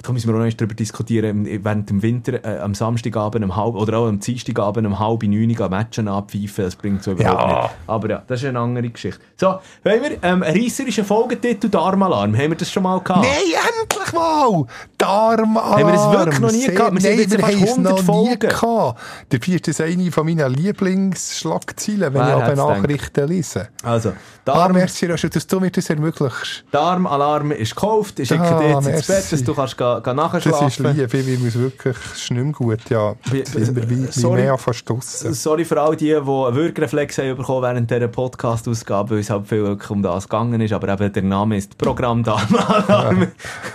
Da 0.04 0.12
müssen 0.12 0.28
wir 0.32 0.36
auch 0.40 0.46
noch 0.46 0.54
darüber 0.54 0.76
diskutieren, 0.76 1.48
während 1.64 1.90
dem 1.90 2.04
Winter 2.04 2.44
äh, 2.46 2.60
am 2.60 2.76
Samstagabend 2.76 3.44
um 3.44 3.56
halb, 3.56 3.74
oder 3.76 3.98
auch 3.98 4.08
am 4.08 4.20
Dienstagabend 4.20 4.86
um 4.86 5.00
halb 5.00 5.24
neun 5.24 5.48
gehen 5.56 5.70
Matchen 5.70 6.08
abpfeifen, 6.08 6.66
das 6.66 6.76
bringt 6.76 7.02
so 7.04 7.14
überhaupt 7.14 7.42
Ja. 7.50 7.62
nicht. 7.64 7.74
Aber 7.88 8.10
ja, 8.10 8.24
das 8.28 8.42
ist 8.44 8.50
eine 8.50 8.60
andere 8.60 8.90
Geschichte. 8.90 9.20
So, 9.38 9.48
haben 9.48 9.62
wir 9.84 10.12
ähm, 10.22 10.44
einen 10.44 10.62
reisserischen 10.62 11.06
Folgetitel, 11.06 11.70
Darmalarm, 11.70 12.36
haben 12.38 12.50
wir 12.52 12.56
das 12.58 12.70
schon 12.70 12.84
mal 12.84 13.00
gehabt? 13.00 13.26
Nein, 13.26 13.64
endlich 13.82 14.14
mal! 14.14 14.66
Darmalarm! 14.98 15.72
Haben 15.72 15.88
wir 15.88 15.94
das 15.94 16.12
wirklich 16.12 16.40
noch 16.40 16.52
nie 16.52 16.62
Sehr- 16.62 16.74
gehabt? 16.76 16.94
Wir 16.94 17.02
sind 17.02 17.10
Nein, 17.12 17.20
jetzt 17.20 17.32
wir 17.32 17.40
fast 17.40 17.54
haben 17.56 17.64
es 17.64 17.70
100 17.72 17.92
noch 17.92 18.00
nie 18.00 18.06
Folgen. 18.06 18.96
Dabei 19.30 19.54
ist 19.56 19.68
das 19.68 19.82
eine 19.82 20.12
von 20.12 20.26
meinen 20.28 20.54
Lieblingsschlagzeilen, 20.54 22.14
wenn 22.14 22.22
Wer 22.28 22.38
ich 22.38 22.46
gedacht? 22.50 22.58
Nachrichten 22.82 23.28
lese. 23.30 23.70
Also, 23.82 24.10
Ah, 24.10 24.14
Darm, 24.54 24.74
merci, 24.74 25.08
Roger, 25.08 25.28
dass 25.30 25.48
du 25.48 25.60
mir 25.60 25.72
das 25.72 25.90
ermöglichst. 25.90 26.66
Darmalarm 26.72 27.50
ist 27.52 27.74
gekauft, 27.76 28.20
ich 28.20 28.28
schicke 28.28 28.44
Ah, 28.44 28.60
dir 28.60 28.68
jetzt 28.68 28.76
ins 28.78 28.86
merci. 28.86 29.12
Bett, 29.12 29.24
du 29.46 29.54
kannst 29.54 29.78
ga, 29.78 30.00
ga 30.00 30.14
Das 30.14 30.46
ist 30.46 30.52
nachschlafen 30.52 30.96
lieb, 30.98 31.14
ich 31.14 31.40
muss 31.40 31.56
wirklich, 31.56 31.96
es 32.14 32.22
ist 32.22 32.32
nicht 32.32 32.44
mehr 32.44 32.52
gut, 32.54 32.90
ja. 32.90 33.16
Wie- 33.32 33.44
wir 33.54 33.90
wie, 33.90 34.08
sorry. 34.12 34.42
mehr 34.42 34.58
verstossen. 34.58 35.34
Sorry 35.34 35.66
für 35.66 35.80
all 35.82 35.96
die, 35.96 36.06
die 36.06 36.16
einen 36.16 36.26
Würgereflex 36.26 37.18
haben 37.18 37.38
bekommen 37.38 37.62
während 37.64 37.90
dieser 37.92 38.08
Podcast-Ausgabe, 38.08 39.12
weil 39.12 39.20
es 39.20 39.30
halt 39.30 39.48
viel 39.48 39.64
wirklich 39.64 39.90
um 39.90 40.02
das 40.04 40.24
gegangen 40.28 40.60
ist, 40.62 40.74
aber 40.74 40.90
eben 40.90 41.14
der 41.14 41.24
Name 41.24 41.58
ist 41.58 41.78
Programm 41.78 42.24
Darmalarm. 42.24 43.28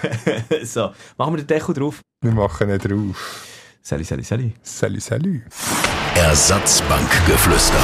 so, 0.64 0.90
machen 1.16 1.34
wir 1.34 1.38
den 1.38 1.47
Deckel 1.47 1.74
drauf. 1.74 2.01
Wir 2.22 2.32
machen 2.32 2.68
nicht 2.68 2.84
drauf. 2.90 3.47
Salut, 3.82 4.06
salut, 4.06 4.26
salut. 4.26 4.52
Salut, 4.62 5.02
salut. 5.02 5.40
Ersatzbankgeflüster. 6.14 7.80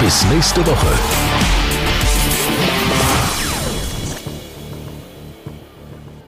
Bis 0.00 0.24
nächste 0.26 0.66
Woche. 0.66 1.45